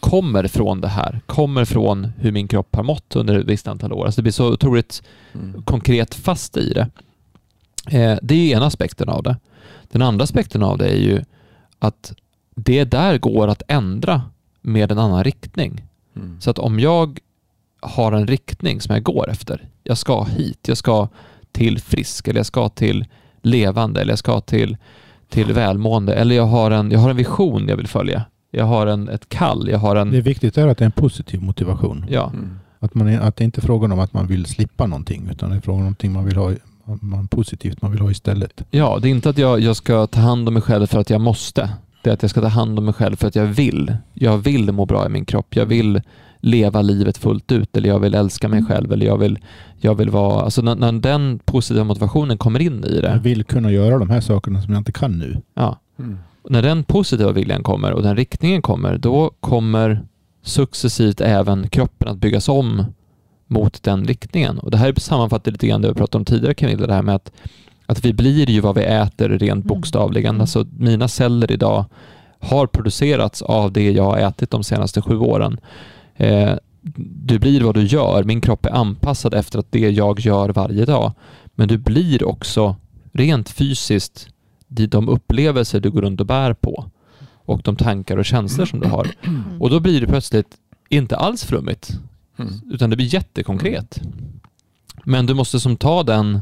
kommer 0.00 0.46
från 0.48 0.80
det 0.80 0.88
här, 0.88 1.20
kommer 1.26 1.64
från 1.64 2.04
hur 2.18 2.32
min 2.32 2.48
kropp 2.48 2.76
har 2.76 2.82
mått 2.82 3.16
under 3.16 3.38
ett 3.38 3.46
visst 3.46 3.68
antal 3.68 3.92
år. 3.92 4.06
Alltså 4.06 4.20
det 4.20 4.22
blir 4.22 4.32
så 4.32 4.52
otroligt 4.52 5.02
Mm. 5.34 5.62
konkret 5.62 6.14
fast 6.14 6.56
i 6.56 6.72
det. 6.72 6.88
Eh, 7.98 8.18
det 8.22 8.34
är 8.34 8.56
ena 8.56 8.66
aspekten 8.66 9.08
av 9.08 9.22
det. 9.22 9.36
Den 9.82 10.02
andra 10.02 10.24
aspekten 10.24 10.62
av 10.62 10.78
det 10.78 10.88
är 10.88 10.96
ju 11.00 11.22
att 11.78 12.14
det 12.54 12.84
där 12.84 13.18
går 13.18 13.48
att 13.48 13.62
ändra 13.68 14.22
med 14.60 14.92
en 14.92 14.98
annan 14.98 15.24
riktning. 15.24 15.84
Mm. 16.16 16.40
Så 16.40 16.50
att 16.50 16.58
om 16.58 16.80
jag 16.80 17.18
har 17.80 18.12
en 18.12 18.26
riktning 18.26 18.80
som 18.80 18.94
jag 18.94 19.04
går 19.04 19.30
efter, 19.30 19.68
jag 19.84 19.98
ska 19.98 20.24
hit, 20.24 20.68
jag 20.68 20.76
ska 20.76 21.08
till 21.52 21.80
frisk 21.80 22.28
eller 22.28 22.38
jag 22.38 22.46
ska 22.46 22.68
till 22.68 23.04
levande 23.42 24.00
eller 24.00 24.12
jag 24.12 24.18
ska 24.18 24.40
till, 24.40 24.76
till 25.28 25.52
välmående 25.52 26.14
eller 26.14 26.36
jag 26.36 26.46
har, 26.46 26.70
en, 26.70 26.90
jag 26.90 26.98
har 26.98 27.10
en 27.10 27.16
vision 27.16 27.68
jag 27.68 27.76
vill 27.76 27.88
följa. 27.88 28.24
Jag 28.50 28.64
har 28.64 28.86
en, 28.86 29.08
ett 29.08 29.28
kall, 29.28 29.68
jag 29.68 29.78
har 29.78 29.96
en... 29.96 30.10
Det 30.10 30.16
är 30.16 30.22
viktigt 30.22 30.58
är 30.58 30.66
att 30.66 30.78
det 30.78 30.82
är 30.82 30.86
en 30.86 30.92
positiv 30.92 31.42
motivation. 31.42 32.06
Ja, 32.08 32.32
Mm. 32.34 32.58
Att, 32.80 32.94
man 32.94 33.08
är, 33.08 33.20
att 33.20 33.36
det 33.36 33.44
inte 33.44 33.60
är 33.60 33.62
frågan 33.62 33.92
om 33.92 34.00
att 34.00 34.12
man 34.12 34.26
vill 34.26 34.46
slippa 34.46 34.86
någonting 34.86 35.28
utan 35.30 35.50
det 35.50 35.56
är 35.56 35.60
frågan 35.60 35.78
om 35.78 35.84
någonting 35.84 36.12
man 36.12 36.24
vill 36.24 36.36
ha, 36.36 36.52
man, 36.84 37.28
positivt 37.28 37.82
man 37.82 37.90
vill 37.90 38.00
ha 38.00 38.10
istället. 38.10 38.62
Ja, 38.70 38.98
det 39.02 39.08
är 39.08 39.10
inte 39.10 39.30
att 39.30 39.38
jag, 39.38 39.60
jag 39.60 39.76
ska 39.76 40.06
ta 40.06 40.20
hand 40.20 40.48
om 40.48 40.54
mig 40.54 40.62
själv 40.62 40.86
för 40.86 40.98
att 40.98 41.10
jag 41.10 41.20
måste. 41.20 41.70
Det 42.02 42.10
är 42.10 42.14
att 42.14 42.22
jag 42.22 42.30
ska 42.30 42.40
ta 42.40 42.48
hand 42.48 42.78
om 42.78 42.84
mig 42.84 42.94
själv 42.94 43.16
för 43.16 43.28
att 43.28 43.34
jag 43.36 43.46
vill. 43.46 43.96
Jag 44.14 44.38
vill 44.38 44.72
må 44.72 44.86
bra 44.86 45.06
i 45.06 45.08
min 45.08 45.24
kropp. 45.24 45.56
Jag 45.56 45.66
vill 45.66 46.02
leva 46.40 46.82
livet 46.82 47.18
fullt 47.18 47.52
ut 47.52 47.76
eller 47.76 47.88
jag 47.88 47.98
vill 48.00 48.14
älska 48.14 48.48
mig 48.48 48.64
själv 48.64 48.92
eller 48.92 49.06
jag 49.06 49.18
vill, 49.18 49.38
jag 49.76 49.94
vill 49.94 50.10
vara... 50.10 50.42
Alltså 50.42 50.62
när, 50.62 50.74
när 50.74 50.92
den 50.92 51.38
positiva 51.44 51.84
motivationen 51.84 52.38
kommer 52.38 52.60
in 52.60 52.84
i 52.84 52.94
Jag 52.94 53.02
det, 53.02 53.20
vill 53.22 53.44
kunna 53.44 53.70
göra 53.72 53.98
de 53.98 54.10
här 54.10 54.20
sakerna 54.20 54.62
som 54.62 54.72
jag 54.74 54.80
inte 54.80 54.92
kan 54.92 55.18
nu. 55.18 55.36
ja, 55.54 55.78
Mm. 55.98 56.18
när 56.48 56.62
den 56.62 56.84
positiva 56.84 57.32
viljan 57.32 57.62
kommer 57.62 57.92
och 57.92 58.02
den 58.02 58.16
riktningen 58.16 58.62
kommer, 58.62 58.98
då 58.98 59.30
kommer 59.40 60.00
successivt 60.42 61.20
även 61.20 61.68
kroppen 61.68 62.08
att 62.08 62.18
byggas 62.18 62.48
om 62.48 62.84
mot 63.46 63.82
den 63.82 64.04
riktningen. 64.04 64.58
Och 64.58 64.70
det 64.70 64.76
här 64.76 64.94
sammanfattar 64.96 65.52
lite 65.52 65.66
grann 65.66 65.82
det 65.82 65.88
vi 65.88 65.94
pratade 65.94 66.18
om 66.20 66.24
tidigare 66.24 66.54
Camilla, 66.54 66.86
det 66.86 66.94
här 66.94 67.02
med 67.02 67.14
att, 67.14 67.32
att 67.86 68.04
vi 68.04 68.12
blir 68.12 68.50
ju 68.50 68.60
vad 68.60 68.74
vi 68.74 68.82
äter 68.84 69.28
rent 69.28 69.42
Mm. 69.64 69.66
bokstavligen. 69.66 70.30
Mm. 70.30 70.40
Alltså 70.40 70.66
mina 70.78 71.08
celler 71.08 71.52
idag 71.52 71.84
har 72.40 72.66
producerats 72.66 73.42
av 73.42 73.72
det 73.72 73.90
jag 73.90 74.04
har 74.04 74.18
ätit 74.18 74.50
de 74.50 74.64
senaste 74.64 75.02
sju 75.02 75.18
åren. 75.18 75.60
Eh, 76.18 76.54
du 77.22 77.38
blir 77.38 77.60
vad 77.60 77.74
du 77.74 77.82
gör. 77.86 78.24
Min 78.24 78.40
kropp 78.40 78.66
är 78.66 78.70
anpassad 78.70 79.34
efter 79.34 79.58
att 79.58 79.72
det 79.72 79.90
jag 79.90 80.20
gör 80.20 80.48
varje 80.48 80.84
dag. 80.84 81.12
Men 81.54 81.68
du 81.68 81.78
blir 81.78 82.24
också 82.24 82.76
rent 83.12 83.48
fysiskt 83.50 84.28
de, 84.68 84.86
de 84.86 85.08
upplevelser 85.08 85.80
du 85.80 85.90
går 85.90 86.02
runt 86.02 86.20
och 86.20 86.26
bär 86.26 86.54
på 86.54 86.90
och 87.34 87.60
de 87.64 87.76
tankar 87.76 88.16
och 88.16 88.24
känslor 88.24 88.66
som 88.66 88.80
du 88.80 88.88
har. 88.88 89.08
Och 89.60 89.70
då 89.70 89.80
blir 89.80 90.00
det 90.00 90.06
plötsligt 90.06 90.56
inte 90.88 91.16
alls 91.16 91.44
flummigt, 91.44 91.90
Mm. 92.40 92.52
utan 92.70 92.90
det 92.90 92.96
blir 92.96 93.14
jättekonkret. 93.14 94.00
Men 95.04 95.26
du 95.26 95.34
måste 95.34 95.60
som 95.60 95.76
ta 95.76 96.02
den, 96.02 96.40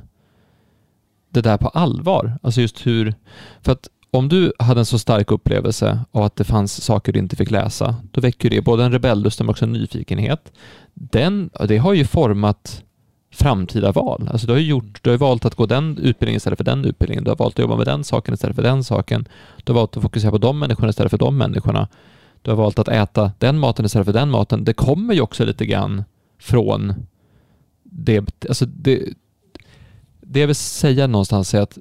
det 1.30 1.40
där 1.40 1.56
på 1.56 1.68
allvar. 1.68 2.38
Alltså 2.42 2.60
just 2.60 2.86
hur, 2.86 3.14
för 3.62 3.72
att 3.72 3.88
om 4.16 4.28
du 4.28 4.52
hade 4.58 4.80
en 4.80 4.86
så 4.86 4.98
stark 4.98 5.30
upplevelse 5.30 6.00
av 6.10 6.22
att 6.22 6.36
det 6.36 6.44
fanns 6.44 6.82
saker 6.82 7.12
du 7.12 7.18
inte 7.18 7.36
fick 7.36 7.50
läsa, 7.50 7.94
då 8.10 8.20
väcker 8.20 8.50
det 8.50 8.60
både 8.60 8.84
en 8.84 8.92
rebelllust 8.92 9.40
men 9.40 9.48
också 9.48 9.64
en 9.64 9.72
nyfikenhet. 9.72 10.52
Den, 10.94 11.50
det 11.68 11.78
har 11.78 11.94
ju 11.94 12.04
format 12.04 12.82
framtida 13.30 13.92
val. 13.92 14.28
Alltså 14.32 14.46
du 14.46 14.52
har 14.52 14.60
ju 14.60 14.66
gjort, 14.66 15.04
du 15.04 15.10
har 15.10 15.16
valt 15.16 15.44
att 15.44 15.54
gå 15.54 15.66
den 15.66 15.98
utbildningen 15.98 16.36
istället 16.36 16.56
för 16.56 16.64
den 16.64 16.84
utbildningen. 16.84 17.24
Du 17.24 17.30
har 17.30 17.36
valt 17.36 17.54
att 17.54 17.58
jobba 17.58 17.76
med 17.76 17.86
den 17.86 18.04
saken 18.04 18.34
istället 18.34 18.56
för 18.56 18.62
den 18.62 18.84
saken. 18.84 19.28
Du 19.64 19.72
har 19.72 19.80
valt 19.80 19.96
att 19.96 20.02
fokusera 20.02 20.30
på 20.30 20.38
de 20.38 20.58
människorna 20.58 20.88
istället 20.88 21.10
för 21.10 21.18
de 21.18 21.36
människorna. 21.36 21.88
Du 22.42 22.50
har 22.50 22.56
valt 22.56 22.78
att 22.78 22.88
äta 22.88 23.32
den 23.38 23.58
maten 23.58 23.84
istället 23.84 24.06
för 24.06 24.12
den 24.12 24.30
maten. 24.30 24.64
Det 24.64 24.72
kommer 24.72 25.14
ju 25.14 25.20
också 25.20 25.44
lite 25.44 25.66
grann 25.66 26.04
från 26.38 26.94
det, 27.82 28.46
alltså 28.48 28.66
det, 28.66 29.02
det 30.20 30.40
jag 30.40 30.46
vill 30.46 30.56
säga 30.56 31.06
någonstans 31.06 31.54
är 31.54 31.60
att 31.60 31.78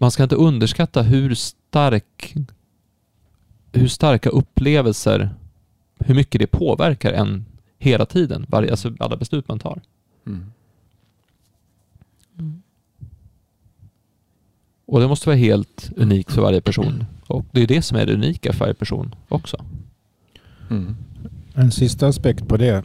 man 0.00 0.10
ska 0.10 0.22
inte 0.22 0.36
underskatta 0.36 1.02
hur 1.02 1.34
stark 1.34 2.34
hur 3.72 3.88
starka 3.88 4.30
upplevelser, 4.30 5.30
hur 5.98 6.14
mycket 6.14 6.40
det 6.40 6.46
påverkar 6.46 7.12
en 7.12 7.44
hela 7.78 8.06
tiden, 8.06 8.46
varje, 8.48 8.70
alltså 8.70 8.94
alla 8.98 9.16
beslut 9.16 9.48
man 9.48 9.58
tar. 9.58 9.80
Mm. 10.26 10.44
Mm. 12.38 12.62
Och 14.86 15.00
det 15.00 15.08
måste 15.08 15.28
vara 15.28 15.36
helt 15.36 15.90
unikt 15.96 16.32
för 16.32 16.42
varje 16.42 16.60
person. 16.60 17.04
Och 17.26 17.44
det 17.52 17.62
är 17.62 17.66
det 17.66 17.82
som 17.82 17.98
är 17.98 18.06
det 18.06 18.14
unika 18.14 18.52
för 18.52 18.60
varje 18.60 18.74
person 18.74 19.14
också. 19.28 19.64
Mm. 20.70 20.96
En 21.54 21.72
sista 21.72 22.06
aspekt 22.06 22.48
på 22.48 22.56
det 22.56 22.84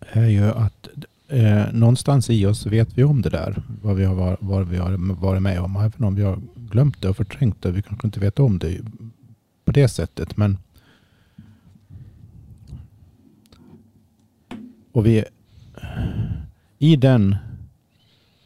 är 0.00 0.26
ju 0.26 0.44
att 0.44 0.88
eh, 1.28 1.72
någonstans 1.72 2.30
i 2.30 2.46
oss 2.46 2.66
vet 2.66 2.98
vi 2.98 3.04
om 3.04 3.22
det 3.22 3.30
där. 3.30 3.62
Vad 3.82 3.96
vi 3.96 4.04
har, 4.04 4.14
var, 4.14 4.36
vad 4.40 4.68
vi 4.68 4.76
har 4.76 5.14
varit 5.20 5.42
med 5.42 5.60
om. 5.60 5.76
Även 5.76 6.04
om 6.04 6.14
vi 6.14 6.22
har 6.22 6.38
glömt 6.54 7.02
det 7.02 7.08
och 7.08 7.16
förträngt 7.16 7.62
det. 7.62 7.70
Vi 7.70 7.82
kanske 7.82 8.06
inte 8.06 8.20
vet 8.20 8.38
om 8.38 8.58
det 8.58 8.80
på 9.64 9.72
det 9.72 9.88
sättet. 9.88 10.36
Men 10.36 10.58
och 14.92 15.06
vi 15.06 15.24
i 16.78 16.96
den 16.96 17.36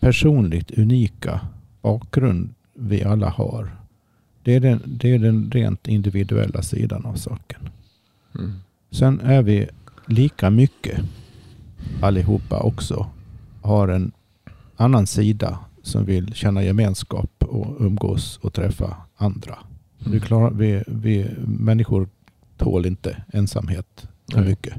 personligt 0.00 0.78
unika 0.78 1.40
bakgrund 1.82 2.54
vi 2.74 3.04
alla 3.04 3.28
har 3.28 3.76
Det 4.42 4.54
är 4.54 4.60
den, 4.60 4.82
det 4.86 5.14
är 5.14 5.18
den 5.18 5.50
rent 5.50 5.88
individuella 5.88 6.62
sidan 6.62 7.06
av 7.06 7.14
saken. 7.14 7.68
Mm. 8.34 8.52
Sen 8.90 9.20
är 9.20 9.42
vi 9.42 9.68
lika 10.06 10.50
mycket 10.50 11.00
allihopa 12.02 12.60
också 12.60 13.06
har 13.62 13.88
en 13.88 14.12
annan 14.76 15.06
sida 15.06 15.58
som 15.82 16.04
vill 16.04 16.34
känna 16.34 16.62
gemenskap 16.62 17.44
och 17.44 17.76
umgås 17.80 18.38
och 18.42 18.52
träffa 18.52 18.96
andra. 19.16 19.58
Mm. 20.00 20.12
Vi, 20.12 20.20
klarar, 20.20 20.50
vi, 20.50 20.82
vi 20.86 21.30
människor 21.46 22.08
tål 22.56 22.86
inte 22.86 23.22
ensamhet 23.32 24.08
Nej. 24.34 24.48
mycket. 24.48 24.74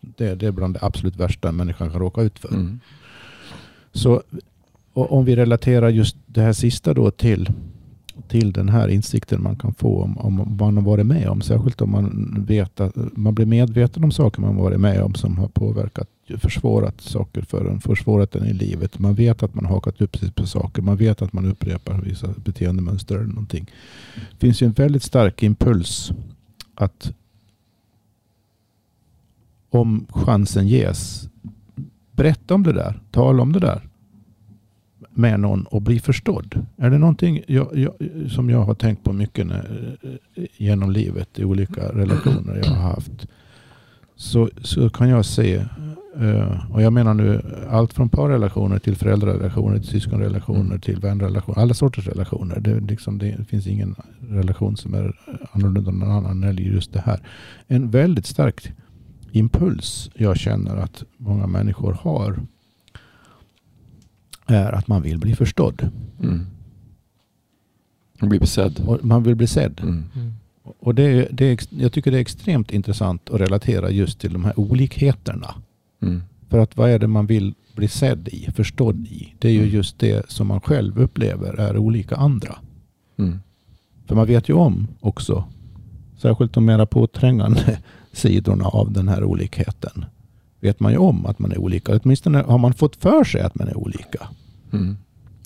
Det, 0.00 0.34
det 0.34 0.46
är 0.46 0.52
bland 0.52 0.74
det 0.74 0.80
absolut 0.82 1.16
värsta 1.16 1.52
människan 1.52 1.90
kan 1.90 2.00
råka 2.00 2.22
ut 2.22 2.38
för. 2.38 2.48
Mm. 2.48 2.80
Så 3.92 4.22
och 4.92 5.12
om 5.12 5.24
vi 5.24 5.36
relaterar 5.36 5.88
just 5.88 6.16
det 6.26 6.40
här 6.40 6.52
sista 6.52 6.94
då 6.94 7.10
till, 7.10 7.52
till 8.28 8.52
den 8.52 8.68
här 8.68 8.88
insikten 8.88 9.42
man 9.42 9.56
kan 9.56 9.74
få 9.74 10.02
om, 10.02 10.18
om 10.18 10.36
vad 10.36 10.72
man 10.72 10.76
har 10.76 10.90
varit 10.90 11.06
med 11.06 11.28
om. 11.28 11.40
Särskilt 11.40 11.80
om 11.80 11.90
man, 11.90 12.36
vet 12.48 12.80
att, 12.80 12.96
man 13.16 13.34
blir 13.34 13.46
medveten 13.46 14.04
om 14.04 14.12
saker 14.12 14.40
man 14.40 14.56
varit 14.56 14.80
med 14.80 15.02
om 15.02 15.14
som 15.14 15.38
har 15.38 15.48
påverkat, 15.48 16.08
försvårat 16.38 17.00
saker 17.00 17.42
för 17.42 17.64
en, 17.64 17.80
försvårat 17.80 18.34
en 18.34 18.46
i 18.46 18.52
livet. 18.52 18.98
Man 18.98 19.14
vet 19.14 19.42
att 19.42 19.54
man 19.54 19.64
har 19.64 19.74
hakat 19.74 20.00
upp 20.00 20.16
sig 20.16 20.32
på 20.32 20.46
saker. 20.46 20.82
Man 20.82 20.96
vet 20.96 21.22
att 21.22 21.32
man 21.32 21.46
upprepar 21.46 22.00
vissa 22.00 22.28
beteendemönster 22.44 23.14
eller 23.14 23.26
någonting. 23.26 23.70
Det 24.14 24.46
finns 24.46 24.62
ju 24.62 24.66
en 24.66 24.72
väldigt 24.72 25.02
stark 25.02 25.42
impuls 25.42 26.12
att 26.74 27.12
om 29.70 30.06
chansen 30.08 30.68
ges, 30.68 31.28
berätta 32.12 32.54
om 32.54 32.62
det 32.62 32.72
där, 32.72 33.00
tala 33.10 33.42
om 33.42 33.52
det 33.52 33.60
där 33.60 33.90
med 35.10 35.40
någon 35.40 35.64
och 35.64 35.82
bli 35.82 36.00
förstådd. 36.00 36.66
Är 36.76 36.90
det 36.90 36.98
någonting 36.98 37.42
jag, 37.46 37.78
jag, 37.78 37.94
som 38.30 38.50
jag 38.50 38.62
har 38.62 38.74
tänkt 38.74 39.04
på 39.04 39.12
mycket 39.12 39.46
när, 39.46 39.96
eh, 40.34 40.44
genom 40.56 40.90
livet 40.90 41.38
i 41.38 41.44
olika 41.44 41.88
relationer 41.88 42.56
jag 42.56 42.70
har 42.70 42.82
haft. 42.82 43.26
Så, 44.20 44.50
så 44.62 44.90
kan 44.90 45.08
jag 45.08 45.24
se, 45.24 45.54
eh, 46.16 46.72
och 46.72 46.82
jag 46.82 46.92
menar 46.92 47.14
nu 47.14 47.42
allt 47.70 47.92
från 47.92 48.08
parrelationer 48.08 48.78
till 48.78 48.96
föräldrarelationer, 48.96 49.78
till 49.78 49.88
syskonrelationer, 49.88 50.78
till 50.78 51.00
vänrelationer, 51.00 51.58
alla 51.58 51.74
sorters 51.74 52.06
relationer. 52.06 52.60
Det, 52.60 52.80
liksom, 52.80 53.18
det 53.18 53.44
finns 53.48 53.66
ingen 53.66 53.94
relation 54.20 54.76
som 54.76 54.94
är 54.94 55.16
annorlunda 55.52 55.90
än 55.90 55.98
någon 55.98 56.10
annan 56.10 56.42
eller 56.42 56.62
just 56.62 56.92
det 56.92 57.00
här. 57.00 57.20
En 57.66 57.90
väldigt 57.90 58.26
stark 58.26 58.72
impuls 59.32 60.10
jag 60.14 60.36
känner 60.36 60.76
att 60.76 61.04
många 61.16 61.46
människor 61.46 61.92
har 61.92 62.40
är 64.46 64.72
att 64.72 64.88
man 64.88 65.02
vill 65.02 65.18
bli 65.18 65.34
förstådd. 65.36 65.90
Mm. 66.22 66.46
Man 68.20 68.28
blir 68.28 68.40
besedd. 68.40 68.80
Och 68.86 69.04
man 69.04 69.22
vill 69.22 69.34
bli 69.34 69.46
sedd. 69.46 69.80
Mm. 69.82 70.04
Och 70.62 70.94
det, 70.94 71.28
det 71.32 71.68
jag 71.70 71.92
tycker 71.92 72.10
det 72.10 72.16
är 72.18 72.20
extremt 72.20 72.72
intressant 72.72 73.30
att 73.30 73.40
relatera 73.40 73.90
just 73.90 74.18
till 74.20 74.32
de 74.32 74.44
här 74.44 74.60
olikheterna. 74.60 75.54
Mm. 76.02 76.22
För 76.48 76.58
att 76.58 76.76
vad 76.76 76.90
är 76.90 76.98
det 76.98 77.06
man 77.06 77.26
vill 77.26 77.54
bli 77.74 77.88
sedd 77.88 78.28
i, 78.28 78.50
förstådd 78.52 79.06
i? 79.06 79.34
Det 79.38 79.48
är 79.48 79.52
ju 79.52 79.58
Mm. 79.62 79.74
just 79.74 79.98
det 79.98 80.30
som 80.30 80.46
man 80.46 80.60
själv 80.60 80.98
upplever 80.98 81.54
är 81.54 81.78
olika 81.78 82.16
andra. 82.16 82.58
Mm. 83.18 83.38
För 84.06 84.14
man 84.14 84.26
vet 84.26 84.48
ju 84.48 84.54
om 84.54 84.86
också, 85.00 85.44
särskilt 86.18 86.52
de 86.52 86.64
mera 86.64 86.86
påträngande 86.86 87.78
sidorna 88.12 88.64
av 88.64 88.92
den 88.92 89.08
här 89.08 89.24
olikheten. 89.24 90.04
Vet 90.60 90.80
man 90.80 90.92
ju 90.92 90.98
om 90.98 91.26
att 91.26 91.38
man 91.38 91.52
är 91.52 91.58
olika. 91.58 91.98
Åtminstone 92.02 92.38
har 92.38 92.58
man 92.58 92.74
fått 92.74 92.96
för 92.96 93.24
sig 93.24 93.40
att 93.40 93.54
man 93.54 93.68
är 93.68 93.76
olika. 93.76 94.28
Mm. 94.72 94.96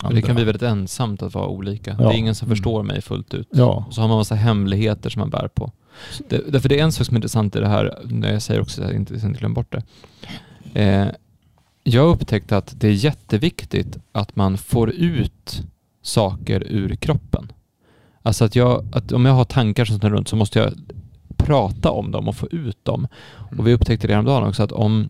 Och 0.03 0.14
det 0.14 0.20
kan 0.20 0.30
andra. 0.30 0.34
bli 0.34 0.45
väldigt 0.45 0.62
ensamt 0.62 1.22
att 1.22 1.34
vara 1.34 1.47
olika. 1.49 1.97
Ja. 1.99 2.09
Det 2.09 2.14
är 2.14 2.18
ingen 2.18 2.34
som 2.34 2.47
Mm. 2.47 2.57
förstår 2.57 2.82
mig 2.82 3.03
fullt 3.03 3.34
ut. 3.34 3.49
Ja. 3.53 3.84
Och 3.88 3.95
så 3.95 4.01
har 4.01 4.09
man 4.09 4.16
massa 4.18 4.34
hemligheter 4.34 5.11
som 5.11 5.20
man 5.20 5.30
bär 5.30 5.49
på. 5.49 5.72
Det, 6.28 6.40
därför 6.53 6.68
det 6.68 6.80
är 6.80 6.84
en 6.84 6.92
sak 6.92 7.07
som 7.07 7.14
är 7.14 7.18
intressant 7.18 7.57
i 7.57 7.61
det 7.61 7.68
här, 7.68 7.99
när 8.05 8.32
jag 8.32 8.42
säger 8.42 8.61
också 8.61 8.82
att 8.82 8.88
jag 8.88 8.97
inte, 8.97 9.14
inte 9.14 9.28
glöm 9.38 9.55
bort 9.55 9.72
det. 9.72 9.82
Eh, 10.82 11.07
jag 11.84 12.09
upptäckte 12.09 12.57
att 12.57 12.80
det 12.80 12.88
är 12.88 12.92
jätteviktigt 12.92 13.99
att 14.12 14.36
man 14.36 14.59
får 14.59 14.90
ut 14.90 15.62
saker 16.03 16.62
ur 16.68 16.95
kroppen. 16.97 17.53
Alltså 18.22 18.45
att, 18.45 18.57
jag, 18.57 18.84
att 18.92 19.12
om 19.12 19.24
jag 19.24 19.32
har 19.32 19.45
tankar 19.45 19.84
som 19.84 19.99
snurrar 19.99 20.14
runt 20.16 20.28
så 20.28 20.36
måste 20.36 20.59
jag 20.59 20.72
prata 21.36 21.90
om 21.90 22.11
dem 22.11 22.28
och 22.28 22.36
få 22.36 22.49
ut 22.51 22.84
dem. 22.84 23.07
Och 23.59 23.66
vi 23.66 23.72
upptäckte 23.74 24.07
det 24.07 24.12
häromdagen 24.12 24.49
också 24.49 24.62
att 24.62 24.72
om, 24.72 25.09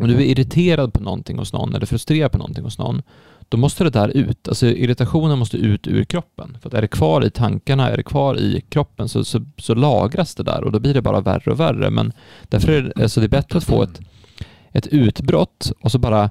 om 0.00 0.08
du 0.08 0.14
är 0.14 0.20
irriterad 0.20 0.92
på 0.92 1.02
någonting 1.02 1.38
hos 1.38 1.52
någon 1.52 1.74
eller 1.74 1.86
frustrerad 1.86 2.32
på 2.32 2.38
någonting 2.38 2.64
hos 2.64 2.78
någon 2.78 3.02
då 3.48 3.56
måste 3.56 3.84
det 3.84 3.90
där 3.90 4.08
ut. 4.08 4.48
Alltså 4.48 4.66
irritationen 4.66 5.38
måste 5.38 5.56
ut 5.56 5.86
ur 5.86 6.04
kroppen. 6.04 6.58
För 6.62 6.68
att 6.68 6.74
är 6.74 6.80
det 6.82 6.88
kvar 6.88 7.26
i 7.26 7.30
tankarna, 7.30 7.90
är 7.90 7.96
det 7.96 8.02
kvar 8.02 8.38
i 8.38 8.64
kroppen 8.68 9.08
så, 9.08 9.24
så, 9.24 9.44
så 9.58 9.74
lagras 9.74 10.34
det 10.34 10.42
där 10.42 10.64
och 10.64 10.72
då 10.72 10.80
blir 10.80 10.94
det 10.94 11.02
bara 11.02 11.20
värre 11.20 11.50
och 11.50 11.60
värre. 11.60 11.90
Men 11.90 12.12
därför 12.42 12.72
är 12.72 12.82
det, 12.82 13.02
alltså 13.02 13.20
det 13.20 13.26
är 13.26 13.28
bättre 13.28 13.58
att 13.58 13.64
få 13.64 13.82
ett, 13.82 14.00
ett 14.72 14.86
utbrott 14.86 15.72
och 15.80 15.92
så 15.92 15.98
bara 15.98 16.30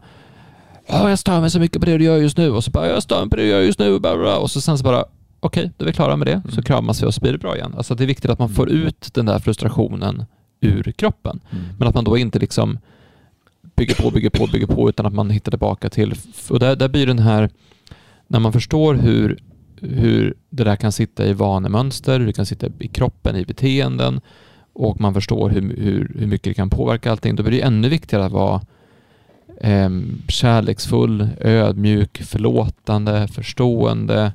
Ja, 0.89 1.09
jag 1.09 1.19
stör 1.19 1.41
mig 1.41 1.49
så 1.49 1.59
mycket 1.59 1.79
på 1.81 1.85
det 1.85 1.97
du 1.97 2.03
gör 2.03 2.17
just 2.17 2.37
nu 2.37 2.51
och 2.51 2.63
så 2.63 2.71
bara 2.71 2.87
jag 2.87 3.03
stör 3.03 3.19
mig 3.19 3.29
på 3.29 3.35
det 3.35 3.41
du 3.41 3.47
gör 3.47 3.61
just 3.61 3.79
nu 3.79 3.99
bla, 3.99 4.17
bla, 4.17 4.37
och 4.37 4.51
så 4.51 4.61
sen 4.61 4.77
så 4.77 4.83
bara 4.83 5.05
okej, 5.39 5.71
då 5.77 5.85
är 5.85 5.87
vi 5.87 5.93
klara 5.93 6.15
med 6.15 6.27
det. 6.27 6.41
Så 6.45 6.51
Mm. 6.51 6.63
kramas 6.63 7.03
vi 7.03 7.07
och 7.07 7.13
så 7.13 7.21
blir 7.21 7.31
det 7.31 7.37
bra 7.37 7.55
igen. 7.55 7.73
Alltså 7.77 7.95
det 7.95 8.03
är 8.03 8.07
viktigt 8.07 8.31
att 8.31 8.39
man 8.39 8.49
får 8.49 8.69
ut 8.69 9.09
den 9.13 9.25
där 9.25 9.39
frustrationen 9.39 10.25
ur 10.61 10.91
kroppen. 10.91 11.39
Mm. 11.51 11.63
Men 11.79 11.87
att 11.87 11.95
man 11.95 12.03
då 12.03 12.17
inte 12.17 12.39
liksom 12.39 12.79
bygger 13.77 13.95
på, 13.95 14.11
bygger 14.11 14.29
på, 14.29 14.47
bygger 14.47 14.67
på 14.67 14.89
utan 14.89 15.05
att 15.05 15.13
man 15.13 15.29
hittar 15.29 15.51
tillbaka 15.51 15.89
till... 15.89 16.13
Och 16.49 16.59
där, 16.59 16.75
där 16.75 16.89
blir 16.89 17.07
den 17.07 17.19
här... 17.19 17.49
När 18.27 18.39
man 18.39 18.53
förstår 18.53 18.93
hur, 18.93 19.39
hur 19.81 20.33
det 20.49 20.63
där 20.63 20.75
kan 20.75 20.91
sitta 20.91 21.25
i 21.25 21.33
vanemönster, 21.33 22.19
hur 22.19 22.27
det 22.27 22.33
kan 22.33 22.45
sitta 22.45 22.67
i 22.79 22.87
kroppen, 22.87 23.35
i 23.35 23.45
beteenden 23.45 24.21
och 24.73 25.01
man 25.01 25.13
förstår 25.13 25.49
hur, 25.49 25.61
hur, 25.61 26.11
hur 26.19 26.27
mycket 26.27 26.43
det 26.43 26.53
kan 26.53 26.69
påverka 26.69 27.11
allting, 27.11 27.35
då 27.35 27.43
blir 27.43 27.51
det 27.51 27.65
ännu 27.65 27.89
viktigare 27.89 28.25
att 28.25 28.31
vara 28.31 28.61
eh, 29.61 29.89
kärleksfull, 30.27 31.29
ödmjuk, 31.39 32.17
förlåtande, 32.17 33.27
förstående. 33.27 34.31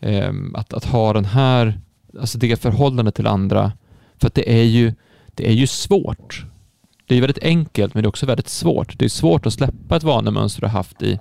Eh, 0.00 0.32
att, 0.54 0.72
att 0.72 0.84
ha 0.84 1.12
den 1.12 1.24
här, 1.24 1.80
alltså 2.20 2.38
det 2.38 2.60
förhållandet 2.60 3.14
till 3.14 3.26
andra. 3.26 3.72
För 4.20 4.26
att 4.26 4.34
det 4.34 4.60
är 4.60 4.64
ju, 4.64 4.92
det 5.34 5.48
är 5.48 5.52
ju 5.52 5.66
svårt. 5.66 6.44
Det 7.10 7.16
är 7.16 7.20
väldigt 7.20 7.44
enkelt 7.44 7.94
men 7.94 8.02
det 8.02 8.06
är 8.06 8.08
också 8.08 8.26
väldigt 8.26 8.48
svårt. 8.48 8.98
Det 8.98 9.04
är 9.04 9.08
svårt 9.08 9.46
att 9.46 9.52
släppa 9.52 9.96
ett 9.96 10.02
vanemönster 10.02 10.60
du 10.60 10.66
har 10.66 10.72
haft 10.72 11.02
i, 11.02 11.20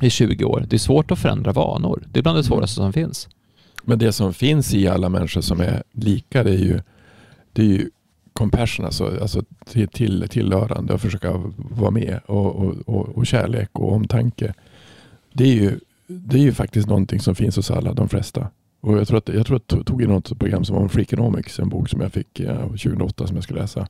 i 0.00 0.10
20 0.10 0.44
år. 0.44 0.64
Det 0.68 0.76
är 0.76 0.78
svårt 0.78 1.10
att 1.10 1.18
förändra 1.18 1.52
vanor. 1.52 2.02
Det 2.12 2.18
är 2.18 2.22
bland 2.22 2.38
det 2.38 2.44
svåraste 2.44 2.74
som 2.74 2.92
finns. 2.92 3.28
Men 3.82 3.98
det 3.98 4.12
som 4.12 4.34
finns 4.34 4.74
i 4.74 4.88
alla 4.88 5.08
människor 5.08 5.40
som 5.40 5.60
är 5.60 5.82
lika 5.92 6.44
det 6.44 6.50
är 6.50 6.58
ju, 6.58 6.80
det 7.52 7.62
är 7.62 7.66
ju 7.66 7.90
compassion, 8.32 8.86
alltså, 8.86 9.18
alltså 9.20 9.42
till, 9.64 9.88
till, 9.88 10.28
tillhörande 10.28 10.94
och 10.94 11.00
försöka 11.00 11.52
vara 11.56 11.90
med 11.90 12.20
och, 12.26 12.56
och, 12.56 12.74
och, 12.86 13.08
och 13.08 13.26
kärlek 13.26 13.70
och 13.72 13.92
omtanke. 13.92 14.54
Det 15.32 15.44
är, 15.44 15.54
ju, 15.54 15.80
det 16.06 16.36
är 16.36 16.42
ju 16.42 16.52
faktiskt 16.52 16.88
någonting 16.88 17.20
som 17.20 17.34
finns 17.34 17.56
hos 17.56 17.70
alla, 17.70 17.92
de 17.92 18.08
flesta. 18.08 18.48
Och 18.80 18.98
jag 18.98 19.08
tror 19.08 19.18
att 19.18 19.28
jag 19.28 19.46
tror 19.46 19.56
att 19.56 19.86
tog 19.86 20.02
in 20.02 20.08
något 20.08 20.38
program 20.38 20.64
som 20.64 20.76
var 20.76 20.82
om 20.82 20.88
Freakonomics, 20.88 21.58
en 21.58 21.68
bok 21.68 21.88
som 21.88 22.00
jag 22.00 22.12
fick 22.12 22.40
eh, 22.40 22.66
2008 22.66 23.26
som 23.26 23.36
jag 23.36 23.44
skulle 23.44 23.60
läsa. 23.60 23.88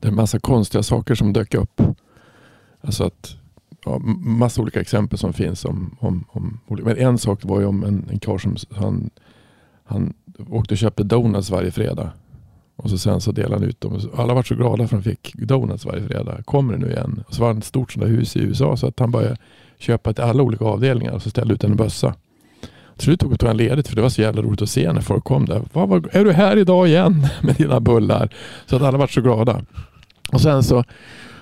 Det 0.00 0.06
är 0.06 0.10
en 0.10 0.16
massa 0.16 0.38
konstiga 0.38 0.82
saker 0.82 1.14
som 1.14 1.32
dök 1.32 1.54
upp. 1.54 1.82
Alltså 2.80 3.04
att 3.04 3.36
ja, 3.84 3.98
massa 4.18 4.62
olika 4.62 4.80
exempel 4.80 5.18
som 5.18 5.32
finns 5.32 5.64
om, 5.64 5.96
om, 6.00 6.24
om 6.30 6.60
Men 6.68 6.96
en 6.96 7.18
sak 7.18 7.44
var 7.44 7.60
ju 7.60 7.66
om 7.66 7.84
en, 7.84 8.08
en 8.10 8.18
karl 8.18 8.38
som 8.38 8.56
han, 8.70 9.10
han 9.84 10.14
åkte 10.50 10.74
och 10.74 10.78
köpte 10.78 11.04
donuts 11.04 11.50
varje 11.50 11.70
fredag. 11.70 12.12
Och 12.76 12.90
så 12.90 12.98
sen 12.98 13.20
så 13.20 13.32
delade 13.32 13.54
han 13.54 13.64
ut 13.64 13.80
dem. 13.80 14.00
Alla 14.16 14.34
var 14.34 14.42
så 14.42 14.54
glada 14.54 14.88
för 14.88 14.96
att 14.96 15.04
de 15.04 15.10
fick 15.10 15.34
donuts 15.34 15.84
varje 15.84 16.02
fredag. 16.02 16.42
Kommer 16.42 16.72
det 16.72 16.78
nu 16.78 16.90
igen? 16.90 17.24
Och 17.28 17.34
så 17.34 17.42
var 17.42 17.54
det 17.54 17.58
ett 17.58 17.64
stort 17.64 17.92
sånt 17.92 18.06
där 18.06 18.12
hus 18.12 18.36
i 18.36 18.40
USA 18.40 18.76
så 18.76 18.86
att 18.86 19.00
han 19.00 19.10
började 19.10 19.36
köpa 19.78 20.12
till 20.12 20.24
alla 20.24 20.42
olika 20.42 20.64
avdelningar 20.64 21.12
och 21.12 21.22
så 21.22 21.30
ställde 21.30 21.54
ut 21.54 21.64
en 21.64 21.76
bössa. 21.76 22.14
Till 22.98 23.04
slut 23.04 23.20
tog 23.20 23.38
tog 23.40 23.46
han 23.48 23.56
ledigt 23.56 23.88
för 23.88 23.96
det 23.96 24.02
var 24.02 24.08
så 24.08 24.20
jävla 24.22 24.42
roligt 24.42 24.62
att 24.62 24.70
se 24.70 24.92
när 24.92 25.00
folk 25.00 25.24
kom 25.24 25.46
där. 25.46 25.62
Vad, 25.72 25.88
var, 25.88 26.02
är 26.12 26.24
du 26.24 26.32
här 26.32 26.56
idag 26.56 26.88
igen 26.88 27.26
med 27.42 27.54
dina 27.56 27.80
bullar? 27.80 28.34
Så 28.66 28.76
att 28.76 28.82
alla 28.82 28.98
var 28.98 29.06
så 29.06 29.20
glada. 29.20 29.62
Och 30.32 30.40
sen 30.40 30.62
så 30.62 30.84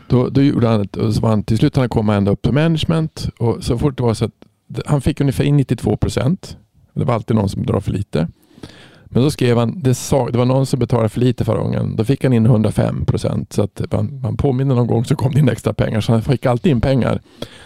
då, 0.08 0.28
då 0.28 0.42
gjorde 0.42 0.68
han, 0.68 0.80
ett- 0.80 0.96
och 0.96 1.14
så 1.14 1.20
var 1.20 1.28
han, 1.30 1.42
till 1.42 1.58
slut 1.58 1.76
han 1.76 1.88
komma 1.88 2.14
ända 2.14 2.30
upp 2.30 2.42
till 2.42 2.52
management 2.52 3.28
och 3.38 3.64
så 3.64 3.78
fort 3.78 3.96
det 3.96 4.02
var 4.02 4.14
så 4.14 4.24
att 4.24 4.32
han 4.86 5.00
fick 5.00 5.20
ungefär 5.20 5.44
in 5.44 5.56
92 5.56 5.96
procent. 5.96 6.56
Det 6.94 7.04
var 7.04 7.14
alltid 7.14 7.36
någon 7.36 7.48
som 7.48 7.66
drar 7.66 7.80
för 7.80 7.92
lite. 7.92 8.28
Men 9.04 9.22
då 9.22 9.30
skrev 9.30 9.58
han, 9.58 9.80
det, 9.82 9.94
sa, 9.94 10.28
det 10.30 10.38
var 10.38 10.44
någon 10.44 10.66
som 10.66 10.78
betalade 10.78 11.08
för 11.08 11.20
lite 11.20 11.44
förra 11.44 11.58
gången. 11.58 11.96
Då 11.96 12.04
fick 12.04 12.24
han 12.24 12.32
in 12.32 12.46
105 12.46 13.04
procent. 13.04 13.52
Så 13.52 13.62
att 13.62 13.82
man, 13.92 14.20
man 14.22 14.36
påminner 14.36 14.74
någon 14.74 14.86
gång 14.86 15.04
så 15.04 15.16
kom 15.16 15.32
det 15.32 15.38
in 15.40 15.48
extra 15.48 15.72
pengar. 15.74 16.00
Så 16.00 16.12
han 16.12 16.22
fick 16.22 16.46
alltid 16.46 16.72
in 16.72 16.80
pengar. 16.80 17.20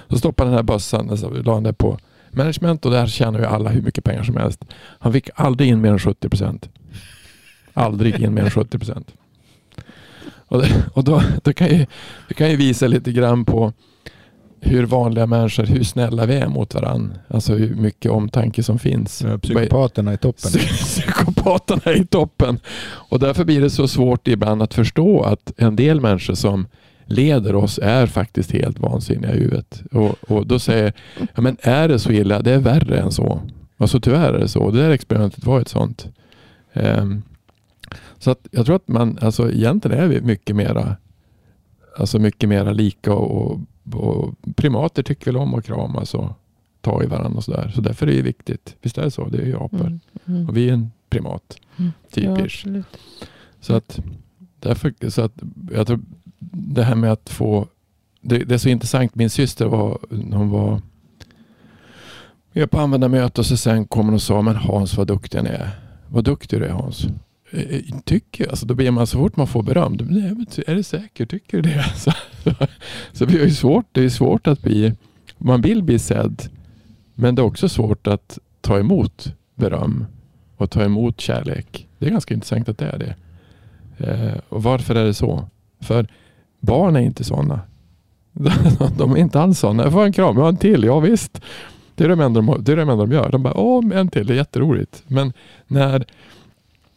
Så 0.09 0.19
stoppade 0.19 0.51
han 0.51 0.57
den 0.57 0.59
här 0.67 0.75
bössan 0.75 1.11
och 1.11 1.45
la 1.45 1.55
han 1.55 1.63
det 1.63 1.73
på 1.73 1.99
management 2.31 2.85
och 2.87 2.93
där 2.93 3.07
tjänar 3.07 3.39
ju 3.39 3.45
alla 3.45 3.71
hur 3.71 3.83
mycket 3.83 4.05
pengar 4.05 4.23
som 4.23 4.37
helst. 4.37 4.65
Han 4.99 5.13
fick 5.13 5.31
aldrig 5.35 5.69
in 5.69 5.81
mer 5.81 5.91
än 5.91 5.99
70 5.99 6.29
procent. 6.29 6.69
Aldrig 7.75 8.21
in 8.21 8.35
mer 8.35 8.43
än 8.43 8.51
70 8.51 8.79
procent. 8.79 9.15
Och, 10.27 10.63
det, 10.63 10.85
och 10.95 11.05
då, 11.05 11.23
då 11.43 11.53
kan 11.53 11.69
ju, 11.69 11.87
det 12.29 12.35
kan 12.35 12.51
ju 12.51 12.57
visa 12.57 12.87
lite 12.87 13.13
grann 13.13 13.45
på 13.45 13.73
hur 14.61 14.87
vanliga 14.87 15.27
människor, 15.27 15.65
hur 15.65 15.85
snälla 15.85 16.27
vi 16.27 16.35
är 16.35 16.49
mot 16.49 16.75
varandra. 16.75 17.17
Alltså 17.29 17.55
hur 17.55 17.75
mycket 17.75 18.11
omtanke 18.11 18.63
som 18.63 18.79
finns. 18.79 19.25
Psykopaterna 19.43 20.15
i 20.15 20.17
toppen. 20.17 20.51
Psykopaterna 20.51 21.93
i 21.93 22.07
toppen. 22.07 22.61
Och 22.83 23.19
därför 23.19 23.45
blir 23.45 23.61
det 23.61 23.71
så 23.71 23.89
svårt 23.89 24.29
ibland 24.29 24.63
att 24.63 24.75
förstå 24.75 25.23
att 25.23 25.53
en 25.57 25.77
del 25.77 26.01
människor 26.01 26.35
som 26.35 26.67
leder 27.11 27.55
oss 27.55 27.79
är 27.83 28.07
faktiskt 28.07 28.53
helt 28.53 28.79
vansinniga 28.79 29.35
i 29.35 29.39
huvudet. 29.39 29.83
Och, 29.93 30.31
och 30.31 30.47
då 30.47 30.59
säger 30.59 30.93
jag, 31.35 31.43
men 31.43 31.57
är 31.61 31.89
det 31.89 31.99
så 31.99 32.13
illa? 32.13 32.43
Det 32.43 32.51
är 32.51 32.59
värre 32.59 32.99
än 32.99 33.13
så. 33.13 33.41
Alltså 33.77 34.01
tyvärr 34.01 34.35
är 34.35 34.39
det 34.39 34.49
så. 34.49 34.71
Det 34.71 34.83
där 34.83 34.91
experimentet 34.91 35.45
var 35.45 35.61
ett 35.61 35.69
sånt. 35.69 36.09
Um, 36.73 37.23
så 38.19 38.31
att 38.31 38.49
jag 38.51 38.67
tror 38.67 38.77
att 38.77 38.89
man, 38.89 39.19
alltså 39.21 39.51
egentligen 39.51 39.99
är 39.99 40.07
vi 40.07 40.21
mycket 40.21 40.57
mera, 40.57 40.97
alltså 41.99 42.19
mycket 42.19 42.49
mera 42.49 42.73
lika 42.73 43.15
och, 43.15 43.61
och 43.93 44.35
primater 44.57 45.03
tycker 45.03 45.27
väl 45.27 45.37
om 45.37 45.55
att 45.55 45.65
kramas 45.65 46.15
och 46.15 46.31
ta 46.81 47.03
i 47.03 47.07
varandra 47.07 47.37
och 47.37 47.45
sådär. 47.45 47.73
Så 47.75 47.81
därför 47.81 48.07
är 48.07 48.13
det 48.13 48.23
viktigt. 48.23 48.77
Visst 48.83 48.99
är 48.99 49.03
det 49.03 49.11
så? 49.11 49.29
Det 49.29 49.39
är 49.39 49.47
ju 49.47 49.57
apor. 49.57 49.87
Mm, 49.87 50.01
mm. 50.27 50.49
Och 50.49 50.57
vi 50.57 50.69
är 50.69 50.73
en 50.73 50.91
primat. 51.11 51.57
Mm. 51.77 51.91
Typiskt. 52.11 52.67
Ja, 52.67 52.83
så 53.61 53.75
att 53.75 54.01
därför, 54.61 55.11
så 55.11 55.23
att 55.23 55.43
jag 55.73 55.87
tror 55.87 56.01
det 56.53 56.83
här 56.83 56.95
med 56.95 57.13
att 57.13 57.31
få, 57.31 57.69
det, 58.21 58.39
det 58.39 58.55
är 58.55 58.59
så 58.59 58.69
intressant. 58.69 59.15
Min 59.15 59.31
syster 59.31 59.67
var, 59.67 59.99
hon 60.11 60.51
var 60.51 60.81
vi 62.53 62.67
på 62.67 62.79
användarmöte 62.79 63.41
och 63.41 63.47
så 63.47 63.57
sen 63.57 63.85
kom 63.85 64.07
hon 64.07 64.15
och 64.15 64.23
sa, 64.23 64.43
men 64.43 64.57
Hans 64.57 64.97
vad 64.97 65.07
duktig 65.07 65.43
ni 65.43 65.49
är. 65.49 65.71
Vad 66.09 66.25
duktig 66.25 66.61
du 66.61 66.65
är 66.65 66.71
Hans. 66.71 67.07
Eh, 67.51 67.61
eh, 67.61 67.81
tycker 68.05 68.45
jag 68.45 68.51
alltså, 68.51 68.67
då 68.67 68.75
blir 68.75 68.91
man 68.91 69.07
så 69.07 69.19
fort 69.19 69.37
man 69.37 69.47
får 69.47 69.63
beröm. 69.63 69.93
Nej, 69.93 70.35
men 70.35 70.47
är 70.67 70.75
det 70.75 70.85
säkert? 70.85 71.31
Tycker 71.31 71.63
du 71.63 71.71
det? 71.71 71.85
Så, 71.97 72.13
så 73.13 73.25
det 73.25 73.43
är 73.43 73.49
svårt. 73.49 73.87
Det 73.93 74.05
är 74.05 74.09
svårt 74.09 74.47
att 74.47 74.63
bli, 74.63 74.95
man 75.39 75.61
vill 75.61 75.83
bli 75.83 75.99
sedd. 75.99 76.43
Men 77.15 77.35
det 77.35 77.43
är 77.43 77.47
också 77.47 77.69
svårt 77.69 78.07
att 78.07 78.39
ta 78.61 78.79
emot 78.79 79.35
beröm 79.55 80.07
och 80.57 80.71
ta 80.71 80.85
emot 80.85 81.21
kärlek. 81.21 81.89
Det 81.99 82.07
är 82.07 82.11
ganska 82.11 82.35
intressant 82.35 82.69
att 82.69 82.79
det 82.79 82.87
är 82.87 82.99
det. 82.99 83.15
Eh, 84.07 84.39
och 84.49 84.63
varför 84.63 84.95
är 84.95 85.05
det 85.05 85.15
så? 85.15 85.49
För 85.81 86.07
barn 86.61 86.97
är 86.97 87.01
inte 87.01 87.25
sådana. 87.25 87.61
De 88.99 89.13
är 89.13 89.17
inte 89.17 89.41
alls 89.41 89.59
sådana. 89.59 89.83
Jag 89.83 89.93
får 89.93 90.05
en 90.05 90.13
kram, 90.13 90.37
jag 90.37 90.43
har 90.43 90.49
en 90.49 90.57
till. 90.57 90.85
Ja 90.85 91.01
visst. 91.01 91.41
Det 91.95 92.05
är 92.05 92.09
det 92.09 92.25
enda 92.25 92.41
de, 92.41 92.65
det 92.65 92.73
är 92.73 92.77
de, 92.77 92.83
enda 92.83 93.07
de 93.07 93.13
gör. 93.13 93.31
De 93.31 93.43
bara, 93.43 93.55
åh, 93.55 93.85
en 93.95 94.09
till, 94.09 94.27
det 94.27 94.35
är 94.35 94.37
jätteroligt. 94.37 95.03
Men 95.07 95.33
när, 95.67 96.05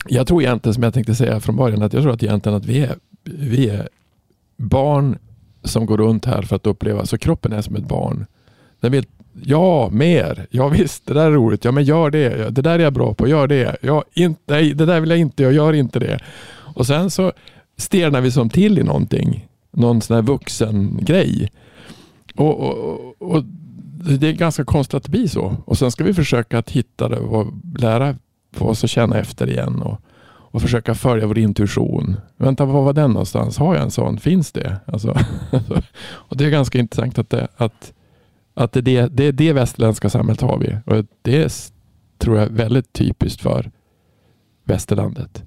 jag 0.07 0.27
tror 0.27 0.41
egentligen, 0.41 0.73
som 0.73 0.83
jag 0.83 0.93
tänkte 0.93 1.15
säga 1.15 1.39
från 1.39 1.55
början, 1.55 1.81
att 1.81 1.93
jag 1.93 2.03
tror 2.03 2.13
att 2.13 2.23
egentligen 2.23 2.57
att 2.57 2.65
vi 2.65 2.79
är, 2.79 2.95
vi 3.23 3.69
är 3.69 3.89
barn 4.57 5.17
som 5.63 5.85
går 5.85 5.97
runt 5.97 6.25
här 6.25 6.41
för 6.41 6.55
att 6.55 6.67
uppleva, 6.67 7.05
så 7.05 7.17
kroppen 7.17 7.53
är 7.53 7.61
som 7.61 7.75
ett 7.75 7.87
barn. 7.87 8.25
Den 8.79 8.91
vill, 8.91 9.05
ja, 9.43 9.89
mer, 9.91 10.47
ja 10.49 10.67
visst, 10.67 11.05
det 11.05 11.13
där 11.13 11.25
är 11.25 11.31
roligt, 11.31 11.65
ja 11.65 11.71
men 11.71 11.83
gör 11.83 12.09
det, 12.09 12.49
det 12.49 12.61
där 12.61 12.79
är 12.79 12.83
jag 12.83 12.93
bra 12.93 13.13
på, 13.13 13.27
gör 13.27 13.47
det, 13.47 13.77
ja, 13.81 14.03
inte, 14.13 14.41
nej, 14.45 14.73
det 14.73 14.85
där 14.85 14.99
vill 14.99 15.09
jag 15.09 15.19
inte, 15.19 15.43
jag 15.43 15.53
gör 15.53 15.73
inte 15.73 15.99
det. 15.99 16.19
Och 16.75 16.87
sen 16.87 17.09
så 17.09 17.31
stelnar 17.77 18.21
vi 18.21 18.31
som 18.31 18.49
till 18.49 18.79
i 18.79 18.83
någonting, 18.83 19.47
någon 19.73 20.01
sån 20.01 20.15
här 20.15 20.21
vuxen 20.21 20.99
grej. 21.01 21.51
Och, 22.35 22.59
och, 22.59 23.15
och 23.21 23.43
det 24.19 24.27
är 24.27 24.33
ganska 24.33 24.65
konstigt 24.65 24.93
att 24.93 25.03
det 25.03 25.11
blir 25.11 25.27
så. 25.27 25.55
Och 25.65 25.77
sen 25.77 25.91
ska 25.91 26.03
vi 26.03 26.13
försöka 26.13 26.59
att 26.59 26.69
hitta 26.69 27.09
det 27.09 27.19
och 27.19 27.53
lära 27.77 28.15
oss 28.57 28.83
att 28.83 28.89
känna 28.89 29.17
efter 29.17 29.49
igen 29.49 29.81
och, 29.81 30.01
och 30.25 30.61
försöka 30.61 30.95
följa 30.95 31.27
vår 31.27 31.37
intuition. 31.37 32.17
Vänta, 32.37 32.65
var 32.65 32.81
var 32.81 32.93
den 32.93 33.11
någonstans? 33.11 33.57
Har 33.57 33.75
jag 33.75 33.83
en 33.83 33.91
sån? 33.91 34.17
Finns 34.17 34.51
det? 34.51 34.79
Alltså, 34.85 35.09
och 36.03 36.37
det 36.37 36.45
är 36.45 36.49
ganska 36.49 36.79
intressant 36.79 37.19
att 37.19 37.29
det, 37.29 37.47
att, 37.57 37.93
att 38.53 38.71
det, 38.71 38.81
det, 38.81 39.07
det, 39.07 39.31
det 39.31 39.53
västerländska 39.53 40.09
samhället 40.09 40.41
har 40.41 40.57
vi. 40.57 40.77
Och 40.85 41.05
det 41.21 41.71
tror 42.17 42.37
jag 42.37 42.45
är 42.45 42.51
väldigt 42.51 42.93
typiskt 42.93 43.41
för 43.41 43.71
västerlandet. 44.63 45.43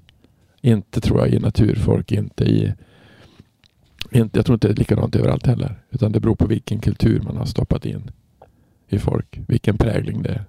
Inte 0.61 1.01
tror 1.01 1.19
jag 1.19 1.29
i 1.29 1.39
naturfolk, 1.39 2.11
inte 2.11 2.43
i 2.43 2.73
jag 4.11 4.45
tror 4.45 4.53
inte 4.53 4.67
det 4.67 4.73
är 4.73 4.75
likadant 4.75 5.15
överallt 5.15 5.47
heller. 5.47 5.81
Utan 5.89 6.11
det 6.11 6.19
beror 6.19 6.35
på 6.35 6.47
vilken 6.47 6.79
kultur 6.79 7.21
man 7.21 7.37
har 7.37 7.45
stoppat 7.45 7.85
in 7.85 8.11
i 8.87 8.99
folk. 8.99 9.39
Vilken 9.47 9.77
prägling 9.77 10.23
det 10.23 10.29
är. 10.29 10.45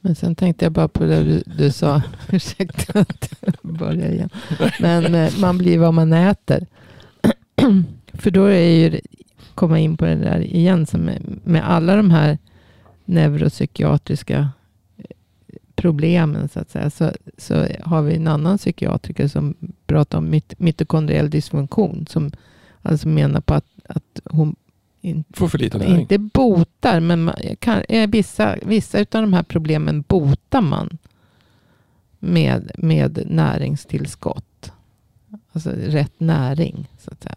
Men 0.00 0.14
sen 0.14 0.34
tänkte 0.34 0.64
jag 0.64 0.72
bara 0.72 0.88
på 0.88 1.04
det 1.04 1.24
du, 1.24 1.42
du 1.56 1.70
sa. 1.70 2.02
Ursäkta 2.32 3.00
att 3.00 3.34
jag 3.40 3.54
börjar 3.62 4.10
igen. 4.10 4.30
Men 4.80 5.14
eh, 5.14 5.32
man 5.40 5.58
blir 5.58 5.78
vad 5.78 5.94
man 5.94 6.12
äter. 6.12 6.66
För 8.12 8.30
då 8.30 8.44
är 8.44 8.70
ju 8.70 9.00
komma 9.54 9.78
in 9.78 9.96
på 9.96 10.04
det 10.04 10.14
där 10.14 10.40
igen. 10.40 10.86
Som 10.86 11.10
med, 11.44 11.68
alla 11.68 11.96
de 11.96 12.10
här 12.10 12.38
neuropsykiatriska 13.04 14.48
problemen 15.82 16.48
så 16.48 16.60
att 16.60 16.70
säga. 16.70 16.90
Så, 16.90 17.12
så 17.38 17.66
har 17.82 18.02
vi 18.02 18.16
en 18.16 18.28
annan 18.28 18.58
psykiatriker 18.58 19.28
som 19.28 19.54
pratar 19.86 20.18
om 20.18 20.30
mit 20.30 20.58
mitokondriell 20.58 21.30
dysfunktion. 21.30 22.06
Som 22.08 22.30
alltså 22.82 23.08
menar 23.08 23.40
på 23.40 23.54
att, 23.54 23.66
att 23.88 24.20
hon 24.24 24.56
inte, 25.00 25.38
Får 25.38 25.48
för 25.48 25.58
lite 25.58 25.78
näring. 25.78 26.00
Inte 26.00 26.18
botar, 26.18 27.00
men 27.00 27.24
man, 27.24 27.34
kan, 27.58 27.82
vissa, 28.08 28.56
vissa 28.62 28.98
av 28.98 29.06
de 29.10 29.32
här 29.32 29.42
problemen 29.42 30.04
botar 30.08 30.60
man 30.60 30.98
med, 32.18 32.70
med 32.78 33.22
näringstillskott. 33.26 34.72
Alltså 35.52 35.70
rätt 35.70 36.20
näring, 36.20 36.88
så 36.98 37.10
att 37.10 37.22
säga. 37.22 37.36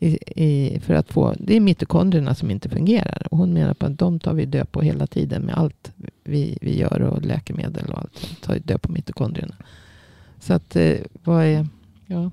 I, 0.00 0.18
i, 0.44 0.80
för 0.80 0.94
att 0.94 1.12
få, 1.12 1.34
det 1.38 1.56
är 1.56 1.60
mitokondrierna 1.60 2.34
som 2.34 2.50
inte 2.50 2.68
fungerar. 2.68 3.26
Och 3.30 3.38
hon 3.38 3.52
menar 3.52 3.74
på 3.74 3.86
att 3.86 3.98
de 3.98 4.20
tar 4.20 4.34
vi 4.34 4.46
död 4.46 4.72
på 4.72 4.80
hela 4.82 5.06
tiden 5.06 5.42
med 5.42 5.58
allt 5.58 5.92
vi, 6.24 6.58
vi 6.60 6.78
gör 6.78 7.00
och 7.02 7.22
läkemedel 7.22 7.90
och 7.90 7.98
allt. 7.98 8.42
Tar 8.42 8.54
vi 8.54 8.60
död 8.60 8.82
på 8.82 8.92
mitokondrierna. 8.92 9.54
Så 10.40 10.54
att 10.54 10.76
eh, 10.76 10.96
vad 11.24 11.44
är... 11.44 11.66
Ja, 12.06 12.30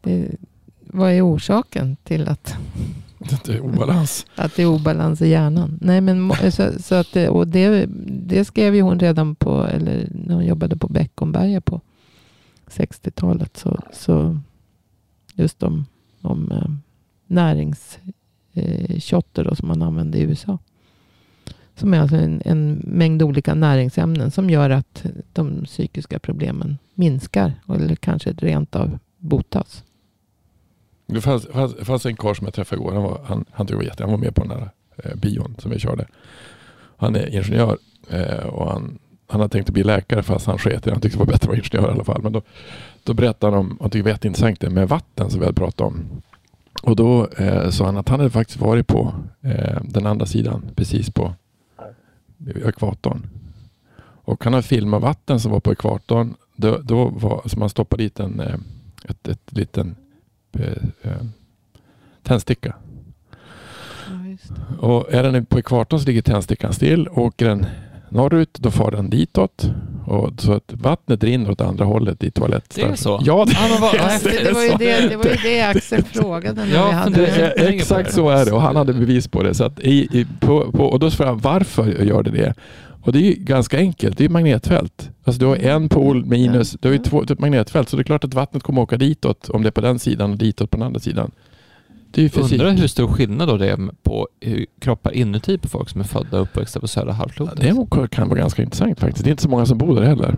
det, 0.00 0.30
vad 0.80 1.12
är 1.12 1.26
orsaken 1.26 1.96
till 2.04 2.28
att, 2.28 2.56
att 3.32 3.44
det 3.44 3.54
är 3.54 3.60
obalans? 3.60 4.26
att 4.34 4.56
det 4.56 4.62
är 4.62 4.66
obalans 4.66 5.22
i 5.22 5.28
hjärnan. 5.28 5.78
Nej, 5.80 6.00
men, 6.00 6.32
så, 6.50 6.70
så 6.80 6.94
att 6.94 7.16
och 7.16 7.48
det, 7.48 7.86
det 8.06 8.44
skrev 8.44 8.74
ju 8.74 8.82
hon 8.82 9.00
redan 9.00 9.34
på, 9.34 9.64
eller 9.64 10.08
när 10.10 10.34
hon 10.34 10.46
jobbade 10.46 10.76
på 10.76 10.88
Beckomberga 10.88 11.60
på 11.60 11.80
60-talet. 12.66 13.56
Så, 13.56 13.78
så 13.92 14.38
just 15.34 15.62
om, 15.62 15.86
om 16.20 16.50
eh, 16.50 16.68
näringsshotter 17.26 19.46
eh, 19.46 19.54
som 19.54 19.68
man 19.68 19.82
använder 19.82 20.18
i 20.18 20.22
USA. 20.22 20.58
Som 21.76 21.94
är 21.94 22.00
alltså 22.00 22.16
en, 22.16 22.42
en, 22.44 22.82
mängd 22.84 23.22
olika 23.22 23.54
näringsämnen 23.54 24.30
som 24.30 24.50
gör 24.50 24.70
att 24.70 25.04
de 25.32 25.64
psykiska 25.64 26.18
problemen 26.18 26.78
minskar. 26.94 27.52
Eller 27.68 27.96
kanske 27.96 28.32
rent 28.32 28.76
av 28.76 28.98
botas. 29.18 29.84
Det 31.06 31.20
fanns, 31.20 31.46
fanns, 31.46 31.74
fanns 31.74 32.06
en 32.06 32.16
karl 32.16 32.34
som 32.34 32.44
jag 32.44 32.54
träffade 32.54 32.82
igår. 32.82 32.92
Han 32.92 33.02
var, 33.02 33.20
han, 33.24 33.44
han, 33.50 33.66
var, 33.72 33.82
jätte, 33.82 34.02
han 34.02 34.10
var 34.10 34.18
med 34.18 34.34
på 34.34 34.42
den 34.42 34.50
här 34.50 34.70
eh, 34.96 35.16
bion 35.16 35.56
som 35.58 35.70
vi 35.70 35.78
körde. 35.78 36.06
Han 36.96 37.16
är 37.16 37.28
ingenjör 37.28 37.78
eh, 38.10 38.46
och 38.46 38.72
han, 38.72 38.98
han 39.26 39.40
hade 39.40 39.52
tänkt 39.52 39.68
att 39.68 39.74
bli 39.74 39.84
läkare 39.84 40.22
fast 40.22 40.46
han 40.46 40.58
sket 40.58 40.84
Han 40.86 41.00
tyckte 41.00 41.18
det 41.18 41.24
var 41.24 41.26
bättre 41.26 41.36
att 41.36 41.46
vara 41.46 41.56
ingenjör 41.56 41.88
i 41.88 41.92
alla 41.92 42.04
fall. 42.04 42.22
Men 42.22 42.32
då, 42.32 42.42
då 43.04 43.14
berättade 43.14 43.56
han 43.56 43.60
om, 43.60 43.78
han 43.80 43.90
tyckte 43.90 43.98
det 43.98 44.02
var 44.02 44.10
jätteintressant 44.10 44.60
det 44.60 44.70
med 44.70 44.88
vatten 44.88 45.30
som 45.30 45.40
vi 45.40 45.46
hade 45.46 45.56
pratat 45.56 45.80
om. 45.80 46.22
Och 46.82 46.96
då 46.96 47.28
eh, 47.28 47.70
sa 47.70 47.84
han 47.84 47.96
att 47.96 48.08
han 48.08 48.20
hade 48.20 48.30
faktiskt 48.30 48.60
varit 48.60 48.86
på 48.86 49.14
eh, 49.40 49.80
den 49.82 50.06
andra 50.06 50.26
sidan, 50.26 50.70
precis 50.74 51.10
på 51.10 51.34
ekvatorn. 52.64 53.26
Och 54.24 54.44
han 54.44 54.54
har 54.54 54.62
filmat 54.62 55.02
vatten 55.02 55.40
som 55.40 55.52
var 55.52 55.60
på 55.60 55.72
ekvatorn. 55.72 56.34
Då, 56.56 56.78
då 56.82 57.08
var, 57.08 57.42
så 57.46 57.58
man 57.58 57.70
stoppade 57.70 58.02
dit 58.02 58.20
en, 58.20 58.40
eh, 58.40 58.56
ett, 59.08 59.28
ett 59.28 59.52
liten 59.52 59.96
eh, 60.52 60.72
eh 61.02 61.22
tändsticka. 62.22 62.74
Ja, 64.08 64.36
och 64.78 65.12
är 65.12 65.22
den 65.22 65.46
på 65.46 65.58
ekvatorn 65.58 66.00
så 66.00 66.06
ligger 66.06 66.22
tändstickan 66.22 66.72
still. 66.72 67.08
Åker 67.08 67.48
den 67.48 67.66
norrut 68.14 68.54
då 68.54 68.70
far 68.70 68.90
den 68.90 69.10
ditåt. 69.10 69.70
Och 70.06 70.30
så 70.38 70.52
att 70.52 70.72
vattnet 70.72 71.24
rinner 71.24 71.50
åt 71.50 71.60
andra 71.60 71.84
hållet 71.84 72.24
i 72.24 72.30
toaletten. 72.30 72.88
Det 72.88 72.92
är 72.92 72.96
så? 72.96 73.20
Ja, 73.24 73.44
det, 73.44 73.52
ja, 73.52 73.78
var, 73.80 73.92
det, 74.30 74.44
det, 74.44 74.52
var 74.52 74.62
ju 74.62 74.68
det, 74.68 75.08
det 75.08 75.16
var 75.16 75.24
ju 75.24 75.36
det 75.42 75.62
Axel 75.62 76.04
frågade 76.04 76.64
när 76.64 76.74
ja, 76.74 76.86
vi 76.86 76.92
hade 76.92 77.20
det. 77.20 77.68
Exakt 77.68 78.12
så 78.14 78.30
är 78.30 78.44
det 78.44 78.52
och 78.52 78.60
han 78.60 78.76
hade 78.76 78.92
bevis 78.92 79.28
på 79.28 79.42
det. 79.42 79.54
Så 79.54 79.64
att 79.64 79.80
i, 79.80 80.08
i, 80.12 80.26
på, 80.40 80.72
på, 80.72 80.84
och 80.84 80.98
då 80.98 81.10
frågade 81.10 81.30
han 81.30 81.40
varför 81.40 82.04
gör 82.04 82.22
det 82.22 82.30
det? 82.30 82.54
Och 83.02 83.12
det 83.12 83.18
är 83.18 83.22
ju 83.22 83.34
ganska 83.34 83.78
enkelt. 83.78 84.18
Det 84.18 84.24
är 84.24 84.28
magnetfält. 84.28 85.10
Alltså 85.24 85.40
du 85.40 85.46
har 85.46 85.56
en 85.56 85.88
pol 85.88 86.24
minus, 86.24 86.76
du 86.80 86.88
har 86.88 86.92
ju 86.92 86.98
två, 86.98 87.22
ett 87.22 87.38
magnetfält. 87.38 87.88
Så 87.88 87.96
det 87.96 88.02
är 88.02 88.04
klart 88.04 88.24
att 88.24 88.34
vattnet 88.34 88.62
kommer 88.62 88.82
åka 88.82 88.96
ditåt 88.96 89.48
om 89.48 89.62
det 89.62 89.68
är 89.68 89.70
på 89.70 89.80
den 89.80 89.98
sidan 89.98 90.30
och 90.32 90.38
ditåt 90.38 90.70
på 90.70 90.76
den 90.76 90.86
andra 90.86 91.00
sidan. 91.00 91.30
Det 92.14 92.20
är 92.20 92.22
ju 92.22 92.28
fysik. 92.28 92.60
Undrar 92.60 92.72
hur 92.72 92.86
stor 92.86 93.08
skillnad 93.08 93.48
då 93.48 93.56
det 93.56 93.70
är 93.70 93.78
på 94.02 94.28
kroppar 94.80 95.12
inuti 95.12 95.58
på 95.58 95.68
folk 95.68 95.88
som 95.88 96.00
är 96.00 96.04
födda 96.04 96.36
och 96.36 96.42
uppväxta 96.42 96.80
på 96.80 96.88
södra 96.88 97.12
halvklotet. 97.12 97.60
det 97.60 98.08
kan 98.10 98.28
vara 98.28 98.38
ganska 98.38 98.62
intressant 98.62 99.00
faktiskt. 99.00 99.24
Det 99.24 99.28
är 99.28 99.30
inte 99.30 99.42
så 99.42 99.48
många 99.48 99.66
som 99.66 99.78
bor 99.78 99.94
där 99.94 100.02
heller. 100.02 100.36